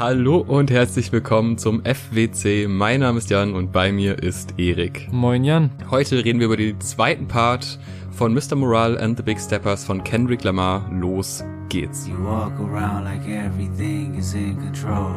Hallo 0.00 0.38
und 0.38 0.70
herzlich 0.70 1.12
willkommen 1.12 1.58
zum 1.58 1.84
FWC. 1.84 2.68
Mein 2.68 3.00
Name 3.00 3.18
ist 3.18 3.28
Jan 3.28 3.52
und 3.52 3.70
bei 3.70 3.92
mir 3.92 4.22
ist 4.22 4.54
Erik. 4.56 5.12
Moin 5.12 5.44
Jan. 5.44 5.68
Heute 5.90 6.24
reden 6.24 6.38
wir 6.38 6.46
über 6.46 6.56
den 6.56 6.80
zweiten 6.80 7.28
Part 7.28 7.78
von 8.10 8.32
Mr. 8.32 8.56
Morale 8.56 8.98
and 8.98 9.18
the 9.18 9.22
Big 9.22 9.38
Steppers 9.38 9.84
von 9.84 10.02
Kendrick 10.02 10.42
Lamar. 10.42 10.90
Los 10.90 11.44
geht's. 11.68 12.08
You 12.08 12.14
walk 12.24 12.58
around 12.58 13.04
like 13.04 13.28
everything 13.28 14.14
is 14.14 14.32
in 14.32 14.56
control. 14.56 15.16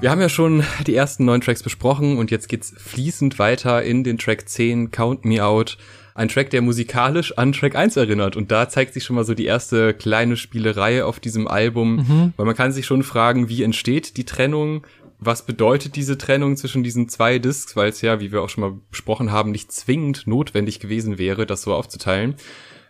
Wir 0.00 0.12
haben 0.12 0.20
ja 0.20 0.28
schon 0.28 0.62
die 0.86 0.94
ersten 0.94 1.24
neun 1.24 1.40
Tracks 1.40 1.64
besprochen 1.64 2.18
und 2.18 2.30
jetzt 2.30 2.48
geht's 2.48 2.72
fließend 2.76 3.40
weiter 3.40 3.82
in 3.82 4.04
den 4.04 4.18
Track 4.18 4.48
10 4.48 4.92
Count 4.92 5.24
Me 5.24 5.44
Out 5.44 5.78
ein 6.14 6.28
Track, 6.28 6.50
der 6.50 6.62
musikalisch 6.62 7.36
an 7.38 7.52
Track 7.52 7.74
1 7.74 7.96
erinnert. 7.96 8.36
Und 8.36 8.50
da 8.50 8.68
zeigt 8.68 8.94
sich 8.94 9.04
schon 9.04 9.16
mal 9.16 9.24
so 9.24 9.34
die 9.34 9.46
erste 9.46 9.94
kleine 9.94 10.36
Spielerei 10.36 11.04
auf 11.04 11.20
diesem 11.20 11.48
Album, 11.48 11.96
mhm. 11.96 12.32
weil 12.36 12.46
man 12.46 12.56
kann 12.56 12.72
sich 12.72 12.86
schon 12.86 13.02
fragen, 13.02 13.48
wie 13.48 13.62
entsteht 13.62 14.16
die 14.16 14.24
Trennung? 14.24 14.86
Was 15.18 15.46
bedeutet 15.46 15.94
diese 15.94 16.18
Trennung 16.18 16.56
zwischen 16.56 16.82
diesen 16.82 17.08
zwei 17.08 17.38
Discs, 17.38 17.76
weil 17.76 17.90
es 17.90 18.00
ja, 18.02 18.20
wie 18.20 18.32
wir 18.32 18.42
auch 18.42 18.48
schon 18.48 18.62
mal 18.62 18.74
besprochen 18.90 19.30
haben, 19.30 19.52
nicht 19.52 19.70
zwingend 19.70 20.26
notwendig 20.26 20.80
gewesen 20.80 21.16
wäre, 21.16 21.46
das 21.46 21.62
so 21.62 21.74
aufzuteilen. 21.74 22.34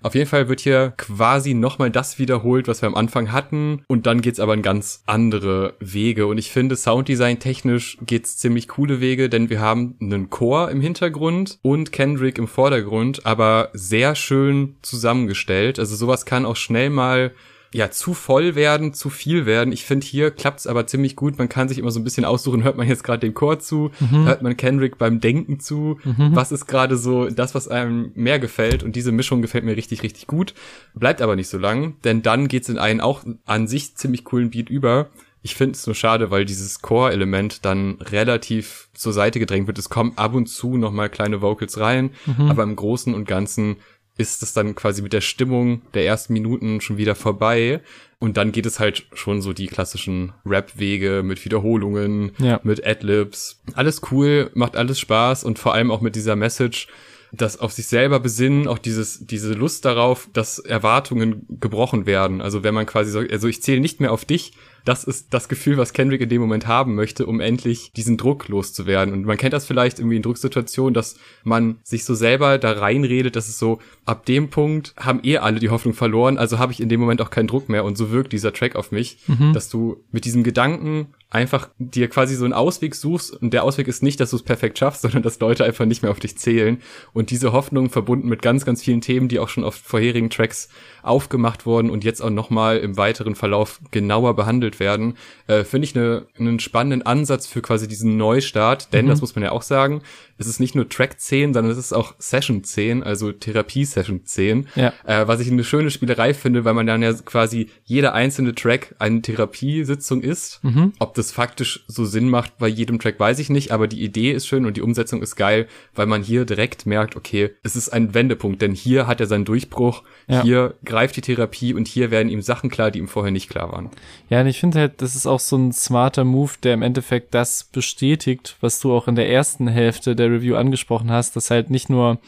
Auf 0.03 0.15
jeden 0.15 0.29
Fall 0.29 0.49
wird 0.49 0.61
hier 0.61 0.93
quasi 0.97 1.55
nochmal 1.55 1.91
das 1.91 2.19
wiederholt, 2.19 2.69
was 2.69 2.83
wir 2.83 2.89
am 2.89 2.95
Anfang 2.95 3.33
hatten. 3.33 3.85
Und 3.87 4.07
dann 4.07 4.21
geht's 4.21 4.41
aber 4.41 4.55
in 4.55 4.63
ganz 4.63 5.03
andere 5.07 5.75
Wege. 5.81 6.27
Und 6.27 6.39
ich 6.39 6.51
finde, 6.51 6.77
Sounddesign 6.77 7.39
technisch 7.39 7.99
geht's 8.05 8.37
ziemlich 8.37 8.69
coole 8.69 9.01
Wege, 9.01 9.29
denn 9.29 9.51
wir 9.51 9.61
haben 9.61 9.97
einen 10.01 10.31
Chor 10.31 10.71
im 10.71 10.81
Hintergrund 10.81 11.59
und 11.63 11.93
Kendrick 11.93 12.39
im 12.39 12.49
Vordergrund, 12.49 13.25
aber 13.27 13.71
sehr 13.73 14.15
schön 14.15 14.77
zusammengestellt. 14.83 15.79
Also 15.79 15.95
sowas 15.97 16.27
kann 16.27 16.47
auch 16.47 16.57
schnell 16.57 16.91
mal 16.91 17.33
ja, 17.75 17.91
zu 17.91 18.13
voll 18.13 18.55
werden, 18.55 18.93
zu 18.93 19.09
viel 19.09 19.47
werden. 19.47 19.73
Ich 19.73 19.85
finde, 19.85 20.07
hier 20.07 20.31
klappt's 20.31 20.67
aber 20.67 20.87
ziemlich 20.87 21.17
gut. 21.17 21.39
Man 21.39 21.49
kann 21.49 21.69
sich 21.69 21.79
immer 21.79 21.91
so 21.91 22.01
ein 22.01 22.05
bisschen 22.05 22.25
aussuchen, 22.25 22.65
hört 22.65 22.77
man 22.77 22.87
jetzt 22.87 23.03
gerade 23.03 23.21
dem 23.21 23.35
Chor 23.35 23.61
zu, 23.61 23.91
mhm. 23.99 24.27
hört 24.27 24.43
man 24.43 24.57
Kendrick 24.57 24.99
beim 24.99 25.21
Denken 25.21 25.59
zu, 25.59 25.99
mhm. 26.05 26.31
was 26.35 26.53
ist 26.53 26.67
gerade 26.67 26.97
so 26.97 27.31
das, 27.31 27.55
was 27.55 27.69
einem 27.69 28.13
mehr 28.15 28.39
gefällt. 28.39 28.83
Und 28.83 28.95
diese 28.95 29.13
Mischung 29.13 29.41
gefällt 29.41 29.65
mir 29.65 29.77
richtig, 29.77 30.03
richtig 30.03 30.27
gut. 30.27 30.55
Bleibt 30.95 31.23
aber 31.23 31.35
nicht 31.35 31.49
so 31.49 31.57
lang, 31.57 31.95
denn 32.05 32.23
dann 32.23 32.49
geht's 32.49 32.69
in 32.69 32.79
einen 32.79 33.01
auch 33.01 33.25
an 33.47 33.67
sich 33.67 33.97
ziemlich 33.97 34.25
coolen 34.25 34.51
Beat 34.51 34.69
über. 34.69 35.09
Ich 35.41 35.57
finde 35.57 35.73
es 35.73 35.87
nur 35.87 35.97
schade, 35.97 36.31
weil 36.31 36.45
dieses 36.45 36.83
Core-Element 36.83 37.65
dann 37.65 37.97
relativ 38.01 38.89
zur 38.95 39.13
Seite 39.13 39.41
gedrängt 39.41 39.67
wird. 39.67 39.79
Es 39.79 39.89
kommen 39.89 40.13
ab 40.17 40.35
und 40.35 40.47
zu 40.47 40.77
nochmal 40.77 41.09
kleine 41.09 41.43
Vocals 41.43 41.81
rein, 41.81 42.11
mhm. 42.27 42.49
aber 42.49 42.63
im 42.63 42.77
Großen 42.77 43.13
und 43.13 43.27
Ganzen 43.27 43.77
ist 44.19 44.43
es 44.43 44.53
dann 44.53 44.75
quasi 44.75 45.03
mit 45.03 45.13
der 45.13 45.21
Stimmung 45.21 45.83
der 45.95 46.05
ersten 46.05 46.33
Minuten 46.33 46.81
schon 46.81 46.99
wieder 46.99 47.15
vorbei. 47.15 47.81
Und 48.19 48.37
dann 48.37 48.53
geht 48.53 48.67
es 48.67 48.79
halt 48.79 49.07
schon 49.15 49.43
so 49.43 49.53
die 49.53 49.67
klassischen 49.67 50.33
Rap-Wege 50.47 51.23
mit 51.25 51.45
Wiederholungen, 51.45 52.33
ja. 52.39 52.61
mit 52.63 52.87
Adlibs. 52.87 53.61
Alles 53.75 54.01
cool, 54.11 54.51
macht 54.55 54.77
alles 54.77 55.01
Spaß 55.01 55.45
und 55.45 55.59
vor 55.59 55.75
allem 55.75 55.91
auch 55.91 56.01
mit 56.01 56.15
dieser 56.15 56.37
Message, 56.37 56.87
das 57.33 57.59
auf 57.59 57.73
sich 57.73 57.87
selber 57.87 58.21
besinnen, 58.21 58.69
auch 58.69 58.79
dieses, 58.79 59.27
diese 59.27 59.55
Lust 59.55 59.85
darauf, 59.87 60.29
dass 60.33 60.59
Erwartungen 60.59 61.47
gebrochen 61.61 62.07
werden. 62.07 62.43
Also 62.43 62.63
wenn 62.63 62.75
man 62.75 62.87
quasi 62.87 63.11
sagt, 63.11 63.33
also 63.33 63.49
ich 63.49 63.63
zähle 63.63 63.81
nicht 63.81 64.01
mehr 64.01 64.13
auf 64.13 64.25
dich, 64.25 64.53
das 64.85 65.05
ist 65.05 65.33
das 65.33 65.49
Gefühl, 65.49 65.77
was 65.77 65.93
Kendrick 65.93 66.21
in 66.21 66.29
dem 66.29 66.41
Moment 66.41 66.67
haben 66.67 66.95
möchte, 66.95 67.27
um 67.27 67.41
endlich 67.41 67.93
diesen 67.93 68.17
Druck 68.17 68.49
loszuwerden. 68.49 69.13
Und 69.13 69.25
man 69.25 69.37
kennt 69.37 69.53
das 69.53 69.67
vielleicht 69.67 69.99
irgendwie 69.99 70.17
in 70.17 70.23
Drucksituationen, 70.23 70.95
dass 70.95 71.17
man 71.45 71.79
sich 71.83 72.05
so 72.05 72.15
selber 72.15 72.59
da 72.59 72.73
reinredet, 72.73 73.37
dass 73.37 73.49
es 73.49 73.59
so, 73.59 73.79
ab 74.05 74.27
dem 74.27 74.51
Punkt 74.51 74.95
haben 74.97 75.21
eh 75.23 75.39
alle 75.39 75.61
die 75.61 75.71
Hoffnung 75.71 75.95
verloren, 75.95 76.39
also 76.39 76.59
habe 76.59 76.73
ich 76.73 76.81
in 76.81 76.89
dem 76.89 77.01
Moment 77.01 77.21
auch 77.21 77.31
keinen 77.31 77.49
Druck 77.49 77.69
mehr. 77.69 77.85
Und 77.85 77.97
so 77.97 78.11
wirkt 78.11 78.33
dieser 78.33 78.53
Track 78.53 78.77
auf 78.77 78.93
mich, 78.93 79.19
mhm. 79.27 79.53
dass 79.53 79.69
du 79.69 80.03
mit 80.11 80.25
diesem 80.25 80.43
Gedanken 80.43 81.09
einfach 81.33 81.71
dir 81.79 82.09
quasi 82.09 82.35
so 82.37 82.45
einen 82.45 82.53
Ausweg 82.53 82.95
suchst 82.95 83.33
und 83.35 83.53
der 83.55 83.65
Ausweg 83.65 83.89
ist 83.89 84.03
nicht, 84.03 84.21
dass 84.21 84.31
du 84.31 84.37
es 84.37 84.43
perfekt 84.43 84.79
schaffst, 84.79 85.03
sondern 85.03 85.23
dass 85.23 85.41
Leute 85.41 85.65
einfach 85.65 85.87
nicht 85.87 86.03
mehr 86.03 86.11
auf 86.11 86.21
dich 86.21 86.37
zählen 86.37 86.81
und 87.13 87.31
diese 87.31 87.53
Hoffnung 87.53 87.91
verbunden 87.91 88.29
mit 88.29 88.43
ganz, 88.43 88.65
ganz 88.65 88.83
vielen 88.83 89.01
Themen, 89.01 89.29
die 89.29 89.39
auch 89.39 89.49
schon 89.49 89.65
auf 89.65 89.75
vorherigen 89.75 90.31
Tracks 90.31 90.69
aufgemacht 91.03 91.67
wurden 91.67 91.91
und 91.91 92.05
jetzt 92.05 92.21
auch 92.21 92.31
nochmal 92.31 92.79
im 92.79 92.97
weiteren 92.97 93.35
Verlauf 93.35 93.81
genauer 93.91 94.37
behandelt 94.37 94.79
werden, 94.79 95.15
äh, 95.47 95.65
finde 95.65 95.87
ich 95.87 95.95
ne, 95.95 96.27
einen 96.39 96.61
spannenden 96.61 97.03
Ansatz 97.05 97.47
für 97.47 97.63
quasi 97.63 97.89
diesen 97.89 98.17
Neustart, 98.17 98.93
denn 98.93 99.07
mhm. 99.07 99.11
das 99.11 99.21
muss 99.21 99.35
man 99.35 99.43
ja 99.43 99.53
auch 99.53 99.63
sagen, 99.63 100.03
es 100.39 100.47
ist 100.47 100.61
nicht 100.61 100.75
nur 100.75 100.89
Track 100.89 101.21
10, 101.21 101.55
sondern 101.55 101.71
es 101.73 101.79
ist 101.79 101.93
auch 101.93 102.15
Session 102.19 102.65
10, 102.65 103.03
also 103.03 103.33
Therapie-Session 103.33 104.25
10, 104.25 104.69
ja. 104.75 104.93
äh, 105.05 105.27
was 105.27 105.41
ich 105.41 105.51
eine 105.51 105.65
schöne 105.65 105.91
Spielerei 105.91 106.35
finde, 106.35 106.65
weil 106.65 106.75
man 106.75 106.87
dann 106.87 107.03
ja 107.03 107.13
quasi 107.13 107.71
jeder 107.85 108.13
einzelne 108.15 108.55
Track 108.55 108.95
eine 108.99 109.23
Therapiesitzung 109.23 110.21
ist. 110.21 110.63
Mhm. 110.63 110.93
Ob 110.99 111.15
das 111.15 111.22
faktisch 111.31 111.85
so 111.87 112.05
Sinn 112.05 112.29
macht 112.29 112.59
bei 112.59 112.67
jedem 112.67 112.99
Track, 112.99 113.21
weiß 113.21 113.39
ich 113.39 113.51
nicht, 113.51 113.71
aber 113.71 113.87
die 113.87 114.03
Idee 114.03 114.33
ist 114.33 114.47
schön 114.47 114.67
und 114.67 114.77
die 114.77 114.83
Umsetzung 114.83 115.23
ist 115.23 115.37
geil, 115.37 115.69
weil 115.95 116.07
man 116.07 116.23
hier 116.23 116.45
direkt 116.45 116.87
merkt, 116.87 117.15
okay, 117.15 117.51
es 117.63 117.77
ist 117.77 117.91
ein 117.91 118.15
Wendepunkt, 118.15 118.61
denn 118.63 118.73
hier 118.73 119.07
hat 119.07 119.21
er 119.21 119.27
seinen 119.27 119.45
Durchbruch, 119.45 120.03
ja. 120.27 120.43
hier 120.43 120.75
greift 120.85 121.17
die 121.17 121.21
Therapie 121.21 121.75
und 121.75 121.87
hier 121.87 122.11
werden 122.11 122.29
ihm 122.29 122.43
Sachen 122.43 122.71
klar, 122.71 122.91
die 122.91 122.99
ihm 122.99 123.09
vorher 123.09 123.31
nicht 123.31 123.49
klar 123.49 123.71
waren. 123.71 123.91
Ja, 124.31 124.41
und 124.41 124.47
ich 124.47 124.59
finde 124.59 124.81
halt, 124.81 125.03
das 125.03 125.15
ist 125.15 125.27
auch 125.27 125.41
so 125.41 125.57
ein 125.57 125.73
smarter 125.73 126.25
Move, 126.25 126.53
der 126.63 126.75
im 126.75 126.83
Endeffekt 126.83 127.35
das 127.35 127.65
bestätigt, 127.65 128.57
was 128.61 128.81
du 128.81 128.93
auch 128.93 129.07
in 129.07 129.15
der 129.15 129.29
ersten 129.31 129.69
Hälfte 129.69 130.17
der 130.17 130.31
Review 130.31 130.57
angesprochen 130.57 131.11
hast, 131.11 131.37
dass 131.37 131.51
halt 131.51 131.71
nicht 131.71 131.91
nur 131.91 132.19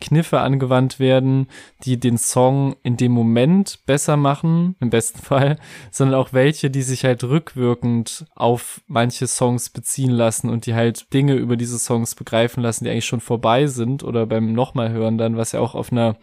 Kniffe 0.00 0.40
angewandt 0.40 0.98
werden, 0.98 1.46
die 1.84 2.00
den 2.00 2.18
Song 2.18 2.76
in 2.82 2.96
dem 2.96 3.12
Moment 3.12 3.80
besser 3.86 4.16
machen, 4.16 4.76
im 4.80 4.90
besten 4.90 5.20
Fall, 5.20 5.58
sondern 5.90 6.18
auch 6.18 6.32
welche, 6.32 6.70
die 6.70 6.82
sich 6.82 7.04
halt 7.04 7.22
rückwirkend 7.24 8.26
auf 8.34 8.80
manche 8.86 9.26
Songs 9.26 9.70
beziehen 9.70 10.10
lassen 10.10 10.48
und 10.48 10.66
die 10.66 10.74
halt 10.74 11.12
Dinge 11.12 11.34
über 11.34 11.56
diese 11.56 11.78
Songs 11.78 12.14
begreifen 12.14 12.62
lassen, 12.62 12.84
die 12.84 12.90
eigentlich 12.90 13.06
schon 13.06 13.20
vorbei 13.20 13.66
sind 13.66 14.02
oder 14.02 14.26
beim 14.26 14.52
nochmal 14.52 14.90
hören 14.90 15.18
dann, 15.18 15.36
was 15.36 15.52
ja 15.52 15.60
auch 15.60 15.74
auf 15.74 15.92
einer, 15.92 16.16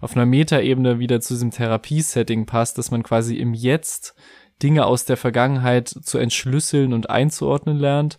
auf 0.00 0.16
einer 0.16 0.26
Metaebene 0.26 0.98
wieder 0.98 1.20
zu 1.20 1.34
diesem 1.34 1.50
Therapiesetting 1.50 2.46
passt, 2.46 2.78
dass 2.78 2.90
man 2.90 3.02
quasi 3.02 3.36
im 3.36 3.54
Jetzt 3.54 4.14
Dinge 4.62 4.86
aus 4.86 5.04
der 5.04 5.16
Vergangenheit 5.16 5.88
zu 5.88 6.18
entschlüsseln 6.18 6.92
und 6.92 7.10
einzuordnen 7.10 7.76
lernt. 7.76 8.18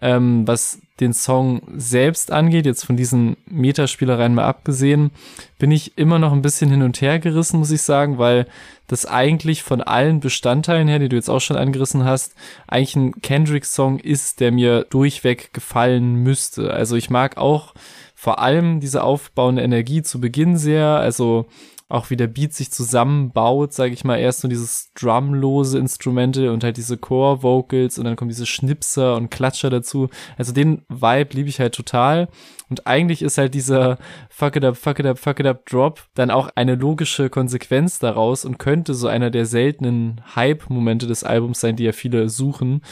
Ähm, 0.00 0.46
was 0.46 0.80
den 1.00 1.12
Song 1.12 1.62
selbst 1.76 2.32
angeht, 2.32 2.66
jetzt 2.66 2.84
von 2.84 2.96
diesen 2.96 3.36
Metaspielereien 3.46 4.34
mal 4.34 4.44
abgesehen, 4.44 5.12
bin 5.58 5.70
ich 5.70 5.96
immer 5.96 6.18
noch 6.18 6.32
ein 6.32 6.42
bisschen 6.42 6.70
hin 6.70 6.82
und 6.82 7.00
her 7.00 7.18
gerissen, 7.18 7.58
muss 7.58 7.70
ich 7.70 7.82
sagen, 7.82 8.18
weil 8.18 8.46
das 8.88 9.06
eigentlich 9.06 9.62
von 9.62 9.80
allen 9.80 10.20
Bestandteilen 10.20 10.88
her, 10.88 10.98
die 10.98 11.08
du 11.08 11.16
jetzt 11.16 11.30
auch 11.30 11.40
schon 11.40 11.56
angerissen 11.56 12.04
hast, 12.04 12.34
eigentlich 12.66 12.96
ein 12.96 13.22
Kendrick-Song 13.22 13.98
ist, 14.00 14.40
der 14.40 14.50
mir 14.50 14.86
durchweg 14.90 15.52
gefallen 15.52 16.16
müsste. 16.16 16.72
Also 16.72 16.96
ich 16.96 17.10
mag 17.10 17.36
auch 17.36 17.74
vor 18.14 18.40
allem 18.40 18.80
diese 18.80 19.04
aufbauende 19.04 19.62
Energie 19.62 20.02
zu 20.02 20.20
Beginn 20.20 20.56
sehr, 20.56 20.86
also 20.86 21.46
auch 21.88 22.10
wie 22.10 22.16
der 22.16 22.26
Beat 22.26 22.52
sich 22.52 22.70
zusammenbaut, 22.70 23.72
sage 23.72 23.94
ich 23.94 24.04
mal, 24.04 24.18
erst 24.18 24.40
so 24.40 24.48
dieses 24.48 24.92
drumlose 24.92 25.78
Instrumente 25.78 26.52
und 26.52 26.62
halt 26.62 26.76
diese 26.76 26.98
Core-Vocals 26.98 27.98
und 27.98 28.04
dann 28.04 28.14
kommen 28.14 28.28
diese 28.28 28.44
Schnipser 28.44 29.16
und 29.16 29.30
Klatscher 29.30 29.70
dazu. 29.70 30.08
Also 30.36 30.52
den 30.52 30.82
Vibe 30.88 31.34
liebe 31.34 31.48
ich 31.48 31.60
halt 31.60 31.74
total. 31.74 32.28
Und 32.68 32.86
eigentlich 32.86 33.22
ist 33.22 33.38
halt 33.38 33.54
dieser 33.54 33.96
Fuck 34.28 34.56
it 34.56 34.64
up, 34.64 34.76
fuck 34.76 34.98
it 34.98 35.06
up, 35.06 35.18
fuck 35.18 35.40
it 35.40 35.46
up 35.46 35.64
Drop 35.64 36.02
dann 36.14 36.30
auch 36.30 36.50
eine 36.54 36.74
logische 36.74 37.30
Konsequenz 37.30 37.98
daraus 37.98 38.44
und 38.44 38.58
könnte 38.58 38.92
so 38.92 39.08
einer 39.08 39.30
der 39.30 39.46
seltenen 39.46 40.20
Hype-Momente 40.36 41.06
des 41.06 41.24
Albums 41.24 41.60
sein, 41.60 41.76
die 41.76 41.84
ja 41.84 41.92
viele 41.92 42.28
suchen. 42.28 42.82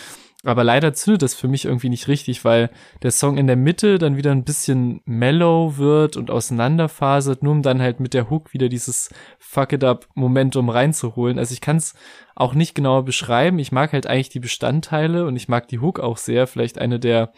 Aber 0.46 0.62
leider 0.62 0.94
zündet 0.94 1.22
das 1.22 1.34
für 1.34 1.48
mich 1.48 1.64
irgendwie 1.64 1.88
nicht 1.88 2.06
richtig, 2.06 2.44
weil 2.44 2.70
der 3.02 3.10
Song 3.10 3.36
in 3.36 3.48
der 3.48 3.56
Mitte 3.56 3.98
dann 3.98 4.16
wieder 4.16 4.30
ein 4.30 4.44
bisschen 4.44 5.00
mellow 5.04 5.76
wird 5.76 6.16
und 6.16 6.30
auseinanderfasert, 6.30 7.42
nur 7.42 7.52
um 7.52 7.62
dann 7.62 7.82
halt 7.82 7.98
mit 7.98 8.14
der 8.14 8.30
Hook 8.30 8.52
wieder 8.52 8.68
dieses 8.68 9.10
Fuck 9.38 9.72
it 9.72 9.82
up 9.82 10.06
Momentum 10.14 10.68
reinzuholen. 10.68 11.38
Also 11.38 11.52
ich 11.52 11.60
kann 11.60 11.78
es 11.78 11.94
auch 12.36 12.54
nicht 12.54 12.74
genauer 12.74 13.04
beschreiben. 13.04 13.58
Ich 13.58 13.72
mag 13.72 13.92
halt 13.92 14.06
eigentlich 14.06 14.28
die 14.28 14.40
Bestandteile 14.40 15.26
und 15.26 15.34
ich 15.34 15.48
mag 15.48 15.66
die 15.66 15.80
Hook 15.80 15.98
auch 15.98 16.16
sehr. 16.16 16.46
Vielleicht 16.46 16.78
eine 16.78 17.00
der 17.00 17.32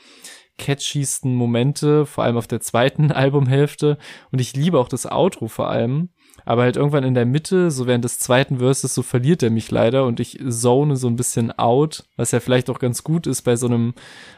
catchiesten 0.58 1.34
Momente, 1.34 2.04
vor 2.04 2.24
allem 2.24 2.36
auf 2.36 2.46
der 2.46 2.60
zweiten 2.60 3.10
Albumhälfte. 3.12 3.96
Und 4.30 4.40
ich 4.40 4.54
liebe 4.54 4.78
auch 4.78 4.88
das 4.88 5.06
Outro 5.10 5.48
vor 5.48 5.70
allem 5.70 6.10
aber 6.44 6.62
halt 6.62 6.76
irgendwann 6.76 7.04
in 7.04 7.14
der 7.14 7.26
Mitte, 7.26 7.70
so 7.70 7.86
während 7.86 8.04
des 8.04 8.18
zweiten 8.18 8.58
Verses, 8.58 8.94
so 8.94 9.02
verliert 9.02 9.42
er 9.42 9.50
mich 9.50 9.70
leider 9.70 10.04
und 10.04 10.20
ich 10.20 10.38
zone 10.48 10.96
so 10.96 11.08
ein 11.08 11.16
bisschen 11.16 11.56
out, 11.58 12.04
was 12.16 12.30
ja 12.32 12.40
vielleicht 12.40 12.70
auch 12.70 12.78
ganz 12.78 13.02
gut 13.04 13.26
ist 13.26 13.42
bei 13.42 13.56
so 13.56 13.66
einem 13.66 13.94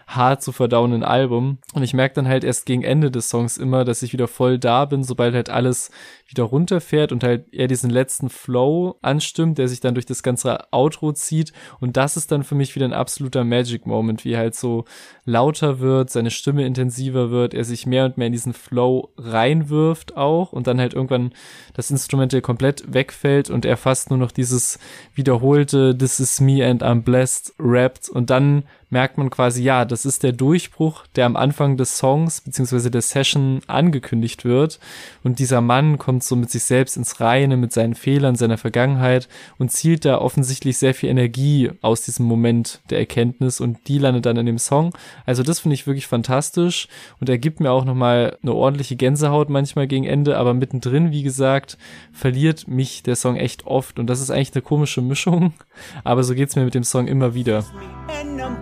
hart 0.07 0.43
zu 0.43 0.53
verdauenden 0.53 1.05
Album. 1.05 1.59
Und 1.73 1.83
ich 1.83 1.95
merke 1.95 2.15
dann 2.15 2.29
halt 2.29 2.45
erst 2.45 2.67
gegen 2.67 2.83
Ende 2.83 3.11
des 3.11 3.29
Songs 3.29 3.57
immer, 3.57 3.85
dass 3.85 4.03
ich 4.03 4.13
wieder 4.13 4.29
voll 4.29 4.59
da 4.59 4.85
bin, 4.85 5.05
sobald 5.05 5.35
halt 5.35 5.51
alles 5.51 5.91
wieder 6.27 6.45
runterfährt 6.45 7.13
und 7.13 7.25
halt 7.25 7.53
eher 7.53 7.69
diesen 7.69 7.91
letzten 7.91 8.29
Flow 8.29 8.97
anstimmt, 9.03 9.59
der 9.59 9.69
sich 9.69 9.81
dann 9.81 9.95
durch 9.95 10.07
das 10.07 10.23
ganze 10.23 10.73
Outro 10.73 11.13
zieht. 11.13 11.53
Und 11.81 11.97
das 11.97 12.17
ist 12.17 12.33
dann 12.33 12.45
für 12.45 12.55
mich 12.55 12.75
wieder 12.75 12.87
ein 12.87 12.93
absoluter 12.93 13.45
Magic 13.45 13.87
Moment, 13.87 14.25
wie 14.25 14.37
halt 14.37 14.55
so 14.55 14.85
lauter 15.25 15.81
wird, 15.81 16.11
seine 16.11 16.31
Stimme 16.31 16.67
intensiver 16.67 17.31
wird, 17.31 17.55
er 17.55 17.65
sich 17.65 17.87
mehr 17.87 18.05
und 18.05 18.19
mehr 18.19 18.29
in 18.29 18.33
diesen 18.33 18.53
Flow 18.53 19.13
reinwirft 19.17 20.17
auch 20.17 20.53
und 20.53 20.67
dann 20.67 20.81
halt 20.81 20.95
irgendwann 20.95 21.33
das 21.75 21.90
das 21.90 21.90
Instrumental 21.91 22.41
komplett 22.41 22.93
wegfällt 22.93 23.51
und 23.51 23.65
er 23.65 23.77
fast 23.77 24.11
nur 24.11 24.19
noch 24.19 24.33
dieses 24.33 24.79
wiederholte 25.15 25.97
This 25.97 26.21
is 26.21 26.41
me 26.41 26.67
and 26.67 26.83
I'm 26.83 27.03
blessed 27.03 27.55
rappt 27.59 28.09
und 28.09 28.31
dann 28.31 28.65
merkt 28.91 29.19
man 29.19 29.31
quasi, 29.31 29.63
ja, 29.63 29.85
das 29.85 30.05
ist 30.05 30.23
der 30.23 30.33
Durchbruch, 30.33 31.07
der 31.15 31.27
am 31.27 31.37
Anfang 31.37 31.77
des 31.77 31.97
Songs 31.97 32.41
beziehungsweise 32.41 32.91
der 32.91 33.03
Session 33.03 33.61
angekündigt 33.69 34.45
wird. 34.45 34.81
Und 35.23 35.39
dieser 35.39 35.61
Mann 35.61 35.97
kommt 35.99 36.25
so 36.25 36.37
mit 36.37 36.51
sich 36.51 36.65
selbst 36.65 36.97
ins 36.97 37.21
Reine, 37.21 37.57
mit 37.57 37.73
seinen 37.73 37.95
Fehlern, 37.95 38.35
seiner 38.35 38.59
Vergangenheit 38.59 39.29
und 39.59 39.71
zielt 39.71 40.05
da 40.05 40.19
offensichtlich 40.19 40.77
sehr 40.77 40.95
viel 40.95 41.09
Energie 41.09 41.71
aus 41.81 42.03
diesem 42.03 42.27
Moment 42.27 42.81
der 42.91 42.99
Erkenntnis 42.99 43.61
und 43.61 43.79
die 43.87 43.99
landet 43.99 44.27
dann 44.27 44.37
in 44.37 44.47
dem 44.47 44.59
Song. 44.59 44.93
Also 45.25 45.43
das 45.43 45.61
finde 45.61 45.75
ich 45.75 45.87
wirklich 45.87 46.09
fantastisch 46.09 46.89
und 47.21 47.29
er 47.29 47.39
gibt 47.39 47.61
mir 47.61 47.71
auch 47.71 47.85
nochmal 47.85 48.37
eine 48.43 48.53
ordentliche 48.53 48.97
Gänsehaut 48.97 49.51
manchmal 49.51 49.87
gegen 49.87 50.05
Ende, 50.05 50.37
aber 50.37 50.53
mittendrin, 50.53 51.13
wie 51.13 51.23
gesagt, 51.23 51.79
verliert 52.13 52.67
mich 52.67 53.03
der 53.05 53.17
Song 53.17 53.37
echt 53.37 53.67
oft 53.67 53.99
und 53.99 54.09
das 54.09 54.21
ist 54.21 54.31
eigentlich 54.31 54.55
eine 54.55 54.63
komische 54.63 55.01
Mischung, 55.01 55.55
aber 56.05 56.25
so 56.25 56.35
geht's 56.35 56.57
mir 56.57 56.65
mit 56.65 56.75
dem 56.75 56.85
Song 56.85 57.07
immer 57.07 57.35
wieder. 57.35 57.65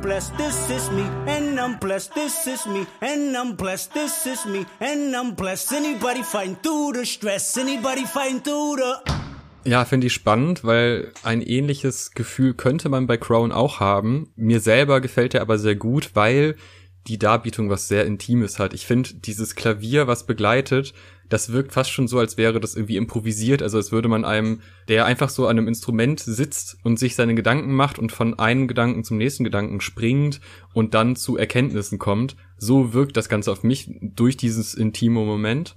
Blessed, 0.08 0.38
this 0.38 0.70
is 0.70 0.90
me. 0.90 1.02
And 1.26 1.60
I'm 1.60 1.78
blessed, 1.78 2.14
this 2.14 2.46
is 2.46 2.64
me. 2.64 2.86
And 3.02 3.36
I'm 3.36 3.56
blessed, 3.56 3.92
this 3.92 4.24
is 4.24 4.46
me. 4.46 4.64
And 4.80 5.14
I'm 5.14 5.34
blessed. 5.34 5.70
Anybody 5.72 6.22
fighting 6.22 6.56
through 6.62 6.94
the 6.94 7.04
stress? 7.04 7.58
Anybody 7.58 8.06
fighting 8.06 8.42
through 8.42 8.76
the... 8.76 9.68
Ja, 9.68 9.84
finde 9.84 10.06
ich 10.06 10.14
spannend, 10.14 10.64
weil 10.64 11.12
ein 11.24 11.42
ähnliches 11.42 12.12
Gefühl 12.12 12.54
könnte 12.54 12.88
man 12.88 13.06
bei 13.06 13.18
Crown 13.18 13.52
auch 13.52 13.80
haben. 13.80 14.32
Mir 14.34 14.60
selber 14.60 15.02
gefällt 15.02 15.34
er 15.34 15.42
aber 15.42 15.58
sehr 15.58 15.76
gut, 15.76 16.12
weil 16.14 16.56
die 17.06 17.18
Darbietung 17.18 17.68
was 17.68 17.88
sehr 17.88 18.06
Intimes 18.06 18.58
hat. 18.58 18.72
Ich 18.72 18.86
finde, 18.86 19.12
dieses 19.12 19.56
Klavier, 19.56 20.06
was 20.06 20.24
begleitet, 20.24 20.94
das 21.28 21.52
wirkt 21.52 21.72
fast 21.72 21.90
schon 21.90 22.08
so, 22.08 22.18
als 22.18 22.36
wäre 22.36 22.60
das 22.60 22.74
irgendwie 22.74 22.96
improvisiert, 22.96 23.62
also 23.62 23.76
als 23.76 23.92
würde 23.92 24.08
man 24.08 24.24
einem, 24.24 24.60
der 24.88 25.04
einfach 25.04 25.28
so 25.28 25.46
an 25.46 25.58
einem 25.58 25.68
Instrument 25.68 26.20
sitzt 26.20 26.78
und 26.84 26.98
sich 26.98 27.14
seine 27.14 27.34
Gedanken 27.34 27.74
macht 27.74 27.98
und 27.98 28.12
von 28.12 28.38
einem 28.38 28.68
Gedanken 28.68 29.04
zum 29.04 29.18
nächsten 29.18 29.44
Gedanken 29.44 29.80
springt 29.80 30.40
und 30.72 30.94
dann 30.94 31.16
zu 31.16 31.36
Erkenntnissen 31.36 31.98
kommt. 31.98 32.36
So 32.56 32.92
wirkt 32.92 33.16
das 33.16 33.28
Ganze 33.28 33.52
auf 33.52 33.62
mich 33.62 33.90
durch 34.00 34.36
dieses 34.36 34.74
intime 34.74 35.24
Moment. 35.24 35.74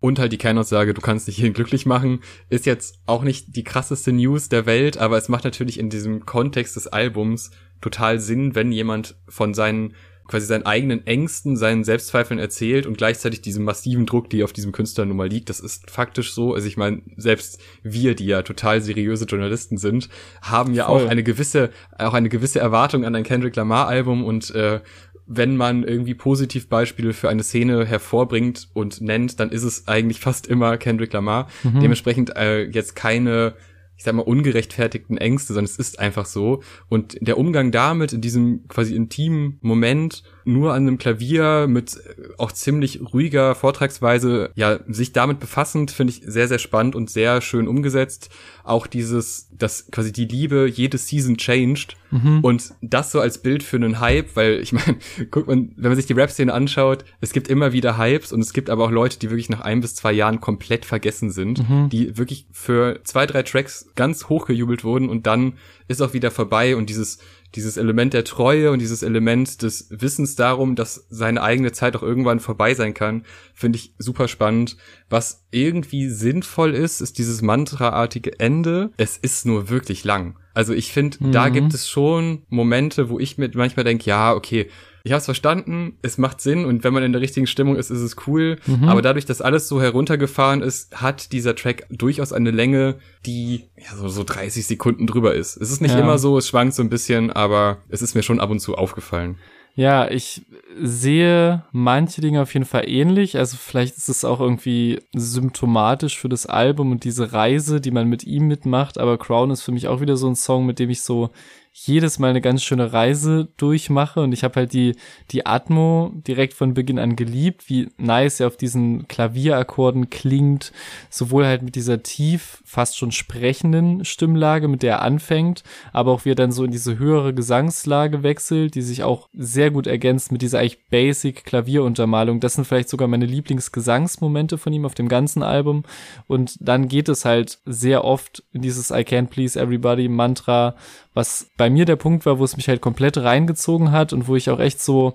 Und 0.00 0.18
halt 0.18 0.32
die 0.32 0.38
Kernaussage, 0.38 0.92
du 0.92 1.00
kannst 1.00 1.28
dich 1.28 1.36
hier 1.36 1.50
glücklich 1.50 1.86
machen, 1.86 2.20
ist 2.50 2.66
jetzt 2.66 2.98
auch 3.06 3.22
nicht 3.22 3.56
die 3.56 3.64
krasseste 3.64 4.12
News 4.12 4.50
der 4.50 4.66
Welt, 4.66 4.98
aber 4.98 5.16
es 5.16 5.30
macht 5.30 5.44
natürlich 5.44 5.78
in 5.78 5.88
diesem 5.88 6.26
Kontext 6.26 6.76
des 6.76 6.88
Albums 6.88 7.50
total 7.80 8.20
Sinn, 8.20 8.54
wenn 8.54 8.70
jemand 8.70 9.16
von 9.28 9.54
seinen 9.54 9.94
quasi 10.26 10.46
seinen 10.46 10.64
eigenen 10.64 11.06
Ängsten, 11.06 11.56
seinen 11.56 11.84
Selbstzweifeln 11.84 12.40
erzählt 12.40 12.86
und 12.86 12.96
gleichzeitig 12.96 13.42
diesem 13.42 13.64
massiven 13.64 14.06
Druck, 14.06 14.30
die 14.30 14.42
auf 14.42 14.52
diesem 14.52 14.72
Künstler 14.72 15.04
nun 15.04 15.16
mal 15.16 15.28
liegt. 15.28 15.50
Das 15.50 15.60
ist 15.60 15.90
faktisch 15.90 16.32
so. 16.32 16.54
Also 16.54 16.66
ich 16.66 16.76
meine, 16.76 17.02
selbst 17.16 17.60
wir, 17.82 18.14
die 18.14 18.26
ja 18.26 18.42
total 18.42 18.80
seriöse 18.80 19.26
Journalisten 19.26 19.76
sind, 19.76 20.08
haben 20.40 20.72
ja 20.72 20.86
Voll. 20.86 21.04
auch 21.04 21.10
eine 21.10 21.22
gewisse, 21.22 21.70
auch 21.98 22.14
eine 22.14 22.28
gewisse 22.28 22.58
Erwartung 22.58 23.04
an 23.04 23.14
ein 23.14 23.24
Kendrick 23.24 23.54
Lamar 23.56 23.86
Album 23.86 24.24
und 24.24 24.54
äh, 24.54 24.80
wenn 25.26 25.56
man 25.56 25.84
irgendwie 25.84 26.14
Positivbeispiele 26.14 27.14
für 27.14 27.28
eine 27.28 27.42
Szene 27.42 27.86
hervorbringt 27.86 28.68
und 28.74 29.00
nennt, 29.00 29.40
dann 29.40 29.50
ist 29.50 29.62
es 29.62 29.88
eigentlich 29.88 30.20
fast 30.20 30.46
immer 30.46 30.76
Kendrick 30.76 31.12
Lamar. 31.12 31.48
Mhm. 31.62 31.80
Dementsprechend 31.80 32.36
äh, 32.36 32.64
jetzt 32.64 32.94
keine 32.94 33.54
ich 33.96 34.04
sag 34.04 34.14
mal, 34.14 34.22
ungerechtfertigten 34.22 35.18
Ängste, 35.18 35.54
sondern 35.54 35.66
es 35.66 35.76
ist 35.76 35.98
einfach 35.98 36.26
so. 36.26 36.62
Und 36.88 37.16
der 37.20 37.38
Umgang 37.38 37.70
damit 37.70 38.12
in 38.12 38.20
diesem 38.20 38.66
quasi 38.68 38.94
intimen 38.94 39.58
Moment 39.60 40.22
nur 40.44 40.72
an 40.72 40.86
einem 40.86 40.98
Klavier 40.98 41.66
mit 41.68 41.96
äh, 41.96 42.28
auch 42.38 42.52
ziemlich 42.52 43.00
ruhiger 43.12 43.54
Vortragsweise, 43.54 44.50
ja, 44.54 44.80
sich 44.88 45.12
damit 45.12 45.40
befassend, 45.40 45.90
finde 45.90 46.12
ich 46.12 46.22
sehr, 46.24 46.48
sehr 46.48 46.58
spannend 46.58 46.94
und 46.94 47.10
sehr 47.10 47.40
schön 47.40 47.68
umgesetzt. 47.68 48.30
Auch 48.62 48.86
dieses, 48.86 49.48
dass 49.52 49.90
quasi 49.90 50.12
die 50.12 50.26
Liebe 50.26 50.66
jede 50.66 50.98
Season 50.98 51.36
changed 51.36 51.96
mhm. 52.10 52.40
und 52.40 52.74
das 52.80 53.12
so 53.12 53.20
als 53.20 53.38
Bild 53.38 53.62
für 53.62 53.76
einen 53.76 54.00
Hype, 54.00 54.36
weil 54.36 54.60
ich 54.60 54.72
meine, 54.72 54.98
guckt 55.30 55.48
man, 55.48 55.72
wenn 55.76 55.90
man 55.90 55.96
sich 55.96 56.06
die 56.06 56.14
Rap-Szene 56.14 56.52
anschaut, 56.52 57.04
es 57.20 57.32
gibt 57.32 57.48
immer 57.48 57.72
wieder 57.72 57.98
Hypes 57.98 58.32
und 58.32 58.40
es 58.40 58.52
gibt 58.52 58.70
aber 58.70 58.84
auch 58.84 58.90
Leute, 58.90 59.18
die 59.18 59.30
wirklich 59.30 59.50
nach 59.50 59.60
ein 59.60 59.80
bis 59.80 59.94
zwei 59.94 60.12
Jahren 60.12 60.40
komplett 60.40 60.84
vergessen 60.84 61.30
sind, 61.30 61.68
mhm. 61.68 61.88
die 61.88 62.16
wirklich 62.16 62.46
für 62.52 63.00
zwei, 63.04 63.26
drei 63.26 63.42
Tracks 63.42 63.86
ganz 63.94 64.28
hochgejubelt 64.28 64.84
wurden 64.84 65.08
und 65.08 65.26
dann 65.26 65.54
ist 65.88 66.00
auch 66.00 66.14
wieder 66.14 66.30
vorbei 66.30 66.76
und 66.76 66.88
dieses 66.88 67.18
dieses 67.54 67.76
Element 67.76 68.14
der 68.14 68.24
Treue 68.24 68.70
und 68.70 68.80
dieses 68.80 69.02
Element 69.02 69.62
des 69.62 69.88
Wissens 69.90 70.36
darum, 70.36 70.74
dass 70.74 71.06
seine 71.08 71.42
eigene 71.42 71.72
Zeit 71.72 71.96
auch 71.96 72.02
irgendwann 72.02 72.40
vorbei 72.40 72.74
sein 72.74 72.94
kann, 72.94 73.24
finde 73.54 73.78
ich 73.78 73.94
super 73.98 74.28
spannend. 74.28 74.76
Was 75.08 75.46
irgendwie 75.50 76.08
sinnvoll 76.08 76.74
ist, 76.74 77.00
ist 77.00 77.18
dieses 77.18 77.42
mantraartige 77.42 78.38
Ende. 78.40 78.90
Es 78.96 79.16
ist 79.16 79.46
nur 79.46 79.68
wirklich 79.68 80.04
lang. 80.04 80.36
Also 80.54 80.72
ich 80.72 80.92
finde, 80.92 81.18
mhm. 81.20 81.32
da 81.32 81.48
gibt 81.48 81.74
es 81.74 81.88
schon 81.88 82.42
Momente, 82.48 83.08
wo 83.08 83.18
ich 83.18 83.38
mir 83.38 83.50
manchmal 83.54 83.84
denke, 83.84 84.04
ja, 84.06 84.34
okay, 84.34 84.68
ich 85.06 85.12
habe 85.12 85.18
es 85.18 85.26
verstanden, 85.26 85.98
es 86.00 86.16
macht 86.16 86.40
Sinn 86.40 86.64
und 86.64 86.82
wenn 86.82 86.94
man 86.94 87.02
in 87.02 87.12
der 87.12 87.20
richtigen 87.20 87.46
Stimmung 87.46 87.76
ist, 87.76 87.90
ist 87.90 88.00
es 88.00 88.16
cool. 88.26 88.58
Mhm. 88.66 88.88
Aber 88.88 89.02
dadurch, 89.02 89.26
dass 89.26 89.42
alles 89.42 89.68
so 89.68 89.80
heruntergefahren 89.80 90.62
ist, 90.62 91.02
hat 91.02 91.32
dieser 91.32 91.54
Track 91.54 91.86
durchaus 91.90 92.32
eine 92.32 92.50
Länge, 92.50 92.96
die 93.26 93.64
ja 93.76 93.94
so, 93.96 94.08
so 94.08 94.24
30 94.24 94.66
Sekunden 94.66 95.06
drüber 95.06 95.34
ist. 95.34 95.58
Es 95.58 95.70
ist 95.70 95.82
nicht 95.82 95.94
ja. 95.94 96.00
immer 96.00 96.16
so, 96.16 96.38
es 96.38 96.48
schwankt 96.48 96.74
so 96.74 96.82
ein 96.82 96.88
bisschen, 96.88 97.30
aber 97.30 97.82
es 97.90 98.00
ist 98.00 98.14
mir 98.14 98.22
schon 98.22 98.40
ab 98.40 98.48
und 98.48 98.60
zu 98.60 98.76
aufgefallen. 98.76 99.36
Ja, 99.76 100.08
ich 100.08 100.46
sehe 100.80 101.64
manche 101.72 102.20
Dinge 102.20 102.40
auf 102.40 102.54
jeden 102.54 102.64
Fall 102.64 102.88
ähnlich. 102.88 103.36
Also 103.36 103.58
vielleicht 103.58 103.98
ist 103.98 104.08
es 104.08 104.24
auch 104.24 104.40
irgendwie 104.40 105.02
symptomatisch 105.12 106.16
für 106.16 106.28
das 106.30 106.46
Album 106.46 106.92
und 106.92 107.04
diese 107.04 107.32
Reise, 107.32 107.80
die 107.80 107.90
man 107.90 108.08
mit 108.08 108.24
ihm 108.24 108.46
mitmacht. 108.46 108.98
Aber 108.98 109.18
Crown 109.18 109.50
ist 109.50 109.62
für 109.62 109.72
mich 109.72 109.88
auch 109.88 110.00
wieder 110.00 110.16
so 110.16 110.28
ein 110.28 110.36
Song, 110.36 110.64
mit 110.64 110.78
dem 110.78 110.90
ich 110.90 111.02
so 111.02 111.30
jedes 111.76 112.20
Mal 112.20 112.30
eine 112.30 112.40
ganz 112.40 112.62
schöne 112.62 112.92
Reise 112.92 113.48
durchmache 113.56 114.20
und 114.20 114.30
ich 114.32 114.44
habe 114.44 114.54
halt 114.54 114.72
die 114.72 114.94
die 115.32 115.44
Atmo 115.44 116.12
direkt 116.14 116.54
von 116.54 116.72
Beginn 116.72 117.00
an 117.00 117.16
geliebt, 117.16 117.68
wie 117.68 117.88
nice 117.96 118.38
er 118.38 118.46
auf 118.46 118.56
diesen 118.56 119.08
Klavierakkorden 119.08 120.08
klingt, 120.08 120.72
sowohl 121.10 121.44
halt 121.44 121.62
mit 121.62 121.74
dieser 121.74 122.04
tief 122.04 122.62
fast 122.64 122.96
schon 122.96 123.10
sprechenden 123.10 124.04
Stimmlage, 124.04 124.68
mit 124.68 124.84
der 124.84 124.94
er 124.94 125.02
anfängt, 125.02 125.64
aber 125.92 126.12
auch 126.12 126.24
wie 126.24 126.30
er 126.30 126.36
dann 126.36 126.52
so 126.52 126.62
in 126.62 126.70
diese 126.70 126.96
höhere 126.96 127.34
Gesangslage 127.34 128.22
wechselt, 128.22 128.76
die 128.76 128.82
sich 128.82 129.02
auch 129.02 129.28
sehr 129.32 129.72
gut 129.72 129.88
ergänzt 129.88 130.30
mit 130.30 130.42
dieser 130.42 130.60
eigentlich 130.60 130.88
basic 130.90 131.44
Klavieruntermalung. 131.44 132.38
Das 132.38 132.54
sind 132.54 132.66
vielleicht 132.66 132.88
sogar 132.88 133.08
meine 133.08 133.26
Lieblingsgesangsmomente 133.26 134.58
von 134.58 134.72
ihm 134.72 134.86
auf 134.86 134.94
dem 134.94 135.08
ganzen 135.08 135.42
Album 135.42 135.82
und 136.28 136.56
dann 136.60 136.86
geht 136.86 137.08
es 137.08 137.24
halt 137.24 137.58
sehr 137.66 138.04
oft 138.04 138.44
in 138.52 138.62
dieses 138.62 138.90
I 138.90 139.02
can't 139.02 139.26
please 139.26 139.58
everybody 139.58 140.08
Mantra 140.08 140.76
was 141.14 141.50
bei 141.56 141.70
mir 141.70 141.84
der 141.84 141.96
Punkt 141.96 142.26
war, 142.26 142.38
wo 142.38 142.44
es 142.44 142.56
mich 142.56 142.68
halt 142.68 142.80
komplett 142.80 143.16
reingezogen 143.16 143.92
hat 143.92 144.12
und 144.12 144.26
wo 144.26 144.34
ich 144.34 144.50
auch 144.50 144.58
echt 144.58 144.82
so 144.82 145.14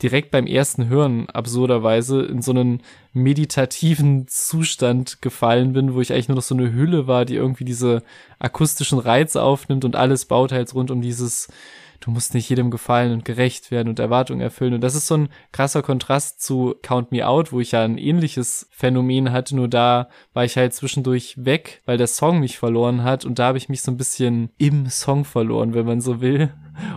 direkt 0.00 0.30
beim 0.30 0.46
ersten 0.46 0.88
Hören 0.88 1.28
absurderweise 1.28 2.22
in 2.22 2.40
so 2.40 2.52
einen 2.52 2.82
meditativen 3.12 4.26
Zustand 4.28 5.20
gefallen 5.20 5.72
bin, 5.72 5.94
wo 5.94 6.00
ich 6.00 6.12
eigentlich 6.12 6.28
nur 6.28 6.36
noch 6.36 6.42
so 6.42 6.54
eine 6.54 6.72
Hülle 6.72 7.06
war, 7.06 7.24
die 7.24 7.34
irgendwie 7.34 7.64
diese 7.64 8.02
akustischen 8.38 8.98
Reize 8.98 9.42
aufnimmt 9.42 9.84
und 9.84 9.96
alles 9.96 10.24
baut 10.24 10.52
halt 10.52 10.72
rund 10.74 10.90
um 10.90 11.02
dieses 11.02 11.48
du 12.00 12.10
musst 12.10 12.34
nicht 12.34 12.48
jedem 12.48 12.70
gefallen 12.70 13.12
und 13.12 13.24
gerecht 13.24 13.70
werden 13.70 13.88
und 13.88 13.98
Erwartungen 13.98 14.40
erfüllen. 14.40 14.74
Und 14.74 14.80
das 14.80 14.94
ist 14.94 15.06
so 15.06 15.16
ein 15.16 15.28
krasser 15.52 15.82
Kontrast 15.82 16.42
zu 16.42 16.74
Count 16.82 17.12
Me 17.12 17.26
Out, 17.26 17.52
wo 17.52 17.60
ich 17.60 17.72
ja 17.72 17.82
ein 17.82 17.98
ähnliches 17.98 18.68
Phänomen 18.70 19.32
hatte, 19.32 19.54
nur 19.54 19.68
da 19.68 20.08
war 20.32 20.44
ich 20.44 20.56
halt 20.56 20.72
zwischendurch 20.72 21.34
weg, 21.36 21.82
weil 21.84 21.98
der 21.98 22.06
Song 22.06 22.40
mich 22.40 22.58
verloren 22.58 23.04
hat 23.04 23.24
und 23.24 23.38
da 23.38 23.48
habe 23.48 23.58
ich 23.58 23.68
mich 23.68 23.82
so 23.82 23.90
ein 23.90 23.98
bisschen 23.98 24.50
im 24.56 24.88
Song 24.88 25.24
verloren, 25.24 25.74
wenn 25.74 25.86
man 25.86 26.00
so 26.00 26.20
will. 26.20 26.52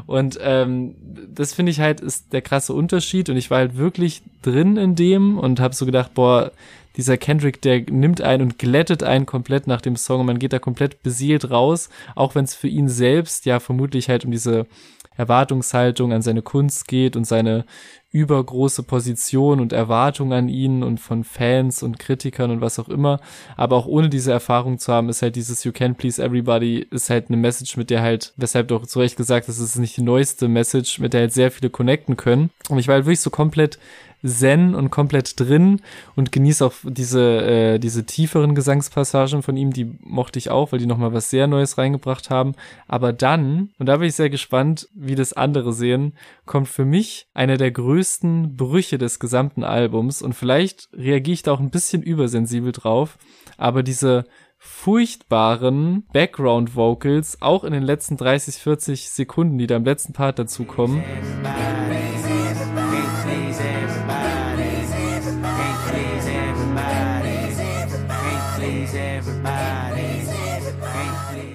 Und 0.05 0.39
ähm, 0.41 0.95
das 1.29 1.53
finde 1.53 1.71
ich 1.71 1.81
halt 1.81 1.99
ist 1.99 2.31
der 2.31 2.41
krasse 2.41 2.73
Unterschied 2.73 3.29
und 3.29 3.35
ich 3.35 3.51
war 3.51 3.57
halt 3.57 3.75
wirklich 3.75 4.21
drin 4.41 4.77
in 4.77 4.95
dem 4.95 5.37
und 5.37 5.59
habe 5.59 5.75
so 5.75 5.85
gedacht, 5.85 6.13
boah, 6.13 6.51
dieser 6.95 7.17
Kendrick, 7.17 7.61
der 7.61 7.81
nimmt 7.89 8.21
einen 8.21 8.43
und 8.43 8.59
glättet 8.59 9.03
einen 9.03 9.25
komplett 9.25 9.67
nach 9.67 9.81
dem 9.81 9.95
Song 9.95 10.21
und 10.21 10.25
man 10.27 10.39
geht 10.39 10.53
da 10.53 10.59
komplett 10.59 11.03
beseelt 11.03 11.49
raus, 11.49 11.89
auch 12.15 12.35
wenn 12.35 12.45
es 12.45 12.55
für 12.55 12.67
ihn 12.67 12.89
selbst 12.89 13.45
ja 13.45 13.59
vermutlich 13.59 14.09
halt 14.09 14.25
um 14.25 14.31
diese 14.31 14.67
Erwartungshaltung 15.15 16.11
an 16.11 16.21
seine 16.21 16.41
Kunst 16.41 16.87
geht 16.87 17.15
und 17.15 17.25
seine 17.25 17.65
übergroße 18.11 18.83
Position 18.83 19.59
und 19.59 19.73
Erwartung 19.73 20.33
an 20.33 20.47
ihn 20.47 20.83
und 20.83 20.99
von 20.99 21.23
Fans 21.23 21.81
und 21.81 21.97
Kritikern 21.97 22.51
und 22.51 22.61
was 22.61 22.77
auch 22.77 22.89
immer. 22.89 23.19
Aber 23.57 23.75
auch 23.75 23.87
ohne 23.87 24.09
diese 24.09 24.31
Erfahrung 24.31 24.77
zu 24.77 24.93
haben, 24.93 25.09
ist 25.09 25.23
halt 25.23 25.35
dieses 25.35 25.63
You 25.63 25.71
Can 25.71 25.95
Please 25.95 26.23
Everybody 26.23 26.85
ist 26.91 27.09
halt 27.09 27.29
eine 27.29 27.37
Message, 27.37 27.75
mit 27.75 27.89
der 27.89 28.01
halt, 28.01 28.33
weshalb 28.37 28.67
doch 28.67 28.85
zu 28.85 28.99
Recht 28.99 29.17
gesagt, 29.17 29.47
das 29.47 29.57
ist 29.57 29.77
nicht 29.77 29.97
die 29.97 30.03
neueste 30.03 30.47
Message, 30.47 30.99
mit 30.99 31.13
der 31.13 31.21
halt 31.21 31.33
sehr 31.33 31.49
viele 31.49 31.71
connecten 31.71 32.15
können. 32.15 32.51
Und 32.69 32.77
ich 32.77 32.87
war 32.87 32.95
halt 32.95 33.05
wirklich 33.05 33.19
so 33.19 33.31
komplett 33.31 33.79
zen 34.23 34.75
und 34.75 34.89
komplett 34.89 35.39
drin 35.39 35.81
und 36.15 36.31
genieße 36.31 36.65
auch 36.65 36.73
diese, 36.83 37.41
äh, 37.41 37.79
diese 37.79 38.05
tieferen 38.05 38.55
Gesangspassagen 38.55 39.43
von 39.43 39.57
ihm, 39.57 39.71
die 39.71 39.91
mochte 40.01 40.39
ich 40.39 40.49
auch, 40.49 40.71
weil 40.71 40.79
die 40.79 40.85
nochmal 40.85 41.13
was 41.13 41.29
sehr 41.29 41.47
Neues 41.47 41.77
reingebracht 41.77 42.29
haben. 42.29 42.53
Aber 42.87 43.13
dann, 43.13 43.71
und 43.77 43.87
da 43.87 43.97
bin 43.97 44.07
ich 44.07 44.15
sehr 44.15 44.29
gespannt, 44.29 44.87
wie 44.93 45.15
das 45.15 45.33
andere 45.33 45.73
sehen, 45.73 46.13
kommt 46.45 46.67
für 46.67 46.85
mich 46.85 47.27
einer 47.33 47.57
der 47.57 47.71
größten 47.71 48.55
Brüche 48.55 48.97
des 48.97 49.19
gesamten 49.19 49.63
Albums 49.63 50.21
und 50.21 50.33
vielleicht 50.33 50.89
reagiere 50.93 51.33
ich 51.33 51.43
da 51.43 51.51
auch 51.51 51.59
ein 51.59 51.71
bisschen 51.71 52.01
übersensibel 52.01 52.71
drauf, 52.71 53.17
aber 53.57 53.83
diese 53.83 54.25
furchtbaren 54.63 56.05
Background 56.13 56.75
Vocals, 56.75 57.41
auch 57.41 57.65
in 57.65 57.73
den 57.73 57.83
letzten 57.83 58.15
30, 58.15 58.55
40 58.55 59.09
Sekunden, 59.09 59.57
die 59.57 59.67
da 59.67 59.75
im 59.75 59.83
letzten 59.83 60.13
Part 60.13 60.39
dazukommen. 60.39 61.03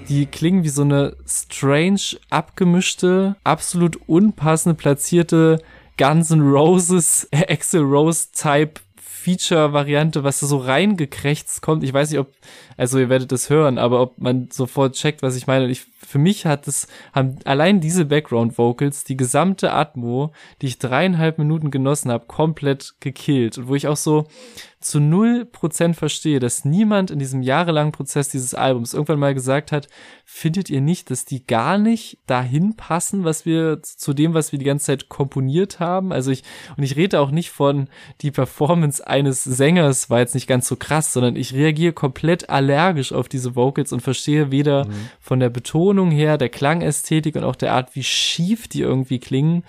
Die 0.09 0.25
klingen 0.25 0.65
wie 0.65 0.71
so 0.71 0.83
eine 0.83 1.17
strange, 1.27 2.19
abgemischte, 2.31 3.37
absolut 3.45 3.99
unpassende, 4.07 4.75
platzierte 4.75 5.62
Guns 5.99 6.31
N' 6.31 6.41
Roses, 6.41 7.29
Axel 7.49 7.83
Rose 7.83 8.29
Type 8.33 8.81
Feature-Variante, 8.97 10.25
was 10.25 10.41
da 10.41 10.47
so 10.47 10.57
reingekrächzt 10.57 11.61
kommt. 11.61 11.85
Ich 11.85 11.93
weiß 11.93 12.11
nicht, 12.11 12.21
ob, 12.21 12.33
also 12.79 12.99
ihr 12.99 13.11
werdet 13.11 13.33
das 13.33 13.50
hören, 13.50 13.77
aber 13.77 14.00
ob 14.00 14.19
man 14.19 14.49
sofort 14.50 14.95
checkt, 14.95 15.21
was 15.21 15.37
ich 15.37 15.47
meine. 15.47 15.69
Ich, 15.69 15.83
für 15.99 16.19
mich 16.19 16.47
hat 16.47 16.67
es, 16.67 16.87
haben 17.12 17.38
allein 17.45 17.81
diese 17.81 18.07
Background-Vocals 18.07 19.05
die 19.05 19.17
gesamte 19.17 19.73
Atmo, 19.73 20.33
die 20.62 20.67
ich 20.67 20.79
dreieinhalb 20.79 21.37
Minuten 21.37 21.71
genossen 21.71 22.11
habe, 22.11 22.27
komplett 22.27 22.95
gekillt. 23.00 23.59
Und 23.59 23.69
wo 23.69 23.75
ich 23.75 23.88
auch 23.88 23.97
so, 23.97 24.29
zu 24.81 25.01
null 25.01 25.45
Prozent 25.45 25.97
verstehe, 25.97 26.39
dass 26.39 26.65
niemand 26.65 27.11
in 27.11 27.19
diesem 27.19 27.43
jahrelangen 27.43 27.91
Prozess 27.91 28.29
dieses 28.29 28.55
Albums 28.55 28.95
irgendwann 28.95 29.19
mal 29.19 29.35
gesagt 29.35 29.73
hat, 29.73 29.89
findet 30.25 30.71
ihr 30.71 30.81
nicht, 30.81 31.11
dass 31.11 31.25
die 31.25 31.45
gar 31.45 31.79
nicht 31.79 32.19
dahin 32.27 32.77
passen, 32.77 33.25
was 33.25 33.45
wir 33.45 33.83
zu 33.83 34.15
dem, 34.15 34.35
was 34.35 34.53
wir 34.53 34.59
die 34.59 34.65
ganze 34.65 34.87
Zeit 34.87 35.09
komponiert 35.09 35.81
haben? 35.81 36.13
Also 36.13 36.31
ich, 36.31 36.45
und 36.77 36.85
ich 36.85 36.95
rede 36.95 37.19
auch 37.19 37.33
nicht 37.33 37.51
von 37.51 37.89
die 38.21 38.31
Performance 38.31 39.05
eines 39.05 39.43
Sängers 39.43 40.11
war 40.11 40.21
jetzt 40.21 40.35
nicht 40.35 40.47
ganz 40.47 40.69
so 40.69 40.77
krass, 40.77 41.13
sondern 41.13 41.35
ich 41.35 41.55
reagiere 41.55 41.93
komplett 41.93 42.49
allergisch 42.49 43.13
auf 43.13 43.29
diese 43.29 43.57
Vocals 43.57 43.93
und 43.93 44.01
verstehe 44.01 44.53
weder 44.53 44.85
mhm. 44.85 45.11
von 45.21 45.41
der 45.41 45.51
Betonung 45.51 46.13
her, 46.13 46.39
der 46.39 46.51
Klangästhetik 46.51 47.35
und 47.35 47.43
auch 47.43 47.57
der 47.57 47.73
Art, 47.73 47.97
wie 47.97 48.05
schief 48.05 48.69
die 48.69 48.83
irgendwie 48.83 49.19
klingen, 49.19 49.65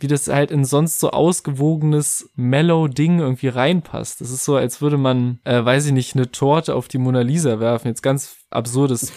wie 0.00 0.06
das 0.06 0.28
halt 0.28 0.50
in 0.50 0.64
sonst 0.64 1.00
so 1.00 1.10
ausgewogenes 1.10 2.30
Mellow-Ding 2.36 3.18
irgendwie 3.18 3.48
reinpasst. 3.48 4.20
Das 4.20 4.30
ist 4.30 4.44
so, 4.44 4.56
als 4.56 4.80
würde 4.80 4.96
man, 4.96 5.40
äh, 5.44 5.64
weiß 5.64 5.86
ich 5.86 5.92
nicht, 5.92 6.14
eine 6.14 6.30
Torte 6.30 6.74
auf 6.74 6.88
die 6.88 6.98
Mona 6.98 7.22
Lisa 7.22 7.58
werfen. 7.60 7.88
Jetzt 7.88 8.02
ganz 8.02 8.36
absurdes 8.50 9.12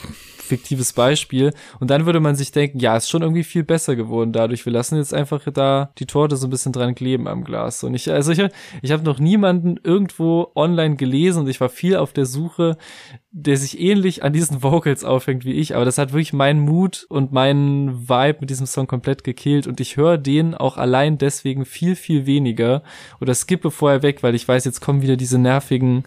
fiktives 0.51 0.91
Beispiel. 0.91 1.53
Und 1.79 1.89
dann 1.89 2.05
würde 2.05 2.20
man 2.20 2.36
sich 2.36 2.51
denken, 2.51 2.79
ja, 2.79 2.98
ist 2.98 3.10
schon 3.10 3.22
irgendwie 3.22 3.46
viel 3.46 3.63
besser 3.63 3.96
geworden 3.96 4.34
dadurch. 4.34 4.65
Wir 4.65 4.74
lassen 4.74 4.98
jetzt 4.98 5.13
einfach 5.13 5.41
da 5.53 5.91
die 5.98 6.05
Torte 6.05 6.36
so 6.36 6.48
ein 6.48 6.50
bisschen 6.50 6.74
dran 6.74 6.93
kleben 6.93 7.25
am 7.29 7.46
Glas. 7.46 7.86
Und 7.86 7.93
ich, 7.93 8.12
also 8.12 8.34
ich, 8.34 8.43
ich 8.81 8.91
habe 8.91 9.03
noch 9.03 9.17
niemanden 9.17 9.79
irgendwo 9.81 10.51
online 10.55 10.98
gelesen 10.98 11.43
und 11.43 11.48
ich 11.48 11.62
war 11.62 11.70
viel 11.70 11.96
auf 11.96 12.12
der 12.12 12.25
Suche, 12.25 12.77
der 13.31 13.55
sich 13.55 13.79
ähnlich 13.79 14.24
an 14.24 14.34
diesen 14.34 14.62
Vocals 14.62 15.05
aufhängt 15.05 15.46
wie 15.46 15.53
ich. 15.53 15.74
Aber 15.74 15.86
das 15.86 15.98
hat 15.98 16.12
wirklich 16.12 16.34
meinen 16.34 16.60
Mut 16.60 17.05
und 17.08 17.31
meinen 17.31 18.10
Vibe 18.10 18.39
mit 18.41 18.50
diesem 18.50 18.65
Song 18.65 18.88
komplett 18.88 19.24
gekillt. 19.24 19.67
Und 19.67 19.79
ich 19.79 19.96
höre 19.96 20.17
den 20.17 20.53
auch 20.53 20.75
allein 20.75 21.17
deswegen 21.17 21.63
viel, 21.63 21.96
viel 21.96 22.25
weniger 22.25 22.84
oder 23.22 23.34
skippe 23.34 23.72
vorher 23.72 24.03
weg, 24.03 24.22
weil 24.22 24.36
ich 24.36 24.46
weiß, 24.46 24.65
jetzt 24.65 24.81
kommen 24.81 25.01
wieder 25.01 25.15
diese 25.15 25.38
nervigen 25.38 26.03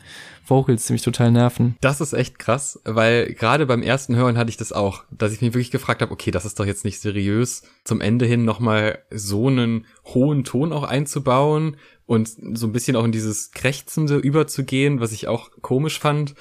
Vocals, 0.46 0.86
die 0.86 0.92
mich 0.92 1.02
total 1.02 1.30
nerven. 1.30 1.76
Das 1.80 2.00
ist 2.00 2.12
echt 2.12 2.38
krass, 2.38 2.80
weil 2.84 3.32
gerade 3.32 3.66
beim 3.66 3.82
ersten 3.82 4.16
Hören 4.16 4.36
hatte 4.36 4.50
ich 4.50 4.56
das 4.56 4.72
auch, 4.72 5.04
dass 5.10 5.32
ich 5.32 5.40
mich 5.40 5.54
wirklich 5.54 5.70
gefragt 5.70 6.02
habe, 6.02 6.12
okay, 6.12 6.30
das 6.30 6.44
ist 6.44 6.60
doch 6.60 6.66
jetzt 6.66 6.84
nicht 6.84 7.00
seriös, 7.00 7.62
zum 7.84 8.00
Ende 8.00 8.26
hin 8.26 8.44
nochmal 8.44 8.98
so 9.10 9.48
einen 9.48 9.86
hohen 10.04 10.44
Ton 10.44 10.72
auch 10.72 10.84
einzubauen 10.84 11.76
und 12.06 12.28
so 12.28 12.66
ein 12.66 12.72
bisschen 12.72 12.96
auch 12.96 13.04
in 13.04 13.12
dieses 13.12 13.52
Krächzende 13.52 14.16
überzugehen, 14.16 15.00
was 15.00 15.12
ich 15.12 15.28
auch 15.28 15.50
komisch 15.62 15.98
fand 15.98 16.34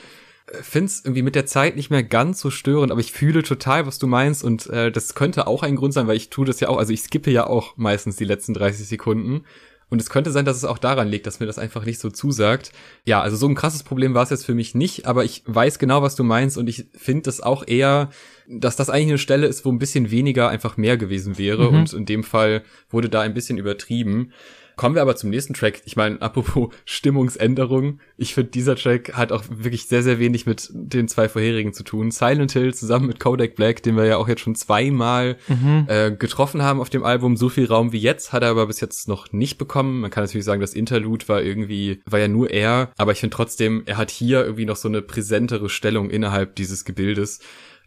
find's 0.61 1.01
irgendwie 1.03 1.21
mit 1.21 1.35
der 1.35 1.45
Zeit 1.45 1.75
nicht 1.75 1.89
mehr 1.89 2.03
ganz 2.03 2.39
so 2.39 2.51
störend, 2.51 2.91
aber 2.91 3.01
ich 3.01 3.11
fühle 3.11 3.43
total, 3.43 3.85
was 3.85 3.97
du 3.97 4.07
meinst 4.07 4.43
und 4.43 4.67
äh, 4.67 4.91
das 4.91 5.15
könnte 5.15 5.47
auch 5.47 5.63
ein 5.63 5.75
Grund 5.75 5.93
sein, 5.93 6.07
weil 6.07 6.17
ich 6.17 6.29
tue 6.29 6.45
das 6.45 6.59
ja 6.59 6.69
auch, 6.69 6.77
also 6.77 6.91
ich 6.91 7.01
skippe 7.01 7.31
ja 7.31 7.47
auch 7.47 7.77
meistens 7.77 8.17
die 8.17 8.25
letzten 8.25 8.53
30 8.53 8.87
Sekunden 8.87 9.45
und 9.93 10.01
es 10.01 10.09
könnte 10.09 10.31
sein, 10.31 10.43
dass 10.43 10.57
es 10.57 10.65
auch 10.65 10.79
daran 10.79 11.07
liegt, 11.07 11.27
dass 11.27 11.39
mir 11.39 11.45
das 11.45 11.59
einfach 11.59 11.85
nicht 11.85 11.99
so 11.99 12.09
zusagt. 12.09 12.71
Ja, 13.05 13.21
also 13.21 13.37
so 13.37 13.47
ein 13.47 13.53
krasses 13.53 13.83
Problem 13.83 14.15
war 14.15 14.23
es 14.23 14.31
jetzt 14.31 14.43
für 14.43 14.55
mich 14.55 14.73
nicht, 14.73 15.05
aber 15.05 15.23
ich 15.23 15.43
weiß 15.45 15.77
genau, 15.77 16.01
was 16.01 16.15
du 16.15 16.23
meinst 16.23 16.57
und 16.57 16.67
ich 16.67 16.87
finde 16.97 17.29
es 17.29 17.41
auch 17.41 17.63
eher, 17.67 18.09
dass 18.47 18.75
das 18.75 18.89
eigentlich 18.89 19.09
eine 19.09 19.17
Stelle 19.19 19.45
ist, 19.45 19.65
wo 19.65 19.71
ein 19.71 19.77
bisschen 19.77 20.09
weniger 20.09 20.49
einfach 20.49 20.77
mehr 20.77 20.97
gewesen 20.97 21.37
wäre 21.37 21.69
mhm. 21.69 21.77
und 21.77 21.93
in 21.93 22.07
dem 22.07 22.23
Fall 22.23 22.63
wurde 22.89 23.07
da 23.07 23.21
ein 23.21 23.35
bisschen 23.35 23.59
übertrieben. 23.59 24.31
Kommen 24.75 24.95
wir 24.95 25.01
aber 25.01 25.15
zum 25.15 25.29
nächsten 25.29 25.53
Track. 25.53 25.81
Ich 25.85 25.95
meine, 25.95 26.21
apropos 26.21 26.69
Stimmungsänderung. 26.85 27.99
Ich 28.17 28.33
finde, 28.33 28.51
dieser 28.51 28.75
Track 28.75 29.13
hat 29.13 29.31
auch 29.31 29.43
wirklich 29.49 29.87
sehr, 29.87 30.03
sehr 30.03 30.19
wenig 30.19 30.45
mit 30.45 30.69
den 30.73 31.07
zwei 31.07 31.29
vorherigen 31.29 31.73
zu 31.73 31.83
tun. 31.83 32.11
Silent 32.11 32.51
Hill 32.51 32.73
zusammen 32.73 33.07
mit 33.07 33.19
Kodak 33.19 33.55
Black, 33.55 33.83
den 33.83 33.95
wir 33.95 34.05
ja 34.05 34.17
auch 34.17 34.27
jetzt 34.27 34.41
schon 34.41 34.55
zweimal 34.55 35.37
mhm. 35.47 35.85
äh, 35.87 36.11
getroffen 36.11 36.61
haben 36.61 36.79
auf 36.79 36.89
dem 36.89 37.03
Album. 37.03 37.37
So 37.37 37.49
viel 37.49 37.65
Raum 37.65 37.91
wie 37.91 37.99
jetzt 37.99 38.33
hat 38.33 38.43
er 38.43 38.49
aber 38.49 38.67
bis 38.67 38.81
jetzt 38.81 39.07
noch 39.07 39.31
nicht 39.31 39.57
bekommen. 39.57 40.01
Man 40.01 40.11
kann 40.11 40.23
natürlich 40.23 40.45
sagen, 40.45 40.61
das 40.61 40.73
Interlude 40.73 41.27
war 41.27 41.41
irgendwie, 41.41 42.01
war 42.05 42.19
ja 42.19 42.27
nur 42.27 42.49
er. 42.49 42.91
Aber 42.97 43.11
ich 43.11 43.19
finde 43.19 43.35
trotzdem, 43.35 43.83
er 43.85 43.97
hat 43.97 44.11
hier 44.11 44.43
irgendwie 44.43 44.65
noch 44.65 44.77
so 44.77 44.87
eine 44.87 45.01
präsentere 45.01 45.69
Stellung 45.69 46.09
innerhalb 46.09 46.55
dieses 46.55 46.85
Gebildes. 46.85 47.39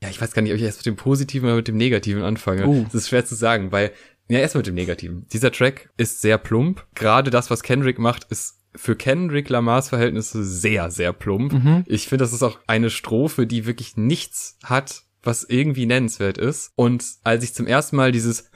Ja, 0.02 0.10
ich 0.10 0.20
weiß 0.20 0.32
gar 0.32 0.42
nicht, 0.42 0.52
ob 0.52 0.58
ich 0.58 0.64
erst 0.64 0.80
mit 0.80 0.86
dem 0.86 0.96
Positiven 0.96 1.46
oder 1.46 1.56
mit 1.56 1.68
dem 1.68 1.76
Negativen 1.76 2.22
anfange. 2.22 2.66
Uh. 2.66 2.84
Das 2.84 2.94
ist 2.94 3.08
schwer 3.08 3.24
zu 3.24 3.34
sagen, 3.34 3.72
weil 3.72 3.92
ja, 4.28 4.38
erstmal 4.38 4.60
mit 4.60 4.66
dem 4.68 4.74
Negativen. 4.74 5.26
Dieser 5.32 5.52
Track 5.52 5.90
ist 5.96 6.20
sehr 6.20 6.38
plump. 6.38 6.84
Gerade 6.94 7.30
das, 7.30 7.50
was 7.50 7.62
Kendrick 7.62 7.98
macht, 7.98 8.24
ist 8.24 8.60
für 8.74 8.96
Kendrick 8.96 9.48
Lamars 9.48 9.88
Verhältnisse 9.88 10.44
sehr, 10.44 10.90
sehr 10.90 11.12
plump. 11.12 11.52
Mhm. 11.52 11.84
Ich 11.86 12.08
finde, 12.08 12.24
das 12.24 12.32
ist 12.32 12.42
auch 12.42 12.58
eine 12.66 12.90
Strophe, 12.90 13.46
die 13.46 13.66
wirklich 13.66 13.96
nichts 13.96 14.58
hat, 14.64 15.02
was 15.22 15.44
irgendwie 15.44 15.86
nennenswert 15.86 16.38
ist. 16.38 16.72
Und 16.76 17.04
als 17.24 17.42
ich 17.42 17.54
zum 17.54 17.66
ersten 17.66 17.96
Mal 17.96 18.12
dieses 18.12 18.50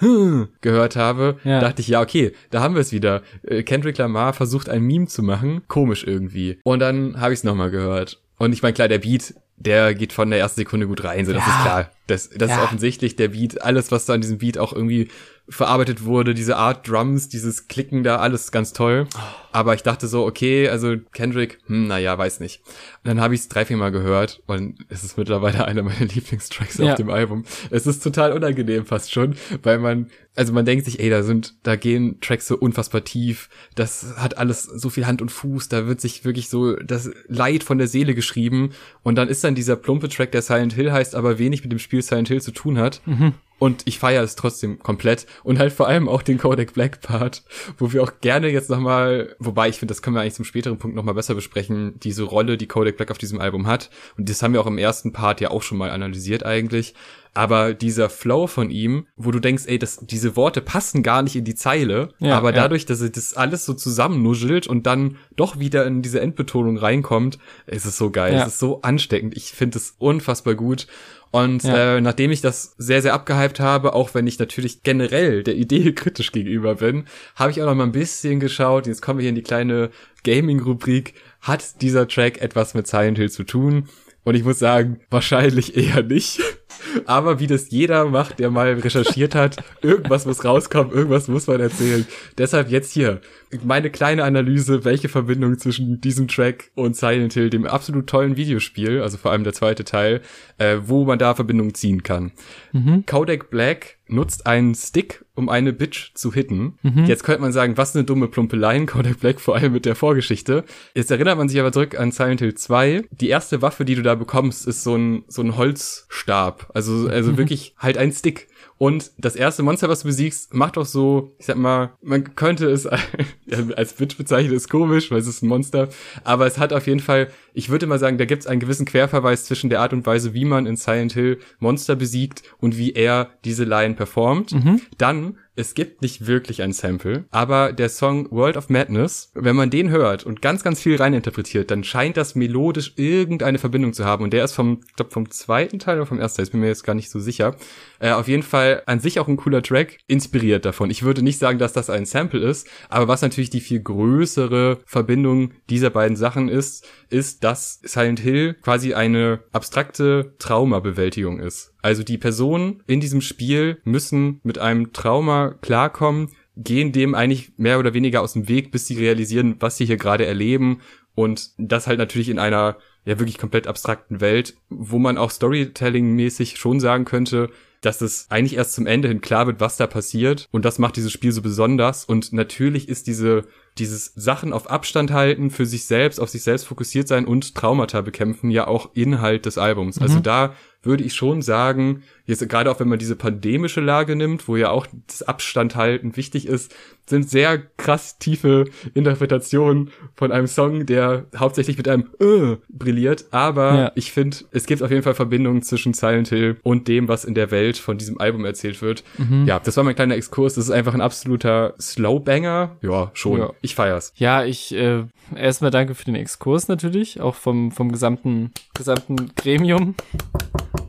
gehört 0.61 0.97
habe, 0.97 1.39
ja. 1.45 1.61
dachte 1.61 1.83
ich, 1.83 1.89
ja, 1.89 2.01
okay, 2.01 2.33
da 2.51 2.61
haben 2.61 2.75
wir 2.75 2.81
es 2.81 2.93
wieder. 2.93 3.23
Äh, 3.43 3.63
Kendrick 3.63 3.99
Lamar 3.99 4.33
versucht 4.33 4.69
ein 4.69 4.83
Meme 4.83 5.07
zu 5.07 5.23
machen. 5.23 5.63
Komisch 5.69 6.05
irgendwie. 6.05 6.61
Und 6.65 6.81
dann 6.81 7.21
habe 7.21 7.33
ich 7.33 7.41
es 7.41 7.45
nochmal 7.45 7.71
gehört. 7.71 8.23
Und 8.39 8.53
ich 8.53 8.63
meine, 8.63 8.73
klar, 8.73 8.89
der 8.89 9.01
Beat, 9.01 9.35
der 9.57 9.95
geht 9.95 10.15
von 10.15 10.31
der 10.31 10.39
ersten 10.39 10.61
Sekunde 10.61 10.87
gut 10.87 11.05
rein, 11.05 11.27
so 11.27 11.33
das 11.35 11.47
ja. 11.47 11.55
ist 11.55 11.63
klar. 11.63 11.91
Das, 12.07 12.31
das 12.31 12.49
ja. 12.49 12.57
ist 12.57 12.63
offensichtlich 12.63 13.17
der 13.17 13.29
Beat, 13.29 13.61
alles, 13.61 13.93
was 13.93 14.07
da 14.07 14.15
an 14.15 14.23
diesem 14.23 14.39
Beat 14.39 14.57
auch 14.57 14.73
irgendwie 14.73 15.09
verarbeitet 15.51 16.05
wurde, 16.05 16.33
diese 16.33 16.57
Art 16.57 16.89
Drums, 16.89 17.29
dieses 17.29 17.67
Klicken 17.69 18.05
da, 18.05 18.17
alles 18.17 18.53
ganz 18.53 18.73
toll. 18.73 19.07
Aber 19.53 19.75
ich 19.75 19.83
dachte 19.83 20.07
so, 20.07 20.25
okay, 20.25 20.69
also 20.69 20.97
Kendrick, 21.13 21.59
hm, 21.67 21.89
naja, 21.89 22.17
weiß 22.17 22.39
nicht. 22.39 22.63
Und 23.03 23.09
dann 23.09 23.21
habe 23.21 23.35
ich 23.35 23.41
es 23.41 23.49
drei, 23.49 23.65
vier 23.65 23.77
Mal 23.77 23.91
gehört 23.91 24.43
und 24.47 24.79
es 24.89 25.03
ist 25.03 25.19
mittlerweile 25.19 25.65
einer 25.67 25.83
meiner 25.83 26.05
Lieblingstracks 26.07 26.79
ja. 26.79 26.93
auf 26.93 26.95
dem 26.97 27.11
Album. 27.11 27.45
Es 27.71 27.87
ist 27.87 28.03
total 28.03 28.33
unangenehm 28.33 28.87
fast 28.87 29.13
schon, 29.13 29.35
weil 29.63 29.79
man, 29.79 30.09
also 30.37 30.53
man 30.53 30.65
denkt 30.65 30.85
sich, 30.85 31.01
ey, 31.01 31.11
da 31.11 31.25
sind, 31.25 31.55
da 31.65 31.75
gehen 31.75 32.21
Tracks 32.21 32.47
so 32.47 32.57
unfassbar 32.57 33.03
tief, 33.03 33.51
das 33.75 34.15
hat 34.17 34.39
alles 34.39 34.63
so 34.63 34.89
viel 34.89 35.07
Hand 35.07 35.21
und 35.21 35.33
Fuß, 35.33 35.69
da 35.69 35.89
wird 35.89 36.01
sich 36.01 36.25
wirklich 36.25 36.49
so 36.49 36.77
das 36.77 37.11
Leid 37.27 37.65
von 37.65 37.79
der 37.79 37.89
Seele 37.89 38.15
geschrieben 38.15 38.71
und 39.03 39.17
dann 39.17 39.29
ist 39.29 39.43
dann 39.43 39.57
dieser 39.57 39.75
plumpe 39.75 40.09
Track, 40.09 40.31
der 40.31 40.43
Silent 40.43 40.75
Hill 40.75 40.93
heißt, 40.93 41.17
aber 41.17 41.39
wenig 41.39 41.63
mit 41.63 41.73
dem 41.73 41.81
Spiel 41.81 42.03
Silent 42.03 42.29
Hill 42.29 42.41
zu 42.41 42.53
tun 42.53 42.79
hat. 42.79 43.03
Mhm. 43.05 43.35
Und 43.61 43.83
ich 43.85 43.99
feiere 43.99 44.23
es 44.23 44.37
trotzdem 44.37 44.79
komplett 44.79 45.27
und 45.45 45.59
halt 45.59 45.73
vor 45.73 45.87
allem 45.87 46.09
auch 46.09 46.23
den 46.23 46.39
Kodak 46.39 46.73
Black 46.73 47.03
Part, 47.03 47.45
wo 47.77 47.93
wir 47.93 48.03
auch 48.03 48.13
gerne 48.23 48.49
jetzt 48.49 48.71
nochmal, 48.71 49.37
wobei 49.39 49.69
ich 49.69 49.79
finde, 49.79 49.93
das 49.93 50.01
können 50.01 50.17
wir 50.17 50.23
eigentlich 50.23 50.35
zum 50.35 50.47
späteren 50.47 50.79
Punkt 50.79 50.97
nochmal 50.97 51.15
besser 51.15 51.35
besprechen, 51.35 52.01
diese 52.01 52.23
Rolle, 52.23 52.57
die 52.57 52.67
Kodak 52.67 52.97
Black 52.97 53.11
auf 53.11 53.19
diesem 53.19 53.39
Album 53.39 53.67
hat. 53.67 53.91
Und 54.17 54.31
das 54.31 54.43
haben 54.43 54.55
wir 54.55 54.63
auch 54.63 54.67
im 54.67 54.79
ersten 54.79 55.13
Part 55.13 55.43
ja 55.43 55.51
auch 55.51 55.63
schon 55.63 55.77
mal 55.77 55.91
analysiert 55.91 56.45
eigentlich. 56.45 56.95
Aber 57.33 57.75
dieser 57.75 58.11
Flow 58.11 58.47
von 58.49 58.71
ihm, 58.71 59.07
wo 59.17 59.31
du 59.31 59.39
denkst, 59.39 59.65
ey, 59.67 59.79
das, 59.79 59.99
diese 60.03 60.35
Worte 60.35 60.61
passen 60.61 61.03
gar 61.03 61.23
nicht 61.23 61.37
in 61.37 61.45
die 61.45 61.55
Zeile, 61.55 62.09
ja, 62.19 62.37
aber 62.37 62.51
ja. 62.51 62.57
dadurch, 62.57 62.87
dass 62.87 63.01
er 63.01 63.11
das 63.11 63.35
alles 63.35 63.65
so 63.65 63.75
zusammennuschelt 63.75 64.67
und 64.67 64.87
dann 64.87 65.17
doch 65.37 65.61
wieder 65.61 65.87
in 65.87 66.03
diese 66.03 66.21
Endbetonung 66.21 66.77
reinkommt, 66.77 67.39
ist 67.67 67.87
es 67.87 67.97
so 67.97 68.11
geil. 68.11 68.35
Ja. 68.35 68.43
Es 68.43 68.55
ist 68.55 68.59
so 68.59 68.83
ansteckend. 68.83 69.37
Ich 69.37 69.53
finde 69.53 69.79
es 69.79 69.95
unfassbar 69.99 70.55
gut. 70.55 70.89
Und 71.31 71.63
ja. 71.63 71.97
äh, 71.97 72.01
nachdem 72.01 72.33
ich 72.33 72.41
das 72.41 72.75
sehr, 72.77 73.03
sehr 73.03 73.15
abgehypt 73.15 73.61
habe, 73.61 73.93
auch 73.95 74.15
wenn 74.15 74.27
ich 74.27 74.39
natürlich 74.39 74.83
generell 74.83 75.43
der 75.43 75.55
Idee 75.55 75.93
kritisch 75.95 76.33
gegenüber 76.33 76.77
bin, 76.77 77.05
habe 77.37 77.51
ich 77.53 77.63
auch 77.63 77.67
noch 77.67 77.75
mal 77.75 77.85
ein 77.85 77.93
bisschen 77.93 78.41
geschaut. 78.41 78.87
Jetzt 78.87 79.03
kommen 79.03 79.19
wir 79.19 79.23
hier 79.23 79.31
in 79.31 79.37
die 79.37 79.43
kleine 79.43 79.91
Gaming-Rubrik. 80.25 81.15
Hat 81.41 81.81
dieser 81.83 82.09
Track 82.09 82.43
etwas 82.43 82.75
mit 82.75 82.87
Silent 82.87 83.19
Hill 83.19 83.31
zu 83.31 83.45
tun? 83.45 83.89
Und 84.25 84.35
ich 84.35 84.45
muss 84.45 84.59
sagen, 84.59 85.01
wahrscheinlich 85.11 85.77
eher 85.77 86.03
nicht. 86.03 86.41
Aber 87.07 87.41
wie 87.41 87.47
das 87.47 87.71
jeder 87.71 88.07
macht, 88.07 88.39
der 88.39 88.51
mal 88.51 88.73
recherchiert 88.75 89.35
hat, 89.35 89.57
irgendwas 89.83 90.27
muss 90.27 90.45
rauskommen, 90.45 90.93
irgendwas 90.93 91.29
muss 91.29 91.47
man 91.47 91.61
erzählen. 91.61 92.07
Deshalb 92.39 92.71
jetzt 92.71 92.93
hier 92.93 93.21
meine 93.65 93.91
kleine 93.91 94.25
Analyse, 94.25 94.85
welche 94.85 95.09
Verbindung 95.09 95.59
zwischen 95.59 96.01
diesem 96.01 96.29
Track 96.29 96.71
und 96.75 96.97
Silent 96.97 97.33
Hill, 97.33 97.51
dem 97.51 97.67
absolut 97.67 98.07
tollen 98.07 98.37
Videospiel, 98.37 99.03
also 99.03 99.17
vor 99.17 99.33
allem 99.33 99.45
der 99.45 99.53
zweite 99.53 99.85
Teil, 99.85 100.21
äh, 100.59 100.79
wo 100.85 101.05
man 101.05 101.19
da 101.19 101.35
Verbindungen 101.35 101.75
ziehen 101.75 102.03
kann. 102.03 102.33
Mhm. 102.73 103.05
Kodak 103.07 103.51
Black 103.51 103.99
nutzt 104.13 104.47
einen 104.47 104.75
Stick, 104.75 105.25
um 105.35 105.49
eine 105.49 105.73
Bitch 105.73 106.13
zu 106.15 106.33
hitten. 106.33 106.79
Mhm. 106.83 107.05
Jetzt 107.05 107.25
könnte 107.25 107.41
man 107.41 107.53
sagen, 107.53 107.77
was 107.77 107.95
eine 107.95 108.05
dumme 108.05 108.29
Plumpeleien, 108.29 108.87
Kodak 108.87 109.21
Black, 109.21 109.41
vor 109.41 109.57
allem 109.57 109.73
mit 109.73 109.87
der 109.87 109.95
Vorgeschichte. 109.95 110.65
Jetzt 110.95 111.11
erinnert 111.11 111.39
man 111.39 111.49
sich 111.49 111.59
aber 111.61 111.73
zurück 111.73 111.99
an 111.99 112.13
Silent 112.13 112.41
Hill 112.41 112.55
2. 112.55 113.05
Die 113.11 113.29
erste 113.29 113.63
Waffe, 113.63 113.85
die 113.85 113.95
du 113.95 114.03
da 114.03 114.15
bekommst, 114.15 114.67
ist 114.67 114.83
so 114.83 114.97
ein, 114.97 115.25
so 115.29 115.43
ein 115.43 115.57
Holzstab. 115.57 116.71
Also, 116.75 117.09
also 117.09 117.33
mhm. 117.33 117.39
wirklich 117.39 117.75
halt 117.79 117.97
ein 117.97 118.13
Stick. 118.13 118.49
Und 118.79 119.13
das 119.19 119.37
erste 119.37 119.63
Monster, 119.63 119.89
was 119.89 120.01
du 120.01 120.09
besiegst, 120.09 120.55
macht 120.55 120.79
auch 120.79 120.87
so, 120.87 121.35
ich 121.39 121.47
sag 121.47 121.57
mal, 121.57 121.93
man 122.03 122.35
könnte 122.35 122.71
es 122.71 122.87
als 123.77 123.93
Bitch 123.95 124.17
bezeichnen, 124.17 124.55
ist 124.55 124.71
komisch, 124.71 125.11
weil 125.11 125.19
es 125.19 125.27
ist 125.27 125.43
ein 125.43 125.49
Monster. 125.49 125.89
Aber 126.25 126.47
es 126.47 126.59
hat 126.59 126.73
auf 126.73 126.87
jeden 126.87 127.01
Fall, 127.01 127.29
ich 127.53 127.69
würde 127.69 127.87
mal 127.87 127.99
sagen, 127.99 128.17
da 128.17 128.25
gibt 128.25 128.43
es 128.43 128.47
einen 128.47 128.61
gewissen 128.61 128.87
Querverweis 128.87 129.45
zwischen 129.45 129.71
der 129.71 129.81
Art 129.81 129.93
und 129.93 130.07
Weise, 130.07 130.33
wie 130.35 130.45
man 130.45 130.67
in 130.67 130.77
Silent 130.77 131.13
Hill 131.13 131.39
Monster 131.59 131.95
besiegt 131.95 132.43
und 132.59 132.79
wie 132.79 132.93
er 132.93 133.31
diese 133.45 133.65
Line 133.65 133.95
performt. 133.95 134.53
Mhm. 134.53 134.81
Dann 134.97 135.37
es 135.57 135.75
gibt 135.75 136.01
nicht 136.01 136.27
wirklich 136.27 136.63
ein 136.63 136.73
Sample, 136.73 137.25
aber 137.31 137.73
der 137.73 137.89
Song 137.89 138.31
World 138.31 138.57
of 138.57 138.69
Madness, 138.69 139.31
wenn 139.35 139.57
man 139.57 139.71
den 139.71 139.91
hört 139.91 140.25
und 140.25 140.43
ganz, 140.43 140.63
ganz 140.63 140.81
viel 140.81 140.97
reininterpretiert, 140.97 141.71
dann 141.71 141.85
scheint 141.85 142.17
das 142.17 142.35
melodisch 142.35 142.93
irgendeine 142.97 143.59
Verbindung 143.59 143.93
zu 143.93 144.05
haben. 144.05 144.25
Und 144.25 144.33
der 144.33 144.45
ist 144.45 144.53
vom, 144.53 144.81
ich 144.89 144.95
glaub, 144.95 145.13
vom 145.13 145.31
zweiten 145.31 145.79
Teil 145.79 145.97
oder 145.99 146.07
vom 146.07 146.21
ersten 146.21 146.39
Teil, 146.39 146.47
ich 146.47 146.53
bin 146.53 146.61
mir 146.61 146.69
jetzt 146.69 146.85
gar 146.85 146.95
nicht 146.95 147.11
so 147.11 147.19
sicher. 147.19 147.57
Äh, 147.99 148.13
auf 148.13 148.29
jeden 148.29 148.43
Fall 148.43 148.83
an 148.87 149.01
sich 149.01 149.19
auch 149.19 149.29
ein 149.29 149.37
cooler 149.37 149.63
Track, 149.63 149.99
inspiriert 150.07 150.65
davon. 150.65 150.91
Ich 150.91 151.03
würde 151.03 151.23
nicht 151.23 151.39
sagen, 151.39 151.59
dass 151.59 151.73
das 151.73 151.91
ein 151.91 152.07
Sample 152.07 152.41
ist, 152.41 152.69
aber 152.89 153.09
was 153.09 153.23
natürlich 153.23 153.51
die 153.51 153.61
viel 153.61 153.81
größere 153.81 154.79
Verbindung 154.87 155.53
dieser 155.69 155.91
beiden 155.91 156.17
Sachen 156.17 156.49
ist, 156.49 156.87
ist, 157.11 157.45
dass 157.45 157.81
Silent 157.83 158.21
Hill 158.21 158.55
quasi 158.63 158.95
eine 158.95 159.41
abstrakte 159.53 160.35
Traumabewältigung 160.39 161.41
ist. 161.41 161.70
Also 161.83 162.03
die 162.03 162.19
Personen 162.19 162.83
in 162.87 163.01
diesem 163.01 163.21
Spiel 163.21 163.81
müssen 163.85 164.41
mit 164.43 164.59
einem 164.59 164.93
Trauma 164.93 165.55
klarkommen, 165.63 166.31
gehen 166.57 166.93
dem 166.93 167.15
eigentlich 167.15 167.53
mehr 167.57 167.79
oder 167.79 167.95
weniger 167.95 168.21
aus 168.21 168.35
dem 168.35 168.49
Weg, 168.49 168.71
bis 168.71 168.87
sie 168.87 168.99
realisieren, 168.99 169.57
was 169.61 169.77
sie 169.77 169.87
hier 169.87 169.97
gerade 169.97 170.27
erleben 170.27 170.81
und 171.15 171.51
das 171.59 171.87
halt 171.87 171.99
natürlich 171.99 172.29
in 172.29 172.39
einer 172.39 172.77
ja 173.05 173.19
wirklich 173.19 173.39
komplett 173.39 173.67
abstrakten 173.67 174.21
Welt, 174.21 174.55
wo 174.69 174.99
man 174.99 175.19
auch 175.19 175.31
Storytelling-mäßig 175.31 176.57
schon 176.57 176.81
sagen 176.81 177.05
könnte, 177.05 177.51
dass 177.81 178.03
es 178.03 178.27
eigentlich 178.31 178.57
erst 178.57 178.75
zum 178.75 178.87
Ende 178.87 179.09
hin 179.09 179.21
klar 179.23 179.47
wird, 179.47 179.61
was 179.61 179.79
da 179.79 179.87
passiert. 179.87 180.49
Und 180.51 180.65
das 180.65 180.79
macht 180.79 180.97
dieses 180.97 181.13
Spiel 181.13 181.33
so 181.33 181.41
besonders. 181.41 182.05
Und 182.05 182.33
natürlich 182.33 182.89
ist 182.89 183.07
diese, 183.07 183.47
dieses 183.81 184.13
Sachen 184.15 184.53
auf 184.53 184.71
Abstand 184.71 185.11
halten, 185.11 185.51
für 185.51 185.67
sich 185.67 185.87
selbst, 185.87 186.21
auf 186.21 186.29
sich 186.29 186.43
selbst 186.43 186.65
fokussiert 186.65 187.09
sein 187.09 187.25
und 187.25 187.55
Traumata 187.55 188.03
bekämpfen 188.03 188.51
ja 188.51 188.67
auch 188.67 188.91
Inhalt 188.95 189.47
des 189.47 189.59
Albums. 189.59 189.99
Also 189.99 190.05
mhm. 190.05 190.11
Also 190.11 190.21
da 190.23 190.55
würde 190.83 191.05
ich 191.05 191.15
schon 191.15 191.43
sagen, 191.43 192.03
jetzt 192.25 192.47
gerade 192.49 192.71
auch 192.71 192.81
wenn 192.81 192.89
man 192.89 192.99
diese 192.99 193.17
pandemische 193.17 193.81
Lage 193.81 194.17
nimmt, 194.17 194.49
wo 194.49 194.57
ja 194.57 194.71
auch 194.71 194.87
das 195.07 195.23
Abstand 195.23 195.77
halten 195.77 196.17
wichtig 196.17 196.47
ist, 196.47 196.75
sind 197.07 197.29
sehr 197.29 197.59
krass 197.59 198.19
tiefe 198.19 198.67
Interpretationen 198.95 199.91
von 200.15 200.33
einem 200.33 200.47
Song, 200.47 200.87
der 200.87 201.27
hauptsächlich 201.37 201.77
mit 201.77 201.89
einem 201.89 202.09
äh 202.21 202.57
brilliert. 202.69 203.27
Aber 203.31 203.75
ja. 203.75 203.93
ich 203.95 204.13
finde, 204.13 204.39
es 204.53 204.65
gibt 204.65 204.83
auf 204.83 204.91
jeden 204.91 205.03
Fall 205.03 205.15
Verbindungen 205.15 205.63
zwischen 205.63 205.93
Silent 205.93 206.29
Hill 206.29 206.57
und 206.63 206.89
dem, 206.89 207.09
was 207.09 207.25
in 207.25 207.35
der 207.35 207.51
Welt 207.51 207.77
von 207.77 207.99
diesem 207.99 208.19
Album 208.19 208.45
erzählt 208.45 208.81
wird. 208.81 209.05
Mhm. 209.19 209.45
Ja, 209.47 209.59
das 209.59 209.77
war 209.77 209.85
mein 209.85 209.97
kleiner 209.97 210.15
Exkurs. 210.15 210.55
Das 210.55 210.65
ist 210.65 210.71
einfach 210.71 210.95
ein 210.95 211.01
absoluter 211.01 211.75
Slowbanger. 211.81 212.77
Ja, 212.81 213.11
schon. 213.13 213.41
Ja. 213.41 213.53
Ich 213.61 213.70
feier's. 213.75 214.13
Ja, 214.17 214.45
ich 214.45 214.75
äh, 214.75 215.05
erstmal 215.35 215.71
danke 215.71 215.95
für 215.95 216.05
den 216.05 216.15
Exkurs 216.15 216.69
natürlich, 216.69 217.21
auch 217.21 217.35
vom 217.35 217.73
vom 217.73 217.93
gesamten 217.93 218.53
gesamten 218.75 219.33
Gremium. 219.37 219.95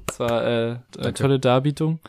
Das 0.07 0.19
war 0.19 0.45
äh, 0.45 0.75
eine 0.97 1.13
tolle 1.13 1.39
Darbietung. 1.39 1.99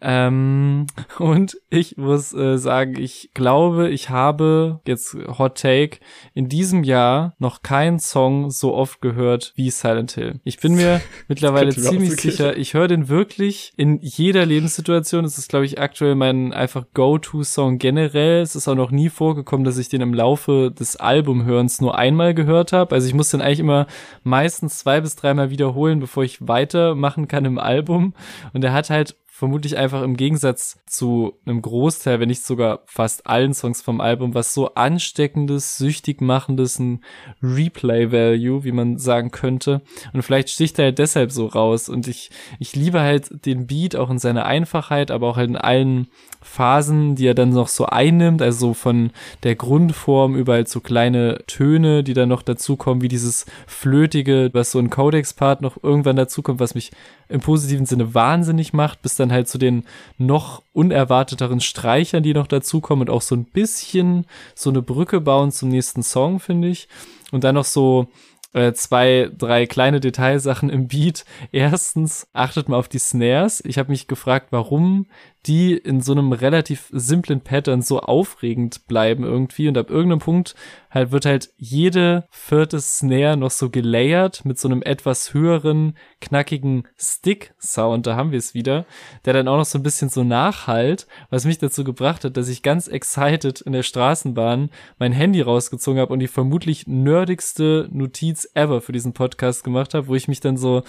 Ähm, 0.00 0.86
und 1.18 1.56
ich 1.70 1.96
muss 1.96 2.34
äh, 2.34 2.58
sagen, 2.58 2.96
ich 2.98 3.30
glaube, 3.34 3.88
ich 3.88 4.10
habe 4.10 4.80
jetzt 4.86 5.16
Hot 5.38 5.58
Take 5.58 5.98
in 6.34 6.48
diesem 6.48 6.84
Jahr 6.84 7.34
noch 7.38 7.62
keinen 7.62 7.98
Song 7.98 8.50
so 8.50 8.74
oft 8.74 9.00
gehört 9.00 9.52
wie 9.56 9.70
Silent 9.70 10.12
Hill. 10.12 10.40
Ich 10.44 10.58
bin 10.58 10.74
mir 10.74 11.00
mittlerweile 11.28 11.70
ziemlich 11.74 12.20
sicher, 12.20 12.56
ich 12.56 12.74
höre 12.74 12.88
den 12.88 13.08
wirklich 13.08 13.72
in 13.76 13.98
jeder 14.00 14.44
Lebenssituation. 14.44 15.24
Es 15.24 15.38
ist, 15.38 15.48
glaube 15.48 15.64
ich, 15.64 15.80
aktuell 15.80 16.14
mein 16.14 16.52
einfach 16.52 16.84
Go-To-Song 16.92 17.78
generell. 17.78 18.42
Es 18.42 18.54
ist 18.54 18.68
auch 18.68 18.74
noch 18.74 18.90
nie 18.90 19.08
vorgekommen, 19.08 19.64
dass 19.64 19.78
ich 19.78 19.88
den 19.88 20.02
im 20.02 20.14
Laufe 20.14 20.70
des 20.70 20.96
Albumhörens 20.96 21.80
nur 21.80 21.96
einmal 21.96 22.34
gehört 22.34 22.72
habe. 22.72 22.94
Also 22.94 23.08
ich 23.08 23.14
muss 23.14 23.30
den 23.30 23.40
eigentlich 23.40 23.60
immer 23.60 23.86
meistens 24.22 24.78
zwei 24.78 25.00
bis 25.00 25.16
dreimal 25.16 25.50
wiederholen, 25.50 26.00
bevor 26.00 26.24
ich 26.24 26.46
weitermachen 26.46 27.28
kann 27.28 27.44
im 27.44 27.58
Album. 27.58 28.14
Und 28.52 28.62
er 28.64 28.72
hat 28.72 28.90
halt 28.90 29.16
vermutlich 29.36 29.76
einfach 29.76 30.00
im 30.02 30.16
Gegensatz 30.16 30.78
zu 30.86 31.34
einem 31.44 31.60
Großteil, 31.60 32.20
wenn 32.20 32.28
nicht 32.28 32.42
sogar 32.42 32.80
fast 32.86 33.26
allen 33.26 33.52
Songs 33.52 33.82
vom 33.82 34.00
Album, 34.00 34.32
was 34.32 34.54
so 34.54 34.72
ansteckendes, 34.72 35.76
süchtig 35.76 36.22
machendes, 36.22 36.78
ein 36.78 37.04
Replay-Value, 37.42 38.64
wie 38.64 38.72
man 38.72 38.96
sagen 38.96 39.32
könnte. 39.32 39.82
Und 40.14 40.22
vielleicht 40.22 40.48
sticht 40.48 40.78
er 40.78 40.86
halt 40.86 40.98
deshalb 40.98 41.32
so 41.32 41.48
raus. 41.48 41.90
Und 41.90 42.08
ich, 42.08 42.30
ich 42.58 42.74
liebe 42.74 43.00
halt 43.00 43.44
den 43.44 43.66
Beat 43.66 43.94
auch 43.94 44.08
in 44.08 44.18
seiner 44.18 44.46
Einfachheit, 44.46 45.10
aber 45.10 45.28
auch 45.28 45.36
halt 45.36 45.50
in 45.50 45.56
allen 45.56 46.08
Phasen, 46.40 47.16
die 47.16 47.26
er 47.26 47.34
dann 47.34 47.50
noch 47.50 47.68
so 47.68 47.84
einnimmt, 47.84 48.40
also 48.40 48.72
von 48.72 49.10
der 49.42 49.54
Grundform 49.54 50.34
über 50.34 50.54
halt 50.54 50.68
so 50.68 50.80
kleine 50.80 51.42
Töne, 51.46 52.02
die 52.04 52.14
dann 52.14 52.30
noch 52.30 52.42
dazukommen, 52.42 53.02
wie 53.02 53.08
dieses 53.08 53.44
Flötige, 53.66 54.48
was 54.54 54.70
so 54.70 54.78
ein 54.78 54.88
Codex-Part 54.88 55.60
noch 55.60 55.82
irgendwann 55.82 56.16
dazukommt, 56.16 56.58
was 56.58 56.74
mich 56.74 56.90
im 57.28 57.40
positiven 57.40 57.86
Sinne 57.86 58.14
wahnsinnig 58.14 58.72
macht, 58.72 59.02
bis 59.02 59.16
dann 59.16 59.32
halt 59.32 59.48
zu 59.48 59.58
den 59.58 59.84
noch 60.18 60.62
unerwarteteren 60.72 61.60
Streichern, 61.60 62.22
die 62.22 62.34
noch 62.34 62.46
dazukommen 62.46 63.08
und 63.08 63.14
auch 63.14 63.22
so 63.22 63.34
ein 63.34 63.44
bisschen 63.44 64.26
so 64.54 64.70
eine 64.70 64.82
Brücke 64.82 65.20
bauen 65.20 65.52
zum 65.52 65.68
nächsten 65.68 66.02
Song, 66.02 66.40
finde 66.40 66.68
ich. 66.68 66.88
Und 67.32 67.44
dann 67.44 67.56
noch 67.56 67.64
so 67.64 68.08
äh, 68.52 68.72
zwei, 68.72 69.30
drei 69.36 69.66
kleine 69.66 70.00
Detailsachen 70.00 70.70
im 70.70 70.88
Beat. 70.88 71.24
Erstens, 71.52 72.26
achtet 72.32 72.68
mal 72.68 72.78
auf 72.78 72.88
die 72.88 72.98
Snares. 72.98 73.62
Ich 73.64 73.78
habe 73.78 73.90
mich 73.90 74.08
gefragt, 74.08 74.48
warum 74.50 75.06
die 75.46 75.76
in 75.76 76.00
so 76.00 76.12
einem 76.12 76.32
relativ 76.32 76.88
simplen 76.92 77.40
Pattern 77.40 77.82
so 77.82 78.00
aufregend 78.00 78.86
bleiben 78.86 79.24
irgendwie. 79.24 79.68
Und 79.68 79.78
ab 79.78 79.90
irgendeinem 79.90 80.20
Punkt 80.20 80.54
halt 80.90 81.12
wird 81.12 81.26
halt 81.26 81.50
jede 81.56 82.26
vierte 82.30 82.80
Snare 82.80 83.36
noch 83.36 83.50
so 83.50 83.70
gelayert 83.70 84.44
mit 84.44 84.58
so 84.58 84.68
einem 84.68 84.82
etwas 84.82 85.34
höheren, 85.34 85.96
knackigen 86.20 86.88
Stick-Sound, 86.98 88.06
da 88.06 88.16
haben 88.16 88.32
wir 88.32 88.38
es 88.38 88.54
wieder, 88.54 88.86
der 89.24 89.34
dann 89.34 89.46
auch 89.48 89.58
noch 89.58 89.64
so 89.64 89.78
ein 89.78 89.82
bisschen 89.82 90.08
so 90.08 90.24
nachhalt, 90.24 91.06
was 91.30 91.44
mich 91.44 91.58
dazu 91.58 91.84
gebracht 91.84 92.24
hat, 92.24 92.36
dass 92.36 92.48
ich 92.48 92.62
ganz 92.62 92.88
excited 92.88 93.60
in 93.60 93.72
der 93.72 93.82
Straßenbahn 93.82 94.70
mein 94.98 95.12
Handy 95.12 95.42
rausgezogen 95.42 96.00
habe 96.00 96.12
und 96.12 96.20
die 96.20 96.28
vermutlich 96.28 96.86
nerdigste 96.86 97.88
Notiz 97.92 98.48
ever 98.54 98.80
für 98.80 98.92
diesen 98.92 99.12
Podcast 99.12 99.62
gemacht 99.64 99.94
habe, 99.94 100.08
wo 100.08 100.14
ich 100.14 100.28
mich 100.28 100.40
dann 100.40 100.56
so 100.56 100.82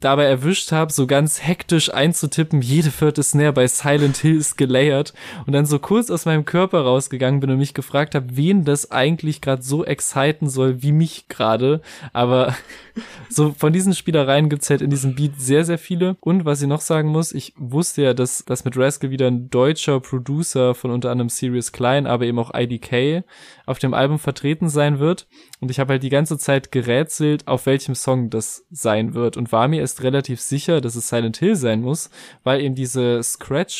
dabei 0.00 0.24
erwischt 0.24 0.70
habe, 0.72 0.92
so 0.92 1.06
ganz 1.06 1.42
hektisch 1.42 1.92
einzutippen, 1.92 2.60
jede 2.60 2.90
vierte 2.90 3.22
Snare 3.22 3.52
bei 3.52 3.66
Silent 3.66 3.95
Hill 4.00 4.36
ist 4.36 4.56
gelayert 4.56 5.14
und 5.46 5.52
dann 5.52 5.66
so 5.66 5.78
kurz 5.78 6.10
aus 6.10 6.24
meinem 6.24 6.44
Körper 6.44 6.80
rausgegangen 6.80 7.40
bin 7.40 7.50
und 7.50 7.58
mich 7.58 7.74
gefragt 7.74 8.14
habe, 8.14 8.36
wen 8.36 8.64
das 8.64 8.90
eigentlich 8.90 9.40
gerade 9.40 9.62
so 9.62 9.84
exciten 9.84 10.48
soll 10.48 10.82
wie 10.82 10.92
mich 10.92 11.28
gerade. 11.28 11.80
Aber 12.12 12.54
so 13.28 13.52
von 13.52 13.72
diesen 13.72 13.94
Spielereien 13.94 14.48
gibt's 14.48 14.70
halt 14.70 14.82
in 14.82 14.90
diesem 14.90 15.14
Beat 15.14 15.32
sehr, 15.38 15.64
sehr 15.64 15.78
viele. 15.78 16.16
Und 16.20 16.44
was 16.44 16.62
ich 16.62 16.68
noch 16.68 16.80
sagen 16.80 17.08
muss, 17.08 17.32
ich 17.32 17.54
wusste 17.56 18.02
ja, 18.02 18.14
dass, 18.14 18.44
dass 18.44 18.64
mit 18.64 18.76
Rascal 18.76 19.10
wieder 19.10 19.26
ein 19.26 19.50
deutscher 19.50 20.00
Producer 20.00 20.74
von 20.74 20.90
unter 20.90 21.10
anderem 21.10 21.28
Sirius 21.28 21.72
Klein, 21.72 22.06
aber 22.06 22.24
eben 22.24 22.38
auch 22.38 22.52
IDK 22.54 23.24
auf 23.66 23.78
dem 23.78 23.94
Album 23.94 24.18
vertreten 24.18 24.68
sein 24.68 24.98
wird. 24.98 25.26
Und 25.60 25.70
ich 25.70 25.80
habe 25.80 25.94
halt 25.94 26.02
die 26.02 26.10
ganze 26.10 26.38
Zeit 26.38 26.70
gerätselt, 26.70 27.48
auf 27.48 27.66
welchem 27.66 27.94
Song 27.94 28.30
das 28.30 28.64
sein 28.70 29.14
wird 29.14 29.36
und 29.36 29.52
war 29.52 29.68
mir 29.68 29.80
erst 29.80 30.02
relativ 30.02 30.40
sicher, 30.40 30.80
dass 30.80 30.96
es 30.96 31.08
Silent 31.08 31.38
Hill 31.38 31.56
sein 31.56 31.80
muss, 31.80 32.10
weil 32.44 32.60
eben 32.60 32.74
diese 32.74 33.22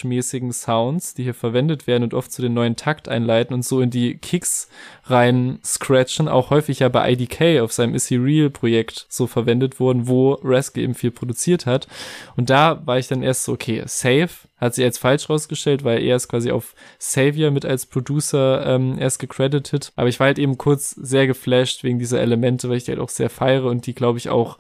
Scratch-mäßigen 0.06 0.52
Sounds, 0.52 1.14
die 1.14 1.24
hier 1.24 1.34
verwendet 1.34 1.86
werden 1.86 2.04
und 2.04 2.14
oft 2.14 2.32
zu 2.32 2.42
den 2.42 2.54
neuen 2.54 2.76
Takt 2.76 3.08
einleiten 3.08 3.54
und 3.54 3.64
so 3.64 3.80
in 3.80 3.90
die 3.90 4.16
Kicks 4.16 4.68
rein 5.04 5.58
scratchen, 5.64 6.28
auch 6.28 6.50
häufig 6.50 6.80
ja 6.80 6.88
bei 6.88 7.12
IDK 7.12 7.60
auf 7.60 7.72
seinem 7.72 7.94
Is 7.94 8.06
He 8.06 8.16
Real 8.16 8.50
Projekt 8.50 9.06
so 9.08 9.26
verwendet 9.26 9.80
wurden, 9.80 10.08
wo 10.08 10.34
Rascal 10.42 10.84
eben 10.84 10.94
viel 10.94 11.10
produziert 11.10 11.66
hat. 11.66 11.86
Und 12.36 12.50
da 12.50 12.82
war 12.86 12.98
ich 12.98 13.08
dann 13.08 13.22
erst 13.22 13.44
so, 13.44 13.52
okay, 13.52 13.82
safe, 13.86 14.30
hat 14.58 14.74
sie 14.74 14.84
als 14.84 14.98
falsch 14.98 15.28
rausgestellt, 15.28 15.84
weil 15.84 16.02
er 16.02 16.16
ist 16.16 16.28
quasi 16.28 16.50
auf 16.50 16.74
Savior 16.98 17.50
mit 17.50 17.66
als 17.66 17.86
Producer 17.86 18.64
ähm, 18.66 18.96
erst 18.98 19.18
gecredited. 19.18 19.92
Aber 19.96 20.08
ich 20.08 20.18
war 20.18 20.28
halt 20.28 20.38
eben 20.38 20.56
kurz 20.56 20.90
sehr 20.90 21.26
geflasht 21.26 21.84
wegen 21.84 21.98
dieser 21.98 22.20
Elemente, 22.20 22.68
weil 22.68 22.78
ich 22.78 22.84
die 22.84 22.92
halt 22.92 23.00
auch 23.00 23.10
sehr 23.10 23.28
feiere 23.28 23.66
und 23.66 23.86
die, 23.86 23.94
glaube 23.94 24.18
ich, 24.18 24.30
auch 24.30 24.58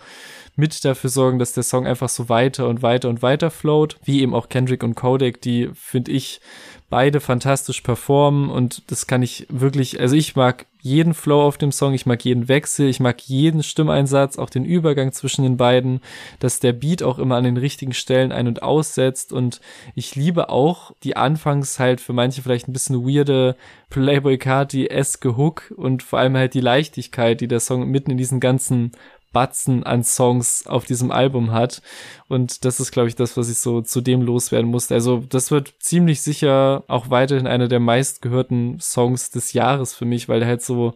mit 0.56 0.84
dafür 0.84 1.10
sorgen, 1.10 1.38
dass 1.38 1.52
der 1.52 1.62
Song 1.62 1.86
einfach 1.86 2.08
so 2.08 2.28
weiter 2.28 2.68
und 2.68 2.82
weiter 2.82 3.08
und 3.08 3.22
weiter 3.22 3.50
float, 3.50 3.98
wie 4.04 4.22
eben 4.22 4.34
auch 4.34 4.48
Kendrick 4.48 4.82
und 4.82 4.94
Kodak, 4.94 5.40
die, 5.42 5.70
finde 5.74 6.12
ich, 6.12 6.40
beide 6.88 7.20
fantastisch 7.20 7.80
performen 7.80 8.48
und 8.48 8.82
das 8.90 9.06
kann 9.06 9.22
ich 9.22 9.46
wirklich, 9.50 9.98
also 10.00 10.14
ich 10.14 10.36
mag 10.36 10.66
jeden 10.80 11.14
Flow 11.14 11.42
auf 11.42 11.58
dem 11.58 11.72
Song, 11.72 11.94
ich 11.94 12.06
mag 12.06 12.24
jeden 12.24 12.46
Wechsel, 12.46 12.88
ich 12.88 13.00
mag 13.00 13.20
jeden 13.22 13.64
Stimmeinsatz, 13.64 14.38
auch 14.38 14.48
den 14.48 14.64
Übergang 14.64 15.10
zwischen 15.10 15.42
den 15.42 15.56
beiden, 15.56 16.00
dass 16.38 16.60
der 16.60 16.72
Beat 16.72 17.02
auch 17.02 17.18
immer 17.18 17.34
an 17.34 17.42
den 17.42 17.56
richtigen 17.56 17.92
Stellen 17.92 18.30
ein- 18.30 18.46
und 18.46 18.62
aussetzt 18.62 19.32
und 19.32 19.60
ich 19.96 20.14
liebe 20.14 20.48
auch 20.48 20.92
die 21.02 21.16
anfangs 21.16 21.80
halt 21.80 22.00
für 22.00 22.12
manche 22.12 22.40
vielleicht 22.40 22.68
ein 22.68 22.72
bisschen 22.72 23.04
weirde 23.04 23.56
Playboy 23.90 24.38
Carti-eske 24.38 25.36
Hook 25.36 25.74
und 25.76 26.04
vor 26.04 26.20
allem 26.20 26.36
halt 26.36 26.54
die 26.54 26.60
Leichtigkeit, 26.60 27.40
die 27.40 27.48
der 27.48 27.60
Song 27.60 27.88
mitten 27.88 28.12
in 28.12 28.18
diesen 28.18 28.38
ganzen 28.38 28.92
Batzen 29.36 29.84
an 29.84 30.02
Songs 30.02 30.66
auf 30.66 30.86
diesem 30.86 31.10
Album 31.10 31.52
hat. 31.52 31.82
Und 32.26 32.64
das 32.64 32.80
ist, 32.80 32.90
glaube 32.90 33.08
ich, 33.08 33.16
das, 33.16 33.36
was 33.36 33.50
ich 33.50 33.58
so 33.58 33.82
zu 33.82 34.00
dem 34.00 34.22
loswerden 34.22 34.70
musste. 34.70 34.94
Also 34.94 35.24
das 35.28 35.50
wird 35.50 35.74
ziemlich 35.78 36.22
sicher 36.22 36.84
auch 36.88 37.10
weiterhin 37.10 37.46
einer 37.46 37.68
der 37.68 37.78
meistgehörten 37.78 38.80
Songs 38.80 39.30
des 39.30 39.52
Jahres 39.52 39.92
für 39.92 40.06
mich, 40.06 40.30
weil 40.30 40.40
der 40.40 40.48
halt 40.48 40.62
so, 40.62 40.94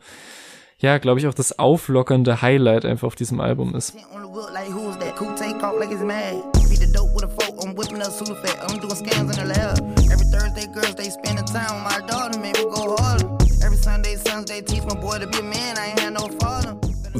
ja, 0.78 0.96
glaube 0.96 1.20
ich, 1.20 1.26
auch 1.26 1.34
das 1.34 1.58
auflockernde 1.58 2.40
Highlight 2.40 2.86
einfach 2.86 3.08
auf 3.08 3.14
diesem 3.14 3.40
Album 3.40 3.74
ist. 3.74 3.94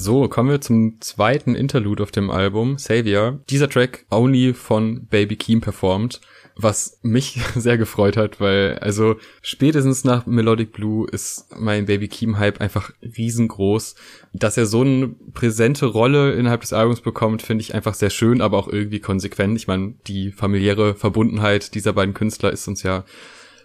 So, 0.03 0.29
kommen 0.29 0.49
wir 0.49 0.63
zum 0.63 0.99
zweiten 1.03 1.55
Interlude 1.55 2.03
auf 2.03 2.11
dem 2.11 2.31
Album, 2.31 2.79
Savior. 2.79 3.39
Dieser 3.51 3.69
Track 3.69 4.07
only 4.11 4.55
von 4.55 5.05
Baby 5.05 5.37
Keem 5.37 5.61
performt, 5.61 6.23
was 6.57 6.99
mich 7.03 7.39
sehr 7.55 7.77
gefreut 7.77 8.17
hat, 8.17 8.41
weil 8.41 8.79
also 8.79 9.17
spätestens 9.43 10.05
nach 10.05 10.25
Melodic 10.25 10.73
Blue 10.73 11.07
ist 11.11 11.49
mein 11.55 11.85
Baby 11.85 12.09
Keem 12.09 12.39
Hype 12.39 12.63
einfach 12.63 12.93
riesengroß. 13.03 13.95
Dass 14.33 14.57
er 14.57 14.65
so 14.65 14.81
eine 14.81 15.09
präsente 15.35 15.85
Rolle 15.85 16.33
innerhalb 16.33 16.63
des 16.63 16.73
Albums 16.73 17.03
bekommt, 17.03 17.43
finde 17.43 17.61
ich 17.61 17.75
einfach 17.75 17.93
sehr 17.93 18.09
schön, 18.09 18.41
aber 18.41 18.57
auch 18.57 18.69
irgendwie 18.69 19.01
konsequent. 19.01 19.59
Ich 19.59 19.67
meine, 19.67 19.97
die 20.07 20.33
familiäre 20.33 20.95
Verbundenheit 20.95 21.75
dieser 21.75 21.93
beiden 21.93 22.15
Künstler 22.15 22.51
ist 22.51 22.67
uns 22.67 22.83
ja 22.83 23.05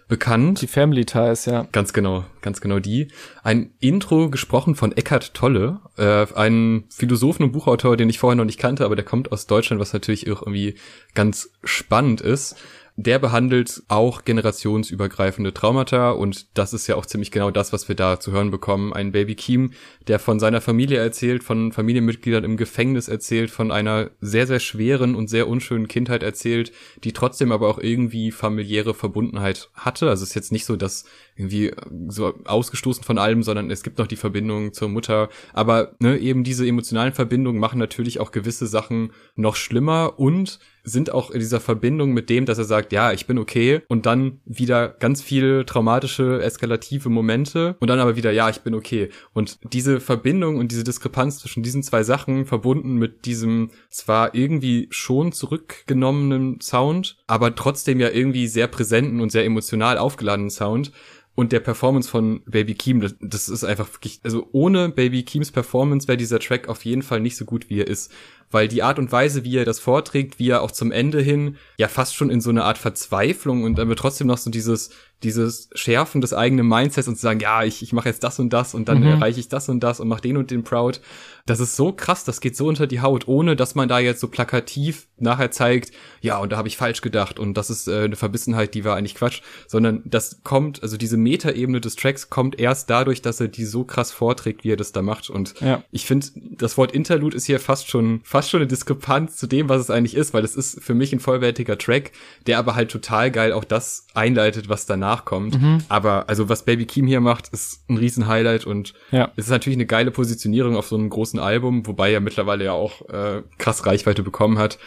bekannt. 0.08 0.60
Die 0.62 0.66
Family 0.66 1.04
Ties, 1.04 1.46
ja. 1.46 1.66
Ganz 1.72 1.92
genau, 1.92 2.24
ganz 2.40 2.60
genau 2.60 2.78
die. 2.78 3.08
Ein 3.42 3.70
Intro 3.80 4.30
gesprochen 4.30 4.74
von 4.74 4.92
Eckhard 4.92 5.34
Tolle, 5.34 5.80
äh, 5.96 6.26
ein 6.34 6.84
Philosophen 6.90 7.44
und 7.44 7.52
Buchautor, 7.52 7.96
den 7.96 8.08
ich 8.08 8.18
vorher 8.18 8.36
noch 8.36 8.44
nicht 8.44 8.60
kannte, 8.60 8.84
aber 8.84 8.96
der 8.96 9.04
kommt 9.04 9.32
aus 9.32 9.46
Deutschland, 9.46 9.80
was 9.80 9.92
natürlich 9.92 10.26
irgendwie 10.26 10.76
ganz 11.14 11.50
spannend 11.64 12.20
ist 12.20 12.56
der 12.96 13.18
behandelt 13.18 13.82
auch 13.88 14.24
generationsübergreifende 14.24 15.52
Traumata 15.52 16.12
und 16.12 16.56
das 16.56 16.72
ist 16.72 16.86
ja 16.86 16.96
auch 16.96 17.04
ziemlich 17.04 17.30
genau 17.30 17.50
das, 17.50 17.74
was 17.74 17.88
wir 17.88 17.94
da 17.94 18.18
zu 18.18 18.32
hören 18.32 18.50
bekommen. 18.50 18.94
Ein 18.94 19.12
Baby 19.12 19.34
Keem, 19.34 19.72
der 20.08 20.18
von 20.18 20.40
seiner 20.40 20.62
Familie 20.62 20.98
erzählt, 20.98 21.44
von 21.44 21.72
Familienmitgliedern 21.72 22.42
im 22.42 22.56
Gefängnis 22.56 23.08
erzählt, 23.08 23.50
von 23.50 23.70
einer 23.70 24.10
sehr, 24.20 24.46
sehr 24.46 24.60
schweren 24.60 25.14
und 25.14 25.28
sehr 25.28 25.46
unschönen 25.46 25.88
Kindheit 25.88 26.22
erzählt, 26.22 26.72
die 27.04 27.12
trotzdem 27.12 27.52
aber 27.52 27.68
auch 27.68 27.78
irgendwie 27.78 28.30
familiäre 28.30 28.94
Verbundenheit 28.94 29.68
hatte. 29.74 30.08
Also 30.08 30.22
es 30.22 30.30
ist 30.30 30.34
jetzt 30.34 30.52
nicht 30.52 30.64
so, 30.64 30.76
dass 30.76 31.04
irgendwie 31.36 31.72
so 32.08 32.34
ausgestoßen 32.44 33.04
von 33.04 33.18
allem, 33.18 33.42
sondern 33.42 33.70
es 33.70 33.82
gibt 33.82 33.98
noch 33.98 34.06
die 34.06 34.16
Verbindung 34.16 34.72
zur 34.72 34.88
Mutter. 34.88 35.28
Aber 35.52 35.92
ne, 36.00 36.18
eben 36.18 36.44
diese 36.44 36.66
emotionalen 36.66 37.12
Verbindungen 37.12 37.60
machen 37.60 37.78
natürlich 37.78 38.20
auch 38.20 38.32
gewisse 38.32 38.66
Sachen 38.66 39.12
noch 39.36 39.56
schlimmer 39.56 40.18
und 40.18 40.58
sind 40.86 41.12
auch 41.12 41.30
in 41.30 41.40
dieser 41.40 41.60
Verbindung 41.60 42.12
mit 42.12 42.30
dem, 42.30 42.46
dass 42.46 42.58
er 42.58 42.64
sagt, 42.64 42.92
ja, 42.92 43.12
ich 43.12 43.26
bin 43.26 43.38
okay 43.38 43.82
und 43.88 44.06
dann 44.06 44.40
wieder 44.44 44.88
ganz 44.88 45.20
viel 45.20 45.64
traumatische, 45.64 46.40
eskalative 46.42 47.08
Momente 47.08 47.76
und 47.80 47.90
dann 47.90 47.98
aber 47.98 48.16
wieder, 48.16 48.30
ja, 48.30 48.48
ich 48.48 48.60
bin 48.60 48.72
okay. 48.72 49.10
Und 49.34 49.58
diese 49.72 50.00
Verbindung 50.00 50.56
und 50.58 50.70
diese 50.70 50.84
Diskrepanz 50.84 51.40
zwischen 51.40 51.64
diesen 51.64 51.82
zwei 51.82 52.04
Sachen 52.04 52.46
verbunden 52.46 52.94
mit 52.94 53.26
diesem 53.26 53.70
zwar 53.90 54.34
irgendwie 54.34 54.86
schon 54.90 55.32
zurückgenommenen 55.32 56.60
Sound, 56.60 57.16
aber 57.26 57.54
trotzdem 57.56 57.98
ja 57.98 58.10
irgendwie 58.10 58.46
sehr 58.46 58.68
präsenten 58.68 59.20
und 59.20 59.32
sehr 59.32 59.44
emotional 59.44 59.98
aufgeladenen 59.98 60.50
Sound, 60.50 60.92
und 61.36 61.52
der 61.52 61.60
Performance 61.60 62.08
von 62.08 62.40
Baby 62.46 62.74
Keem, 62.74 63.02
das, 63.02 63.14
das, 63.20 63.50
ist 63.50 63.62
einfach 63.62 63.92
wirklich, 63.92 64.20
also 64.24 64.48
ohne 64.52 64.88
Baby 64.88 65.22
Keems 65.22 65.52
Performance 65.52 66.08
wäre 66.08 66.16
dieser 66.16 66.40
Track 66.40 66.68
auf 66.68 66.84
jeden 66.86 67.02
Fall 67.02 67.20
nicht 67.20 67.36
so 67.36 67.44
gut, 67.44 67.68
wie 67.68 67.80
er 67.80 67.86
ist. 67.86 68.10
Weil 68.50 68.68
die 68.68 68.82
Art 68.82 68.98
und 68.98 69.12
Weise, 69.12 69.44
wie 69.44 69.56
er 69.56 69.66
das 69.66 69.78
vorträgt, 69.78 70.38
wie 70.38 70.48
er 70.48 70.62
auch 70.62 70.70
zum 70.70 70.92
Ende 70.92 71.20
hin 71.20 71.56
ja 71.76 71.88
fast 71.88 72.14
schon 72.14 72.30
in 72.30 72.40
so 72.40 72.48
eine 72.48 72.64
Art 72.64 72.78
Verzweiflung 72.78 73.64
und 73.64 73.78
aber 73.78 73.96
trotzdem 73.96 74.28
noch 74.28 74.38
so 74.38 74.50
dieses 74.50 74.90
dieses 75.22 75.70
Schärfen 75.74 76.20
des 76.20 76.34
eigenen 76.34 76.68
Mindsets 76.68 77.08
und 77.08 77.16
zu 77.16 77.22
sagen, 77.22 77.40
ja, 77.40 77.64
ich, 77.64 77.82
ich 77.82 77.92
mache 77.92 78.08
jetzt 78.08 78.22
das 78.22 78.38
und 78.38 78.52
das 78.52 78.74
und 78.74 78.88
dann 78.88 79.00
mhm. 79.00 79.06
erreiche 79.06 79.40
ich 79.40 79.48
das 79.48 79.68
und 79.68 79.80
das 79.80 79.98
und 79.98 80.08
mach 80.08 80.20
den 80.20 80.36
und 80.36 80.50
den 80.50 80.62
proud. 80.62 81.00
Das 81.46 81.60
ist 81.60 81.76
so 81.76 81.92
krass, 81.92 82.24
das 82.24 82.40
geht 82.40 82.56
so 82.56 82.66
unter 82.66 82.86
die 82.86 83.00
Haut, 83.00 83.26
ohne 83.28 83.56
dass 83.56 83.74
man 83.74 83.88
da 83.88 83.98
jetzt 83.98 84.20
so 84.20 84.28
plakativ 84.28 85.06
nachher 85.16 85.50
zeigt, 85.50 85.92
ja, 86.20 86.38
und 86.38 86.52
da 86.52 86.56
habe 86.56 86.68
ich 86.68 86.76
falsch 86.76 87.00
gedacht 87.00 87.38
und 87.38 87.54
das 87.54 87.70
ist 87.70 87.88
äh, 87.88 88.02
eine 88.04 88.16
Verbissenheit, 88.16 88.74
die 88.74 88.84
war 88.84 88.96
eigentlich 88.96 89.14
Quatsch, 89.14 89.40
sondern 89.66 90.02
das 90.04 90.42
kommt, 90.42 90.82
also 90.82 90.96
diese 90.96 91.16
Metaebene 91.16 91.80
des 91.80 91.96
Tracks 91.96 92.28
kommt 92.28 92.58
erst 92.58 92.90
dadurch, 92.90 93.22
dass 93.22 93.40
er 93.40 93.48
die 93.48 93.64
so 93.64 93.84
krass 93.84 94.12
vorträgt, 94.12 94.64
wie 94.64 94.72
er 94.72 94.76
das 94.76 94.92
da 94.92 95.02
macht. 95.02 95.30
Und 95.30 95.54
ja. 95.60 95.82
ich 95.92 96.04
finde, 96.04 96.26
das 96.34 96.76
Wort 96.76 96.92
Interlude 96.92 97.36
ist 97.36 97.46
hier 97.46 97.60
fast 97.60 97.88
schon, 97.88 98.20
fast 98.24 98.50
schon 98.50 98.60
eine 98.60 98.66
Diskrepanz 98.66 99.36
zu 99.36 99.46
dem, 99.46 99.68
was 99.68 99.80
es 99.80 99.90
eigentlich 99.90 100.16
ist, 100.16 100.34
weil 100.34 100.44
es 100.44 100.56
ist 100.56 100.82
für 100.82 100.94
mich 100.94 101.12
ein 101.12 101.20
vollwertiger 101.20 101.78
Track, 101.78 102.12
der 102.46 102.58
aber 102.58 102.74
halt 102.74 102.90
total 102.90 103.30
geil 103.30 103.52
auch 103.52 103.64
das 103.64 104.06
einleitet, 104.14 104.68
was 104.68 104.84
danach 104.84 105.05
nachkommt. 105.06 105.60
Mhm. 105.60 105.78
Aber 105.88 106.28
also 106.28 106.48
was 106.48 106.64
Baby 106.64 106.86
Keem 106.86 107.06
hier 107.06 107.20
macht, 107.20 107.48
ist 107.48 107.88
ein 107.88 107.96
riesen 107.96 108.26
Highlight 108.26 108.66
und 108.66 108.94
ja. 109.10 109.30
es 109.36 109.44
ist 109.44 109.50
natürlich 109.50 109.76
eine 109.76 109.86
geile 109.86 110.10
Positionierung 110.10 110.76
auf 110.76 110.88
so 110.88 110.96
einem 110.96 111.10
großen 111.10 111.38
Album, 111.38 111.86
wobei 111.86 112.12
er 112.12 112.20
mittlerweile 112.20 112.64
ja 112.64 112.72
auch 112.72 113.08
äh, 113.08 113.42
krass 113.58 113.86
Reichweite 113.86 114.22
bekommen 114.22 114.58
hat. 114.58 114.78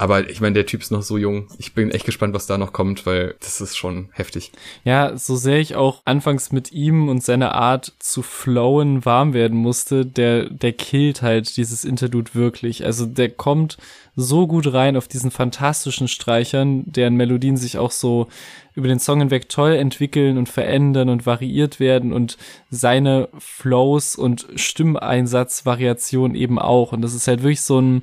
Aber 0.00 0.30
ich 0.30 0.40
meine, 0.40 0.54
der 0.54 0.66
Typ 0.66 0.80
ist 0.80 0.92
noch 0.92 1.02
so 1.02 1.18
jung. 1.18 1.48
Ich 1.58 1.74
bin 1.74 1.90
echt 1.90 2.06
gespannt, 2.06 2.32
was 2.32 2.46
da 2.46 2.56
noch 2.56 2.72
kommt, 2.72 3.04
weil 3.04 3.34
das 3.40 3.60
ist 3.60 3.76
schon 3.76 4.10
heftig. 4.12 4.52
Ja, 4.84 5.16
so 5.16 5.34
sehr 5.34 5.58
ich 5.58 5.74
auch 5.74 6.02
anfangs 6.04 6.52
mit 6.52 6.70
ihm 6.70 7.08
und 7.08 7.24
seiner 7.24 7.56
Art 7.56 7.92
zu 7.98 8.22
flowen 8.22 9.04
warm 9.04 9.34
werden 9.34 9.58
musste, 9.58 10.06
der, 10.06 10.50
der 10.50 10.72
killt 10.72 11.22
halt 11.22 11.56
dieses 11.56 11.84
Interlude 11.84 12.30
wirklich. 12.34 12.84
Also 12.84 13.06
der 13.06 13.30
kommt 13.30 13.76
so 14.20 14.48
gut 14.48 14.72
rein 14.72 14.96
auf 14.96 15.06
diesen 15.06 15.30
fantastischen 15.30 16.08
Streichern, 16.08 16.82
deren 16.86 17.14
Melodien 17.14 17.56
sich 17.56 17.78
auch 17.78 17.92
so 17.92 18.26
über 18.74 18.88
den 18.88 18.98
Song 18.98 19.20
hinweg 19.20 19.48
toll 19.48 19.74
entwickeln 19.74 20.38
und 20.38 20.48
verändern 20.48 21.08
und 21.08 21.24
variiert 21.24 21.78
werden 21.78 22.12
und 22.12 22.36
seine 22.68 23.28
Flows 23.38 24.16
und 24.16 24.48
Stimmeinsatzvariation 24.56 26.34
eben 26.34 26.58
auch. 26.58 26.90
Und 26.90 27.02
das 27.02 27.14
ist 27.14 27.28
halt 27.28 27.44
wirklich 27.44 27.60
so 27.60 27.80
ein 27.80 28.02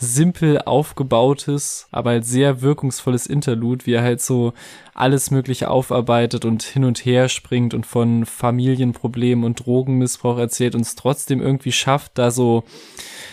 simpel 0.00 0.62
aufgebautes, 0.62 1.86
aber 1.90 2.10
halt 2.10 2.24
sehr 2.24 2.62
wirkungsvolles 2.62 3.26
Interlude, 3.26 3.84
wie 3.84 3.92
er 3.92 4.02
halt 4.02 4.22
so 4.22 4.54
alles 4.94 5.30
Mögliche 5.30 5.70
aufarbeitet 5.70 6.46
und 6.46 6.62
hin 6.62 6.84
und 6.84 7.04
her 7.04 7.28
springt 7.28 7.74
und 7.74 7.84
von 7.84 8.24
Familienproblemen 8.24 9.44
und 9.44 9.64
Drogenmissbrauch 9.64 10.38
erzählt 10.38 10.74
und 10.74 10.80
es 10.80 10.94
trotzdem 10.94 11.42
irgendwie 11.42 11.72
schafft, 11.72 12.12
da 12.16 12.30
so 12.30 12.64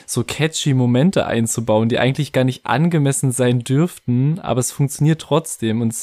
so 0.05 0.23
catchy 0.23 0.73
Momente 0.73 1.25
einzubauen, 1.25 1.89
die 1.89 1.99
eigentlich 1.99 2.31
gar 2.33 2.43
nicht 2.43 2.65
angemessen 2.65 3.31
sein 3.31 3.59
dürften, 3.59 4.39
aber 4.39 4.59
es 4.59 4.71
funktioniert 4.71 5.21
trotzdem. 5.21 5.81
Und 5.81 5.95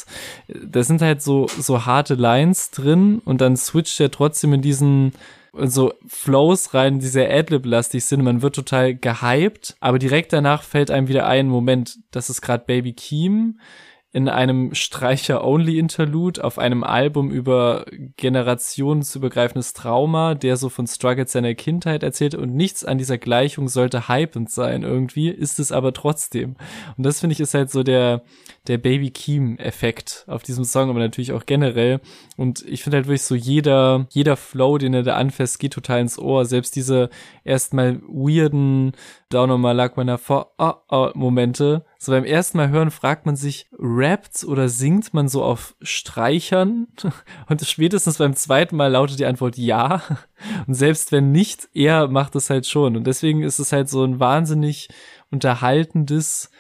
da 0.49 0.83
sind 0.83 1.03
halt 1.03 1.23
so 1.23 1.47
so 1.47 1.85
harte 1.85 2.15
Lines 2.15 2.71
drin 2.71 3.21
und 3.25 3.43
dann 3.43 3.57
switcht 3.57 4.01
er 4.01 4.11
trotzdem 4.11 4.55
in 4.55 4.63
diesen 4.63 5.13
so 5.59 5.93
Flows 6.07 6.75
rein, 6.75 6.99
die 6.99 7.07
sehr 7.07 7.31
Adlib-lastig 7.31 8.05
sind. 8.05 8.23
Man 8.23 8.43
wird 8.43 8.55
total 8.55 8.95
gehypt, 8.95 9.77
aber 9.81 9.99
direkt 9.99 10.33
danach 10.33 10.63
fällt 10.63 10.91
einem 10.91 11.09
wieder 11.09 11.27
ein, 11.27 11.49
Moment, 11.49 11.99
das 12.11 12.31
ist 12.31 12.41
gerade 12.43 12.65
Baby 12.67 12.93
Keem 12.93 13.59
in 14.15 14.29
einem 14.29 14.73
Streicher-Only-Interlude 14.75 16.45
auf 16.45 16.61
einem 16.61 16.85
Album 16.85 17.33
über 17.33 17.85
generationsübergreifendes 18.17 19.73
Trauma, 19.73 20.37
der 20.37 20.57
so 20.57 20.69
von 20.69 20.87
Struggles 20.87 21.33
seiner 21.33 21.55
Kindheit 21.55 22.05
erzählt 22.05 22.37
und 22.37 22.55
nichts 22.55 22.85
an 22.85 22.97
dieser 22.97 23.19
Gleichung 23.19 23.67
sollte 23.67 24.09
hypend 24.09 24.53
sein 24.53 24.85
irgendwie, 24.85 25.31
ist 25.31 25.59
es 25.59 25.73
aber 25.73 25.93
trotzdem. 25.93 26.55
Und 26.97 27.05
das 27.05 27.19
finde 27.19 27.33
ich 27.33 27.41
ist 27.41 27.55
halt 27.55 27.73
so 27.73 27.83
der, 27.83 28.23
der 28.69 28.79
Baby 28.79 29.11
Keem-Effekt 29.11 30.27
auf 30.29 30.45
diesem 30.45 30.63
Song, 30.63 30.91
aber 30.91 31.01
natürlich 31.01 31.33
auch 31.33 31.45
generell. 31.45 32.01
Und 32.37 32.65
ich 32.69 32.85
finde 32.85 32.99
halt 32.99 33.09
wirklich 33.09 33.23
so 33.23 33.35
jeder, 33.35 34.07
jeder 34.11 34.37
Flow, 34.37 34.79
den 34.79 34.95
er 34.95 35.03
da 35.03 35.17
anfasst, 35.17 35.59
geht 35.59 35.73
total 35.73 36.03
ins 36.03 36.21
Ohr. 36.21 36.45
Selbst 36.45 36.77
diese 36.77 37.11
erstmal 37.43 38.01
weirden 38.03 38.93
Down 39.29 39.51
on 39.51 39.61
my 39.61 39.73
luck 39.73 39.97
when 39.97 40.09
I 40.09 40.17
fall 40.17 40.47
oh, 40.59 40.75
oh, 40.89 41.11
Momente. 41.15 41.85
So 42.05 42.13
beim 42.13 42.27
ersten 42.27 42.59
Mal 42.59 42.69
hören 42.69 42.91
fragt 42.91 43.25
man 43.25 43.35
sich, 43.35 43.67
rappt 43.79 44.45
oder 44.45 44.69
singt 44.69 45.15
man 45.15 45.27
so 45.27 45.43
auf 45.43 45.75
Streichern? 45.81 46.89
Und 47.49 47.63
spätestens 47.63 48.19
beim 48.19 48.37
zweiten 48.37 48.77
Mal 48.77 48.93
lautet 48.93 49.19
die 49.21 49.25
Antwort 49.25 49.57
ja. 49.57 50.03
Und 50.67 50.75
selbst 50.75 51.13
wenn 51.13 51.33
nicht, 51.33 51.71
er 51.73 52.09
macht 52.09 52.37
es 52.37 52.51
halt 52.51 52.67
schon. 52.67 52.99
Und 52.99 53.07
deswegen 53.07 53.43
ist 53.43 53.59
es 53.59 53.73
halt 53.73 53.89
so 53.89 54.05
ein 54.05 54.21
wahnsinnig 54.21 54.89
unterhaltendes, 55.31 56.51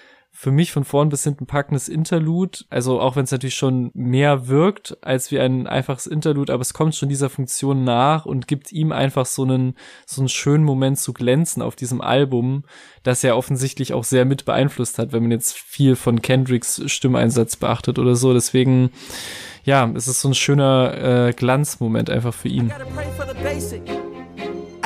für 0.44 0.50
mich 0.50 0.72
von 0.72 0.84
vorn 0.84 1.08
bis 1.08 1.24
hinten 1.24 1.46
packendes 1.46 1.88
Interlude. 1.88 2.58
Also 2.68 3.00
auch 3.00 3.16
wenn 3.16 3.24
es 3.24 3.30
natürlich 3.30 3.54
schon 3.54 3.90
mehr 3.94 4.46
wirkt 4.46 4.98
als 5.00 5.30
wie 5.30 5.40
ein 5.40 5.66
einfaches 5.66 6.06
Interlude, 6.06 6.52
aber 6.52 6.60
es 6.60 6.74
kommt 6.74 6.94
schon 6.94 7.08
dieser 7.08 7.30
Funktion 7.30 7.82
nach 7.82 8.26
und 8.26 8.46
gibt 8.46 8.70
ihm 8.70 8.92
einfach 8.92 9.24
so 9.24 9.44
einen, 9.44 9.74
so 10.04 10.20
einen 10.20 10.28
schönen 10.28 10.62
Moment 10.62 10.98
zu 10.98 11.14
glänzen 11.14 11.62
auf 11.62 11.76
diesem 11.76 12.02
Album, 12.02 12.64
das 13.04 13.24
er 13.24 13.38
offensichtlich 13.38 13.94
auch 13.94 14.04
sehr 14.04 14.26
mit 14.26 14.44
beeinflusst 14.44 14.98
hat, 14.98 15.12
wenn 15.12 15.22
man 15.22 15.32
jetzt 15.32 15.56
viel 15.56 15.96
von 15.96 16.20
Kendricks 16.20 16.82
Stimmeinsatz 16.92 17.56
beachtet 17.56 17.98
oder 17.98 18.14
so. 18.14 18.34
Deswegen, 18.34 18.90
ja, 19.64 19.90
es 19.94 20.08
ist 20.08 20.20
so 20.20 20.28
ein 20.28 20.34
schöner 20.34 21.28
äh, 21.28 21.32
Glanzmoment 21.32 22.10
einfach 22.10 22.34
für 22.34 22.48
ihn. 22.48 22.70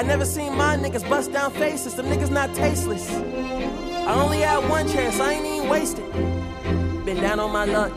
I 0.00 0.04
never 0.04 0.24
seen 0.24 0.56
my 0.56 0.76
niggas 0.76 1.02
bust 1.02 1.32
down 1.32 1.52
faces, 1.54 1.96
them 1.96 2.08
niggas 2.08 2.30
not 2.30 2.54
tasteless. 2.54 3.10
I 4.08 4.12
only 4.12 4.40
had 4.40 4.66
one 4.70 4.88
chance, 4.88 5.20
I 5.20 5.34
ain't 5.34 5.44
even 5.44 5.68
wasted. 5.68 6.04
Been 7.04 7.20
down 7.20 7.38
on 7.40 7.52
my 7.52 7.66
luck, 7.70 7.92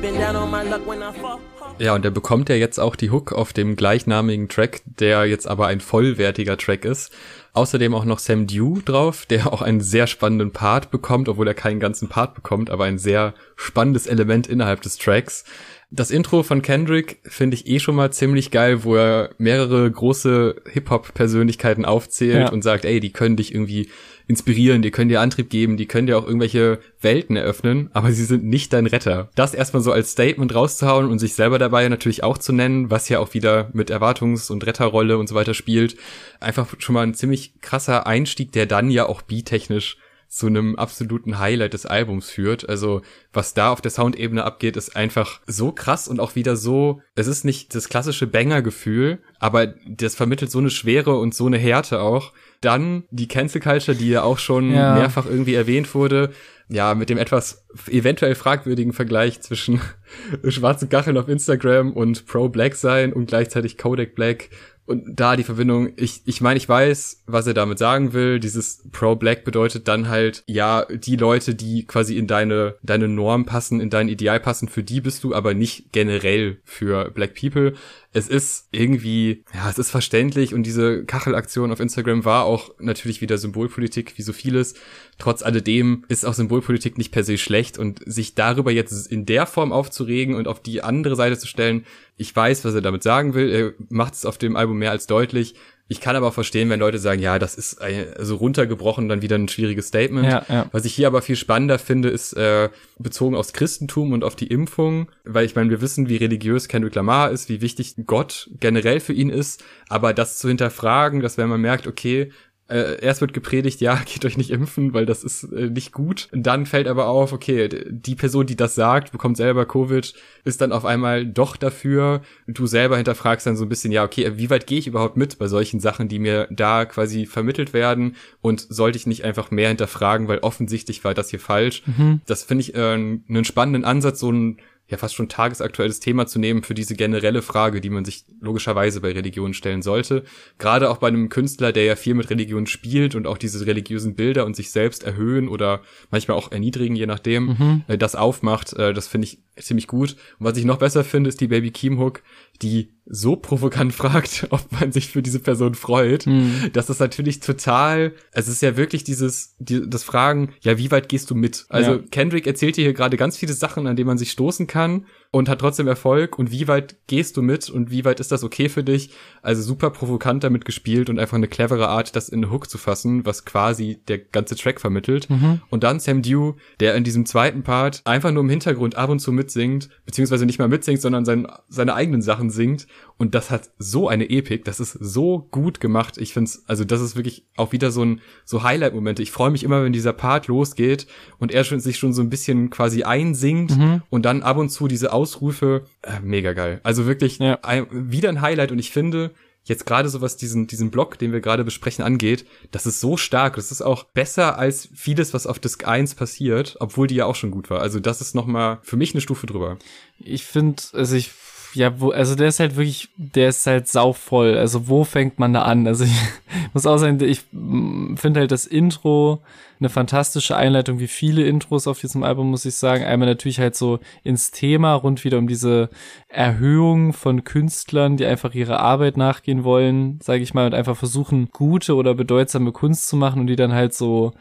been 0.00 0.18
down 0.18 0.34
on 0.34 0.50
my 0.50 0.64
luck 0.64 0.84
when 0.84 1.00
I 1.00 1.12
fall. 1.12 1.38
Ja, 1.78 1.94
und 1.94 2.04
er 2.04 2.10
bekommt 2.10 2.48
ja 2.48 2.56
jetzt 2.56 2.80
auch 2.80 2.96
die 2.96 3.10
Hook 3.10 3.32
auf 3.32 3.52
dem 3.52 3.76
gleichnamigen 3.76 4.48
Track, 4.48 4.82
der 4.84 5.26
jetzt 5.26 5.46
aber 5.46 5.68
ein 5.68 5.80
vollwertiger 5.80 6.56
Track 6.56 6.84
ist. 6.84 7.12
Außerdem 7.52 7.94
auch 7.94 8.04
noch 8.04 8.18
Sam 8.18 8.48
Dew 8.48 8.80
drauf, 8.84 9.26
der 9.26 9.52
auch 9.52 9.62
einen 9.62 9.80
sehr 9.80 10.08
spannenden 10.08 10.50
Part 10.50 10.90
bekommt, 10.90 11.28
obwohl 11.28 11.46
er 11.46 11.54
keinen 11.54 11.78
ganzen 11.78 12.08
Part 12.08 12.34
bekommt, 12.34 12.68
aber 12.68 12.84
ein 12.84 12.98
sehr 12.98 13.32
spannendes 13.54 14.08
Element 14.08 14.48
innerhalb 14.48 14.82
des 14.82 14.98
Tracks. 14.98 15.44
Das 15.92 16.10
Intro 16.10 16.42
von 16.42 16.62
Kendrick 16.62 17.20
finde 17.22 17.54
ich 17.54 17.68
eh 17.68 17.78
schon 17.78 17.94
mal 17.94 18.12
ziemlich 18.12 18.50
geil, 18.50 18.82
wo 18.82 18.96
er 18.96 19.30
mehrere 19.38 19.88
große 19.88 20.56
Hip-Hop-Persönlichkeiten 20.72 21.84
aufzählt 21.84 22.48
ja. 22.48 22.50
und 22.50 22.62
sagt, 22.62 22.84
ey, 22.84 22.98
die 22.98 23.12
können 23.12 23.36
dich 23.36 23.54
irgendwie 23.54 23.88
inspirieren, 24.26 24.82
die 24.82 24.90
können 24.90 25.08
dir 25.08 25.20
Antrieb 25.20 25.50
geben, 25.50 25.76
die 25.76 25.86
können 25.86 26.06
dir 26.06 26.18
auch 26.18 26.26
irgendwelche 26.26 26.80
Welten 27.00 27.36
eröffnen, 27.36 27.90
aber 27.92 28.12
sie 28.12 28.24
sind 28.24 28.44
nicht 28.44 28.72
dein 28.72 28.86
Retter. 28.86 29.30
Das 29.34 29.54
erstmal 29.54 29.82
so 29.82 29.92
als 29.92 30.12
Statement 30.12 30.54
rauszuhauen 30.54 31.10
und 31.10 31.18
sich 31.18 31.34
selber 31.34 31.58
dabei 31.58 31.88
natürlich 31.88 32.24
auch 32.24 32.38
zu 32.38 32.52
nennen, 32.52 32.90
was 32.90 33.08
ja 33.08 33.18
auch 33.18 33.34
wieder 33.34 33.70
mit 33.72 33.90
Erwartungs- 33.90 34.50
und 34.50 34.66
Retterrolle 34.66 35.18
und 35.18 35.28
so 35.28 35.34
weiter 35.34 35.54
spielt. 35.54 35.96
Einfach 36.40 36.68
schon 36.78 36.94
mal 36.94 37.02
ein 37.02 37.14
ziemlich 37.14 37.60
krasser 37.60 38.06
Einstieg, 38.06 38.52
der 38.52 38.66
dann 38.66 38.90
ja 38.90 39.06
auch 39.06 39.22
beattechnisch 39.22 39.98
zu 40.34 40.48
einem 40.48 40.74
absoluten 40.74 41.38
Highlight 41.38 41.74
des 41.74 41.86
Albums 41.86 42.28
führt. 42.28 42.68
Also 42.68 43.02
was 43.32 43.54
da 43.54 43.70
auf 43.70 43.80
der 43.80 43.92
Soundebene 43.92 44.42
abgeht, 44.42 44.76
ist 44.76 44.96
einfach 44.96 45.40
so 45.46 45.70
krass 45.70 46.08
und 46.08 46.18
auch 46.18 46.34
wieder 46.34 46.56
so, 46.56 47.00
es 47.14 47.28
ist 47.28 47.44
nicht 47.44 47.72
das 47.74 47.88
klassische 47.88 48.26
Banger-Gefühl, 48.26 49.22
aber 49.38 49.74
das 49.86 50.16
vermittelt 50.16 50.50
so 50.50 50.58
eine 50.58 50.70
Schwere 50.70 51.16
und 51.18 51.34
so 51.34 51.46
eine 51.46 51.58
Härte 51.58 52.00
auch. 52.00 52.32
Dann 52.64 53.04
die 53.10 53.28
Cancel 53.28 53.60
Culture, 53.60 53.96
die 53.96 54.08
ja 54.08 54.22
auch 54.22 54.38
schon 54.38 54.72
ja. 54.72 54.94
mehrfach 54.94 55.26
irgendwie 55.26 55.54
erwähnt 55.54 55.94
wurde. 55.94 56.30
Ja, 56.68 56.94
mit 56.94 57.10
dem 57.10 57.18
etwas 57.18 57.66
eventuell 57.90 58.34
fragwürdigen 58.34 58.94
Vergleich 58.94 59.42
zwischen 59.42 59.82
schwarzen 60.48 60.88
Kacheln 60.88 61.18
auf 61.18 61.28
Instagram 61.28 61.92
und 61.92 62.26
Pro 62.26 62.48
Black 62.48 62.74
sein 62.74 63.12
und 63.12 63.26
gleichzeitig 63.26 63.76
Kodak 63.76 64.14
Black 64.14 64.48
und 64.86 65.18
da 65.18 65.36
die 65.36 65.44
Verbindung, 65.44 65.92
ich, 65.96 66.22
ich 66.26 66.40
meine, 66.40 66.58
ich 66.58 66.68
weiß, 66.68 67.22
was 67.26 67.46
er 67.46 67.54
damit 67.54 67.78
sagen 67.78 68.12
will. 68.12 68.38
Dieses 68.38 68.82
Pro-Black 68.92 69.44
bedeutet 69.44 69.88
dann 69.88 70.08
halt, 70.08 70.44
ja, 70.46 70.84
die 70.84 71.16
Leute, 71.16 71.54
die 71.54 71.86
quasi 71.86 72.18
in 72.18 72.26
deine, 72.26 72.76
deine 72.82 73.08
Norm 73.08 73.46
passen, 73.46 73.80
in 73.80 73.90
dein 73.90 74.08
Ideal 74.08 74.40
passen, 74.40 74.68
für 74.68 74.82
die 74.82 75.00
bist 75.00 75.24
du 75.24 75.34
aber 75.34 75.54
nicht 75.54 75.92
generell 75.92 76.58
für 76.64 77.10
Black 77.10 77.34
People 77.34 77.74
es 78.14 78.28
ist 78.28 78.68
irgendwie, 78.70 79.44
ja, 79.52 79.68
es 79.68 79.76
ist 79.76 79.90
verständlich 79.90 80.54
und 80.54 80.62
diese 80.62 81.04
Kachelaktion 81.04 81.72
auf 81.72 81.80
Instagram 81.80 82.24
war 82.24 82.44
auch 82.44 82.70
natürlich 82.78 83.20
wieder 83.20 83.38
Symbolpolitik, 83.38 84.16
wie 84.16 84.22
so 84.22 84.32
vieles. 84.32 84.74
Trotz 85.18 85.42
alledem 85.42 86.04
ist 86.08 86.26
auch 86.26 86.34
Symbolpolitik 86.34 86.98
nicht 86.98 87.12
per 87.12 87.24
se 87.24 87.38
schlecht 87.38 87.78
und 87.78 88.00
sich 88.04 88.34
darüber 88.34 88.72
jetzt 88.72 89.06
in 89.06 89.26
der 89.26 89.46
Form 89.46 89.72
aufzuregen 89.72 90.34
und 90.34 90.48
auf 90.48 90.60
die 90.60 90.82
andere 90.82 91.16
Seite 91.16 91.38
zu 91.38 91.46
stellen, 91.46 91.84
ich 92.16 92.34
weiß, 92.34 92.64
was 92.64 92.74
er 92.74 92.80
damit 92.80 93.02
sagen 93.02 93.34
will. 93.34 93.50
Er 93.50 93.72
macht 93.88 94.14
es 94.14 94.24
auf 94.24 94.38
dem 94.38 94.56
Album 94.56 94.78
mehr 94.78 94.90
als 94.90 95.06
deutlich. 95.06 95.54
Ich 95.86 96.00
kann 96.00 96.16
aber 96.16 96.28
auch 96.28 96.34
verstehen, 96.34 96.70
wenn 96.70 96.80
Leute 96.80 96.98
sagen, 96.98 97.20
ja, 97.20 97.38
das 97.38 97.56
ist 97.56 97.78
also 97.80 98.36
runtergebrochen 98.36 99.08
dann 99.08 99.20
wieder 99.20 99.36
ein 99.36 99.48
schwieriges 99.48 99.88
Statement. 99.88 100.26
Ja, 100.26 100.44
ja. 100.48 100.66
Was 100.72 100.86
ich 100.86 100.94
hier 100.94 101.06
aber 101.06 101.20
viel 101.20 101.36
spannender 101.36 101.78
finde, 101.78 102.08
ist 102.08 102.32
äh, 102.32 102.70
bezogen 102.98 103.36
aufs 103.36 103.52
Christentum 103.52 104.12
und 104.12 104.24
auf 104.24 104.34
die 104.34 104.46
Impfung, 104.46 105.10
weil 105.24 105.44
ich 105.44 105.54
meine, 105.54 105.68
wir 105.68 105.82
wissen, 105.82 106.08
wie 106.08 106.16
religiös 106.16 106.68
Kendrick 106.68 106.94
Lamar 106.94 107.30
ist, 107.30 107.50
wie 107.50 107.60
wichtig 107.60 107.96
Gott 108.06 108.48
generell 108.60 108.98
für 108.98 109.12
ihn 109.12 109.28
ist, 109.28 109.62
aber 109.88 110.14
das 110.14 110.38
zu 110.38 110.48
hinterfragen, 110.48 111.20
dass 111.20 111.36
wenn 111.36 111.50
man 111.50 111.60
merkt, 111.60 111.86
okay, 111.86 112.32
äh, 112.68 113.00
erst 113.00 113.20
wird 113.20 113.34
gepredigt, 113.34 113.80
ja, 113.80 113.96
geht 114.06 114.24
euch 114.24 114.36
nicht 114.36 114.50
impfen, 114.50 114.94
weil 114.94 115.06
das 115.06 115.24
ist 115.24 115.44
äh, 115.52 115.70
nicht 115.70 115.92
gut. 115.92 116.28
Und 116.32 116.44
dann 116.44 116.66
fällt 116.66 116.88
aber 116.88 117.08
auf, 117.08 117.32
okay, 117.32 117.68
die 117.90 118.14
Person, 118.14 118.46
die 118.46 118.56
das 118.56 118.74
sagt, 118.74 119.12
bekommt 119.12 119.36
selber 119.36 119.66
Covid, 119.66 120.14
ist 120.44 120.60
dann 120.60 120.72
auf 120.72 120.84
einmal 120.84 121.26
doch 121.26 121.56
dafür. 121.56 122.22
Und 122.46 122.58
du 122.58 122.66
selber 122.66 122.96
hinterfragst 122.96 123.46
dann 123.46 123.56
so 123.56 123.64
ein 123.64 123.68
bisschen, 123.68 123.92
ja, 123.92 124.04
okay, 124.04 124.32
wie 124.36 124.50
weit 124.50 124.66
gehe 124.66 124.78
ich 124.78 124.86
überhaupt 124.86 125.16
mit 125.16 125.38
bei 125.38 125.48
solchen 125.48 125.80
Sachen, 125.80 126.08
die 126.08 126.18
mir 126.18 126.48
da 126.50 126.84
quasi 126.84 127.26
vermittelt 127.26 127.72
werden? 127.72 128.16
Und 128.40 128.60
sollte 128.60 128.96
ich 128.96 129.06
nicht 129.06 129.24
einfach 129.24 129.50
mehr 129.50 129.68
hinterfragen, 129.68 130.28
weil 130.28 130.38
offensichtlich 130.38 131.04
war 131.04 131.14
das 131.14 131.30
hier 131.30 131.40
falsch? 131.40 131.82
Mhm. 131.86 132.20
Das 132.26 132.44
finde 132.44 132.62
ich 132.62 132.74
äh, 132.74 132.92
einen 132.92 133.44
spannenden 133.44 133.84
Ansatz, 133.84 134.20
so 134.20 134.30
ein 134.30 134.58
ja 134.88 134.98
fast 134.98 135.14
schon 135.14 135.28
tagesaktuelles 135.28 136.00
Thema 136.00 136.26
zu 136.26 136.38
nehmen 136.38 136.62
für 136.62 136.74
diese 136.74 136.94
generelle 136.94 137.40
Frage, 137.40 137.80
die 137.80 137.88
man 137.88 138.04
sich 138.04 138.26
logischerweise 138.40 139.00
bei 139.00 139.12
Religion 139.12 139.54
stellen 139.54 139.80
sollte. 139.80 140.24
Gerade 140.58 140.90
auch 140.90 140.98
bei 140.98 141.08
einem 141.08 141.30
Künstler, 141.30 141.72
der 141.72 141.84
ja 141.84 141.96
viel 141.96 142.14
mit 142.14 142.28
Religion 142.28 142.66
spielt 142.66 143.14
und 143.14 143.26
auch 143.26 143.38
diese 143.38 143.64
religiösen 143.66 144.14
Bilder 144.14 144.44
und 144.44 144.56
sich 144.56 144.70
selbst 144.70 145.02
erhöhen 145.02 145.48
oder 145.48 145.80
manchmal 146.10 146.36
auch 146.36 146.52
erniedrigen, 146.52 146.96
je 146.96 147.06
nachdem, 147.06 147.46
mhm. 147.46 147.84
äh, 147.88 147.96
das 147.96 148.14
aufmacht, 148.14 148.74
äh, 148.74 148.92
das 148.92 149.08
finde 149.08 149.26
ich 149.26 149.38
ziemlich 149.60 149.86
gut. 149.86 150.16
Und 150.38 150.46
was 150.46 150.58
ich 150.58 150.64
noch 150.64 150.78
besser 150.78 151.04
finde, 151.04 151.28
ist 151.28 151.40
die 151.40 151.48
Baby 151.48 151.70
Keem 151.70 151.98
Hook, 151.98 152.22
die 152.62 152.90
so 153.06 153.36
provokant 153.36 153.92
fragt, 153.94 154.46
ob 154.50 154.72
man 154.72 154.92
sich 154.92 155.08
für 155.08 155.22
diese 155.22 155.40
Person 155.40 155.74
freut, 155.74 156.26
mhm. 156.26 156.70
dass 156.72 156.86
das 156.86 156.98
natürlich 156.98 157.40
total, 157.40 158.12
also 158.32 158.48
es 158.48 158.56
ist 158.56 158.62
ja 158.62 158.76
wirklich 158.76 159.04
dieses, 159.04 159.54
die, 159.58 159.88
das 159.88 160.04
Fragen, 160.04 160.54
ja, 160.60 160.78
wie 160.78 160.90
weit 160.90 161.08
gehst 161.08 161.30
du 161.30 161.34
mit? 161.34 161.66
Also 161.68 161.92
ja. 161.92 162.00
Kendrick 162.10 162.46
erzählt 162.46 162.76
dir 162.76 162.84
hier 162.84 162.94
gerade 162.94 163.16
ganz 163.16 163.36
viele 163.36 163.52
Sachen, 163.52 163.86
an 163.86 163.96
denen 163.96 164.06
man 164.06 164.18
sich 164.18 164.30
stoßen 164.30 164.66
kann 164.66 165.06
und 165.30 165.48
hat 165.48 165.58
trotzdem 165.58 165.88
Erfolg 165.88 166.38
und 166.38 166.50
wie 166.50 166.68
weit 166.68 166.96
gehst 167.08 167.36
du 167.36 167.42
mit 167.42 167.68
und 167.68 167.90
wie 167.90 168.04
weit 168.04 168.20
ist 168.20 168.30
das 168.30 168.44
okay 168.44 168.68
für 168.68 168.84
dich? 168.84 169.10
Also 169.42 169.62
super 169.62 169.90
provokant 169.90 170.44
damit 170.44 170.64
gespielt 170.64 171.10
und 171.10 171.18
einfach 171.18 171.36
eine 171.36 171.48
clevere 171.48 171.88
Art, 171.88 172.14
das 172.16 172.28
in 172.28 172.50
Hook 172.50 172.70
zu 172.70 172.78
fassen, 172.78 173.26
was 173.26 173.44
quasi 173.44 173.98
der 174.08 174.18
ganze 174.18 174.54
Track 174.54 174.80
vermittelt. 174.80 175.28
Mhm. 175.28 175.60
Und 175.70 175.82
dann 175.82 175.98
Sam 175.98 176.22
Dew, 176.22 176.54
der 176.78 176.94
in 176.94 177.04
diesem 177.04 177.26
zweiten 177.26 177.64
Part 177.64 178.00
einfach 178.04 178.30
nur 178.30 178.44
im 178.44 178.48
Hintergrund 178.48 178.94
ab 178.94 179.10
und 179.10 179.18
zu 179.18 179.32
mitsingt, 179.44 179.88
beziehungsweise 180.06 180.46
nicht 180.46 180.58
mal 180.58 180.68
mitsingt, 180.68 181.00
sondern 181.00 181.24
sein, 181.24 181.46
seine 181.68 181.94
eigenen 181.94 182.22
Sachen 182.22 182.50
singt. 182.50 182.86
Und 183.18 183.34
das 183.34 183.50
hat 183.50 183.70
so 183.78 184.08
eine 184.08 184.30
Epik, 184.30 184.64
das 184.64 184.80
ist 184.80 184.92
so 184.92 185.46
gut 185.50 185.80
gemacht. 185.80 186.18
Ich 186.18 186.32
find's, 186.32 186.64
also 186.66 186.84
das 186.84 187.00
ist 187.00 187.16
wirklich 187.16 187.46
auch 187.56 187.72
wieder 187.72 187.90
so 187.90 188.04
ein, 188.04 188.20
so 188.44 188.62
Highlight-Momente. 188.62 189.22
Ich 189.22 189.30
freue 189.30 189.50
mich 189.50 189.62
immer, 189.62 189.84
wenn 189.84 189.92
dieser 189.92 190.12
Part 190.12 190.48
losgeht 190.48 191.06
und 191.38 191.52
er 191.52 191.64
schon, 191.64 191.80
sich 191.80 191.98
schon 191.98 192.12
so 192.12 192.22
ein 192.22 192.30
bisschen 192.30 192.70
quasi 192.70 193.02
einsingt 193.02 193.76
mhm. 193.76 194.02
und 194.10 194.24
dann 194.24 194.42
ab 194.42 194.56
und 194.56 194.70
zu 194.70 194.88
diese 194.88 195.12
Ausrufe, 195.12 195.84
äh, 196.02 196.20
mega 196.22 196.52
geil. 196.54 196.80
Also 196.82 197.06
wirklich 197.06 197.38
ja. 197.38 197.58
ein, 197.62 197.86
wieder 197.90 198.30
ein 198.30 198.40
Highlight 198.40 198.72
und 198.72 198.78
ich 198.78 198.90
finde, 198.90 199.32
jetzt 199.64 199.86
gerade 199.86 200.08
so 200.08 200.20
was 200.20 200.36
diesen, 200.36 200.66
diesen 200.66 200.90
Block, 200.90 201.18
den 201.18 201.32
wir 201.32 201.40
gerade 201.40 201.64
besprechen, 201.64 202.04
angeht, 202.04 202.46
das 202.70 202.86
ist 202.86 203.00
so 203.00 203.16
stark. 203.16 203.56
Das 203.56 203.72
ist 203.72 203.82
auch 203.82 204.04
besser 204.04 204.58
als 204.58 204.88
vieles, 204.94 205.34
was 205.34 205.46
auf 205.46 205.58
Disc 205.58 205.86
1 205.86 206.14
passiert, 206.14 206.76
obwohl 206.80 207.06
die 207.06 207.16
ja 207.16 207.26
auch 207.26 207.34
schon 207.34 207.50
gut 207.50 207.70
war. 207.70 207.80
Also 207.80 208.00
das 208.00 208.20
ist 208.20 208.34
nochmal 208.34 208.78
für 208.82 208.96
mich 208.96 209.14
eine 209.14 209.20
Stufe 209.20 209.46
drüber. 209.46 209.78
Ich 210.18 210.44
finde, 210.44 210.82
also 210.92 211.16
ich 211.16 211.30
ja, 211.74 212.00
wo, 212.00 212.10
also 212.10 212.34
der 212.34 212.48
ist 212.48 212.60
halt 212.60 212.76
wirklich, 212.76 213.08
der 213.16 213.48
ist 213.48 213.66
halt 213.66 213.88
sauvoll. 213.88 214.56
Also 214.56 214.88
wo 214.88 215.04
fängt 215.04 215.38
man 215.38 215.52
da 215.52 215.62
an? 215.62 215.86
Also 215.86 216.04
ich 216.04 216.12
muss 216.72 216.86
auch 216.86 216.98
sagen, 216.98 217.20
ich 217.20 217.42
mm, 217.52 218.16
finde 218.16 218.40
halt 218.40 218.52
das 218.52 218.66
Intro 218.66 219.42
eine 219.80 219.88
fantastische 219.88 220.56
Einleitung, 220.56 220.98
wie 220.98 221.08
viele 221.08 221.44
Intros 221.44 221.86
auf 221.86 222.00
diesem 222.00 222.22
Album, 222.22 222.50
muss 222.50 222.64
ich 222.64 222.74
sagen. 222.76 223.04
Einmal 223.04 223.28
natürlich 223.28 223.58
halt 223.58 223.74
so 223.74 223.98
ins 224.22 224.50
Thema, 224.50 224.94
rund 224.94 225.24
wieder 225.24 225.38
um 225.38 225.48
diese 225.48 225.90
Erhöhung 226.28 227.12
von 227.12 227.44
Künstlern, 227.44 228.16
die 228.16 228.24
einfach 228.24 228.54
ihre 228.54 228.80
Arbeit 228.80 229.16
nachgehen 229.16 229.64
wollen, 229.64 230.20
sage 230.22 230.42
ich 230.42 230.54
mal, 230.54 230.66
und 230.66 230.74
einfach 230.74 230.96
versuchen, 230.96 231.50
gute 231.50 231.96
oder 231.96 232.14
bedeutsame 232.14 232.72
Kunst 232.72 233.08
zu 233.08 233.16
machen 233.16 233.40
und 233.40 233.46
die 233.48 233.56
dann 233.56 233.72
halt 233.72 233.94
so 233.94 234.32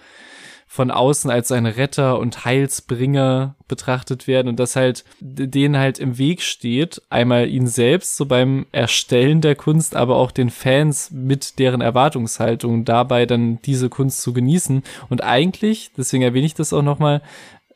von 0.74 0.90
außen 0.90 1.30
als 1.30 1.52
ein 1.52 1.68
Retter 1.68 2.18
und 2.18 2.46
Heilsbringer 2.46 3.54
betrachtet 3.68 4.26
werden 4.26 4.48
und 4.48 4.60
das 4.60 4.76
halt 4.76 5.06
denen 5.20 5.78
halt 5.78 6.00
im 6.00 6.18
Weg 6.18 6.42
steht, 6.42 7.00
einmal 7.12 7.48
ihn 7.48 7.68
selbst 7.68 8.18
so 8.18 8.26
beim 8.26 8.66
Erstellen 8.72 9.42
der 9.42 9.54
Kunst, 9.54 9.96
aber 9.96 10.16
auch 10.16 10.32
den 10.32 10.50
Fans 10.50 11.12
mit 11.12 11.60
deren 11.60 11.82
Erwartungshaltung 11.82 12.86
dabei 12.86 13.28
dann 13.28 13.62
diese 13.62 13.90
Kunst 13.90 14.24
zu 14.24 14.34
genießen. 14.34 14.82
Und 15.10 15.24
eigentlich, 15.24 15.92
deswegen 15.96 16.24
erwähne 16.24 16.48
ich 16.48 16.56
das 16.56 16.74
auch 16.74 16.82
nochmal, 16.82 17.22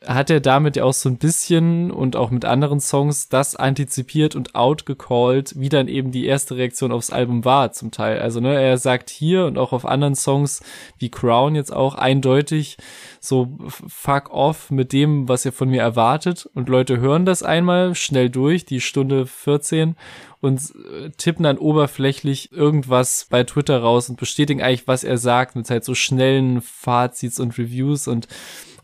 hat 0.06 0.30
er 0.30 0.40
damit 0.40 0.76
ja 0.76 0.84
auch 0.84 0.92
so 0.92 1.08
ein 1.08 1.16
bisschen 1.16 1.90
und 1.90 2.14
auch 2.14 2.30
mit 2.30 2.44
anderen 2.44 2.78
Songs 2.80 3.28
das 3.28 3.56
antizipiert 3.56 4.36
und 4.36 4.54
outgecallt, 4.54 5.58
wie 5.58 5.68
dann 5.68 5.88
eben 5.88 6.12
die 6.12 6.26
erste 6.26 6.56
Reaktion 6.56 6.92
aufs 6.92 7.10
Album 7.10 7.44
war 7.44 7.72
zum 7.72 7.90
Teil. 7.90 8.20
Also 8.20 8.40
ne, 8.40 8.60
er 8.60 8.78
sagt 8.78 9.10
hier 9.10 9.46
und 9.46 9.58
auch 9.58 9.72
auf 9.72 9.84
anderen 9.84 10.14
Songs 10.14 10.62
wie 10.98 11.10
Crown 11.10 11.56
jetzt 11.56 11.72
auch 11.72 11.96
eindeutig 11.96 12.76
so 13.20 13.48
fuck 13.88 14.30
off 14.30 14.70
mit 14.70 14.92
dem, 14.92 15.28
was 15.28 15.44
ihr 15.44 15.52
von 15.52 15.68
mir 15.68 15.82
erwartet 15.82 16.48
und 16.54 16.68
Leute 16.68 17.00
hören 17.00 17.26
das 17.26 17.42
einmal 17.42 17.96
schnell 17.96 18.30
durch, 18.30 18.64
die 18.64 18.80
Stunde 18.80 19.26
14 19.26 19.96
und 20.40 20.60
äh, 20.60 21.10
tippen 21.16 21.42
dann 21.42 21.58
oberflächlich 21.58 22.52
irgendwas 22.52 23.26
bei 23.28 23.42
Twitter 23.42 23.80
raus 23.80 24.08
und 24.08 24.20
bestätigen 24.20 24.62
eigentlich, 24.62 24.86
was 24.86 25.02
er 25.02 25.18
sagt 25.18 25.56
mit 25.56 25.68
halt 25.68 25.84
so 25.84 25.94
schnellen 25.94 26.62
Fazits 26.62 27.40
und 27.40 27.58
Reviews 27.58 28.06
und 28.06 28.28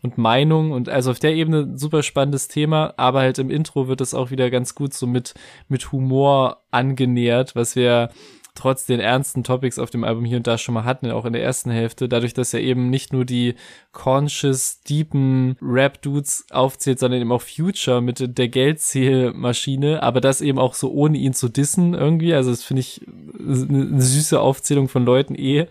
und 0.05 0.17
Meinung 0.17 0.71
und 0.71 0.87
also 0.87 1.11
auf 1.11 1.19
der 1.19 1.33
Ebene 1.33 1.77
super 1.77 2.03
spannendes 2.03 2.47
Thema, 2.47 2.93
aber 2.95 3.21
halt 3.21 3.39
im 3.39 3.49
Intro 3.49 3.87
wird 3.87 4.01
es 4.01 4.13
auch 4.13 4.31
wieder 4.31 4.49
ganz 4.49 4.75
gut 4.75 4.93
so 4.93 5.07
mit, 5.07 5.33
mit 5.67 5.91
Humor 5.91 6.61
angenähert, 6.71 7.55
was 7.55 7.75
wir 7.75 8.09
trotz 8.55 8.85
den 8.85 9.01
ernsten 9.01 9.43
Topics 9.43 9.77
auf 9.77 9.89
dem 9.89 10.03
Album 10.03 10.23
hier 10.23 10.37
und 10.37 10.47
da 10.47 10.57
schon 10.57 10.73
mal 10.73 10.85
hatten, 10.85 11.11
auch 11.11 11.25
in 11.25 11.33
der 11.33 11.43
ersten 11.43 11.71
Hälfte, 11.71 12.07
dadurch, 12.07 12.33
dass 12.33 12.53
er 12.53 12.61
eben 12.61 12.89
nicht 12.89 13.11
nur 13.11 13.25
die 13.25 13.55
conscious, 13.91 14.81
deepen 14.81 15.57
Rap-Dudes 15.61 16.45
aufzählt, 16.51 16.99
sondern 16.99 17.21
eben 17.21 17.31
auch 17.31 17.41
Future 17.41 18.01
mit 18.01 18.37
der 18.37 18.47
Geldzählmaschine, 18.47 20.01
aber 20.01 20.21
das 20.21 20.39
eben 20.39 20.57
auch 20.57 20.73
so 20.73 20.91
ohne 20.91 21.17
ihn 21.17 21.33
zu 21.33 21.49
dissen 21.49 21.93
irgendwie, 21.93 22.33
also 22.33 22.49
das 22.49 22.63
finde 22.63 22.79
ich 22.79 23.01
eine 23.37 24.01
süße 24.01 24.39
Aufzählung 24.39 24.87
von 24.87 25.05
Leuten 25.05 25.35
eh. 25.35 25.67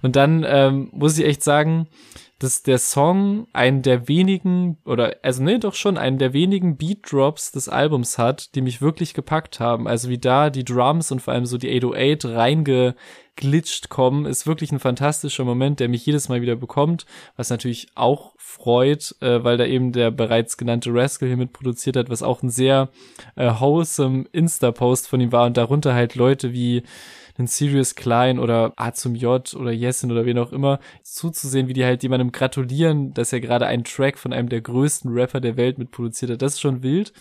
Und 0.00 0.16
dann 0.16 0.44
ähm, 0.48 0.88
muss 0.92 1.18
ich 1.18 1.26
echt 1.26 1.42
sagen, 1.42 1.86
dass 2.42 2.62
der 2.62 2.78
Song 2.78 3.46
einen 3.52 3.82
der 3.82 4.08
wenigen, 4.08 4.76
oder 4.84 5.16
also 5.22 5.42
nee, 5.42 5.58
doch 5.58 5.74
schon 5.74 5.96
einen 5.96 6.18
der 6.18 6.32
wenigen 6.32 6.76
Beat 6.76 7.12
Drops 7.12 7.52
des 7.52 7.68
Albums 7.68 8.18
hat, 8.18 8.54
die 8.56 8.62
mich 8.62 8.82
wirklich 8.82 9.14
gepackt 9.14 9.60
haben. 9.60 9.86
Also 9.86 10.08
wie 10.08 10.18
da 10.18 10.50
die 10.50 10.64
Drums 10.64 11.12
und 11.12 11.20
vor 11.20 11.34
allem 11.34 11.46
so 11.46 11.56
die 11.56 11.70
808 11.70 12.24
reingeglitscht 12.24 13.90
kommen, 13.90 14.26
ist 14.26 14.46
wirklich 14.46 14.72
ein 14.72 14.80
fantastischer 14.80 15.44
Moment, 15.44 15.78
der 15.78 15.88
mich 15.88 16.04
jedes 16.04 16.28
Mal 16.28 16.42
wieder 16.42 16.56
bekommt, 16.56 17.06
was 17.36 17.50
natürlich 17.50 17.86
auch 17.94 18.34
freut, 18.38 19.14
äh, 19.20 19.44
weil 19.44 19.56
da 19.56 19.64
eben 19.64 19.92
der 19.92 20.10
bereits 20.10 20.56
genannte 20.56 20.92
Rascal 20.92 21.28
hier 21.28 21.36
mit 21.36 21.52
produziert 21.52 21.96
hat, 21.96 22.10
was 22.10 22.24
auch 22.24 22.42
ein 22.42 22.50
sehr 22.50 22.88
äh, 23.36 23.52
wholesome 23.60 24.24
Insta-Post 24.32 25.06
von 25.06 25.20
ihm 25.20 25.30
war 25.30 25.46
und 25.46 25.56
darunter 25.56 25.94
halt 25.94 26.16
Leute 26.16 26.52
wie 26.52 26.82
einen 27.38 27.46
Sirius 27.46 27.94
Klein 27.94 28.38
oder 28.38 28.72
A 28.76 28.92
zum 28.92 29.14
J 29.14 29.54
oder 29.54 29.72
Yesin 29.72 30.10
oder 30.10 30.24
wen 30.26 30.38
auch 30.38 30.52
immer 30.52 30.80
zuzusehen, 31.02 31.68
wie 31.68 31.72
die 31.72 31.84
halt 31.84 32.02
jemandem 32.02 32.32
gratulieren, 32.32 33.14
dass 33.14 33.32
er 33.32 33.40
gerade 33.40 33.66
einen 33.66 33.84
Track 33.84 34.18
von 34.18 34.32
einem 34.32 34.48
der 34.48 34.60
größten 34.60 35.12
Rapper 35.12 35.40
der 35.40 35.56
Welt 35.56 35.78
mitproduziert 35.78 36.32
hat. 36.32 36.42
Das 36.42 36.54
ist 36.54 36.60
schon 36.60 36.82
wild. 36.82 37.12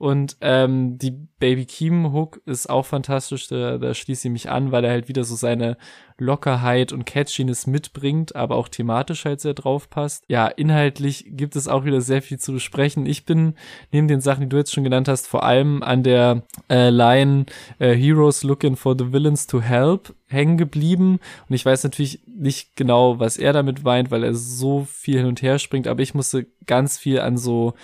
Und 0.00 0.38
ähm, 0.40 0.96
die 0.96 1.10
Baby 1.10 1.66
Keem 1.66 2.14
Hook 2.14 2.40
ist 2.46 2.70
auch 2.70 2.86
fantastisch, 2.86 3.48
da, 3.48 3.76
da 3.76 3.92
schließe 3.92 4.28
ich 4.28 4.32
mich 4.32 4.48
an, 4.48 4.72
weil 4.72 4.82
er 4.82 4.92
halt 4.92 5.08
wieder 5.08 5.24
so 5.24 5.36
seine 5.36 5.76
Lockerheit 6.16 6.90
und 6.94 7.04
Catchiness 7.04 7.66
mitbringt, 7.66 8.34
aber 8.34 8.56
auch 8.56 8.68
thematisch 8.68 9.26
halt 9.26 9.42
sehr 9.42 9.52
drauf 9.52 9.90
passt. 9.90 10.24
Ja, 10.26 10.46
inhaltlich 10.46 11.26
gibt 11.32 11.54
es 11.54 11.68
auch 11.68 11.84
wieder 11.84 12.00
sehr 12.00 12.22
viel 12.22 12.38
zu 12.38 12.54
besprechen. 12.54 13.04
Ich 13.04 13.26
bin 13.26 13.56
neben 13.92 14.08
den 14.08 14.22
Sachen, 14.22 14.44
die 14.44 14.48
du 14.48 14.56
jetzt 14.56 14.72
schon 14.72 14.84
genannt 14.84 15.06
hast, 15.06 15.26
vor 15.26 15.44
allem 15.44 15.82
an 15.82 16.02
der 16.02 16.44
äh, 16.70 16.88
Line 16.88 17.44
äh, 17.78 17.94
Heroes 17.94 18.42
looking 18.42 18.76
for 18.76 18.96
the 18.98 19.12
villains 19.12 19.46
to 19.48 19.60
help 19.60 20.14
hängen 20.28 20.56
geblieben. 20.56 21.20
Und 21.46 21.54
ich 21.54 21.66
weiß 21.66 21.84
natürlich 21.84 22.20
nicht 22.26 22.74
genau, 22.74 23.18
was 23.18 23.36
er 23.36 23.52
damit 23.52 23.84
meint, 23.84 24.10
weil 24.10 24.24
er 24.24 24.32
so 24.32 24.86
viel 24.90 25.18
hin 25.18 25.26
und 25.26 25.42
her 25.42 25.58
springt, 25.58 25.86
aber 25.86 26.00
ich 26.00 26.14
musste 26.14 26.46
ganz 26.64 26.96
viel 26.96 27.20
an 27.20 27.36
so 27.36 27.74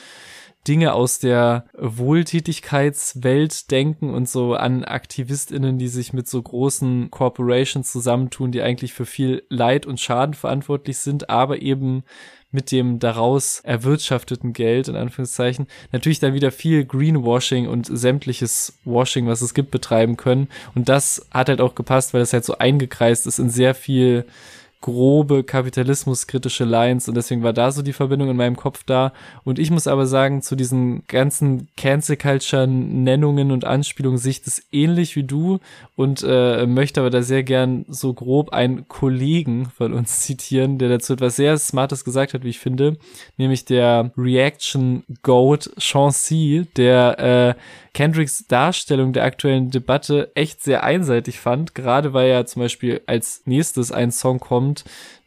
Dinge 0.66 0.92
aus 0.92 1.18
der 1.18 1.66
Wohltätigkeitswelt 1.76 3.70
denken 3.70 4.12
und 4.12 4.28
so 4.28 4.54
an 4.54 4.84
AktivistInnen, 4.84 5.78
die 5.78 5.88
sich 5.88 6.12
mit 6.12 6.28
so 6.28 6.42
großen 6.42 7.10
Corporations 7.10 7.90
zusammentun, 7.90 8.52
die 8.52 8.62
eigentlich 8.62 8.92
für 8.92 9.06
viel 9.06 9.44
Leid 9.48 9.86
und 9.86 10.00
Schaden 10.00 10.34
verantwortlich 10.34 10.98
sind, 10.98 11.30
aber 11.30 11.62
eben 11.62 12.02
mit 12.50 12.72
dem 12.72 12.98
daraus 12.98 13.60
erwirtschafteten 13.60 14.52
Geld, 14.52 14.88
in 14.88 14.96
Anführungszeichen, 14.96 15.66
natürlich 15.92 16.20
dann 16.20 16.34
wieder 16.34 16.50
viel 16.50 16.84
Greenwashing 16.84 17.68
und 17.68 17.86
sämtliches 17.86 18.78
Washing, 18.84 19.26
was 19.26 19.42
es 19.42 19.52
gibt, 19.52 19.70
betreiben 19.70 20.16
können. 20.16 20.48
Und 20.74 20.88
das 20.88 21.26
hat 21.30 21.48
halt 21.48 21.60
auch 21.60 21.74
gepasst, 21.74 22.14
weil 22.14 22.22
es 22.22 22.32
halt 22.32 22.44
so 22.44 22.58
eingekreist 22.58 23.26
ist 23.26 23.38
in 23.38 23.50
sehr 23.50 23.74
viel 23.74 24.24
grobe 24.86 25.42
kapitalismuskritische 25.42 26.64
Lines 26.64 27.08
und 27.08 27.16
deswegen 27.16 27.42
war 27.42 27.52
da 27.52 27.72
so 27.72 27.82
die 27.82 27.92
Verbindung 27.92 28.30
in 28.30 28.36
meinem 28.36 28.54
Kopf 28.54 28.84
da. 28.84 29.12
Und 29.42 29.58
ich 29.58 29.72
muss 29.72 29.88
aber 29.88 30.06
sagen, 30.06 30.42
zu 30.42 30.54
diesen 30.54 31.02
ganzen 31.08 31.66
Cancel 31.76 32.16
Culture 32.16 32.68
Nennungen 32.68 33.50
und 33.50 33.64
Anspielungen 33.64 34.16
sehe 34.16 34.30
ich 34.30 34.42
das 34.42 34.62
ähnlich 34.70 35.16
wie 35.16 35.24
du 35.24 35.58
und 35.96 36.24
äh, 36.24 36.66
möchte 36.66 37.00
aber 37.00 37.10
da 37.10 37.22
sehr 37.22 37.42
gern 37.42 37.84
so 37.88 38.14
grob 38.14 38.50
einen 38.50 38.86
Kollegen 38.86 39.66
von 39.76 39.92
uns 39.92 40.20
zitieren, 40.20 40.78
der 40.78 40.88
dazu 40.88 41.14
etwas 41.14 41.34
sehr 41.34 41.58
Smartes 41.58 42.04
gesagt 42.04 42.32
hat, 42.32 42.44
wie 42.44 42.50
ich 42.50 42.60
finde, 42.60 42.96
nämlich 43.38 43.64
der 43.64 44.12
Reaction 44.16 45.02
Goat 45.22 45.68
Chancy, 45.80 46.68
der 46.76 47.56
äh, 47.56 47.60
Kendricks 47.96 48.46
Darstellung 48.46 49.14
der 49.14 49.24
aktuellen 49.24 49.70
Debatte 49.70 50.30
echt 50.34 50.62
sehr 50.62 50.84
einseitig 50.84 51.40
fand, 51.40 51.74
gerade 51.74 52.12
weil 52.12 52.28
ja 52.28 52.44
zum 52.44 52.60
Beispiel 52.60 53.00
als 53.06 53.40
nächstes 53.46 53.90
ein 53.90 54.10
Song 54.10 54.38
kommt, 54.38 54.75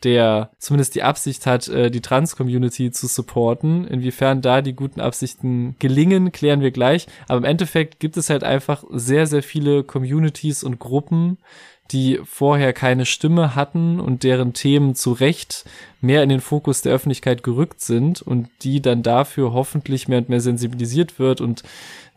der 0.04 0.52
zumindest 0.60 0.96
die 0.96 1.04
Absicht 1.04 1.46
hat, 1.46 1.68
äh, 1.68 1.92
die 1.92 2.02
Trans-Community 2.02 2.92
zu 2.92 3.08
supporten. 3.08 3.86
Inwiefern 3.86 4.42
da 4.42 4.62
die 4.62 4.74
guten 4.74 5.02
Absichten 5.02 5.76
gelingen, 5.80 6.32
klären 6.32 6.62
wir 6.62 6.72
gleich. 6.72 7.08
Aber 7.28 7.40
im 7.40 7.44
Endeffekt 7.46 8.00
gibt 8.00 8.18
es 8.18 8.30
halt 8.30 8.44
einfach 8.44 8.84
sehr, 8.92 9.28
sehr 9.28 9.44
viele 9.44 9.84
Communities 9.84 10.64
und 10.64 10.80
Gruppen, 10.80 11.38
die 11.92 12.20
vorher 12.24 12.72
keine 12.72 13.06
Stimme 13.06 13.56
hatten 13.56 14.00
und 14.00 14.24
deren 14.24 14.54
Themen 14.54 14.96
zu 14.96 15.12
Recht 15.12 15.66
mehr 16.02 16.24
in 16.24 16.30
den 16.30 16.40
Fokus 16.40 16.82
der 16.82 16.94
Öffentlichkeit 16.94 17.44
gerückt 17.44 17.82
sind 17.82 18.22
und 18.22 18.48
die 18.62 18.82
dann 18.82 19.04
dafür 19.04 19.54
hoffentlich 19.54 20.08
mehr 20.08 20.20
und 20.20 20.30
mehr 20.30 20.42
sensibilisiert 20.42 21.20
wird 21.20 21.42
und 21.42 21.64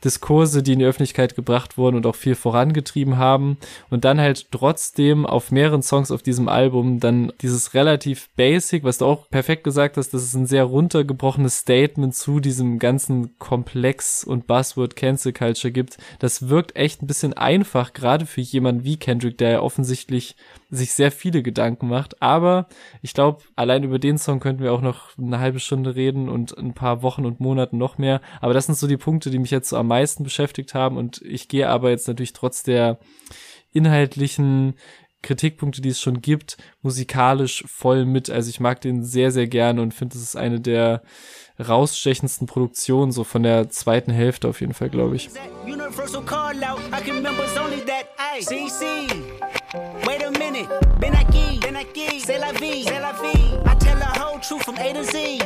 Diskurse, 0.05 0.63
die 0.63 0.75
in 0.75 0.79
die 0.81 0.85
Öffentlichkeit 0.85 1.35
gebracht 1.35 1.79
wurden 1.79 1.97
und 1.97 2.07
auch 2.07 2.17
viel 2.17 2.35
vorangetrieben 2.35 3.17
haben 3.17 3.57
und 3.91 4.05
dann 4.05 4.21
halt 4.21 4.51
trotzdem 4.51 5.27
auf 5.27 5.51
mehreren 5.51 5.83
Songs 5.83 6.11
auf 6.11 6.23
diesem 6.23 6.49
Album 6.49 7.01
dann 7.01 7.33
dieses 7.41 7.75
relativ 7.75 8.29
basic, 8.37 8.85
was 8.85 8.99
du 8.99 9.07
auch 9.07 9.29
perfekt 9.31 9.65
gesagt 9.65 9.97
hast, 9.97 10.15
das 10.15 10.23
ist 10.23 10.35
ein 10.35 10.47
sehr 10.47 10.65
runtergebrochenes 10.65 11.59
Statement 11.59 12.15
zu 12.15 12.41
diesem 12.41 12.79
ganzen 12.79 13.39
Komplex 13.39 14.25
und 14.25 14.47
Buzzword 14.47 14.97
Cancel 14.97 15.33
Culture 15.33 15.73
gibt. 15.73 15.99
Das 16.19 16.49
wirkt 16.49 16.77
echt 16.77 17.03
ein 17.03 17.07
bisschen 17.07 17.33
einfach, 17.35 17.93
gerade 17.93 18.27
für 18.27 18.41
jemanden 18.41 18.85
wie 18.85 18.97
Kendrick, 18.97 19.39
der 19.39 19.51
ja 19.51 19.61
offensichtlich 19.61 20.37
sich 20.73 20.95
sehr 20.95 21.13
viele 21.13 21.43
Gedanken 21.43 21.87
macht. 21.87 22.23
Aber 22.23 22.67
ich 23.03 23.13
glaube, 23.13 23.43
allein 23.57 23.85
über 23.85 23.99
den 23.99 24.17
Song 24.17 24.41
könnten 24.41 24.63
wir 24.63 24.73
auch 24.73 24.81
noch 24.81 25.17
eine 25.19 25.39
halbe 25.39 25.61
Stunde 25.61 25.95
reden 25.95 26.31
und 26.31 26.57
ein 26.57 26.73
paar 26.73 27.03
Wochen 27.03 27.27
und 27.27 27.41
Monaten 27.41 27.77
noch 27.77 27.99
mehr. 27.99 28.23
Aber 28.41 28.55
das 28.55 28.67
sind 28.67 28.79
so 28.79 28.87
die 28.87 28.97
Punkte, 28.97 29.31
die 29.31 29.39
mich 29.39 29.51
jetzt 29.51 29.69
so 29.69 29.77
am 29.77 29.89
meisten 29.89 30.25
beschäftigt 30.25 30.75
haben. 30.75 30.97
Und 30.97 31.21
ich 31.23 31.49
gehe 31.49 31.69
aber 31.69 31.91
jetzt 31.91 32.09
natürlich 32.09 32.33
trotz 32.33 32.63
der 32.63 32.99
inhaltlichen 33.75 34.75
Kritikpunkte, 35.21 35.83
die 35.83 35.91
es 35.91 36.01
schon 36.01 36.23
gibt, 36.23 36.57
musikalisch 36.81 37.65
voll 37.67 38.07
mit. 38.07 38.31
Also 38.31 38.49
ich 38.49 38.59
mag 38.59 38.81
den 38.81 39.05
sehr, 39.05 39.31
sehr 39.31 39.47
gerne 39.47 39.83
und 39.83 39.93
finde, 39.93 40.17
es 40.17 40.23
ist 40.23 40.37
eine 40.37 40.59
der 40.59 41.03
rausstechendsten 41.61 42.47
Produktionen, 42.47 43.13
so 43.13 43.25
von 43.25 43.43
der 43.43 43.69
zweiten 43.69 44.11
Hälfte 44.11 44.49
auf 44.49 44.61
jeden 44.61 44.75
Fall, 44.75 44.89
glaube 44.89 45.17
ich. 45.17 45.29
Wait 49.75 50.23
a 50.23 50.31
minute, 50.33 50.69
Ben 51.01 51.15
aquí, 51.15 51.59
Ben 51.61 51.75
aquí, 51.77 52.21
c'est 52.21 52.39
la 52.39 52.53
vie, 52.53 52.85
c'est 52.85 53.01
la 53.01 53.13
vie. 53.13 53.55
I 53.65 53.75
tell 53.79 53.97
the 53.97 54.21
whole 54.21 54.39
truth 54.39 54.63
from 54.65 54.77
A 54.77 54.93
to 54.93 55.03
Z. 55.03 55.39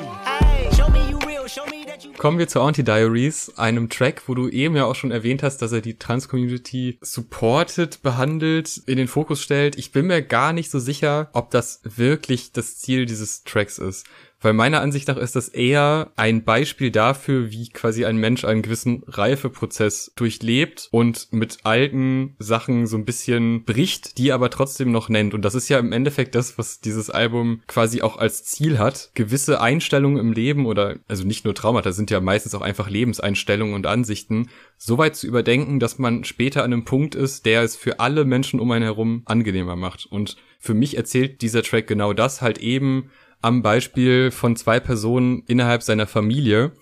show 0.74 0.88
me 0.88 0.98
you 1.08 1.18
real, 1.24 1.46
show 1.46 1.64
me 1.66 1.86
that 1.86 2.02
you 2.02 2.12
Kommen 2.14 2.36
wir 2.36 2.48
zu 2.48 2.60
Anti-Diaries, 2.60 3.52
einem 3.56 3.88
Track, 3.88 4.22
wo 4.26 4.34
du 4.34 4.48
eben 4.48 4.74
ja 4.74 4.84
auch 4.84 4.96
schon 4.96 5.12
erwähnt 5.12 5.44
hast, 5.44 5.58
dass 5.58 5.70
er 5.70 5.80
die 5.80 5.96
Trans-Community 5.96 6.98
supported, 7.02 8.02
behandelt, 8.02 8.82
in 8.86 8.96
den 8.96 9.06
Fokus 9.06 9.42
stellt. 9.42 9.78
Ich 9.78 9.92
bin 9.92 10.08
mir 10.08 10.22
gar 10.22 10.52
nicht 10.52 10.72
so 10.72 10.80
sicher, 10.80 11.30
ob 11.32 11.52
das 11.52 11.80
wirklich 11.84 12.50
das 12.50 12.78
Ziel 12.78 13.06
dieses 13.06 13.44
Tracks 13.44 13.78
ist. 13.78 14.06
Weil 14.46 14.52
meiner 14.52 14.80
Ansicht 14.80 15.08
nach 15.08 15.16
ist 15.16 15.34
das 15.34 15.48
eher 15.48 16.12
ein 16.14 16.44
Beispiel 16.44 16.92
dafür, 16.92 17.50
wie 17.50 17.68
quasi 17.68 18.04
ein 18.04 18.16
Mensch 18.16 18.44
einen 18.44 18.62
gewissen 18.62 19.02
Reifeprozess 19.08 20.12
durchlebt 20.14 20.86
und 20.92 21.32
mit 21.32 21.58
alten 21.64 22.36
Sachen 22.38 22.86
so 22.86 22.96
ein 22.96 23.04
bisschen 23.04 23.64
bricht, 23.64 24.18
die 24.18 24.30
aber 24.30 24.48
trotzdem 24.48 24.92
noch 24.92 25.08
nennt. 25.08 25.34
Und 25.34 25.44
das 25.44 25.56
ist 25.56 25.68
ja 25.68 25.80
im 25.80 25.90
Endeffekt 25.90 26.36
das, 26.36 26.58
was 26.58 26.80
dieses 26.80 27.10
Album 27.10 27.60
quasi 27.66 28.02
auch 28.02 28.18
als 28.18 28.44
Ziel 28.44 28.78
hat. 28.78 29.10
Gewisse 29.14 29.60
Einstellungen 29.60 30.20
im 30.20 30.32
Leben 30.32 30.66
oder, 30.66 30.94
also 31.08 31.24
nicht 31.24 31.44
nur 31.44 31.56
Traumata, 31.56 31.90
sind 31.90 32.12
ja 32.12 32.20
meistens 32.20 32.54
auch 32.54 32.62
einfach 32.62 32.88
Lebenseinstellungen 32.88 33.74
und 33.74 33.88
Ansichten, 33.88 34.48
so 34.78 34.96
weit 34.96 35.16
zu 35.16 35.26
überdenken, 35.26 35.80
dass 35.80 35.98
man 35.98 36.22
später 36.22 36.62
an 36.62 36.72
einem 36.72 36.84
Punkt 36.84 37.16
ist, 37.16 37.46
der 37.46 37.62
es 37.62 37.74
für 37.74 37.98
alle 37.98 38.24
Menschen 38.24 38.60
um 38.60 38.70
einen 38.70 38.84
herum 38.84 39.22
angenehmer 39.24 39.74
macht. 39.74 40.06
Und 40.06 40.36
für 40.60 40.74
mich 40.74 40.96
erzählt 40.96 41.42
dieser 41.42 41.64
Track 41.64 41.88
genau 41.88 42.12
das 42.12 42.42
halt 42.42 42.58
eben 42.58 43.10
am 43.40 43.62
Beispiel 43.62 44.30
von 44.30 44.56
zwei 44.56 44.80
Personen 44.80 45.42
innerhalb 45.46 45.82
seiner 45.82 46.06
Familie. 46.06 46.72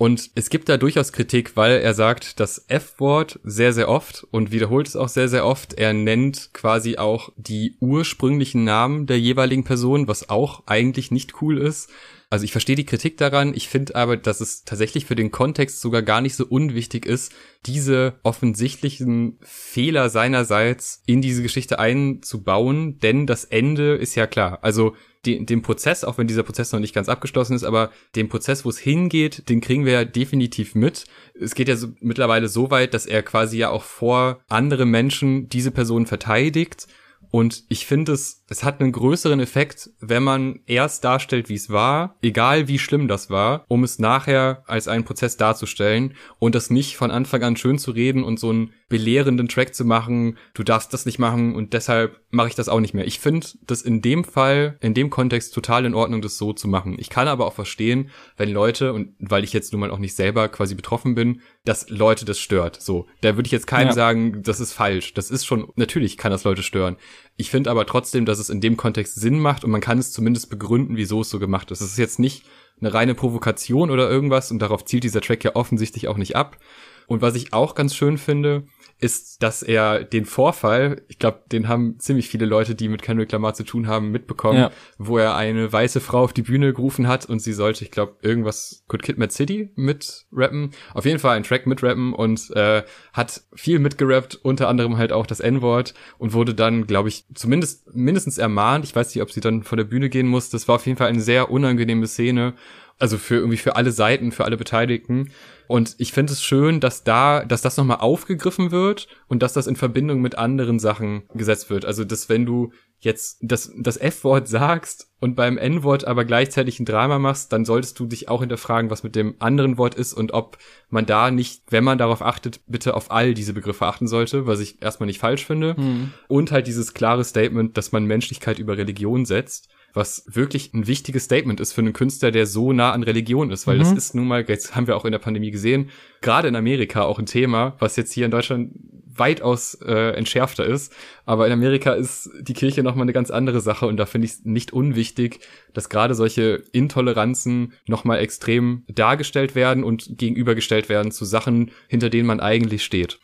Und 0.00 0.30
es 0.34 0.48
gibt 0.48 0.70
da 0.70 0.78
durchaus 0.78 1.12
Kritik, 1.12 1.56
weil 1.58 1.72
er 1.72 1.92
sagt 1.92 2.40
das 2.40 2.64
F-Wort 2.68 3.38
sehr, 3.44 3.74
sehr 3.74 3.90
oft 3.90 4.26
und 4.30 4.50
wiederholt 4.50 4.88
es 4.88 4.96
auch 4.96 5.08
sehr, 5.08 5.28
sehr 5.28 5.44
oft. 5.44 5.74
Er 5.74 5.92
nennt 5.92 6.50
quasi 6.54 6.96
auch 6.96 7.30
die 7.36 7.76
ursprünglichen 7.80 8.64
Namen 8.64 9.06
der 9.06 9.20
jeweiligen 9.20 9.64
Person, 9.64 10.08
was 10.08 10.30
auch 10.30 10.62
eigentlich 10.64 11.10
nicht 11.10 11.42
cool 11.42 11.58
ist. 11.58 11.90
Also 12.32 12.44
ich 12.44 12.52
verstehe 12.52 12.76
die 12.76 12.86
Kritik 12.86 13.16
daran, 13.16 13.54
ich 13.54 13.68
finde 13.68 13.96
aber, 13.96 14.16
dass 14.16 14.40
es 14.40 14.62
tatsächlich 14.62 15.04
für 15.04 15.16
den 15.16 15.32
Kontext 15.32 15.80
sogar 15.80 16.02
gar 16.02 16.20
nicht 16.20 16.36
so 16.36 16.46
unwichtig 16.46 17.04
ist, 17.04 17.32
diese 17.66 18.20
offensichtlichen 18.22 19.40
Fehler 19.42 20.08
seinerseits 20.10 21.02
in 21.06 21.22
diese 21.22 21.42
Geschichte 21.42 21.80
einzubauen, 21.80 23.00
denn 23.00 23.26
das 23.26 23.44
Ende 23.44 23.96
ist 23.96 24.14
ja 24.14 24.28
klar. 24.28 24.60
Also 24.62 24.94
den 25.26 25.60
Prozess, 25.60 26.04
auch 26.04 26.18
wenn 26.18 26.28
dieser 26.28 26.44
Prozess 26.44 26.72
noch 26.72 26.80
nicht 26.80 26.94
ganz 26.94 27.08
abgeschlossen 27.08 27.54
ist, 27.54 27.64
aber 27.64 27.90
den 28.14 28.28
Prozess, 28.28 28.64
wo 28.64 28.70
es 28.70 28.78
hingeht, 28.78 29.48
den 29.50 29.60
kriegen 29.60 29.84
wir 29.84 29.92
ja 29.92 30.04
definitiv 30.04 30.76
mit. 30.76 31.06
Es 31.38 31.54
geht 31.56 31.68
ja 31.68 31.76
so, 31.76 31.88
mittlerweile 32.00 32.48
so 32.48 32.70
weit, 32.70 32.94
dass 32.94 33.06
er 33.06 33.22
quasi 33.24 33.58
ja 33.58 33.70
auch 33.70 33.82
vor 33.82 34.40
andere 34.48 34.86
Menschen 34.86 35.48
diese 35.48 35.72
Person 35.72 36.06
verteidigt 36.06 36.86
und 37.30 37.64
ich 37.68 37.86
finde 37.86 38.12
es, 38.12 38.39
es 38.50 38.64
hat 38.64 38.80
einen 38.80 38.90
größeren 38.90 39.38
Effekt, 39.38 39.90
wenn 40.00 40.24
man 40.24 40.58
erst 40.66 41.04
darstellt, 41.04 41.48
wie 41.48 41.54
es 41.54 41.70
war, 41.70 42.16
egal 42.20 42.66
wie 42.66 42.80
schlimm 42.80 43.06
das 43.06 43.30
war, 43.30 43.64
um 43.68 43.84
es 43.84 44.00
nachher 44.00 44.64
als 44.66 44.88
einen 44.88 45.04
Prozess 45.04 45.36
darzustellen 45.36 46.14
und 46.40 46.56
das 46.56 46.68
nicht 46.68 46.96
von 46.96 47.12
Anfang 47.12 47.44
an 47.44 47.56
schön 47.56 47.78
zu 47.78 47.92
reden 47.92 48.24
und 48.24 48.40
so 48.40 48.50
einen 48.50 48.72
belehrenden 48.88 49.48
Track 49.48 49.72
zu 49.72 49.84
machen, 49.84 50.36
du 50.52 50.64
darfst 50.64 50.92
das 50.92 51.06
nicht 51.06 51.20
machen 51.20 51.54
und 51.54 51.74
deshalb 51.74 52.20
mache 52.30 52.48
ich 52.48 52.56
das 52.56 52.68
auch 52.68 52.80
nicht 52.80 52.92
mehr. 52.92 53.06
Ich 53.06 53.20
finde 53.20 53.46
das 53.62 53.82
in 53.82 54.02
dem 54.02 54.24
Fall, 54.24 54.76
in 54.80 54.94
dem 54.94 55.10
Kontext 55.10 55.54
total 55.54 55.84
in 55.84 55.94
Ordnung, 55.94 56.20
das 56.20 56.36
so 56.36 56.52
zu 56.52 56.66
machen. 56.66 56.96
Ich 56.98 57.08
kann 57.08 57.28
aber 57.28 57.46
auch 57.46 57.52
verstehen, 57.52 58.10
wenn 58.36 58.50
Leute, 58.50 58.92
und 58.92 59.14
weil 59.20 59.44
ich 59.44 59.52
jetzt 59.52 59.72
nun 59.72 59.80
mal 59.80 59.92
auch 59.92 59.98
nicht 59.98 60.16
selber 60.16 60.48
quasi 60.48 60.74
betroffen 60.74 61.14
bin, 61.14 61.40
dass 61.64 61.88
Leute 61.88 62.24
das 62.24 62.40
stört. 62.40 62.82
So, 62.82 63.06
da 63.20 63.36
würde 63.36 63.46
ich 63.46 63.52
jetzt 63.52 63.68
keinem 63.68 63.88
ja. 63.88 63.94
sagen, 63.94 64.42
das 64.42 64.58
ist 64.58 64.72
falsch. 64.72 65.14
Das 65.14 65.30
ist 65.30 65.46
schon, 65.46 65.70
natürlich 65.76 66.16
kann 66.16 66.32
das 66.32 66.42
Leute 66.42 66.64
stören. 66.64 66.96
Ich 67.36 67.50
finde 67.50 67.70
aber 67.70 67.86
trotzdem, 67.86 68.26
dass 68.26 68.38
es 68.38 68.50
in 68.50 68.60
dem 68.60 68.76
Kontext 68.76 69.14
Sinn 69.14 69.38
macht 69.38 69.64
und 69.64 69.70
man 69.70 69.80
kann 69.80 69.98
es 69.98 70.12
zumindest 70.12 70.50
begründen, 70.50 70.96
wieso 70.96 71.22
es 71.22 71.30
so 71.30 71.38
gemacht 71.38 71.70
ist. 71.70 71.80
Es 71.80 71.92
ist 71.92 71.98
jetzt 71.98 72.18
nicht 72.18 72.44
eine 72.80 72.92
reine 72.92 73.14
Provokation 73.14 73.90
oder 73.90 74.10
irgendwas 74.10 74.50
und 74.50 74.58
darauf 74.60 74.84
zielt 74.84 75.04
dieser 75.04 75.20
Track 75.20 75.44
ja 75.44 75.54
offensichtlich 75.56 76.08
auch 76.08 76.16
nicht 76.16 76.36
ab. 76.36 76.58
Und 77.06 77.22
was 77.22 77.34
ich 77.34 77.52
auch 77.52 77.74
ganz 77.74 77.94
schön 77.94 78.18
finde, 78.18 78.64
ist, 79.00 79.42
dass 79.42 79.62
er 79.62 80.04
den 80.04 80.26
Vorfall, 80.26 81.02
ich 81.08 81.18
glaube, 81.18 81.42
den 81.50 81.68
haben 81.68 81.98
ziemlich 81.98 82.28
viele 82.28 82.44
Leute, 82.44 82.74
die 82.74 82.88
mit 82.88 83.00
Kendrick 83.00 83.32
Lamar 83.32 83.54
zu 83.54 83.64
tun 83.64 83.86
haben, 83.86 84.10
mitbekommen, 84.10 84.58
ja. 84.58 84.70
wo 84.98 85.16
er 85.16 85.36
eine 85.36 85.72
weiße 85.72 86.00
Frau 86.00 86.22
auf 86.24 86.34
die 86.34 86.42
Bühne 86.42 86.74
gerufen 86.74 87.08
hat 87.08 87.24
und 87.26 87.40
sie 87.40 87.54
sollte, 87.54 87.82
ich 87.82 87.90
glaube, 87.90 88.16
irgendwas 88.20 88.84
Could 88.88 89.02
Kid 89.02 89.16
Mad 89.16 89.32
City 89.32 89.70
mit 89.74 90.26
rappen. 90.32 90.72
Auf 90.92 91.06
jeden 91.06 91.18
Fall 91.18 91.36
einen 91.36 91.44
Track 91.44 91.66
mit 91.66 91.82
rappen 91.82 92.12
und 92.12 92.50
äh, 92.50 92.82
hat 93.14 93.42
viel 93.54 93.78
mitgerappt, 93.78 94.38
unter 94.42 94.68
anderem 94.68 94.98
halt 94.98 95.12
auch 95.12 95.26
das 95.26 95.40
N-Wort 95.40 95.94
und 96.18 96.34
wurde 96.34 96.54
dann, 96.54 96.86
glaube 96.86 97.08
ich, 97.08 97.24
zumindest 97.34 97.94
mindestens 97.94 98.36
ermahnt. 98.36 98.84
Ich 98.84 98.94
weiß 98.94 99.14
nicht, 99.14 99.22
ob 99.22 99.30
sie 99.30 99.40
dann 99.40 99.62
vor 99.62 99.76
der 99.76 99.84
Bühne 99.84 100.10
gehen 100.10 100.26
muss. 100.26 100.50
Das 100.50 100.68
war 100.68 100.74
auf 100.74 100.86
jeden 100.86 100.98
Fall 100.98 101.08
eine 101.08 101.22
sehr 101.22 101.50
unangenehme 101.50 102.06
Szene. 102.06 102.54
Also 103.00 103.18
für 103.18 103.36
irgendwie 103.36 103.56
für 103.56 103.76
alle 103.76 103.90
Seiten, 103.90 104.30
für 104.30 104.44
alle 104.44 104.56
Beteiligten. 104.56 105.30
Und 105.66 105.94
ich 105.98 106.12
finde 106.12 106.32
es 106.32 106.42
schön, 106.42 106.80
dass 106.80 107.04
da, 107.04 107.44
dass 107.44 107.62
das 107.62 107.76
nochmal 107.76 107.98
aufgegriffen 107.98 108.70
wird 108.70 109.08
und 109.28 109.42
dass 109.42 109.52
das 109.52 109.66
in 109.66 109.76
Verbindung 109.76 110.20
mit 110.20 110.36
anderen 110.36 110.78
Sachen 110.78 111.22
gesetzt 111.34 111.70
wird. 111.70 111.84
Also, 111.84 112.04
dass 112.04 112.28
wenn 112.28 112.44
du 112.44 112.72
jetzt 112.98 113.38
das, 113.40 113.72
das 113.78 113.96
F-Wort 113.96 114.46
sagst 114.46 115.10
und 115.20 115.34
beim 115.34 115.56
N-Wort 115.56 116.04
aber 116.04 116.24
gleichzeitig 116.24 116.78
ein 116.78 116.84
Drama 116.84 117.18
machst, 117.18 117.52
dann 117.52 117.64
solltest 117.64 117.98
du 117.98 118.06
dich 118.06 118.28
auch 118.28 118.40
hinterfragen, 118.40 118.90
was 118.90 119.02
mit 119.02 119.16
dem 119.16 119.36
anderen 119.38 119.78
Wort 119.78 119.94
ist 119.94 120.12
und 120.12 120.32
ob 120.32 120.58
man 120.90 121.06
da 121.06 121.30
nicht, 121.30 121.62
wenn 121.70 121.84
man 121.84 121.98
darauf 121.98 122.20
achtet, 122.20 122.60
bitte 122.66 122.94
auf 122.94 123.10
all 123.10 123.32
diese 123.32 123.54
Begriffe 123.54 123.86
achten 123.86 124.06
sollte, 124.06 124.46
was 124.46 124.60
ich 124.60 124.82
erstmal 124.82 125.06
nicht 125.06 125.20
falsch 125.20 125.46
finde. 125.46 125.74
Mhm. 125.78 126.12
Und 126.28 126.52
halt 126.52 126.66
dieses 126.66 126.92
klare 126.92 127.24
Statement, 127.24 127.76
dass 127.76 127.92
man 127.92 128.04
Menschlichkeit 128.04 128.58
über 128.58 128.76
Religion 128.76 129.24
setzt 129.24 129.70
was 129.92 130.24
wirklich 130.26 130.72
ein 130.74 130.86
wichtiges 130.86 131.24
Statement 131.24 131.60
ist 131.60 131.72
für 131.72 131.80
einen 131.80 131.92
Künstler, 131.92 132.30
der 132.30 132.46
so 132.46 132.72
nah 132.72 132.92
an 132.92 133.02
Religion 133.02 133.50
ist, 133.50 133.66
weil 133.66 133.76
mhm. 133.76 133.80
das 133.80 133.92
ist 133.92 134.14
nun 134.14 134.28
mal, 134.28 134.44
jetzt 134.46 134.74
haben 134.74 134.86
wir 134.86 134.96
auch 134.96 135.04
in 135.04 135.12
der 135.12 135.18
Pandemie 135.18 135.50
gesehen, 135.50 135.90
gerade 136.20 136.48
in 136.48 136.56
Amerika 136.56 137.02
auch 137.02 137.18
ein 137.18 137.26
Thema, 137.26 137.76
was 137.78 137.96
jetzt 137.96 138.12
hier 138.12 138.24
in 138.24 138.30
Deutschland 138.30 138.72
weitaus 139.20 139.74
äh, 139.74 140.14
entschärfter 140.14 140.64
ist. 140.64 140.92
Aber 141.26 141.46
in 141.46 141.52
Amerika 141.52 141.92
ist 141.92 142.30
die 142.40 142.54
Kirche 142.54 142.82
nochmal 142.82 143.02
eine 143.02 143.12
ganz 143.12 143.30
andere 143.30 143.60
Sache 143.60 143.86
und 143.86 143.96
da 143.96 144.06
finde 144.06 144.26
ich 144.26 144.32
es 144.32 144.44
nicht 144.44 144.72
unwichtig, 144.72 145.40
dass 145.72 145.88
gerade 145.88 146.14
solche 146.14 146.62
Intoleranzen 146.72 147.74
nochmal 147.86 148.18
extrem 148.20 148.84
dargestellt 148.88 149.54
werden 149.54 149.84
und 149.84 150.18
gegenübergestellt 150.18 150.88
werden 150.88 151.12
zu 151.12 151.24
Sachen, 151.24 151.70
hinter 151.88 152.10
denen 152.10 152.26
man 152.26 152.40
eigentlich 152.40 152.84
steht 152.84 153.18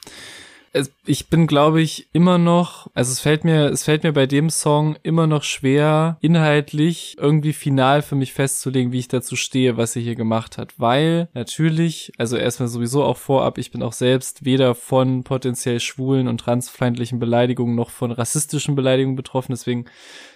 ich 1.04 1.28
bin, 1.28 1.46
glaube 1.46 1.80
ich, 1.80 2.08
immer 2.12 2.38
noch, 2.38 2.88
also 2.94 3.12
es 3.12 3.20
fällt 3.20 3.44
mir, 3.44 3.66
es 3.66 3.84
fällt 3.84 4.02
mir 4.02 4.12
bei 4.12 4.26
dem 4.26 4.50
Song 4.50 4.96
immer 5.02 5.26
noch 5.26 5.42
schwer, 5.42 6.18
inhaltlich 6.20 7.16
irgendwie 7.18 7.52
final 7.52 8.02
für 8.02 8.16
mich 8.16 8.32
festzulegen, 8.32 8.92
wie 8.92 8.98
ich 8.98 9.08
dazu 9.08 9.36
stehe, 9.36 9.76
was 9.76 9.96
er 9.96 10.02
hier 10.02 10.16
gemacht 10.16 10.58
hat. 10.58 10.74
Weil 10.78 11.28
natürlich, 11.34 12.12
also 12.18 12.36
erstmal 12.36 12.68
sowieso 12.68 13.04
auch 13.04 13.16
vorab, 13.16 13.58
ich 13.58 13.70
bin 13.70 13.82
auch 13.82 13.92
selbst 13.92 14.44
weder 14.44 14.74
von 14.74 15.22
potenziell 15.22 15.80
schwulen 15.80 16.28
und 16.28 16.38
transfeindlichen 16.38 17.18
Beleidigungen 17.18 17.74
noch 17.74 17.90
von 17.90 18.10
rassistischen 18.10 18.74
Beleidigungen 18.74 19.16
betroffen. 19.16 19.52
Deswegen 19.52 19.86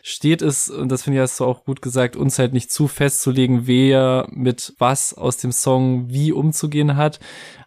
steht 0.02 0.42
es, 0.42 0.70
und 0.70 0.90
das 0.90 1.02
finde 1.02 1.18
ich 1.18 1.22
hast 1.22 1.40
du 1.40 1.44
auch 1.44 1.64
gut 1.64 1.82
gesagt, 1.82 2.16
uns 2.16 2.38
halt 2.38 2.52
nicht 2.52 2.70
zu 2.70 2.88
festzulegen, 2.88 3.66
wer 3.66 4.28
mit 4.30 4.74
was 4.78 5.14
aus 5.14 5.36
dem 5.36 5.52
Song 5.52 6.10
wie 6.10 6.32
umzugehen 6.32 6.96
hat. 6.96 7.20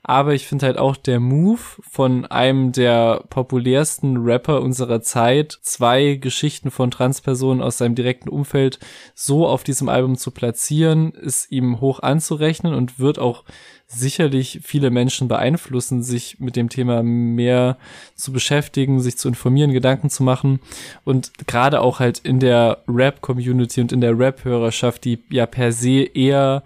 Aber 0.06 0.34
ich 0.34 0.48
finde 0.48 0.66
halt 0.66 0.78
auch 0.78 0.98
der 0.98 1.22
Move 1.22 1.62
von 1.90 2.26
einem 2.26 2.74
der 2.74 3.24
populärsten 3.30 4.18
Rapper 4.18 4.62
unserer 4.62 5.02
Zeit, 5.02 5.58
zwei 5.62 6.16
Geschichten 6.16 6.72
von 6.72 6.92
Transpersonen 6.92 7.64
aus 7.64 7.78
seinem 7.78 7.96
direkten 7.96 8.28
Umfeld 8.28 8.80
so 9.16 9.48
auf 9.48 9.64
diesem 9.64 9.88
Album 9.88 10.18
zu 10.18 10.32
platzieren, 10.32 11.14
ist 11.14 11.50
ihm 11.54 11.80
hoch 11.80 12.02
anzurechnen 12.02 12.74
und 12.74 13.00
wird 13.00 13.18
auch 13.18 13.46
sicherlich 13.88 14.60
viele 14.64 14.90
Menschen 14.90 15.30
beeinflussen, 15.30 16.04
sich 16.04 16.40
mit 16.40 16.58
dem 16.58 16.68
Thema 16.68 17.02
mehr 17.02 17.78
zu 18.16 18.34
beschäftigen, 18.34 19.00
sich 19.00 19.18
zu 19.18 19.30
informieren, 19.30 19.72
Gedanken 19.72 20.10
zu 20.10 20.24
machen. 20.24 20.60
Und 21.06 21.48
gerade 21.48 21.80
auch 21.80 22.00
halt 22.00 22.20
in 22.20 22.40
der 22.40 22.80
Rap-Community 22.88 23.80
und 23.80 23.92
in 23.94 24.02
der 24.02 24.18
Rap-Hörerschaft, 24.18 25.06
die 25.06 25.24
ja 25.30 25.46
per 25.46 25.72
se 25.72 26.02
eher 26.02 26.64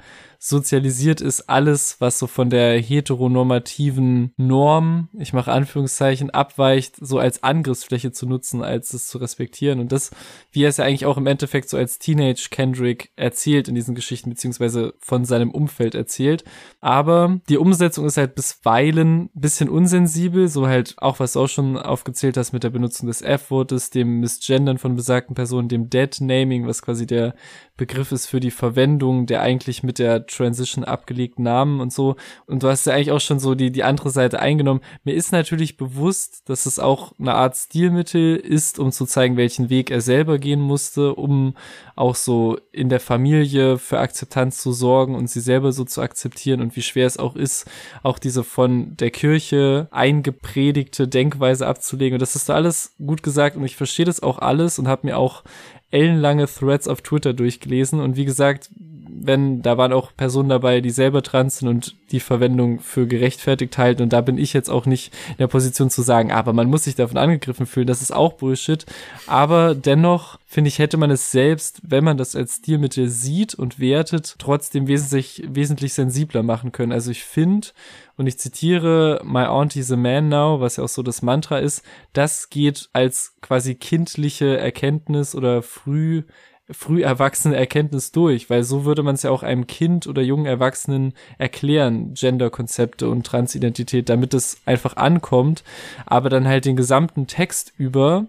sozialisiert 0.48 1.22
ist 1.22 1.50
alles, 1.50 1.98
was 2.00 2.20
so 2.20 2.28
von 2.28 2.50
der 2.50 2.80
heteronormativen 2.80 4.34
Norm, 4.38 5.10
ich 5.18 5.34
mache 5.34 5.52
Anführungszeichen, 5.52 6.30
abweicht, 6.30 6.96
so 7.00 7.20
als 7.20 7.44
Angriffsfläche 7.44 8.12
zu 8.12 8.28
nutzen, 8.28 8.64
als 8.64 8.94
es 8.94 9.08
zu 9.08 9.18
respektieren. 9.18 9.80
Und 9.80 9.92
das, 9.92 10.12
wie 10.52 10.64
er 10.64 10.70
es 10.70 10.78
ja 10.78 10.86
eigentlich 10.86 11.06
auch 11.06 11.18
im 11.18 11.28
Endeffekt 11.28 11.70
so 11.70 11.78
als 11.78 12.00
Teenage 12.00 12.48
Kendrick 12.50 13.12
erzählt 13.16 13.68
in 13.68 13.76
diesen 13.76 13.96
Geschichten, 13.96 14.30
beziehungsweise 14.30 14.94
von 15.00 15.26
seinem 15.26 15.52
Umfeld 15.52 15.96
erzählt. 15.96 16.44
Aber 16.80 17.40
die 17.50 17.58
Umsetzung 17.58 18.06
ist 18.06 18.18
halt 18.18 18.36
bisweilen 18.36 19.30
bisschen 19.34 19.70
unsensibel, 19.70 20.48
so 20.48 20.68
halt 20.68 20.96
auch, 20.98 21.20
was 21.20 21.34
du 21.34 21.42
auch 21.42 21.50
schon 21.50 21.78
aufgezählt 21.78 22.38
hast 22.38 22.54
mit 22.54 22.64
der 22.64 22.70
Benutzung 22.70 23.08
des 23.08 23.22
F-Wortes, 23.22 23.90
dem 23.90 24.20
Missgendern 24.20 24.78
von 24.78 24.96
besagten 24.96 25.36
Personen, 25.36 25.68
dem 25.68 25.90
Dead-Naming, 25.90 26.68
was 26.68 26.82
quasi 26.82 27.06
der 27.06 27.36
Begriff 27.76 28.12
ist 28.12 28.28
für 28.28 28.40
die 28.40 28.52
Verwendung 28.52 29.28
der 29.28 29.42
eigentlich 29.42 29.84
mit 29.84 30.00
der 30.00 30.26
Transition 30.38 30.84
abgelegten 30.84 31.44
Namen 31.44 31.82
und 31.82 31.92
so. 31.92 32.16
Und 32.46 32.64
du 32.64 32.68
hast 32.68 32.86
ja 32.86 32.94
eigentlich 32.94 33.12
auch 33.12 33.20
schon 33.20 33.40
so 33.40 33.56
die, 33.56 33.72
die 33.72 33.84
andere 33.84 34.10
Seite 34.10 34.40
eingenommen. 34.40 34.82
Mir 35.04 35.16
ist 35.16 35.32
natürlich 35.32 35.78
bewusst, 35.78 36.50
dass 36.50 36.66
es 36.66 36.80
auch 36.80 37.14
eine 37.20 37.34
Art 37.34 37.56
Stilmittel 37.56 38.36
ist, 38.36 38.80
um 38.80 38.92
zu 38.92 39.06
zeigen, 39.06 39.38
welchen 39.38 39.70
Weg 39.70 39.92
er 39.92 40.02
selber 40.02 40.38
gehen 40.38 40.62
musste, 40.62 41.16
um 41.16 41.56
auch 41.96 42.16
so 42.16 42.58
in 42.72 42.90
der 42.90 43.00
Familie 43.00 43.78
für 43.78 44.00
Akzeptanz 44.00 44.62
zu 44.62 44.72
sorgen 44.72 45.16
und 45.16 45.30
sie 45.30 45.42
selber 45.42 45.72
so 45.72 45.84
zu 45.84 46.02
akzeptieren 46.02 46.62
und 46.62 46.76
wie 46.76 46.82
schwer 46.82 47.08
es 47.08 47.18
auch 47.18 47.36
ist, 47.36 47.66
auch 48.04 48.20
diese 48.20 48.44
von 48.44 48.96
der 48.98 49.12
Kirche 49.12 49.88
eingepredigte 49.92 51.08
Denkweise 51.08 51.68
abzulegen. 51.68 52.16
Und 52.16 52.22
das 52.22 52.36
ist 52.36 52.50
alles 52.50 52.94
gut 53.04 53.24
gesagt 53.24 53.58
und 53.58 53.66
ich 53.66 53.76
verstehe 53.76 54.06
das 54.06 54.22
auch 54.22 54.40
alles 54.40 54.78
und 54.80 54.88
habe 54.88 55.08
mir 55.08 55.18
auch 55.18 55.44
ellenlange 55.92 56.48
Threads 56.48 56.88
auf 56.88 57.02
Twitter 57.02 57.34
durchgelesen 57.34 58.00
und 58.00 58.16
wie 58.18 58.26
gesagt, 58.26 58.70
wenn, 59.10 59.62
da 59.62 59.78
waren 59.78 59.94
auch 59.94 60.12
Personen 60.16 60.50
dabei, 60.50 60.82
die 60.82 60.90
selber 60.90 61.22
trans 61.22 61.60
sind 61.60 61.68
und 61.68 61.96
die 62.12 62.20
Verwendung 62.20 62.80
für 62.80 63.08
gerechtfertigt 63.08 63.78
halten. 63.78 64.04
Und 64.04 64.14
da 64.14 64.22
bin 64.22 64.38
ich 64.38 64.54
jetzt 64.54 64.70
auch 64.70 64.86
nicht 64.86 65.14
in 65.32 65.38
der 65.38 65.48
Position 65.48 65.90
zu 65.90 66.02
sagen, 66.02 66.32
aber 66.32 66.54
man 66.54 66.70
muss 66.70 66.86
sich 66.86 66.96
davon 66.96 67.18
angegriffen 67.18 67.66
fühlen, 67.66 67.88
das 67.88 68.02
ist 68.02 68.12
auch 68.12 68.34
Bullshit, 68.34 68.86
aber 69.28 69.76
dennoch 69.76 70.40
finde 70.46 70.70
ich, 70.70 70.80
hätte 70.80 70.98
man 70.98 71.12
es 71.12 71.32
selbst, 71.32 71.82
wenn 71.84 72.06
man 72.06 72.18
das 72.18 72.36
als 72.36 72.56
Stilmittel 72.56 73.10
sieht 73.10 73.54
und 73.54 73.80
wertet, 73.80 74.36
trotzdem 74.40 74.88
wesentlich, 74.88 75.44
wesentlich 75.48 75.94
sensibler 75.94 76.42
machen 76.42 76.72
können. 76.72 76.94
Also 76.94 77.12
ich 77.12 77.26
finde, 77.26 77.68
und 78.16 78.28
ich 78.28 78.40
zitiere 78.40 79.22
My 79.24 79.44
Auntie's 79.44 79.92
a 79.92 79.98
Man 79.98 80.30
Now, 80.30 80.60
was 80.62 80.78
ja 80.78 80.86
auch 80.86 80.90
so 80.90 81.04
das 81.04 81.22
Mantra 81.22 81.60
ist, 81.60 81.84
das 82.14 82.50
geht 82.50 82.90
als 82.94 83.36
quasi 83.42 83.76
kindliche 83.76 84.58
Erkenntnis 84.58 85.36
oder 85.36 85.62
früh 85.62 86.24
früh 86.70 87.02
erwachsene 87.02 87.56
Erkenntnis 87.56 88.12
durch, 88.12 88.50
weil 88.50 88.64
so 88.64 88.84
würde 88.84 89.04
man 89.04 89.16
es 89.16 89.24
ja 89.24 89.32
auch 89.32 89.44
einem 89.44 89.68
Kind 89.68 90.06
oder 90.08 90.22
jungen 90.22 90.46
Erwachsenen 90.46 91.14
erklären, 91.38 92.14
Genderkonzepte 92.14 93.10
und 93.10 93.26
Transidentität, 93.26 94.10
damit 94.10 94.34
es 94.34 94.58
einfach 94.66 94.98
ankommt, 94.98 95.64
aber 96.06 96.30
dann 96.30 96.48
halt 96.48 96.66
den 96.66 96.76
gesamten 96.76 97.28
Text 97.28 97.74
über, 97.78 98.26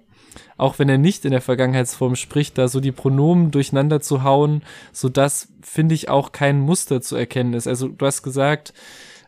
auch 0.56 0.78
wenn 0.78 0.88
er 0.88 0.98
nicht 0.98 1.24
in 1.24 1.32
der 1.32 1.40
Vergangenheitsform 1.40 2.14
spricht, 2.14 2.58
da 2.58 2.68
so 2.68 2.80
die 2.80 2.92
Pronomen 2.92 3.50
durcheinander 3.50 4.00
zu 4.00 4.22
hauen, 4.22 4.62
so 4.92 5.08
dass, 5.08 5.48
finde 5.60 5.96
ich, 5.96 6.08
auch 6.08 6.30
kein 6.30 6.60
Muster 6.60 7.00
zu 7.00 7.16
erkennen 7.16 7.54
ist. 7.54 7.66
Also 7.66 7.88
du 7.88 8.06
hast 8.06 8.22
gesagt, 8.22 8.72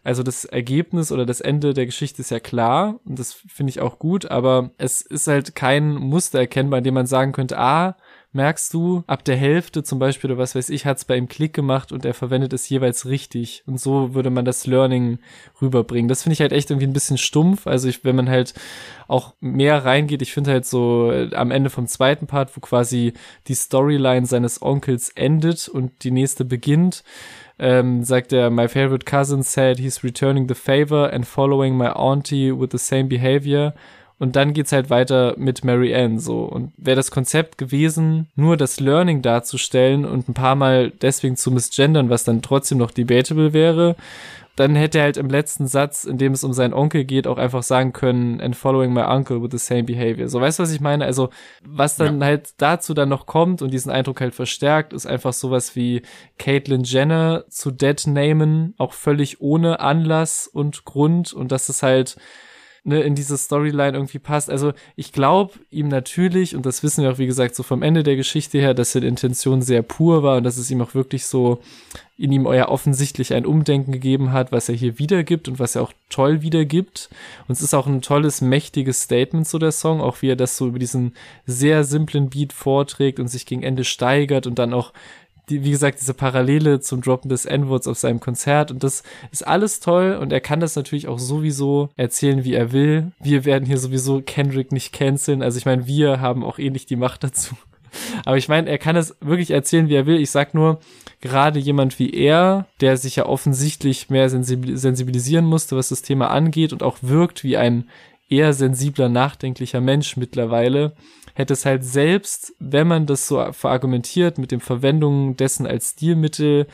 also 0.02 0.22
das 0.22 0.44
Ergebnis 0.44 1.12
oder 1.12 1.26
das 1.26 1.40
Ende 1.40 1.74
der 1.74 1.86
Geschichte 1.86 2.22
ist 2.22 2.30
ja 2.30 2.40
klar 2.40 3.00
und 3.04 3.18
das 3.18 3.34
finde 3.34 3.70
ich 3.70 3.80
auch 3.80 3.98
gut, 3.98 4.30
aber 4.30 4.70
es 4.78 5.02
ist 5.02 5.26
halt 5.26 5.54
kein 5.54 5.94
Muster 5.94 6.38
erkennbar, 6.38 6.78
in 6.78 6.84
dem 6.84 6.94
man 6.94 7.06
sagen 7.06 7.32
könnte, 7.32 7.58
ah, 7.58 7.96
merkst 8.32 8.72
du, 8.72 9.02
ab 9.06 9.24
der 9.24 9.36
Hälfte 9.36 9.82
zum 9.82 9.98
Beispiel 9.98 10.30
oder 10.30 10.38
was 10.38 10.54
weiß 10.54 10.70
ich, 10.70 10.86
hat 10.86 10.98
es 10.98 11.04
bei 11.04 11.16
ihm 11.16 11.28
Klick 11.28 11.52
gemacht 11.52 11.90
und 11.90 12.04
er 12.04 12.14
verwendet 12.14 12.52
es 12.52 12.68
jeweils 12.68 13.06
richtig. 13.06 13.64
Und 13.66 13.80
so 13.80 14.14
würde 14.14 14.30
man 14.30 14.44
das 14.44 14.66
Learning 14.66 15.18
rüberbringen. 15.60 16.08
Das 16.08 16.22
finde 16.22 16.34
ich 16.34 16.40
halt 16.40 16.52
echt 16.52 16.70
irgendwie 16.70 16.86
ein 16.86 16.92
bisschen 16.92 17.18
stumpf. 17.18 17.66
Also 17.66 17.88
ich, 17.88 18.04
wenn 18.04 18.14
man 18.14 18.28
halt 18.28 18.54
auch 19.08 19.34
mehr 19.40 19.84
reingeht, 19.84 20.22
ich 20.22 20.32
finde 20.32 20.52
halt 20.52 20.64
so 20.64 21.10
äh, 21.10 21.34
am 21.34 21.50
Ende 21.50 21.70
vom 21.70 21.88
zweiten 21.88 22.28
Part, 22.28 22.56
wo 22.56 22.60
quasi 22.60 23.14
die 23.48 23.54
Storyline 23.54 24.26
seines 24.26 24.62
Onkels 24.62 25.10
endet 25.10 25.68
und 25.68 26.04
die 26.04 26.12
nächste 26.12 26.44
beginnt, 26.44 27.02
ähm, 27.58 28.04
sagt 28.04 28.32
er, 28.32 28.50
my 28.50 28.68
favorite 28.68 29.04
cousin 29.04 29.42
said 29.42 29.78
he's 29.78 30.04
returning 30.04 30.48
the 30.48 30.54
favor 30.54 31.12
and 31.12 31.26
following 31.26 31.76
my 31.76 31.88
auntie 31.88 32.52
with 32.52 32.70
the 32.70 32.78
same 32.78 33.04
behavior. 33.04 33.74
Und 34.20 34.36
dann 34.36 34.52
geht's 34.52 34.70
halt 34.70 34.90
weiter 34.90 35.34
mit 35.38 35.64
Mary 35.64 35.94
Ann 35.94 36.18
so. 36.18 36.42
Und 36.42 36.72
wäre 36.76 36.94
das 36.94 37.10
Konzept 37.10 37.56
gewesen, 37.56 38.28
nur 38.36 38.58
das 38.58 38.78
Learning 38.78 39.22
darzustellen 39.22 40.04
und 40.04 40.28
ein 40.28 40.34
paar 40.34 40.56
Mal 40.56 40.90
deswegen 40.90 41.36
zu 41.36 41.50
misgendern, 41.50 42.10
was 42.10 42.24
dann 42.24 42.42
trotzdem 42.42 42.76
noch 42.76 42.90
debatable 42.90 43.54
wäre, 43.54 43.96
dann 44.56 44.76
hätte 44.76 44.98
er 44.98 45.04
halt 45.04 45.16
im 45.16 45.30
letzten 45.30 45.66
Satz, 45.66 46.04
in 46.04 46.18
dem 46.18 46.34
es 46.34 46.44
um 46.44 46.52
seinen 46.52 46.74
Onkel 46.74 47.04
geht, 47.04 47.26
auch 47.26 47.38
einfach 47.38 47.62
sagen 47.62 47.94
können, 47.94 48.42
and 48.42 48.54
following 48.54 48.92
my 48.92 49.04
uncle 49.04 49.42
with 49.42 49.52
the 49.52 49.58
same 49.58 49.84
behavior. 49.84 50.28
So, 50.28 50.38
weißt 50.38 50.58
du, 50.58 50.64
was 50.64 50.72
ich 50.72 50.82
meine? 50.82 51.06
Also, 51.06 51.30
was 51.64 51.96
dann 51.96 52.20
ja. 52.20 52.26
halt 52.26 52.50
dazu 52.58 52.92
dann 52.92 53.08
noch 53.08 53.24
kommt 53.24 53.62
und 53.62 53.72
diesen 53.72 53.90
Eindruck 53.90 54.20
halt 54.20 54.34
verstärkt, 54.34 54.92
ist 54.92 55.06
einfach 55.06 55.32
sowas 55.32 55.76
wie 55.76 56.02
Caitlyn 56.36 56.84
Jenner 56.84 57.44
zu 57.48 57.70
dead 57.70 58.06
namen, 58.06 58.74
auch 58.76 58.92
völlig 58.92 59.40
ohne 59.40 59.80
Anlass 59.80 60.46
und 60.46 60.84
Grund 60.84 61.32
und 61.32 61.52
das 61.52 61.70
ist 61.70 61.82
halt, 61.82 62.18
ne, 62.84 63.00
in 63.02 63.14
diese 63.14 63.36
Storyline 63.36 63.96
irgendwie 63.96 64.18
passt. 64.18 64.50
Also 64.50 64.72
ich 64.96 65.12
glaube 65.12 65.54
ihm 65.70 65.88
natürlich, 65.88 66.56
und 66.56 66.66
das 66.66 66.82
wissen 66.82 67.02
wir 67.02 67.12
auch, 67.12 67.18
wie 67.18 67.26
gesagt, 67.26 67.54
so 67.54 67.62
vom 67.62 67.82
Ende 67.82 68.02
der 68.02 68.16
Geschichte 68.16 68.58
her, 68.58 68.74
dass 68.74 68.92
seine 68.92 69.06
Intention 69.06 69.62
sehr 69.62 69.82
pur 69.82 70.22
war 70.22 70.38
und 70.38 70.44
dass 70.44 70.56
es 70.56 70.70
ihm 70.70 70.80
auch 70.80 70.94
wirklich 70.94 71.26
so 71.26 71.60
in 72.20 72.32
ihm 72.32 72.44
euer 72.44 72.68
offensichtlich 72.68 73.32
ein 73.32 73.46
Umdenken 73.46 73.92
gegeben 73.92 74.30
hat, 74.30 74.52
was 74.52 74.68
er 74.68 74.74
hier 74.74 74.98
wiedergibt 74.98 75.48
und 75.48 75.58
was 75.58 75.74
er 75.74 75.82
auch 75.82 75.94
toll 76.10 76.42
wiedergibt. 76.42 77.08
Und 77.48 77.52
es 77.52 77.62
ist 77.62 77.72
auch 77.72 77.86
ein 77.86 78.02
tolles, 78.02 78.42
mächtiges 78.42 79.02
Statement 79.02 79.48
so 79.48 79.58
der 79.58 79.72
Song, 79.72 80.02
auch 80.02 80.20
wie 80.20 80.28
er 80.28 80.36
das 80.36 80.58
so 80.58 80.68
über 80.68 80.78
diesen 80.78 81.14
sehr 81.46 81.82
simplen 81.82 82.28
Beat 82.28 82.52
vorträgt 82.52 83.20
und 83.20 83.28
sich 83.28 83.46
gegen 83.46 83.62
Ende 83.62 83.84
steigert 83.84 84.46
und 84.46 84.58
dann 84.58 84.74
auch 84.74 84.92
die, 85.50 85.64
wie 85.64 85.70
gesagt, 85.70 86.00
diese 86.00 86.14
Parallele 86.14 86.80
zum 86.80 87.02
Droppen 87.02 87.28
des 87.28 87.44
N-Words 87.44 87.86
auf 87.86 87.98
seinem 87.98 88.20
Konzert 88.20 88.70
und 88.70 88.82
das 88.82 89.02
ist 89.30 89.46
alles 89.46 89.80
toll 89.80 90.16
und 90.20 90.32
er 90.32 90.40
kann 90.40 90.60
das 90.60 90.76
natürlich 90.76 91.08
auch 91.08 91.18
sowieso 91.18 91.90
erzählen, 91.96 92.44
wie 92.44 92.54
er 92.54 92.72
will. 92.72 93.12
Wir 93.20 93.44
werden 93.44 93.66
hier 93.66 93.78
sowieso 93.78 94.22
Kendrick 94.22 94.72
nicht 94.72 94.92
canceln, 94.92 95.42
also 95.42 95.58
ich 95.58 95.66
meine, 95.66 95.86
wir 95.86 96.20
haben 96.20 96.44
auch 96.44 96.58
ähnlich 96.58 96.86
die 96.86 96.96
Macht 96.96 97.24
dazu. 97.24 97.56
Aber 98.24 98.36
ich 98.36 98.48
meine, 98.48 98.70
er 98.70 98.78
kann 98.78 98.94
es 98.94 99.16
wirklich 99.20 99.50
erzählen, 99.50 99.88
wie 99.88 99.96
er 99.96 100.06
will. 100.06 100.20
Ich 100.20 100.30
sag 100.30 100.54
nur, 100.54 100.78
gerade 101.20 101.58
jemand 101.58 101.98
wie 101.98 102.12
er, 102.14 102.66
der 102.80 102.96
sich 102.96 103.16
ja 103.16 103.26
offensichtlich 103.26 104.10
mehr 104.10 104.30
sensibilisieren 104.30 105.44
musste, 105.44 105.76
was 105.76 105.88
das 105.88 106.02
Thema 106.02 106.30
angeht 106.30 106.72
und 106.72 106.84
auch 106.84 106.98
wirkt 107.02 107.42
wie 107.42 107.56
ein 107.56 107.88
eher 108.28 108.52
sensibler, 108.52 109.08
nachdenklicher 109.08 109.80
Mensch 109.80 110.16
mittlerweile, 110.16 110.92
hätte 111.40 111.54
es 111.54 111.66
halt 111.66 111.84
selbst, 111.84 112.54
wenn 112.60 112.86
man 112.86 113.06
das 113.06 113.26
so 113.26 113.52
verargumentiert 113.52 114.38
mit 114.38 114.52
dem 114.52 114.60
Verwendung 114.60 115.36
dessen 115.36 115.66
als 115.66 115.90
Stilmittel, 115.90 116.66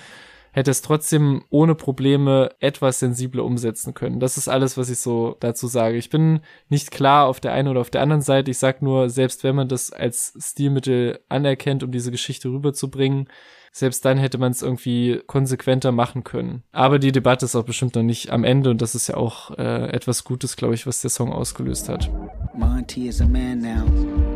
hätte 0.57 0.71
es 0.71 0.81
trotzdem 0.81 1.45
ohne 1.51 1.75
Probleme 1.75 2.51
etwas 2.61 2.99
sensibler 2.99 3.45
umsetzen 3.45 3.93
können. 3.93 4.21
Das 4.21 4.39
ist 4.39 4.49
alles, 4.49 4.79
was 4.79 4.89
ich 4.89 4.99
so 4.99 5.37
dazu 5.39 5.67
sage. 5.67 5.99
Ich 5.99 6.09
bin 6.09 6.41
nicht 6.71 6.91
klar 6.91 7.27
auf 7.27 7.41
der 7.41 7.53
einen 7.53 7.69
oder 7.69 7.83
auf 7.83 7.91
der 7.91 8.01
anderen 8.01 8.23
Seite. 8.23 8.51
Ich 8.51 8.59
sag 8.59 8.81
nur, 8.81 9.11
selbst 9.11 9.45
wenn 9.45 9.55
man 9.55 9.69
das 9.69 9.93
als 9.93 10.33
Stilmittel 10.41 11.21
anerkennt, 11.29 11.83
um 11.83 11.93
diese 11.93 12.11
Geschichte 12.11 12.49
rüberzubringen, 12.49 13.29
selbst 13.71 14.07
dann 14.07 14.17
hätte 14.17 14.39
man 14.39 14.53
es 14.53 14.62
irgendwie 14.62 15.21
konsequenter 15.27 15.93
machen 15.93 16.25
können. 16.25 16.62
Aber 16.73 16.99
die 16.99 17.12
Debatte 17.12 17.45
ist 17.45 17.55
auch 17.55 17.64
bestimmt 17.64 17.95
noch 17.95 18.03
nicht 18.03 18.31
am 18.31 18.43
Ende 18.43 18.71
und 18.71 18.81
das 18.81 18.95
ist 18.95 19.09
ja 19.09 19.19
auch 19.19 19.51
äh, 19.59 19.91
etwas 19.91 20.25
Gutes, 20.25 20.57
glaube 20.57 20.75
ich, 20.75 20.87
was 20.87 21.03
der 21.03 21.11
Song 21.11 21.31
ausgelöst 21.31 21.91
hat. 21.91 22.11
Monty 22.55 23.09
is 23.09 23.21
a 23.21 23.27
man 23.27 23.61
now. 23.61 24.36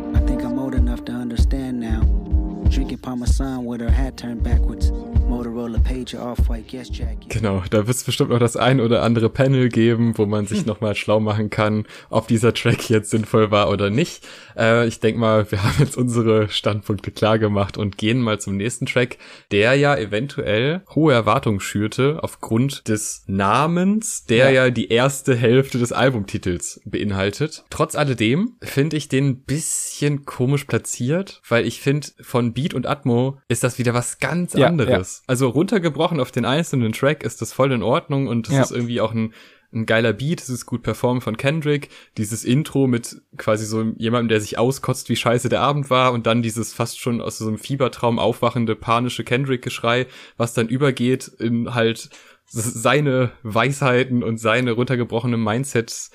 Parmesan 3.01 3.65
with 3.65 3.81
her 3.81 3.89
hat 3.89 4.17
turned 4.17 4.43
backwards. 4.43 4.91
Motorola 5.31 5.79
Pager 5.79 6.29
Off-White 6.29 6.65
Guest 6.69 6.97
Jacket. 6.97 7.29
Genau, 7.29 7.63
da 7.69 7.87
wird 7.87 7.95
es 7.95 8.03
bestimmt 8.03 8.31
noch 8.31 8.39
das 8.39 8.57
ein 8.57 8.81
oder 8.81 9.01
andere 9.01 9.29
Panel 9.29 9.69
geben, 9.69 10.17
wo 10.17 10.25
man 10.25 10.45
sich 10.45 10.59
hm. 10.59 10.65
nochmal 10.67 10.93
schlau 10.93 11.21
machen 11.21 11.49
kann, 11.49 11.85
ob 12.09 12.27
dieser 12.27 12.53
Track 12.53 12.89
jetzt 12.89 13.11
sinnvoll 13.11 13.49
war 13.49 13.69
oder 13.69 13.89
nicht. 13.89 14.27
Äh, 14.57 14.87
ich 14.87 14.99
denke 14.99 15.21
mal, 15.21 15.49
wir 15.49 15.63
haben 15.63 15.75
jetzt 15.79 15.95
unsere 15.95 16.49
Standpunkte 16.49 17.11
klar 17.11 17.39
gemacht 17.39 17.77
und 17.77 17.97
gehen 17.97 18.19
mal 18.19 18.41
zum 18.41 18.57
nächsten 18.57 18.85
Track, 18.85 19.19
der 19.51 19.75
ja 19.75 19.95
eventuell 19.95 20.81
hohe 20.93 21.13
Erwartungen 21.13 21.61
schürte 21.61 22.19
aufgrund 22.21 22.89
des 22.89 23.23
Namens, 23.27 24.25
der 24.25 24.51
ja, 24.51 24.65
ja 24.65 24.69
die 24.69 24.89
erste 24.89 25.33
Hälfte 25.33 25.77
des 25.77 25.93
Albumtitels 25.93 26.81
beinhaltet. 26.83 27.63
Trotz 27.69 27.95
alledem 27.95 28.57
finde 28.61 28.97
ich 28.97 29.07
den 29.07 29.43
bisschen 29.43 30.25
komisch 30.25 30.65
platziert, 30.65 31.41
weil 31.47 31.65
ich 31.65 31.79
finde 31.79 32.07
von 32.19 32.51
Beat 32.51 32.73
und 32.73 32.85
Atmo 32.85 33.39
ist 33.47 33.63
das 33.63 33.79
wieder 33.79 33.93
was 33.93 34.19
ganz 34.19 34.55
ja, 34.55 34.67
anderes. 34.67 35.19
Ja. 35.19 35.20
Also 35.27 35.49
runtergebrochen 35.49 36.19
auf 36.19 36.31
den 36.31 36.45
einzelnen 36.45 36.91
Track 36.91 37.23
ist 37.23 37.41
das 37.41 37.53
voll 37.53 37.71
in 37.71 37.83
Ordnung 37.83 38.27
und 38.27 38.47
es 38.47 38.55
ja. 38.55 38.61
ist 38.61 38.71
irgendwie 38.71 39.01
auch 39.01 39.13
ein, 39.13 39.33
ein 39.73 39.85
geiler 39.85 40.13
Beat, 40.13 40.41
es 40.41 40.49
ist 40.49 40.65
gut 40.65 40.83
performt 40.83 41.23
von 41.23 41.37
Kendrick. 41.37 41.89
Dieses 42.17 42.43
Intro 42.43 42.87
mit 42.87 43.21
quasi 43.37 43.65
so 43.65 43.83
jemandem, 43.97 44.29
der 44.29 44.41
sich 44.41 44.57
auskotzt, 44.57 45.09
wie 45.09 45.15
scheiße 45.15 45.47
der 45.47 45.61
Abend 45.61 45.89
war 45.89 46.11
und 46.11 46.27
dann 46.27 46.41
dieses 46.41 46.73
fast 46.73 46.99
schon 46.99 47.21
aus 47.21 47.37
so 47.37 47.47
einem 47.47 47.57
Fiebertraum 47.57 48.19
aufwachende 48.19 48.75
panische 48.75 49.23
Kendrick-Geschrei, 49.23 50.07
was 50.37 50.53
dann 50.53 50.67
übergeht 50.67 51.27
in 51.27 51.73
halt 51.73 52.09
seine 52.45 53.31
Weisheiten 53.43 54.23
und 54.23 54.37
seine 54.37 54.73
runtergebrochenen 54.73 55.41
Mindsets 55.41 56.11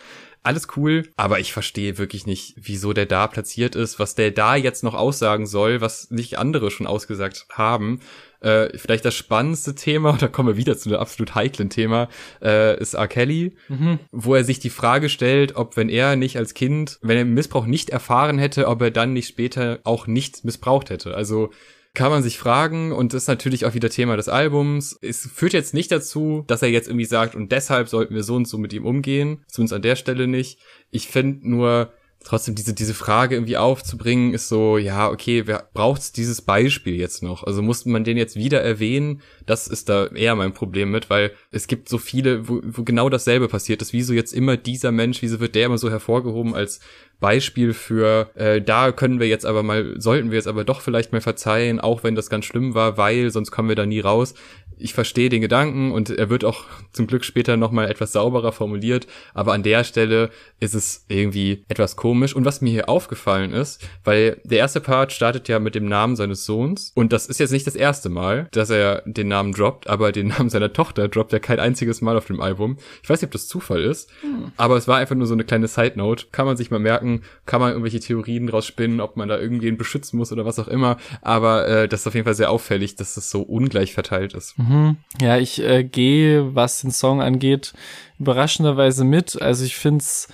alles 0.47 0.69
cool, 0.77 1.09
aber 1.17 1.41
ich 1.41 1.53
verstehe 1.53 1.99
wirklich 1.99 2.27
nicht, 2.27 2.55
wieso 2.57 2.93
der 2.93 3.07
da 3.07 3.27
platziert 3.27 3.75
ist, 3.75 3.99
was 3.99 4.15
der 4.15 4.31
da 4.31 4.57
jetzt 4.57 4.85
noch 4.85 4.95
aussagen 4.95 5.47
soll, 5.47 5.81
was 5.81 6.11
nicht 6.11 6.39
andere 6.39 6.71
schon 6.71 6.87
ausgesagt 6.87 7.47
haben. 7.51 8.01
Äh, 8.41 8.77
vielleicht 8.79 9.05
das 9.05 9.15
spannendste 9.15 9.75
Thema, 9.75 10.11
und 10.13 10.23
da 10.23 10.29
kommen 10.29 10.49
wir 10.49 10.57
wieder 10.57 10.77
zu 10.79 10.89
einem 10.89 11.01
absolut 11.01 11.35
heiklen 11.35 11.71
Thema, 11.71 12.09
äh, 12.43 12.79
ist 12.81 12.95
R. 12.95 13.09
Kelly, 13.09 13.57
mhm. 13.69 13.99
wo 14.13 14.35
er 14.35 14.45
sich 14.45 14.61
die 14.61 14.71
Frage 14.71 15.09
stellt, 15.09 15.57
ob 15.57 15.77
wenn 15.77 15.89
er 15.89 16.17
nicht 16.17 16.37
als 16.39 16.55
Kind, 16.55 16.99
wenn 17.03 17.19
er 17.19 17.25
Missbrauch 17.25 17.67
nicht 17.67 17.91
erfahren 17.91 18.39
hätte, 18.39 18.69
ob 18.69 18.81
er 18.83 18.91
dann 18.91 19.13
nicht 19.13 19.29
später 19.29 19.81
auch 19.85 20.07
nicht 20.07 20.45
missbraucht 20.45 20.91
hätte. 20.91 21.15
Also 21.15 21.51
kann 21.97 22.11
man 22.11 22.23
sich 22.23 22.39
fragen 22.39 22.93
und 22.93 23.15
das 23.15 23.23
ist 23.23 23.29
natürlich 23.29 23.65
auch 23.65 23.75
wieder 23.75 23.89
Thema 23.89 24.17
des 24.17 24.29
Albums. 24.29 24.97
Es 25.01 25.27
führt 25.27 25.55
jetzt 25.55 25.73
nicht 25.75 25.91
dazu, 25.91 26.45
dass 26.47 26.63
er 26.63 26.69
jetzt 26.69 26.89
irgendwie 26.89 27.07
sagt 27.07 27.35
und 27.35 27.51
deshalb 27.51 27.89
sollten 27.89 28.15
wir 28.15 28.23
so 28.23 28.37
und 28.37 28.47
so 28.47 28.59
mit 28.59 28.73
ihm 28.75 28.85
umgehen, 28.85 29.43
zumindest 29.49 29.75
an 29.75 29.83
der 29.83 29.97
Stelle 29.97 30.29
nicht. 30.29 30.61
Ich 30.91 31.09
finde 31.09 31.49
nur, 31.49 31.93
trotzdem 32.27 32.57
diese, 32.57 32.75
diese 32.75 32.93
Frage 32.93 33.37
irgendwie 33.37 33.57
aufzubringen, 33.57 34.35
ist 34.35 34.49
so, 34.49 34.79
ja, 34.79 35.09
okay, 35.09 35.47
wer 35.47 35.69
braucht's 35.73 36.11
dieses 36.11 36.43
Beispiel 36.43 36.97
jetzt 36.97 37.23
noch? 37.23 37.45
Also 37.45 37.63
muss 37.63 37.87
man 37.87 38.03
den 38.03 38.17
jetzt 38.17 38.35
wieder 38.35 38.61
erwähnen? 38.61 39.23
Das 39.47 39.69
ist 39.69 39.89
da 39.89 40.07
eher 40.07 40.35
mein 40.35 40.53
Problem 40.53 40.91
mit, 40.91 41.09
weil 41.09 41.31
es 41.53 41.69
gibt 41.69 41.89
so 41.89 41.99
viele, 41.99 42.49
wo, 42.49 42.61
wo 42.65 42.83
genau 42.83 43.09
dasselbe 43.09 43.47
passiert 43.47 43.81
ist. 43.81 43.93
Wieso 43.93 44.13
jetzt 44.13 44.35
immer 44.35 44.57
dieser 44.57 44.91
Mensch, 44.91 45.23
wieso 45.23 45.39
wird 45.39 45.55
der 45.55 45.67
immer 45.67 45.79
so 45.79 45.89
hervorgehoben 45.89 46.55
als 46.55 46.81
Beispiel 47.21 47.73
für, 47.73 48.31
äh, 48.35 48.61
da 48.61 48.93
können 48.93 49.21
wir 49.21 49.29
jetzt 49.29 49.47
aber 49.47 49.63
mal, 49.63 49.95
sollten 49.99 50.31
wir 50.31 50.37
jetzt 50.37 50.49
aber 50.49 50.65
doch 50.65 50.81
vielleicht 50.81 51.13
mal 51.13 51.21
verzeihen, 51.21 51.81
auch 51.81 52.03
wenn 52.03 52.15
das 52.15 52.29
ganz 52.29 52.45
schlimm 52.45 52.75
war, 52.75 52.99
weil 52.99 53.31
sonst 53.31 53.53
kommen 53.53 53.69
wir 53.69 53.77
da 53.77 53.87
nie 53.87 54.01
raus. 54.01 54.35
Ich 54.79 54.95
verstehe 54.95 55.29
den 55.29 55.41
Gedanken 55.41 55.93
und 55.93 56.11
er 56.11 56.31
wird 56.31 56.45
auch 56.45 56.65
zum 56.93 57.07
Glück 57.07 57.25
später 57.25 57.57
nochmal 57.57 57.91
etwas 57.91 58.13
sauberer 58.13 58.53
formuliert, 58.53 59.07
aber 59.35 59.53
an 59.53 59.63
der 59.63 59.85
Stelle 59.85 60.31
ist 60.61 60.75
es 60.75 61.05
irgendwie 61.09 61.65
etwas 61.69 61.97
komisch. 61.97 62.35
Und 62.35 62.45
was 62.45 62.61
mir 62.61 62.71
hier 62.71 62.89
aufgefallen 62.89 63.53
ist, 63.53 63.87
weil 64.05 64.41
der 64.45 64.59
erste 64.59 64.81
Part 64.81 65.13
startet 65.13 65.49
ja 65.49 65.59
mit 65.59 65.75
dem 65.75 65.87
Namen 65.87 66.17
seines 66.17 66.45
Sohns 66.45 66.93
und 66.95 67.13
das 67.13 67.27
ist 67.27 67.41
jetzt 67.41 67.53
nicht 67.53 67.67
das 67.67 67.77
erste 67.77 68.09
Mal, 68.09 68.49
dass 68.53 68.71
er 68.71 69.03
den 69.07 69.29
Namen 69.29 69.53
droppt, 69.53 69.89
aber 69.89 70.13
den 70.13 70.29
Namen 70.29 70.51
seiner 70.51 70.73
Tochter 70.73 71.09
droppt 71.09 71.33
er 71.33 71.41
kein 71.41 71.61
einziges 71.61 72.01
Mal 72.01 72.17
auf 72.17 72.27
dem 72.27 72.41
Album. 72.41 72.77
Ich 73.03 73.09
weiß 73.09 73.21
nicht, 73.21 73.29
ob 73.29 73.33
das 73.33 73.49
Zufall 73.49 73.83
ist, 73.83 74.11
hm. 74.21 74.53
aber 74.57 74.77
es 74.77 74.89
war 74.89 74.99
einfach 74.99 75.17
nur 75.17 75.27
so 75.27 75.35
eine 75.35 75.45
kleine 75.45 75.69
Side-Note. 75.69 76.27
Kann 76.33 76.47
man 76.47 76.57
sich 76.57 76.71
mal 76.71 76.79
merken, 76.79 77.23
kann 77.47 77.61
man 77.61 77.71
irgendwelche 77.71 78.01
Theorien 78.01 78.47
draus 78.47 78.67
spinnen, 78.67 79.01
ob 79.01 79.17
man 79.17 79.29
da 79.29 79.39
irgendwen 79.39 79.77
beschützen 79.77 80.19
muss 80.19 80.33
oder 80.33 80.45
was 80.45 80.59
auch 80.59 80.69
immer, 80.69 80.97
aber 81.23 81.67
äh, 81.69 81.89
das 81.89 82.01
ist 82.01 82.07
auf 82.07 82.15
jeden 82.15 82.25
Fall 82.25 82.35
sehr 82.35 82.51
auffällig, 82.51 82.97
dass 82.97 83.15
das 83.15 83.31
so 83.31 83.43
ungleich 83.43 83.95
verteilt 83.95 84.35
ist. 84.35 84.55
Mhm. 84.67 84.97
Ja, 85.21 85.39
ich 85.39 85.63
äh, 85.63 85.85
gehe, 85.85 86.55
was 86.55 86.81
den 86.81 86.91
Song 86.91 87.23
angeht, 87.23 87.73
überraschenderweise 88.19 89.05
mit. 89.05 89.41
Also 89.41 89.65
ich 89.65 89.77
find's 89.77 90.29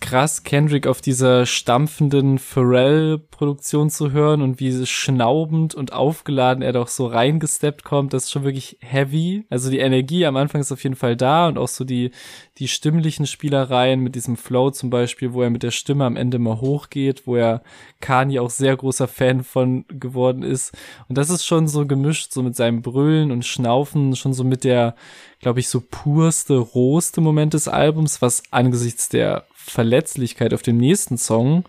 krass, 0.00 0.44
Kendrick 0.44 0.86
auf 0.86 1.00
dieser 1.00 1.46
stampfenden 1.46 2.38
Pharrell-Produktion 2.38 3.90
zu 3.90 4.12
hören 4.12 4.42
und 4.42 4.60
wie 4.60 4.86
schnaubend 4.86 5.74
und 5.74 5.92
aufgeladen 5.92 6.62
er 6.62 6.72
doch 6.72 6.88
so 6.88 7.06
reingesteppt 7.06 7.82
kommt, 7.84 8.12
das 8.12 8.24
ist 8.24 8.32
schon 8.32 8.44
wirklich 8.44 8.78
heavy. 8.80 9.44
Also 9.48 9.70
die 9.70 9.78
Energie 9.78 10.26
am 10.26 10.36
Anfang 10.36 10.60
ist 10.60 10.72
auf 10.72 10.82
jeden 10.82 10.96
Fall 10.96 11.16
da 11.16 11.48
und 11.48 11.56
auch 11.58 11.68
so 11.68 11.84
die, 11.84 12.10
die 12.58 12.68
stimmlichen 12.68 13.26
Spielereien 13.26 14.00
mit 14.00 14.14
diesem 14.14 14.36
Flow 14.36 14.70
zum 14.70 14.90
Beispiel, 14.90 15.32
wo 15.32 15.42
er 15.42 15.50
mit 15.50 15.62
der 15.62 15.70
Stimme 15.70 16.04
am 16.04 16.16
Ende 16.16 16.38
mal 16.38 16.60
hochgeht, 16.60 17.26
wo 17.26 17.36
er 17.36 17.62
Kanye 18.00 18.40
auch 18.40 18.50
sehr 18.50 18.76
großer 18.76 19.08
Fan 19.08 19.44
von 19.44 19.84
geworden 19.88 20.42
ist. 20.42 20.76
Und 21.08 21.16
das 21.18 21.30
ist 21.30 21.44
schon 21.44 21.68
so 21.68 21.86
gemischt, 21.86 22.32
so 22.32 22.42
mit 22.42 22.54
seinem 22.54 22.82
Brüllen 22.82 23.30
und 23.30 23.44
Schnaufen, 23.44 24.14
schon 24.14 24.34
so 24.34 24.44
mit 24.44 24.64
der, 24.64 24.94
glaube 25.40 25.60
ich, 25.60 25.68
so 25.68 25.80
purste, 25.80 26.56
rohste 26.58 27.20
Moment 27.20 27.54
des 27.54 27.66
Albums, 27.66 28.20
was 28.20 28.42
angesichts 28.50 29.08
der 29.08 29.44
Verletzlichkeit 29.70 30.54
auf 30.54 30.62
dem 30.62 30.76
nächsten 30.76 31.18
Song 31.18 31.64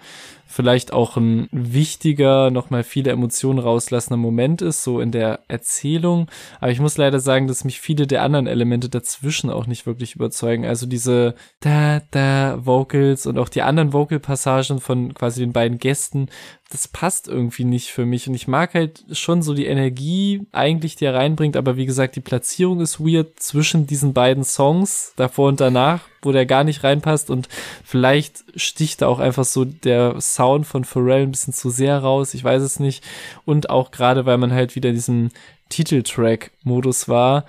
vielleicht 0.47 0.93
auch 0.93 1.17
ein 1.17 1.47
wichtiger, 1.51 2.49
nochmal 2.51 2.83
viele 2.83 3.11
Emotionen 3.11 3.59
rauslassender 3.59 4.17
Moment 4.17 4.61
ist, 4.61 4.83
so 4.83 4.99
in 4.99 5.11
der 5.11 5.41
Erzählung. 5.47 6.27
Aber 6.59 6.71
ich 6.71 6.79
muss 6.79 6.97
leider 6.97 7.19
sagen, 7.19 7.47
dass 7.47 7.63
mich 7.63 7.79
viele 7.79 8.07
der 8.07 8.23
anderen 8.23 8.47
Elemente 8.47 8.89
dazwischen 8.89 9.49
auch 9.49 9.67
nicht 9.67 9.85
wirklich 9.85 10.15
überzeugen. 10.15 10.65
Also 10.65 10.85
diese 10.85 11.35
da, 11.59 12.01
da 12.11 12.65
Vocals 12.65 13.27
und 13.27 13.37
auch 13.37 13.49
die 13.49 13.61
anderen 13.61 13.93
Vocal-Passagen 13.93 14.79
von 14.79 15.13
quasi 15.13 15.41
den 15.41 15.53
beiden 15.53 15.77
Gästen, 15.77 16.29
das 16.69 16.87
passt 16.87 17.27
irgendwie 17.27 17.63
nicht 17.63 17.91
für 17.91 18.05
mich. 18.05 18.27
Und 18.27 18.33
ich 18.33 18.47
mag 18.47 18.73
halt 18.73 19.05
schon 19.11 19.41
so 19.41 19.53
die 19.53 19.67
Energie 19.67 20.45
eigentlich, 20.51 20.97
die 20.97 21.05
er 21.05 21.13
reinbringt. 21.13 21.55
Aber 21.55 21.77
wie 21.77 21.85
gesagt, 21.85 22.15
die 22.15 22.21
Platzierung 22.21 22.81
ist 22.81 22.99
weird 22.99 23.39
zwischen 23.39 23.87
diesen 23.87 24.13
beiden 24.13 24.43
Songs, 24.43 25.13
davor 25.15 25.47
und 25.47 25.61
danach, 25.61 26.01
wo 26.21 26.31
der 26.33 26.45
gar 26.45 26.65
nicht 26.65 26.83
reinpasst. 26.83 27.29
Und 27.29 27.47
vielleicht 27.85 28.43
sticht 28.55 29.01
da 29.01 29.07
auch 29.07 29.19
einfach 29.19 29.45
so 29.45 29.63
der 29.63 30.19
Sound 30.37 30.67
von 30.67 30.83
Pharrell 30.83 31.23
ein 31.23 31.31
bisschen 31.31 31.53
zu 31.53 31.69
sehr 31.69 31.97
raus. 31.97 32.33
Ich 32.33 32.43
weiß 32.43 32.61
es 32.61 32.79
nicht. 32.79 33.03
Und 33.45 33.69
auch 33.69 33.91
gerade, 33.91 34.25
weil 34.25 34.37
man 34.37 34.53
halt 34.53 34.75
wieder 34.75 34.89
in 34.89 34.95
diesem 34.95 35.29
Titeltrack-Modus 35.69 37.09
war, 37.09 37.45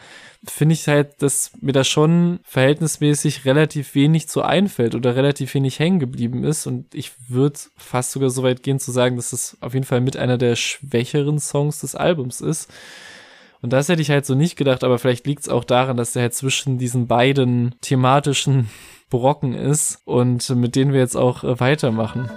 finde 0.47 0.73
ich 0.73 0.89
halt, 0.89 1.21
dass 1.21 1.51
mir 1.61 1.73
da 1.73 1.85
schon 1.85 2.41
verhältnismäßig 2.45 3.45
relativ 3.45 3.95
wenig 3.95 4.29
zu 4.29 4.43
einfällt 4.43 4.95
oder 4.95 5.17
relativ 5.17 5.53
wenig 5.55 5.79
hängen 5.79 5.99
geblieben 5.99 6.45
ist. 6.45 6.67
Und 6.67 6.95
ich 6.95 7.13
würde 7.29 7.59
fast 7.77 8.13
sogar 8.13 8.31
so 8.31 8.43
weit 8.43 8.63
gehen 8.63 8.79
zu 8.79 8.91
sagen, 8.91 9.17
dass 9.17 9.33
es 9.33 9.57
auf 9.61 9.75
jeden 9.75 9.87
Fall 9.87 10.01
mit 10.01 10.17
einer 10.17 10.39
der 10.39 10.57
schwächeren 10.57 11.39
Songs 11.39 11.81
des 11.81 11.95
Albums 11.95 12.41
ist. 12.41 12.71
Und 13.61 13.73
das 13.73 13.89
hätte 13.89 14.03
ich 14.03 14.11
halt 14.11 14.25
so 14.25 14.35
nicht 14.35 14.57
gedacht, 14.57 14.85
aber 14.85 14.99
vielleicht 14.99 15.27
liegt 15.27 15.43
es 15.43 15.49
auch 15.49 15.65
daran, 15.65 15.97
dass 15.97 16.13
der 16.13 16.23
halt 16.23 16.35
zwischen 16.35 16.79
diesen 16.79 17.09
beiden 17.09 17.75
thematischen 17.81 18.71
Brocken 19.11 19.55
ist 19.55 20.01
und 20.05 20.49
mit 20.51 20.77
denen 20.77 20.93
wir 20.93 21.01
jetzt 21.01 21.17
auch 21.17 21.43
äh, 21.43 21.59
weitermachen. 21.59 22.31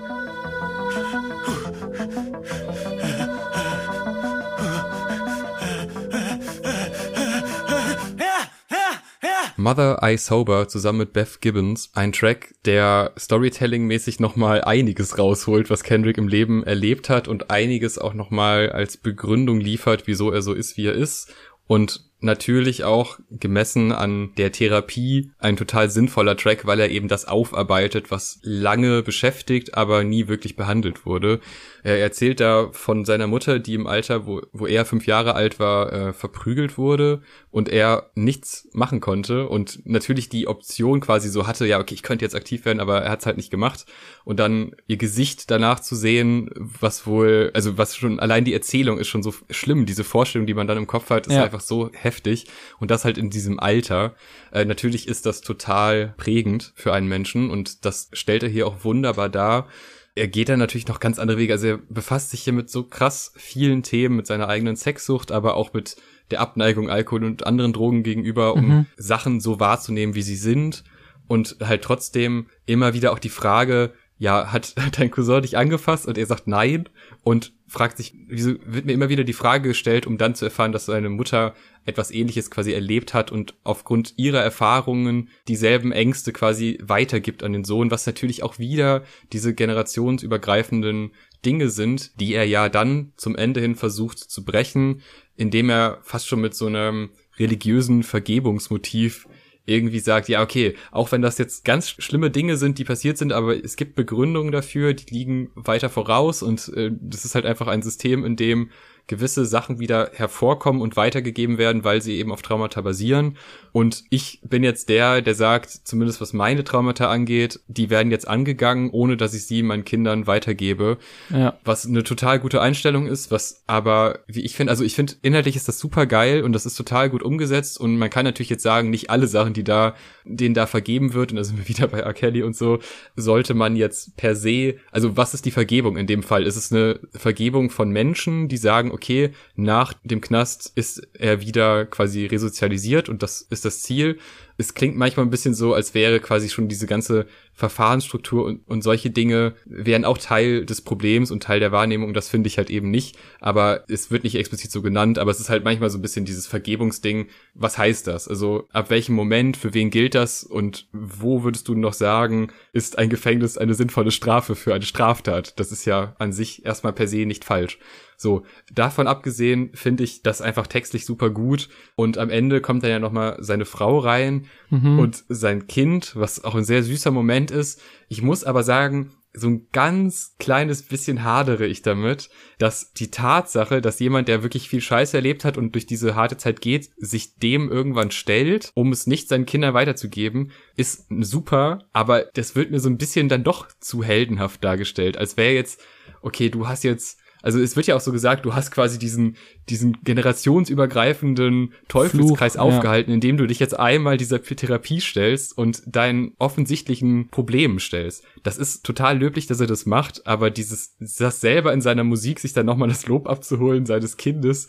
Mother 9.62 9.99
I 10.03 10.18
Sober 10.18 10.68
zusammen 10.68 10.99
mit 10.99 11.14
Beth 11.14 11.39
Gibbons. 11.39 11.91
Ein 11.93 12.12
Track, 12.12 12.55
der 12.66 13.14
Storytelling-mäßig 13.18 14.20
nochmal 14.20 14.64
einiges 14.64 15.20
rausholt, 15.20 15.70
was 15.70 15.84
Kendrick 15.84 16.18
im 16.18 16.28
Leben 16.28 16.64
erlebt 16.64 17.09
hat 17.09 17.28
und 17.28 17.51
einiges 17.51 17.99
auch 17.99 18.14
nochmal 18.14 18.72
als 18.72 18.97
Begründung 18.97 19.59
liefert, 19.59 20.07
wieso 20.07 20.32
er 20.32 20.41
so 20.41 20.53
ist, 20.53 20.78
wie 20.78 20.88
er 20.88 20.93
ist. 20.93 21.34
Und 21.68 22.03
natürlich 22.20 22.84
auch 22.84 23.20
gemessen 23.30 23.91
an 23.91 24.34
der 24.36 24.51
Therapie 24.51 25.32
ein 25.39 25.57
total 25.57 25.89
sinnvoller 25.89 26.36
Track, 26.36 26.66
weil 26.66 26.80
er 26.80 26.89
eben 26.89 27.07
das 27.07 27.26
aufarbeitet, 27.26 28.12
was 28.12 28.39
lange 28.43 29.03
beschäftigt, 29.03 29.76
aber 29.76 30.03
nie 30.03 30.28
wirklich 30.28 30.55
behandelt 30.55 31.05
wurde. 31.05 31.39
Er 31.84 31.99
erzählt 31.99 32.39
da 32.39 32.69
von 32.71 33.05
seiner 33.05 33.27
Mutter, 33.27 33.59
die 33.59 33.73
im 33.73 33.88
Alter, 33.88 34.25
wo, 34.25 34.41
wo 34.51 34.67
er 34.67 34.86
fünf 34.86 35.07
Jahre 35.07 35.36
alt 35.36 35.59
war, 35.59 35.91
äh, 35.91 36.13
verprügelt 36.13 36.77
wurde 36.77 37.21
und 37.49 37.69
er 37.69 38.11
nichts 38.15 38.67
machen 38.73 38.99
konnte 38.99 39.47
und 39.47 39.86
natürlich 39.86 40.29
die 40.29 40.47
Option 40.47 40.99
quasi 40.99 41.29
so 41.29 41.47
hatte, 41.47 41.65
ja, 41.65 41.79
okay, 41.79 41.93
ich 41.93 42.03
könnte 42.03 42.23
jetzt 42.25 42.36
aktiv 42.36 42.65
werden, 42.65 42.79
aber 42.79 43.01
er 43.01 43.11
hat 43.11 43.21
es 43.21 43.25
halt 43.25 43.38
nicht 43.38 43.51
gemacht. 43.51 43.86
Und 44.23 44.39
dann 44.39 44.75
ihr 44.88 44.97
Gesicht 44.97 45.49
danach 45.49 45.79
zu 45.79 45.95
sehen, 45.95 46.49
was 46.55 47.07
wohl, 47.07 47.51
also 47.53 47.77
was 47.77 47.95
schon, 47.95 48.19
allein 48.19 48.45
die 48.45 48.53
Erzählung 48.53 48.99
ist 48.99 49.07
schon 49.07 49.23
so 49.23 49.34
schlimm, 49.49 49.86
diese 49.86 50.03
Vorstellung, 50.03 50.47
die 50.47 50.53
man 50.53 50.67
dann 50.67 50.77
im 50.77 50.88
Kopf 50.88 51.09
hat, 51.09 51.27
ist 51.27 51.34
ja. 51.34 51.43
einfach 51.43 51.61
so 51.61 51.89
heftig 51.93 52.47
und 52.79 52.91
das 52.91 53.05
halt 53.05 53.17
in 53.17 53.29
diesem 53.29 53.59
Alter. 53.59 54.15
Äh, 54.51 54.65
natürlich 54.65 55.07
ist 55.07 55.25
das 55.25 55.41
total 55.41 56.13
prägend 56.17 56.73
für 56.75 56.93
einen 56.93 57.07
Menschen 57.07 57.49
und 57.49 57.86
das 57.86 58.09
stellt 58.13 58.43
er 58.43 58.49
hier 58.49 58.67
auch 58.67 58.84
wunderbar 58.84 59.29
dar 59.29 59.67
er 60.16 60.28
geht 60.28 60.49
dann 60.49 60.59
natürlich 60.59 60.88
noch 60.88 60.99
ganz 60.99 61.20
andere 61.20 61.38
Wege. 61.38 61.53
Also 61.53 61.68
er 61.68 61.78
befasst 61.78 62.32
sich 62.32 62.41
hier 62.41 62.53
mit 62.53 62.70
so 62.70 62.84
krass 62.84 63.34
vielen 63.38 63.84
Themen, 63.84 64.16
mit 64.16 64.28
seiner 64.28 64.49
eigenen 64.49 64.76
Sexsucht, 64.76 65.32
aber 65.32 65.55
auch 65.55 65.74
mit 65.74 65.95
der 66.32 66.41
Abneigung 66.41 66.89
Alkohol 66.89 67.24
und 67.24 67.45
anderen 67.45 67.74
Drogen 67.74 68.03
gegenüber, 68.03 68.55
um 68.55 68.68
mhm. 68.68 68.86
Sachen 68.97 69.39
so 69.39 69.59
wahrzunehmen, 69.59 70.16
wie 70.16 70.22
sie 70.22 70.36
sind. 70.36 70.84
Und 71.28 71.57
halt 71.62 71.82
trotzdem 71.84 72.47
immer 72.66 72.93
wieder 72.93 73.14
auch 73.14 73.20
die 73.20 73.30
Frage, 73.30 73.93
ja, 74.18 74.51
hat 74.51 74.76
dein 74.97 75.12
Cousin 75.12 75.41
dich 75.41 75.57
angefasst? 75.57 76.07
Und 76.07 76.18
er 76.18 76.26
sagt 76.26 76.47
nein 76.47 76.89
und 77.24 77.53
fragt 77.72 77.95
sich, 77.95 78.13
wieso 78.28 78.55
wird 78.65 78.86
mir 78.86 78.91
immer 78.91 79.07
wieder 79.07 79.24
die 79.24 79.32
Frage 79.32 79.69
gestellt, 79.69 80.05
um 80.05 80.17
dann 80.17 80.36
zu 80.36 80.43
erfahren, 80.43 80.74
dass 80.74 80.88
seine 80.88 81.07
Mutter 81.07 81.55
etwas 81.86 82.11
ähnliches 82.11 82.51
quasi 82.51 82.74
erlebt 82.74 83.13
hat 83.13 83.32
und 83.32 83.55
aufgrund 83.63 84.13
ihrer 84.17 84.41
Erfahrungen 84.41 85.30
dieselben 85.47 85.93
Ängste 85.93 86.34
quasi 86.34 86.78
weitergibt 86.82 87.43
an 87.43 87.53
den 87.53 87.63
Sohn, 87.63 87.89
was 87.89 88.05
natürlich 88.05 88.43
auch 88.43 88.59
wieder 88.59 89.05
diese 89.32 89.55
generationsübergreifenden 89.55 91.11
Dinge 91.45 91.69
sind, 91.69 92.19
die 92.19 92.34
er 92.34 92.43
ja 92.43 92.67
dann 92.67 93.13
zum 93.15 93.38
Ende 93.38 93.61
hin 93.61 93.76
versucht 93.76 94.19
zu 94.19 94.43
brechen, 94.43 95.01
indem 95.38 95.69
er 95.69 95.99
fast 96.03 96.28
schon 96.28 96.41
mit 96.41 96.53
so 96.53 96.65
einem 96.65 97.11
religiösen 97.39 98.03
Vergebungsmotiv 98.03 99.30
irgendwie 99.66 99.99
sagt, 99.99 100.28
ja, 100.28 100.41
okay, 100.41 100.76
auch 100.91 101.12
wenn 101.12 101.22
das 101.22 101.38
jetzt 101.38 101.66
ganz 101.66 101.89
schlimme 101.89 102.32
Dinge 102.32 102.57
sind, 102.57 102.78
die 102.80 102.84
passiert 102.84 103.18
sind, 103.18 103.32
aber 103.32 103.64
es 103.64 103.76
gibt 103.76 103.95
Begründungen 103.95 104.51
dafür, 104.51 104.93
die 104.93 105.14
liegen 105.14 105.51
weiter 105.55 105.89
voraus 105.89 106.41
und 106.41 106.70
äh, 106.76 106.91
das 106.99 107.26
ist 107.26 107.36
halt 107.36 107.45
einfach 107.45 107.68
ein 107.68 107.82
System, 107.82 108.26
in 108.26 108.36
dem 108.36 108.70
gewisse 109.08 109.45
Sachen 109.45 109.80
wieder 109.80 110.12
hervorkommen 110.14 110.82
und 110.82 110.95
weitergegeben 110.95 111.58
werden, 111.58 111.84
weil 111.84 112.02
sie 112.02 112.18
eben 112.18 112.32
auf 112.32 112.41
Traumata 112.41 112.82
basieren. 112.82 113.38
Und 113.74 114.04
ich 114.10 114.41
bin 114.43 114.64
jetzt 114.64 114.89
der, 114.89 115.22
der 115.22 115.36
sagt, 115.36 115.70
zumindest 115.70 116.20
was 116.22 116.34
meine 116.34 116.64
Traumata 116.64 117.10
angeht, 117.10 117.60
die 117.68 117.89
werden 117.89 118.12
jetzt 118.12 118.28
angegangen, 118.28 118.89
ohne 118.89 119.18
dass 119.18 119.34
ich 119.34 119.45
sie 119.45 119.64
meinen 119.64 119.86
Kindern 119.86 120.28
weitergebe. 120.28 120.97
Ja. 121.30 121.58
Was 121.64 121.86
eine 121.86 122.04
total 122.04 122.39
gute 122.39 122.62
Einstellung 122.62 123.08
ist, 123.08 123.32
was 123.32 123.64
aber, 123.68 124.20
wie 124.28 124.41
ich 124.41 124.56
finde, 124.56 124.72
also 124.72 124.84
ich 124.84 124.95
finde, 124.95 125.14
inhaltlich 125.22 125.56
ist 125.56 125.68
das 125.68 125.80
super 125.80 126.06
geil 126.06 126.43
und 126.43 126.54
das 126.54 126.66
ist 126.66 126.76
total 126.76 127.10
gut 127.10 127.24
umgesetzt 127.24 127.80
und 127.80 127.97
man 127.97 128.10
kann 128.10 128.26
natürlich 128.26 128.49
jetzt 128.49 128.64
sagen, 128.64 128.89
nicht 128.89 129.10
alle 129.10 129.28
Sachen, 129.28 129.54
die 129.54 129.64
da, 129.64 129.95
denen 130.26 130.54
da 130.54 130.68
vergeben 130.68 131.14
wird, 131.14 131.32
und 131.32 131.38
da 131.38 131.43
sind 131.43 131.58
wir 131.58 131.68
wieder 131.68 131.88
bei 131.88 131.99
R. 131.99 132.14
Kelly 132.14 132.43
und 132.43 132.56
so, 132.56 132.80
sollte 133.16 133.54
man 133.54 133.76
jetzt 133.76 134.18
per 134.18 134.36
se, 134.36 134.76
also 134.91 135.16
was 135.18 135.34
ist 135.34 135.45
die 135.45 135.52
Vergebung 135.52 135.97
in 135.97 136.08
dem 136.08 136.24
Fall? 136.24 136.43
Ist 136.43 136.58
es 136.58 136.72
eine 136.72 136.99
Vergebung 137.14 137.70
von 137.70 137.89
Menschen, 137.89 138.47
die 138.47 138.58
sagen, 138.58 138.90
okay, 138.91 139.31
nach 139.55 139.93
dem 140.03 140.21
Knast 140.21 140.71
ist 140.75 141.07
er 141.13 141.41
wieder 141.41 141.85
quasi 141.85 142.25
resozialisiert 142.25 143.09
und 143.09 143.23
das 143.23 143.41
ist 143.41 143.65
das 143.65 143.81
Ziel. 143.81 144.17
Es 144.57 144.73
klingt 144.73 144.95
manchmal 144.95 145.25
ein 145.25 145.31
bisschen 145.31 145.55
so, 145.55 145.73
als 145.73 145.93
wäre 145.93 146.19
quasi 146.19 146.49
schon 146.49 146.67
diese 146.67 146.85
ganze 146.85 147.25
Verfahrensstruktur 147.53 148.45
und, 148.45 148.67
und 148.67 148.81
solche 148.81 149.09
Dinge 149.09 149.55
wären 149.65 150.05
auch 150.05 150.17
Teil 150.17 150.65
des 150.65 150.81
Problems 150.81 151.31
und 151.31 151.43
Teil 151.43 151.59
der 151.59 151.71
Wahrnehmung. 151.71 152.13
Das 152.13 152.29
finde 152.29 152.47
ich 152.47 152.57
halt 152.57 152.69
eben 152.69 152.89
nicht. 152.91 153.17
Aber 153.39 153.83
es 153.87 154.11
wird 154.11 154.23
nicht 154.23 154.35
explizit 154.35 154.71
so 154.71 154.81
genannt, 154.81 155.19
aber 155.19 155.31
es 155.31 155.39
ist 155.39 155.49
halt 155.49 155.63
manchmal 155.63 155.89
so 155.89 155.97
ein 155.97 156.01
bisschen 156.01 156.25
dieses 156.25 156.47
Vergebungsding. 156.47 157.27
Was 157.53 157.77
heißt 157.77 158.07
das? 158.07 158.27
Also 158.27 158.67
ab 158.71 158.89
welchem 158.89 159.15
Moment, 159.15 159.57
für 159.57 159.73
wen 159.73 159.89
gilt 159.89 160.15
das 160.15 160.43
und 160.43 160.87
wo 160.91 161.43
würdest 161.43 161.67
du 161.67 161.75
noch 161.75 161.93
sagen, 161.93 162.51
ist 162.73 162.97
ein 162.97 163.09
Gefängnis 163.09 163.57
eine 163.57 163.73
sinnvolle 163.73 164.11
Strafe 164.11 164.55
für 164.55 164.73
eine 164.73 164.85
Straftat? 164.85 165.59
Das 165.59 165.71
ist 165.71 165.85
ja 165.85 166.15
an 166.19 166.33
sich 166.33 166.65
erstmal 166.65 166.93
per 166.93 167.07
se 167.07 167.25
nicht 167.25 167.45
falsch 167.45 167.79
So, 168.22 168.43
davon 168.72 169.07
abgesehen 169.07 169.72
finde 169.74 170.03
ich 170.03 170.22
das 170.22 170.41
einfach 170.41 170.67
textlich 170.67 171.07
super 171.07 171.32
gut 171.32 171.69
und 171.95 172.19
am 172.19 172.30
Ende 172.30 172.61
kommt 172.61 172.84
dann 172.84 172.91
ja 172.91 172.99
nochmal 172.99 173.38
seine 173.39 173.65
Frau 173.65 173.97
rein 173.97 174.45
mhm. 174.69 174.99
und 174.99 175.24
sein 175.28 175.65
Kind, 175.65 176.15
was 176.15 176.43
auch 176.43 176.53
ein 176.53 176.63
sehr 176.63 176.84
süßer 176.84 177.09
Moment 177.09 177.49
ist. 177.49 177.82
Ich 178.09 178.22
muss 178.22 178.43
aber 178.43 178.61
sagen, 178.61 179.11
so 179.34 179.47
ein 179.47 179.65
ganz 179.72 180.36
kleines 180.38 180.84
bisschen 180.84 181.24
hadere 181.24 181.65
ich 181.65 181.82
damit, 181.82 182.30
dass 182.59 182.93
die 182.93 183.09
Tatsache, 183.09 183.82
dass 183.82 183.99
jemand, 183.99 184.28
der 184.28 184.43
wirklich 184.43 184.69
viel 184.69 184.82
Scheiße 184.82 185.17
erlebt 185.17 185.43
hat 185.43 185.57
und 185.57 185.74
durch 185.74 185.88
diese 185.88 186.13
harte 186.13 186.38
Zeit 186.38 186.61
geht, 186.61 186.91
sich 186.97 187.38
dem 187.38 187.72
irgendwann 187.72 188.11
stellt, 188.11 188.69
um 188.76 188.91
es 188.91 189.07
nicht 189.07 189.30
seinen 189.30 189.47
Kindern 189.47 189.74
weiterzugeben, 189.74 190.51
ist 190.76 191.07
super, 191.09 191.88
aber 191.91 192.26
das 192.36 192.55
wird 192.55 192.69
mir 192.69 192.80
so 192.80 192.89
ein 192.89 192.99
bisschen 192.99 193.30
dann 193.30 193.43
doch 193.43 193.67
zu 193.80 194.03
heldenhaft 194.03 194.63
dargestellt, 194.63 195.17
als 195.17 195.38
wäre 195.38 195.55
jetzt, 195.55 195.82
okay, 196.22 196.49
du 196.49 196.67
hast 196.67 196.84
jetzt 196.84 197.17
also 197.41 197.59
es 197.59 197.75
wird 197.75 197.87
ja 197.87 197.95
auch 197.95 198.01
so 198.01 198.11
gesagt, 198.11 198.45
du 198.45 198.53
hast 198.53 198.71
quasi 198.71 198.99
diesen, 198.99 199.37
diesen 199.69 199.97
generationsübergreifenden 200.03 201.73
Teufelskreis 201.87 202.53
Fluch, 202.53 202.63
aufgehalten, 202.63 203.11
ja. 203.11 203.15
indem 203.15 203.37
du 203.37 203.47
dich 203.47 203.59
jetzt 203.59 203.77
einmal 203.77 204.17
dieser 204.17 204.41
Therapie 204.41 205.01
stellst 205.01 205.57
und 205.57 205.83
deinen 205.85 206.33
offensichtlichen 206.37 207.29
Problemen 207.29 207.79
stellst. 207.79 208.23
Das 208.43 208.57
ist 208.57 208.85
total 208.85 209.17
löblich, 209.19 209.47
dass 209.47 209.59
er 209.59 209.67
das 209.67 209.85
macht, 209.85 210.25
aber 210.27 210.49
dieses, 210.49 210.95
das 210.99 211.41
selber 211.41 211.73
in 211.73 211.81
seiner 211.81 212.03
Musik, 212.03 212.39
sich 212.39 212.53
dann 212.53 212.65
nochmal 212.65 212.89
das 212.89 213.07
Lob 213.07 213.27
abzuholen 213.27 213.85
seines 213.85 214.17
Kindes, 214.17 214.67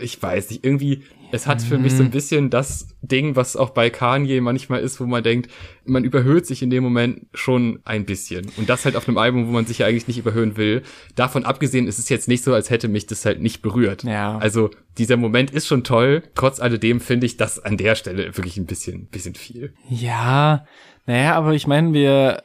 ich 0.00 0.22
weiß 0.22 0.50
nicht, 0.50 0.64
irgendwie, 0.64 1.02
es 1.32 1.46
hat 1.46 1.62
für 1.62 1.78
mich 1.78 1.92
so 1.92 2.02
ein 2.02 2.08
mhm. 2.08 2.12
bisschen 2.12 2.50
das 2.50 2.88
Ding, 3.00 3.36
was 3.36 3.56
auch 3.56 3.70
bei 3.70 3.90
Kanye 3.90 4.40
manchmal 4.40 4.80
ist, 4.80 5.00
wo 5.00 5.06
man 5.06 5.22
denkt, 5.22 5.50
man 5.84 6.04
überhöht 6.04 6.46
sich 6.46 6.62
in 6.62 6.70
dem 6.70 6.82
Moment 6.82 7.26
schon 7.34 7.80
ein 7.84 8.04
bisschen. 8.04 8.50
Und 8.56 8.68
das 8.68 8.84
halt 8.84 8.96
auf 8.96 9.08
einem 9.08 9.18
Album, 9.18 9.48
wo 9.48 9.52
man 9.52 9.66
sich 9.66 9.78
ja 9.78 9.86
eigentlich 9.86 10.08
nicht 10.08 10.18
überhöhen 10.18 10.56
will. 10.56 10.82
Davon 11.14 11.44
abgesehen 11.44 11.86
ist 11.86 11.98
es 11.98 12.08
jetzt 12.08 12.28
nicht 12.28 12.44
so, 12.44 12.54
als 12.54 12.70
hätte 12.70 12.88
mich 12.88 13.06
das 13.06 13.24
halt 13.24 13.40
nicht 13.40 13.62
berührt. 13.62 14.04
Ja. 14.04 14.38
Also 14.38 14.70
dieser 14.98 15.16
Moment 15.16 15.50
ist 15.50 15.66
schon 15.66 15.84
toll. 15.84 16.22
Trotz 16.34 16.60
alledem 16.60 17.00
finde 17.00 17.26
ich 17.26 17.36
das 17.36 17.58
an 17.58 17.76
der 17.76 17.94
Stelle 17.94 18.36
wirklich 18.36 18.56
ein 18.56 18.66
bisschen, 18.66 19.06
bisschen 19.06 19.34
viel. 19.34 19.72
Ja, 19.88 20.66
naja, 21.06 21.34
aber 21.34 21.52
ich 21.52 21.66
meine, 21.66 21.92
wir 21.92 22.42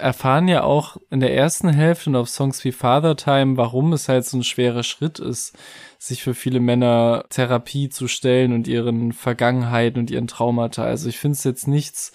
erfahren 0.00 0.48
ja 0.48 0.64
auch 0.64 0.96
in 1.10 1.20
der 1.20 1.34
ersten 1.34 1.68
Hälfte 1.68 2.10
und 2.10 2.16
auf 2.16 2.28
Songs 2.28 2.64
wie 2.64 2.72
Father 2.72 3.16
Time, 3.16 3.56
warum 3.56 3.92
es 3.92 4.08
halt 4.08 4.24
so 4.24 4.38
ein 4.38 4.42
schwerer 4.42 4.82
Schritt 4.82 5.18
ist, 5.18 5.56
sich 6.02 6.24
für 6.24 6.34
viele 6.34 6.58
Männer 6.58 7.26
Therapie 7.28 7.88
zu 7.88 8.08
stellen 8.08 8.52
und 8.52 8.66
ihren 8.66 9.12
Vergangenheiten 9.12 10.00
und 10.00 10.10
ihren 10.10 10.26
Traumata. 10.26 10.82
Also 10.82 11.08
ich 11.08 11.18
finde 11.18 11.36
es 11.36 11.44
jetzt 11.44 11.68
nichts, 11.68 12.10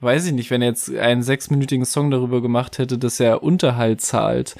weiß 0.00 0.26
ich 0.26 0.32
nicht, 0.32 0.50
wenn 0.50 0.62
er 0.62 0.68
jetzt 0.68 0.94
einen 0.94 1.22
sechsminütigen 1.22 1.84
Song 1.84 2.10
darüber 2.10 2.40
gemacht 2.40 2.78
hätte, 2.78 2.96
dass 2.96 3.20
er 3.20 3.42
Unterhalt 3.42 4.00
zahlt 4.00 4.56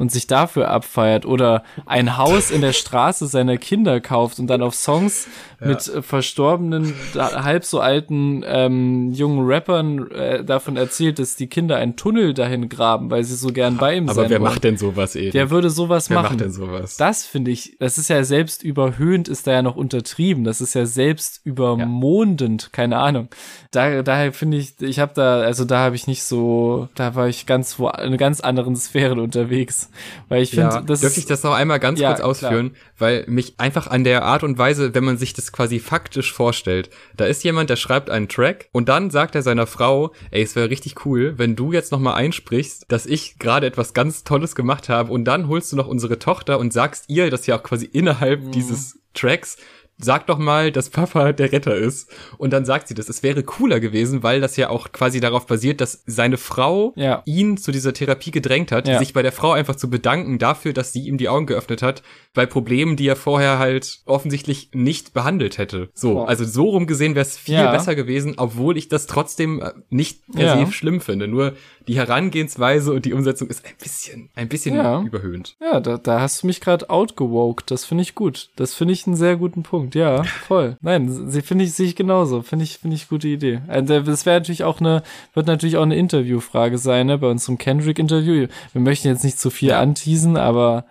und 0.00 0.10
sich 0.10 0.26
dafür 0.26 0.70
abfeiert 0.70 1.26
oder 1.26 1.62
ein 1.84 2.16
Haus 2.16 2.50
in 2.50 2.62
der 2.62 2.72
Straße 2.72 3.26
seiner 3.26 3.58
Kinder 3.58 4.00
kauft 4.00 4.38
und 4.38 4.46
dann 4.46 4.62
auf 4.62 4.74
Songs 4.74 5.28
ja. 5.60 5.66
mit 5.66 5.86
äh, 5.88 6.00
verstorbenen, 6.00 6.94
halb 7.14 7.66
so 7.66 7.80
alten 7.80 8.42
ähm, 8.46 9.12
jungen 9.12 9.46
Rappern 9.46 10.10
äh, 10.10 10.42
davon 10.42 10.78
erzählt, 10.78 11.18
dass 11.18 11.36
die 11.36 11.48
Kinder 11.48 11.76
einen 11.76 11.96
Tunnel 11.96 12.32
dahin 12.32 12.70
graben, 12.70 13.10
weil 13.10 13.24
sie 13.24 13.34
so 13.36 13.48
gern 13.52 13.76
bei 13.76 13.96
ihm 13.96 14.04
Aber 14.04 14.14
sein 14.14 14.24
Aber 14.24 14.30
wer 14.30 14.40
wollen. 14.40 14.50
macht 14.52 14.64
denn 14.64 14.78
sowas, 14.78 15.14
Erik? 15.14 15.32
Der 15.32 15.50
würde 15.50 15.68
sowas 15.68 16.08
wer 16.08 16.22
machen. 16.22 16.38
Wer 16.38 16.46
macht 16.46 16.56
denn 16.56 16.66
sowas? 16.66 16.96
Das 16.96 17.26
finde 17.26 17.50
ich, 17.50 17.76
das 17.78 17.98
ist 17.98 18.08
ja 18.08 18.24
selbst 18.24 18.62
überhöhend, 18.62 19.28
ist 19.28 19.46
da 19.46 19.52
ja 19.52 19.60
noch 19.60 19.76
untertrieben. 19.76 20.44
Das 20.44 20.62
ist 20.62 20.72
ja 20.72 20.86
selbst 20.86 21.42
übermondend, 21.44 22.62
ja. 22.62 22.68
keine 22.72 22.96
Ahnung. 22.96 23.28
Da, 23.70 24.02
daher 24.02 24.32
finde 24.32 24.56
ich, 24.56 24.80
ich 24.80 24.98
habe 24.98 25.12
da, 25.14 25.40
also 25.40 25.66
da 25.66 25.80
habe 25.80 25.94
ich 25.94 26.06
nicht 26.06 26.22
so, 26.22 26.88
da 26.94 27.14
war 27.14 27.28
ich 27.28 27.44
ganz 27.44 27.78
wo, 27.78 27.90
in 27.90 28.16
ganz 28.16 28.40
anderen 28.40 28.76
Sphären 28.76 29.18
unterwegs. 29.18 29.89
Weil 30.28 30.42
ich 30.42 30.50
finde, 30.50 30.74
ja, 30.74 30.80
das. 30.80 31.00
Dürfte 31.00 31.20
ich 31.20 31.26
das 31.26 31.42
noch 31.42 31.52
einmal 31.52 31.80
ganz 31.80 32.00
ja, 32.00 32.08
kurz 32.08 32.20
ausführen? 32.20 32.72
Klar. 32.72 32.84
Weil 32.98 33.24
mich 33.26 33.54
einfach 33.58 33.86
an 33.86 34.04
der 34.04 34.24
Art 34.24 34.42
und 34.42 34.58
Weise, 34.58 34.94
wenn 34.94 35.04
man 35.04 35.18
sich 35.18 35.32
das 35.32 35.52
quasi 35.52 35.78
faktisch 35.78 36.32
vorstellt, 36.32 36.90
da 37.16 37.26
ist 37.26 37.44
jemand, 37.44 37.70
der 37.70 37.76
schreibt 37.76 38.10
einen 38.10 38.28
Track 38.28 38.68
und 38.72 38.88
dann 38.88 39.10
sagt 39.10 39.34
er 39.34 39.42
seiner 39.42 39.66
Frau, 39.66 40.12
ey, 40.30 40.42
es 40.42 40.56
wäre 40.56 40.70
richtig 40.70 41.04
cool, 41.06 41.34
wenn 41.36 41.56
du 41.56 41.72
jetzt 41.72 41.92
nochmal 41.92 42.14
einsprichst, 42.14 42.86
dass 42.88 43.06
ich 43.06 43.38
gerade 43.38 43.66
etwas 43.66 43.94
ganz 43.94 44.24
Tolles 44.24 44.54
gemacht 44.54 44.88
habe 44.88 45.12
und 45.12 45.24
dann 45.24 45.48
holst 45.48 45.72
du 45.72 45.76
noch 45.76 45.86
unsere 45.86 46.18
Tochter 46.18 46.58
und 46.58 46.72
sagst 46.72 47.04
ihr 47.08 47.30
das 47.30 47.46
ja 47.46 47.58
auch 47.58 47.62
quasi 47.62 47.86
innerhalb 47.86 48.44
mhm. 48.44 48.52
dieses 48.52 49.00
Tracks, 49.14 49.56
sag 50.02 50.26
doch 50.26 50.38
mal, 50.38 50.72
dass 50.72 50.90
Papa 50.90 51.32
der 51.32 51.52
Retter 51.52 51.74
ist. 51.74 52.10
Und 52.38 52.52
dann 52.52 52.64
sagt 52.64 52.88
sie 52.88 52.94
das. 52.94 53.08
Es 53.08 53.22
wäre 53.22 53.42
cooler 53.42 53.80
gewesen, 53.80 54.22
weil 54.22 54.40
das 54.40 54.56
ja 54.56 54.70
auch 54.70 54.92
quasi 54.92 55.20
darauf 55.20 55.46
basiert, 55.46 55.80
dass 55.80 56.02
seine 56.06 56.36
Frau 56.36 56.92
ja. 56.96 57.22
ihn 57.26 57.56
zu 57.56 57.72
dieser 57.72 57.92
Therapie 57.92 58.30
gedrängt 58.30 58.72
hat, 58.72 58.88
ja. 58.88 58.98
sich 58.98 59.12
bei 59.12 59.22
der 59.22 59.32
Frau 59.32 59.52
einfach 59.52 59.76
zu 59.76 59.90
bedanken 59.90 60.38
dafür, 60.38 60.72
dass 60.72 60.92
sie 60.92 61.06
ihm 61.06 61.18
die 61.18 61.28
Augen 61.28 61.46
geöffnet 61.46 61.82
hat, 61.82 62.02
bei 62.34 62.46
Problemen, 62.46 62.96
die 62.96 63.08
er 63.08 63.16
vorher 63.16 63.58
halt 63.58 64.00
offensichtlich 64.06 64.70
nicht 64.72 65.12
behandelt 65.12 65.58
hätte. 65.58 65.90
So, 65.94 66.20
oh. 66.20 66.24
also 66.24 66.44
so 66.44 66.70
rum 66.70 66.86
gesehen 66.86 67.14
wäre 67.14 67.26
es 67.26 67.36
viel 67.36 67.54
ja. 67.54 67.72
besser 67.72 67.94
gewesen, 67.94 68.34
obwohl 68.36 68.76
ich 68.76 68.88
das 68.88 69.06
trotzdem 69.06 69.60
äh, 69.60 69.72
nicht 69.90 70.20
per 70.32 70.66
se 70.66 70.72
schlimm 70.72 71.00
finde. 71.00 71.28
Nur 71.28 71.54
die 71.88 71.96
Herangehensweise 71.96 72.92
und 72.92 73.04
die 73.04 73.12
Umsetzung 73.12 73.48
ist 73.48 73.64
ein 73.64 73.74
bisschen, 73.80 74.30
ein 74.34 74.48
bisschen 74.48 74.76
überhöhend. 75.06 75.56
Ja, 75.60 75.80
da, 75.80 75.98
da 75.98 76.20
hast 76.20 76.42
du 76.42 76.46
mich 76.46 76.60
gerade 76.60 76.88
outgewoked. 76.88 77.70
Das 77.70 77.84
finde 77.84 78.02
ich 78.02 78.14
gut. 78.14 78.50
Das 78.56 78.74
finde 78.74 78.94
ich 78.94 79.06
einen 79.06 79.16
sehr 79.16 79.36
guten 79.36 79.62
Punkt. 79.62 79.89
Punkt, 79.90 79.94
ja, 79.94 80.22
voll. 80.22 80.76
Nein, 80.80 81.30
sie 81.30 81.42
finde 81.42 81.64
ich, 81.64 81.72
sehe 81.72 81.86
ich 81.86 81.96
genauso. 81.96 82.42
Finde 82.42 82.64
ich, 82.64 82.78
finde 82.78 82.96
ich 82.96 83.08
gute 83.08 83.28
Idee. 83.28 83.60
Also, 83.68 84.00
das 84.00 84.26
wäre 84.26 84.38
natürlich 84.38 84.64
auch 84.64 84.80
eine, 84.80 85.02
wird 85.34 85.46
natürlich 85.46 85.76
auch 85.76 85.82
eine 85.82 85.96
Interviewfrage 85.96 86.78
sein, 86.78 87.06
ne, 87.06 87.18
bei 87.18 87.28
unserem 87.28 87.58
Kendrick-Interview. 87.58 88.46
Wir 88.72 88.80
möchten 88.80 89.08
jetzt 89.08 89.24
nicht 89.24 89.38
zu 89.38 89.50
viel 89.50 89.70
ja. 89.70 89.80
anteasen, 89.80 90.36
aber, 90.36 90.84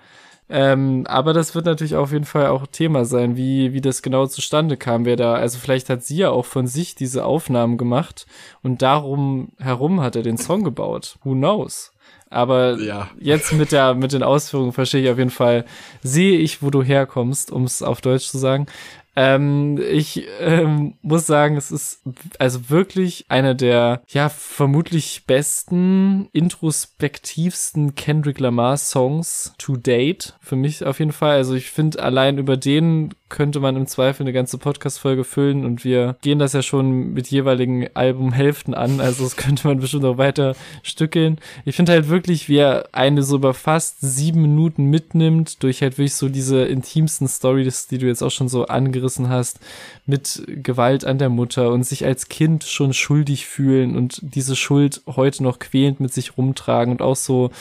ähm, 0.49 1.05
aber 1.07 1.33
das 1.33 1.55
wird 1.55 1.65
natürlich 1.65 1.95
auf 1.95 2.11
jeden 2.11 2.25
Fall 2.25 2.47
auch 2.47 2.67
Thema 2.67 3.05
sein, 3.05 3.37
wie, 3.37 3.73
wie 3.73 3.81
das 3.81 4.01
genau 4.01 4.25
zustande 4.25 4.77
kam, 4.77 5.05
wer 5.05 5.15
da, 5.15 5.33
also 5.35 5.59
vielleicht 5.59 5.89
hat 5.89 6.03
sie 6.03 6.17
ja 6.17 6.31
auch 6.31 6.45
von 6.45 6.65
sich 6.67 6.95
diese 6.95 7.23
Aufnahmen 7.23 7.77
gemacht 7.77 8.25
und 8.63 8.81
darum 8.81 9.49
herum 9.59 10.01
hat 10.01 10.15
er 10.15 10.23
den 10.23 10.37
Song 10.37 10.63
gebaut. 10.63 11.17
Who 11.23 11.33
knows? 11.33 11.91
Aber 12.29 12.77
ja. 12.77 13.09
jetzt 13.19 13.53
mit 13.53 13.71
der 13.71 13.95
mit 13.95 14.13
den 14.13 14.23
Ausführungen 14.23 14.71
verstehe 14.71 15.01
ich 15.03 15.09
auf 15.09 15.17
jeden 15.17 15.31
Fall, 15.31 15.65
sehe 16.03 16.37
ich, 16.37 16.61
wo 16.61 16.69
du 16.69 16.83
herkommst, 16.83 17.51
um 17.51 17.63
es 17.63 17.81
auf 17.81 18.01
Deutsch 18.01 18.27
zu 18.27 18.37
sagen. 18.37 18.67
Ähm, 19.15 19.81
ich 19.91 20.27
ähm, 20.39 20.93
muss 21.01 21.27
sagen, 21.27 21.57
es 21.57 21.71
ist 21.71 22.01
also 22.37 22.69
wirklich 22.69 23.25
einer 23.27 23.55
der 23.55 24.01
ja 24.07 24.29
vermutlich 24.29 25.25
besten, 25.25 26.29
introspektivsten 26.31 27.95
Kendrick 27.95 28.39
Lamar 28.39 28.77
Songs 28.77 29.53
to 29.57 29.75
date. 29.75 30.35
Für 30.39 30.55
mich 30.55 30.85
auf 30.85 30.99
jeden 30.99 31.11
Fall. 31.11 31.35
Also 31.35 31.55
ich 31.55 31.71
finde 31.71 32.01
allein 32.01 32.37
über 32.37 32.55
den 32.55 33.13
könnte 33.29 33.59
man 33.59 33.75
im 33.75 33.87
Zweifel 33.87 34.23
eine 34.23 34.33
ganze 34.33 34.57
Podcast-Folge 34.57 35.23
füllen 35.23 35.65
und 35.65 35.83
wir 35.83 36.17
gehen 36.21 36.39
das 36.39 36.53
ja 36.53 36.61
schon 36.61 37.13
mit 37.13 37.27
jeweiligen 37.27 37.87
Albumhälften 37.93 38.73
an, 38.73 38.99
also 38.99 39.23
das 39.23 39.35
könnte 39.37 39.67
man 39.67 39.79
bestimmt 39.79 40.05
auch 40.05 40.17
weiter 40.17 40.55
stückeln. 40.83 41.37
Ich 41.65 41.75
finde 41.75 41.91
halt 41.91 42.09
wirklich, 42.09 42.49
wie 42.49 42.57
er 42.57 42.89
eine 42.91 43.23
so 43.23 43.35
über 43.35 43.53
fast 43.53 43.97
sieben 44.01 44.41
Minuten 44.41 44.85
mitnimmt, 44.85 45.63
durch 45.63 45.81
halt 45.81 45.97
wirklich 45.97 46.15
so 46.15 46.29
diese 46.29 46.63
intimsten 46.65 47.27
Stories, 47.27 47.87
die 47.87 47.99
du 47.99 48.07
jetzt 48.07 48.23
auch 48.23 48.31
schon 48.31 48.49
so 48.49 48.65
angerissen 48.65 49.29
hast, 49.29 49.59
mit 50.05 50.43
Gewalt 50.47 51.05
an 51.05 51.19
der 51.19 51.29
Mutter 51.29 51.71
und 51.71 51.83
sich 51.83 52.05
als 52.05 52.29
Kind 52.29 52.63
schon 52.63 52.93
schuldig 52.93 53.45
fühlen 53.45 53.95
und 53.95 54.19
diese 54.21 54.55
Schuld 54.55 55.01
heute 55.07 55.43
noch 55.43 55.59
quälend 55.59 55.99
mit 55.99 56.13
sich 56.13 56.37
rumtragen 56.37 56.91
und 56.91 57.01
auch 57.01 57.15
so 57.15 57.51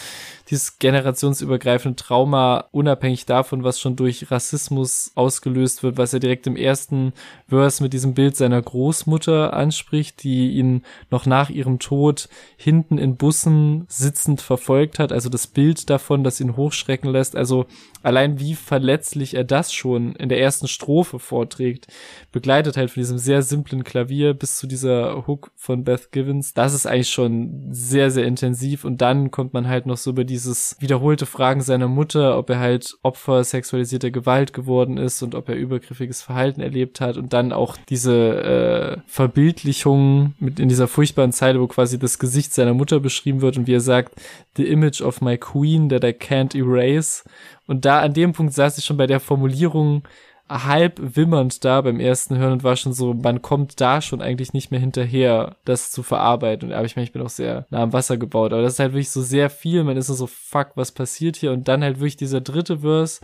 dieses 0.51 0.79
generationsübergreifende 0.79 1.97
Trauma, 1.97 2.65
unabhängig 2.71 3.27
davon, 3.27 3.65
was 3.65 3.81
schon 3.81 3.97
durch 3.97 4.31
Rassismus 4.31 5.13
ausgelöst 5.15 5.83
wird, 5.83 5.99
was 5.99 6.15
er 6.15 6.21
direkt 6.21 6.47
im 6.47 6.57
ersten 6.57 7.13
Verse 7.49 7.83
mit 7.83 7.93
diesem 7.93 8.15
Bild 8.15 8.37
seiner 8.37 8.61
Großmutter 8.63 9.53
anspricht, 9.53 10.23
die 10.23 10.53
ihn 10.53 10.83
noch 11.11 11.27
nach 11.27 11.51
ihrem 11.51 11.79
Tod 11.79 12.29
hinten 12.57 12.97
in 12.97 13.17
Bussen 13.17 13.85
sitzend 13.89 14.41
verfolgt 14.41 14.99
hat. 14.99 15.13
Also 15.13 15.29
das 15.29 15.47
Bild 15.47 15.91
davon, 15.91 16.25
das 16.25 16.41
ihn 16.41 16.57
hochschrecken 16.57 17.11
lässt. 17.11 17.37
Also 17.37 17.67
allein 18.03 18.39
wie 18.39 18.55
verletzlich 18.55 19.35
er 19.35 19.45
das 19.45 19.73
schon 19.73 20.15
in 20.17 20.29
der 20.29 20.41
ersten 20.41 20.69
Strophe 20.69 21.19
vorträgt, 21.19 21.87
begleitet 22.33 22.77
halt 22.77 22.91
von 22.91 23.01
diesem 23.01 23.19
sehr 23.19 23.43
simplen 23.43 23.85
Klavier 23.85 24.35
bis 24.35 24.57
zu 24.57 24.67
dieser 24.67 25.27
Hook 25.27 25.51
von 25.57 25.85
Beth 25.85 26.13
Givens. 26.13 26.55
Das 26.55 26.75
ist 26.75 26.87
eigentlich 26.87 27.11
schon 27.11 27.69
sehr, 27.71 28.11
sehr 28.11 28.25
intensiv. 28.25 28.85
Und 28.85 29.01
dann 29.01 29.31
kommt 29.31 29.55
man 29.55 29.69
halt 29.69 29.87
noch 29.87 29.97
so 29.97 30.11
über 30.11 30.25
dieses 30.25 30.77
wiederholte 30.81 31.27
Fragen 31.27 31.61
seiner 31.61 31.89
Mutter, 31.89 32.39
ob 32.39 32.51
er 32.51 32.59
halt 32.59 32.95
Opfer 33.03 33.45
sexualisierter 33.45 34.11
Gewalt 34.11 34.53
geworden 34.53 34.97
ist 34.97 35.23
und 35.23 35.35
ob 35.35 35.49
er 35.49 35.57
übergriffiges 35.57 36.23
Verhalten 36.23 36.61
erlebt 36.61 37.01
hat. 37.01 37.17
Und 37.17 37.33
dann 37.33 37.53
auch 37.53 37.77
diese 37.89 38.15
äh, 38.17 39.01
Verbildlichung 39.07 40.35
mit 40.39 40.61
in 40.61 40.69
dieser 40.69 40.89
furchtbaren 40.89 41.33
Zeile, 41.33 41.61
wo 41.61 41.67
quasi 41.67 41.99
das 41.99 42.19
Gesicht 42.19 42.55
seiner 42.55 42.75
Mutter 42.75 43.01
beschrieben 43.01 43.41
wird 43.41 43.57
und 43.57 43.67
wie 43.67 43.75
er 43.75 43.81
sagt, 43.81 44.15
the 44.57 44.67
image 44.67 45.01
of 45.01 45.21
my 45.21 45.39
queen 45.39 45.89
that 45.89 46.05
I 46.05 46.09
can't 46.09 46.55
erase. 46.57 47.23
Und 47.67 47.85
da 47.89 48.01
an 48.01 48.13
dem 48.13 48.35
Punkt 48.35 48.53
saß 48.53 48.77
ich 48.77 48.85
schon 48.85 48.99
bei 48.99 49.07
der 49.07 49.19
Formulierung, 49.19 50.03
halb 50.47 50.99
wimmernd 51.01 51.65
da 51.65 51.81
beim 51.81 52.01
ersten 52.01 52.37
Hören 52.37 52.53
und 52.53 52.65
war 52.65 52.77
schon 52.77 52.93
so, 52.93 53.15
man 53.15 53.41
kommt 53.41 53.81
da 53.81 54.03
schon 54.03 54.21
eigentlich 54.21 54.53
nicht 54.53 54.71
mehr 54.71 54.79
hinterher, 54.79 55.57
das 55.65 55.91
zu 55.91 56.03
verarbeiten. 56.03 56.71
Aber 56.73 56.85
ich 56.85 56.97
meine, 56.97 57.05
ich 57.05 57.13
bin 57.13 57.23
auch 57.23 57.31
sehr 57.31 57.67
nah 57.71 57.83
am 57.83 57.95
Wasser 57.95 58.19
gebaut, 58.19 58.53
aber 58.53 58.61
das 58.61 58.75
ist 58.75 58.79
halt 58.79 58.93
wirklich 58.93 59.11
so 59.11 59.23
sehr 59.23 59.49
viel, 59.49 59.85
man 59.85 59.97
ist 59.97 60.09
so, 60.09 60.27
fuck, 60.27 60.73
was 60.75 60.93
passiert 60.93 61.37
hier? 61.37 61.51
Und 61.53 61.67
dann 61.67 61.83
halt 61.83 61.99
wirklich 61.99 62.19
dieser 62.19 62.43
dritte 62.43 62.81
Verse, 62.81 63.21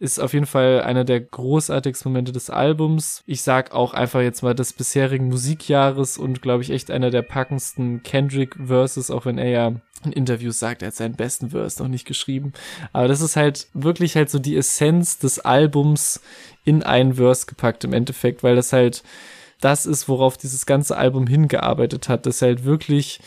ist 0.00 0.18
auf 0.18 0.32
jeden 0.32 0.46
Fall 0.46 0.80
einer 0.80 1.04
der 1.04 1.20
großartigsten 1.20 2.10
Momente 2.10 2.32
des 2.32 2.48
Albums. 2.48 3.22
Ich 3.26 3.42
sag 3.42 3.72
auch 3.72 3.92
einfach 3.92 4.22
jetzt 4.22 4.42
mal 4.42 4.54
des 4.54 4.72
bisherigen 4.72 5.28
Musikjahres 5.28 6.16
und 6.16 6.40
glaube 6.40 6.62
ich 6.62 6.70
echt 6.70 6.90
einer 6.90 7.10
der 7.10 7.20
packendsten 7.20 8.02
Kendrick-Verses, 8.02 9.10
auch 9.10 9.26
wenn 9.26 9.36
er 9.36 9.50
ja 9.50 9.72
in 10.02 10.12
Interviews 10.12 10.58
sagt, 10.58 10.80
er 10.80 10.88
hat 10.88 10.94
seinen 10.94 11.16
besten 11.16 11.50
Verse 11.50 11.82
noch 11.82 11.90
nicht 11.90 12.06
geschrieben. 12.06 12.54
Aber 12.94 13.08
das 13.08 13.20
ist 13.20 13.36
halt 13.36 13.68
wirklich 13.74 14.16
halt 14.16 14.30
so 14.30 14.38
die 14.38 14.56
Essenz 14.56 15.18
des 15.18 15.38
Albums 15.38 16.22
in 16.64 16.82
einen 16.82 17.14
Verse 17.14 17.44
gepackt 17.44 17.84
im 17.84 17.92
Endeffekt, 17.92 18.42
weil 18.42 18.56
das 18.56 18.72
halt 18.72 19.02
das 19.60 19.84
ist, 19.84 20.08
worauf 20.08 20.38
dieses 20.38 20.64
ganze 20.64 20.96
Album 20.96 21.26
hingearbeitet 21.26 22.08
hat, 22.08 22.24
dass 22.24 22.40
halt 22.40 22.64
wirklich 22.64 23.20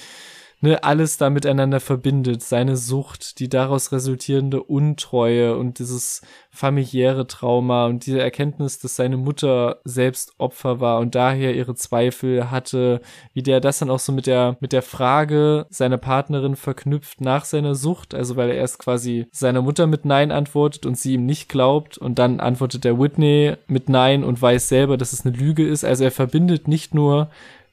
ne, 0.64 0.84
alles 0.84 1.18
da 1.18 1.30
miteinander 1.30 1.80
verbindet. 1.80 2.42
Seine 2.42 2.78
Sucht, 2.78 3.40
die 3.40 3.50
daraus 3.50 3.92
resultierende 3.92 4.64
Untreue 4.64 5.58
und 5.58 5.78
dieses 5.78 6.22
familiäre 6.50 7.28
Trauma 7.28 7.86
und 7.88 8.06
diese 8.06 8.22
Erkenntnis, 8.22 8.80
dass 8.80 8.96
seine 8.96 9.18
Mutter 9.18 9.82
selbst 9.84 10.34
Opfer 10.38 10.80
war 10.80 11.00
und 11.00 11.16
daher 11.16 11.54
ihre 11.54 11.76
Zweifel 11.76 12.50
hatte, 12.50 13.02
wie 13.34 13.44
der 13.44 13.60
das 13.60 13.80
dann 13.80 13.90
auch 13.90 14.00
so 14.00 14.14
mit 14.14 14.26
der, 14.26 14.56
mit 14.62 14.72
der 14.72 14.84
Frage 14.84 15.66
seiner 15.70 15.98
Partnerin 15.98 16.56
verknüpft 16.56 17.20
nach 17.20 17.44
seiner 17.44 17.76
Sucht, 17.76 18.16
also 18.16 18.38
weil 18.38 18.50
er 18.50 18.56
erst 18.56 18.80
quasi 18.80 19.28
seiner 19.32 19.62
Mutter 19.62 19.86
mit 19.86 20.06
Nein 20.06 20.32
antwortet 20.32 20.86
und 20.86 20.98
sie 20.98 21.16
ihm 21.16 21.26
nicht 21.26 21.50
glaubt 21.50 21.98
und 21.98 22.20
dann 22.20 22.40
antwortet 22.40 22.86
der 22.86 22.98
Whitney 22.98 23.56
mit 23.68 23.90
Nein 23.90 24.24
und 24.24 24.42
weiß 24.42 24.70
selber, 24.70 24.96
dass 24.96 25.12
es 25.12 25.26
eine 25.26 25.36
Lüge 25.36 25.68
ist. 25.68 25.84
Also 25.84 26.06
er 26.06 26.12
verbindet 26.12 26.70
nicht 26.70 26.94
nur 26.94 27.30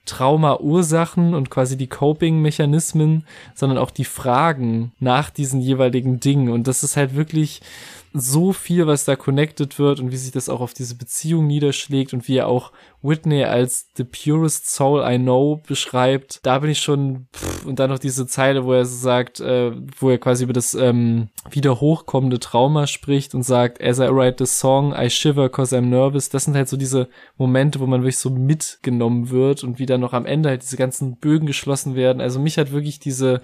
Trauma-Ursachen 0.06 1.34
und 1.34 1.50
quasi 1.50 1.76
die 1.76 1.86
Coping-Mechanismen, 1.86 3.24
sondern 3.54 3.78
auch 3.78 3.90
die 3.90 4.04
Fragen 4.04 4.92
nach 4.98 5.30
diesen 5.30 5.60
jeweiligen 5.60 6.20
Dingen. 6.20 6.48
Und 6.48 6.66
das 6.66 6.82
ist 6.82 6.96
halt 6.96 7.14
wirklich 7.14 7.60
so 8.12 8.52
viel, 8.52 8.86
was 8.86 9.04
da 9.04 9.14
connected 9.16 9.78
wird 9.78 10.00
und 10.00 10.10
wie 10.10 10.16
sich 10.16 10.32
das 10.32 10.48
auch 10.48 10.60
auf 10.60 10.74
diese 10.74 10.96
Beziehung 10.96 11.46
niederschlägt 11.46 12.12
und 12.12 12.26
wie 12.26 12.38
er 12.38 12.48
auch 12.48 12.72
Whitney 13.02 13.44
als 13.44 13.88
the 13.96 14.04
purest 14.04 14.70
soul 14.70 15.02
I 15.06 15.18
know 15.18 15.62
beschreibt. 15.66 16.40
Da 16.42 16.58
bin 16.58 16.70
ich 16.70 16.80
schon 16.80 17.28
pff, 17.32 17.64
und 17.64 17.78
dann 17.78 17.90
noch 17.90 17.98
diese 17.98 18.26
Zeile, 18.26 18.64
wo 18.64 18.72
er 18.72 18.84
so 18.84 18.96
sagt, 18.96 19.40
äh, 19.40 19.72
wo 19.98 20.10
er 20.10 20.18
quasi 20.18 20.44
über 20.44 20.52
das 20.52 20.74
ähm, 20.74 21.28
wieder 21.50 21.80
hochkommende 21.80 22.40
Trauma 22.40 22.86
spricht 22.86 23.34
und 23.34 23.42
sagt, 23.42 23.82
as 23.82 23.98
I 23.98 24.08
write 24.08 24.44
the 24.44 24.52
song, 24.52 24.92
I 24.92 25.08
shiver 25.08 25.48
cause 25.48 25.76
I'm 25.76 25.86
nervous. 25.86 26.28
Das 26.28 26.44
sind 26.44 26.56
halt 26.56 26.68
so 26.68 26.76
diese 26.76 27.08
Momente, 27.38 27.80
wo 27.80 27.86
man 27.86 28.02
wirklich 28.02 28.18
so 28.18 28.30
mitgenommen 28.30 29.30
wird 29.30 29.64
und 29.64 29.78
wie 29.78 29.86
dann 29.86 30.00
noch 30.00 30.12
am 30.12 30.26
Ende 30.26 30.48
halt 30.50 30.62
diese 30.62 30.76
ganzen 30.76 31.16
Bögen 31.16 31.46
geschlossen 31.46 31.94
werden. 31.94 32.20
Also 32.20 32.40
mich 32.40 32.58
hat 32.58 32.72
wirklich 32.72 32.98
diese 32.98 33.40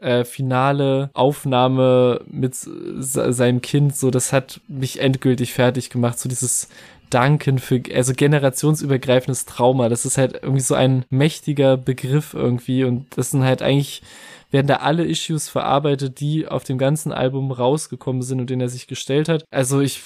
äh, 0.00 0.24
finale 0.24 1.10
Aufnahme 1.14 2.20
mit 2.26 2.54
seinem 2.54 3.60
Kind, 3.62 3.96
so 3.96 4.10
das 4.10 4.32
hat 4.32 4.60
mich 4.68 5.00
endgültig 5.00 5.52
fertig 5.52 5.90
gemacht. 5.90 6.18
So 6.18 6.28
dieses 6.28 6.68
Danken 7.10 7.58
für, 7.58 7.82
also 7.94 8.12
generationsübergreifendes 8.12 9.46
Trauma. 9.46 9.88
Das 9.88 10.04
ist 10.04 10.18
halt 10.18 10.34
irgendwie 10.42 10.60
so 10.60 10.74
ein 10.74 11.04
mächtiger 11.10 11.76
Begriff 11.76 12.34
irgendwie 12.34 12.84
und 12.84 13.06
das 13.16 13.30
sind 13.30 13.44
halt 13.44 13.62
eigentlich 13.62 14.02
werden 14.50 14.66
da 14.66 14.76
alle 14.76 15.04
Issues 15.04 15.48
verarbeitet, 15.48 16.20
die 16.20 16.48
auf 16.48 16.64
dem 16.64 16.78
ganzen 16.78 17.12
Album 17.12 17.52
rausgekommen 17.52 18.22
sind 18.22 18.40
und 18.40 18.48
denen 18.48 18.62
er 18.62 18.68
sich 18.68 18.86
gestellt 18.86 19.28
hat. 19.28 19.44
Also 19.50 19.80
ich 19.80 20.00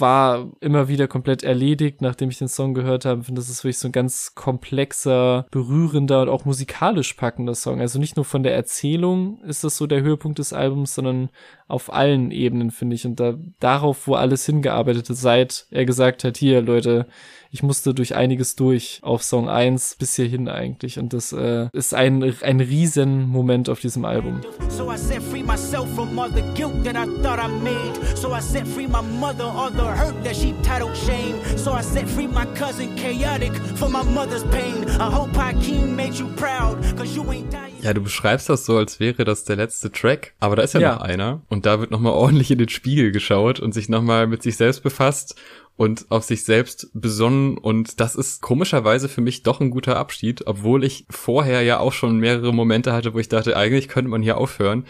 war 0.00 0.50
immer 0.60 0.88
wieder 0.88 1.08
komplett 1.08 1.42
erledigt, 1.42 2.00
nachdem 2.02 2.30
ich 2.30 2.38
den 2.38 2.48
Song 2.48 2.74
gehört 2.74 3.04
habe. 3.04 3.20
Ich 3.20 3.26
finde, 3.26 3.40
das 3.40 3.48
ist 3.48 3.64
wirklich 3.64 3.78
so 3.78 3.88
ein 3.88 3.92
ganz 3.92 4.34
komplexer, 4.34 5.46
berührender 5.50 6.22
und 6.22 6.28
auch 6.28 6.44
musikalisch 6.44 7.14
packender 7.14 7.54
Song. 7.54 7.80
Also 7.80 7.98
nicht 7.98 8.16
nur 8.16 8.24
von 8.24 8.42
der 8.42 8.54
Erzählung 8.54 9.40
ist 9.44 9.64
das 9.64 9.76
so 9.76 9.86
der 9.86 10.02
Höhepunkt 10.02 10.38
des 10.38 10.52
Albums, 10.52 10.94
sondern 10.94 11.30
auf 11.68 11.92
allen 11.92 12.30
Ebenen, 12.30 12.70
finde 12.70 12.96
ich. 12.96 13.06
Und 13.06 13.20
da, 13.20 13.34
darauf, 13.60 14.06
wo 14.06 14.14
alles 14.14 14.44
hingearbeitet 14.46 15.08
hat, 15.08 15.16
seit 15.16 15.66
er 15.70 15.84
gesagt 15.84 16.24
hat, 16.24 16.36
hier, 16.36 16.60
Leute, 16.60 17.06
ich 17.54 17.62
musste 17.62 17.94
durch 17.94 18.16
einiges 18.16 18.56
durch 18.56 18.98
auf 19.02 19.22
Song 19.22 19.48
1 19.48 19.94
bis 20.00 20.16
hierhin 20.16 20.48
eigentlich. 20.48 20.98
Und 20.98 21.12
das 21.12 21.32
äh, 21.32 21.68
ist 21.72 21.94
ein, 21.94 22.34
ein 22.42 22.60
riesen 22.60 23.32
auf 23.68 23.78
diesem 23.78 24.04
Album. 24.04 24.40
So 24.68 24.90
I 24.90 24.96
set 24.96 25.22
free 25.22 25.44
myself 25.44 25.88
from 25.94 26.18
all 26.18 26.30
the 26.30 26.42
guilt 26.56 26.82
that 26.82 26.96
I 26.96 27.06
thought 27.22 27.38
I 27.38 27.48
made. 27.62 28.16
So 28.16 28.34
I 28.34 28.40
set 28.40 28.66
free 28.66 28.88
my 28.88 29.02
mother, 29.20 29.44
all 29.44 29.70
the 29.70 29.83
hurt 29.86 30.22
that 30.24 30.36
she 30.36 30.54
titled 30.62 30.96
shame. 30.96 31.40
So 31.56 31.72
I 31.72 31.82
set 31.82 32.08
free 32.08 32.26
my 32.26 32.46
cousin 32.54 32.94
chaotic 32.96 33.52
for 33.76 33.88
my 33.88 34.02
mother's 34.02 34.44
pain. 34.44 34.84
I 35.00 35.10
hope 35.10 35.34
Hakeem 35.34 35.96
made 35.96 36.14
you 36.14 36.28
proud, 36.36 36.82
cause 36.96 37.14
you 37.14 37.24
ain't 37.24 37.50
dying. 37.50 37.74
Ja, 37.82 37.92
du 37.92 38.00
beschreibst 38.00 38.48
das 38.48 38.64
so, 38.64 38.78
als 38.78 38.98
wäre 38.98 39.24
das 39.24 39.44
der 39.44 39.56
letzte 39.56 39.92
Track, 39.92 40.34
aber 40.40 40.56
da 40.56 40.62
ist 40.62 40.72
ja, 40.72 40.80
ja. 40.80 40.94
noch 40.94 41.02
einer 41.02 41.42
und 41.48 41.66
da 41.66 41.80
wird 41.80 41.90
nochmal 41.90 42.12
ordentlich 42.14 42.50
in 42.50 42.58
den 42.58 42.70
Spiegel 42.70 43.12
geschaut 43.12 43.60
und 43.60 43.72
sich 43.74 43.88
nochmal 43.88 44.26
mit 44.26 44.42
sich 44.42 44.56
selbst 44.56 44.82
befasst 44.82 45.34
und 45.76 46.06
auf 46.10 46.24
sich 46.24 46.44
selbst 46.44 46.88
besonnen 46.94 47.58
und 47.58 48.00
das 48.00 48.14
ist 48.14 48.40
komischerweise 48.40 49.08
für 49.08 49.20
mich 49.20 49.42
doch 49.42 49.60
ein 49.60 49.70
guter 49.70 49.96
Abschied, 49.96 50.46
obwohl 50.46 50.84
ich 50.84 51.04
vorher 51.10 51.62
ja 51.62 51.78
auch 51.78 51.92
schon 51.92 52.18
mehrere 52.18 52.54
Momente 52.54 52.92
hatte, 52.92 53.12
wo 53.12 53.18
ich 53.18 53.28
dachte, 53.28 53.56
eigentlich 53.56 53.88
könnte 53.88 54.10
man 54.10 54.22
hier 54.22 54.38
aufhören. 54.38 54.86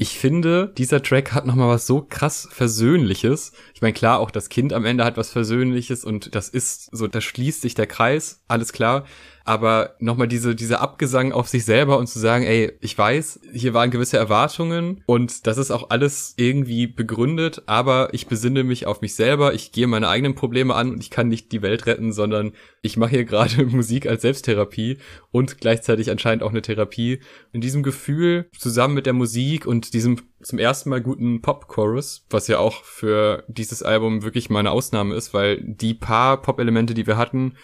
Ich 0.00 0.16
finde, 0.16 0.72
dieser 0.78 1.02
Track 1.02 1.32
hat 1.32 1.44
nochmal 1.44 1.68
was 1.68 1.88
so 1.88 2.06
krass 2.08 2.48
Versöhnliches. 2.52 3.50
Ich 3.74 3.82
meine, 3.82 3.94
klar, 3.94 4.20
auch 4.20 4.30
das 4.30 4.48
Kind 4.48 4.72
am 4.72 4.84
Ende 4.84 5.04
hat 5.04 5.16
was 5.16 5.30
Versöhnliches 5.30 6.04
und 6.04 6.36
das 6.36 6.48
ist 6.48 6.96
so, 6.96 7.08
da 7.08 7.20
schließt 7.20 7.62
sich 7.62 7.74
der 7.74 7.88
Kreis, 7.88 8.44
alles 8.46 8.72
klar 8.72 9.04
aber 9.48 9.94
nochmal 9.98 10.28
diese, 10.28 10.54
diese 10.54 10.78
Abgesang 10.78 11.32
auf 11.32 11.48
sich 11.48 11.64
selber 11.64 11.96
und 11.96 12.06
zu 12.06 12.18
sagen, 12.18 12.44
ey, 12.44 12.70
ich 12.82 12.98
weiß, 12.98 13.40
hier 13.54 13.72
waren 13.72 13.90
gewisse 13.90 14.18
Erwartungen 14.18 15.02
und 15.06 15.46
das 15.46 15.56
ist 15.56 15.70
auch 15.70 15.88
alles 15.88 16.34
irgendwie 16.36 16.86
begründet, 16.86 17.62
aber 17.64 18.10
ich 18.12 18.26
besinne 18.26 18.62
mich 18.62 18.84
auf 18.84 19.00
mich 19.00 19.14
selber, 19.14 19.54
ich 19.54 19.72
gehe 19.72 19.86
meine 19.86 20.10
eigenen 20.10 20.34
Probleme 20.34 20.74
an 20.74 20.90
und 20.90 21.02
ich 21.02 21.08
kann 21.08 21.28
nicht 21.28 21.50
die 21.50 21.62
Welt 21.62 21.86
retten, 21.86 22.12
sondern 22.12 22.52
ich 22.82 22.98
mache 22.98 23.12
hier 23.12 23.24
gerade 23.24 23.64
Musik 23.66 24.06
als 24.06 24.20
Selbsttherapie 24.20 24.98
und 25.30 25.58
gleichzeitig 25.62 26.10
anscheinend 26.10 26.42
auch 26.42 26.50
eine 26.50 26.60
Therapie. 26.60 27.20
In 27.52 27.62
diesem 27.62 27.82
Gefühl 27.82 28.50
zusammen 28.58 28.92
mit 28.92 29.06
der 29.06 29.14
Musik 29.14 29.64
und 29.64 29.87
diesem 29.90 30.20
zum 30.42 30.58
ersten 30.58 30.90
Mal 30.90 31.00
guten 31.00 31.42
Pop-Chorus, 31.42 32.26
was 32.30 32.48
ja 32.48 32.58
auch 32.58 32.84
für 32.84 33.44
dieses 33.48 33.82
Album 33.82 34.22
wirklich 34.22 34.50
mal 34.50 34.60
eine 34.60 34.70
Ausnahme 34.70 35.14
ist, 35.14 35.34
weil 35.34 35.62
die 35.62 35.94
paar 35.94 36.42
Pop-Elemente, 36.42 36.94
die 36.94 37.06
wir 37.06 37.16
hatten, 37.16 37.54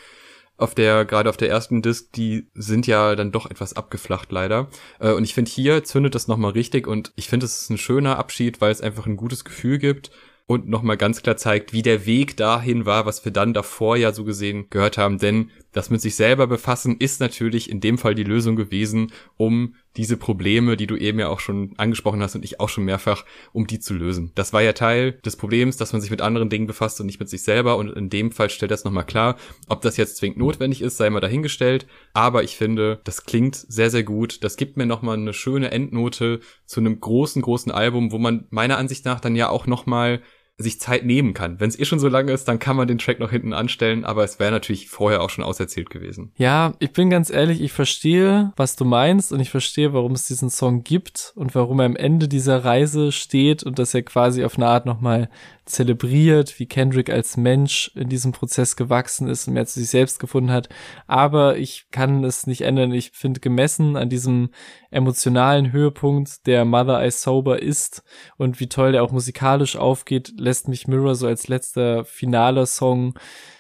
auf 0.57 0.75
der, 0.75 1.05
gerade 1.05 1.31
auf 1.31 1.37
der 1.37 1.49
ersten 1.49 1.83
Disc, 1.83 2.13
die 2.13 2.49
sind 2.55 2.87
ja 2.87 3.17
dann 3.17 3.33
doch 3.33 3.51
etwas 3.51 3.75
abgeflacht 3.75 4.31
leider. 4.31 4.69
Äh, 5.01 5.13
und 5.13 5.25
ich 5.25 5.35
finde, 5.35 5.51
hier 5.51 5.85
zündet 5.85 6.15
das 6.15 6.29
nochmal 6.29 6.53
richtig 6.53 6.87
und 6.87 7.13
ich 7.17 7.29
finde, 7.29 7.47
es 7.47 7.63
ist 7.63 7.71
ein 7.71 7.79
schöner 7.79 8.19
Abschied, 8.19 8.61
weil 8.61 8.71
es 8.71 8.81
einfach 8.81 9.07
ein 9.07 9.17
gutes 9.17 9.45
Gefühl 9.45 9.79
gibt 9.79 10.11
und 10.47 10.69
nochmal 10.69 10.97
ganz 10.97 11.23
klar 11.23 11.37
zeigt, 11.37 11.73
wie 11.73 11.83
der 11.83 12.07
Weg 12.07 12.37
dahin 12.37 12.87
war, 12.87 13.07
was 13.07 13.25
wir 13.25 13.33
dann 13.33 13.55
davor 13.55 13.97
ja 13.97 14.13
so 14.13 14.25
gesehen 14.25 14.69
gehört 14.71 14.99
haben. 14.99 15.19
Denn 15.19 15.51
das 15.75 15.91
mit 15.91 16.01
sich 16.01 16.15
selber 16.17 16.47
befassen 16.47 16.97
ist 16.99 17.21
natürlich 17.21 17.69
in 17.69 17.81
dem 17.81 17.99
Fall 17.99 18.15
die 18.15 18.25
Lösung 18.25 18.57
gewesen, 18.57 19.13
um 19.37 19.75
diese 19.97 20.17
Probleme, 20.17 20.77
die 20.77 20.87
du 20.87 20.97
eben 20.97 21.19
ja 21.19 21.29
auch 21.29 21.41
schon 21.41 21.75
angesprochen 21.77 22.23
hast 22.23 22.35
und 22.35 22.45
ich 22.45 22.61
auch 22.61 22.69
schon 22.69 22.85
mehrfach, 22.85 23.25
um 23.53 23.67
die 23.67 23.81
zu 23.81 23.93
lösen. 23.93 24.33
Das 24.35 24.53
war 24.53 24.63
ja 24.63 24.73
Teil 24.73 25.13
des 25.25 25.37
Problems, 25.37 25.77
dass 25.77 25.93
man 25.93 26.01
sich 26.01 26.11
mit 26.11 26.21
anderen 26.21 26.49
Dingen 26.49 26.67
befasst 26.67 27.01
und 27.01 27.07
nicht 27.07 27.21
mit 27.21 27.29
sich 27.29 27.43
selber 27.43 27.77
und 27.77 27.91
in 27.91 28.09
dem 28.09 28.33
Fall 28.33 28.51
stellt 28.51 28.71
das 28.71 28.85
nochmal 28.85 29.05
klar. 29.05 29.37
Ob 29.69 29.83
das 29.83 29.97
jetzt 29.97 30.17
zwingend 30.17 30.39
notwendig 30.39 30.81
ist, 30.81 30.97
sei 30.97 31.11
mal 31.11 31.21
dahingestellt, 31.21 31.87
aber 32.13 32.45
ich 32.45 32.57
finde, 32.57 33.01
das 33.05 33.25
klingt 33.25 33.57
sehr, 33.57 33.91
sehr 33.91 34.05
gut. 34.05 34.43
Das 34.45 34.57
gibt 34.57 34.77
mir 34.77 34.87
nochmal 34.87 35.17
eine 35.17 35.33
schöne 35.33 35.71
Endnote 35.73 36.41
zu 36.67 36.81
einem 36.81 37.01
großen, 37.01 37.43
großen 37.43 37.73
Album, 37.73 38.13
wo 38.13 38.19
man 38.19 38.47
meiner 38.51 38.79
Ansicht 38.79 39.05
nach 39.05 39.21
dann 39.21 39.37
ja 39.37 39.49
auch 39.49 39.67
nochmal 39.67 40.23
sich 40.57 40.81
Zeit 40.81 41.05
nehmen 41.05 41.35
kann. 41.35 41.59
Wenn 41.59 41.69
es 41.69 41.79
eh 41.79 41.85
schon 41.85 41.99
so 41.99 42.09
lange 42.09 42.31
ist, 42.31 42.47
dann 42.47 42.61
kann 42.61 42.77
man 42.77 42.87
den 42.87 42.99
Track 42.99 43.19
noch 43.19 43.31
hinten 43.31 43.53
anstellen, 43.53 44.05
aber 44.05 44.23
es 44.23 44.39
wäre 44.39 44.53
natürlich 44.53 44.89
vorher 44.89 45.21
auch 45.21 45.31
schon 45.31 45.43
auserzählt 45.43 45.91
gewesen. 45.91 46.31
Ja, 46.37 46.75
ich 46.79 46.93
bin 46.93 47.11
ganz 47.11 47.29
ehrlich, 47.29 47.61
ich 47.61 47.73
verstehe, 47.73 48.53
was 48.57 48.77
du 48.77 48.85
meinst 48.85 49.33
und 49.33 49.41
ich 49.41 49.51
verstehe, 49.51 49.93
warum 49.93 50.13
es 50.13 50.27
diesen 50.27 50.51
Song 50.51 50.85
gibt 50.85 51.33
und 51.35 51.57
warum 51.57 51.81
er 51.81 51.87
am 51.87 51.97
Ende 51.97 52.29
dieser 52.29 52.65
Reise 52.65 53.11
steht 53.11 53.65
und 53.65 53.81
dass 53.81 53.95
er 53.95 54.03
quasi 54.03 54.45
auf 54.45 54.57
eine 54.57 54.69
Art 54.69 54.87
nochmal 54.87 55.29
zelebriert, 55.65 56.59
wie 56.59 56.67
Kendrick 56.67 57.11
als 57.11 57.37
Mensch 57.37 57.91
in 57.95 58.09
diesem 58.09 58.33
Prozess 58.33 58.77
gewachsen 58.77 59.29
ist 59.29 59.49
und 59.49 59.55
mehr 59.55 59.67
zu 59.67 59.81
sich 59.81 59.89
selbst 59.89 60.19
gefunden 60.19 60.51
hat. 60.51 60.69
Aber 61.07 61.57
ich 61.57 61.87
kann 61.91 62.23
es 62.25 62.47
nicht 62.47 62.63
ändern. 62.63 62.93
Ich 62.93 63.13
finde 63.13 63.41
gemessen 63.41 63.97
an 63.97 64.09
diesem 64.09 64.51
emotionalen 64.91 65.73
Höhepunkt, 65.73 66.47
der 66.47 66.65
Mother 66.65 67.05
I 67.05 67.11
Sober 67.11 67.63
ist 67.63 68.03
und 68.37 68.61
wie 68.61 68.69
toll 68.69 68.93
der 68.93 69.03
auch 69.03 69.13
musikalisch 69.13 69.77
aufgeht, 69.77 70.35
lässt 70.39 70.69
mich 70.69 70.87
Mirror 70.87 71.15
so 71.15 71.27
als 71.27 71.49
letzter 71.49 72.05
finaler 72.05 72.67
Song 72.67 73.15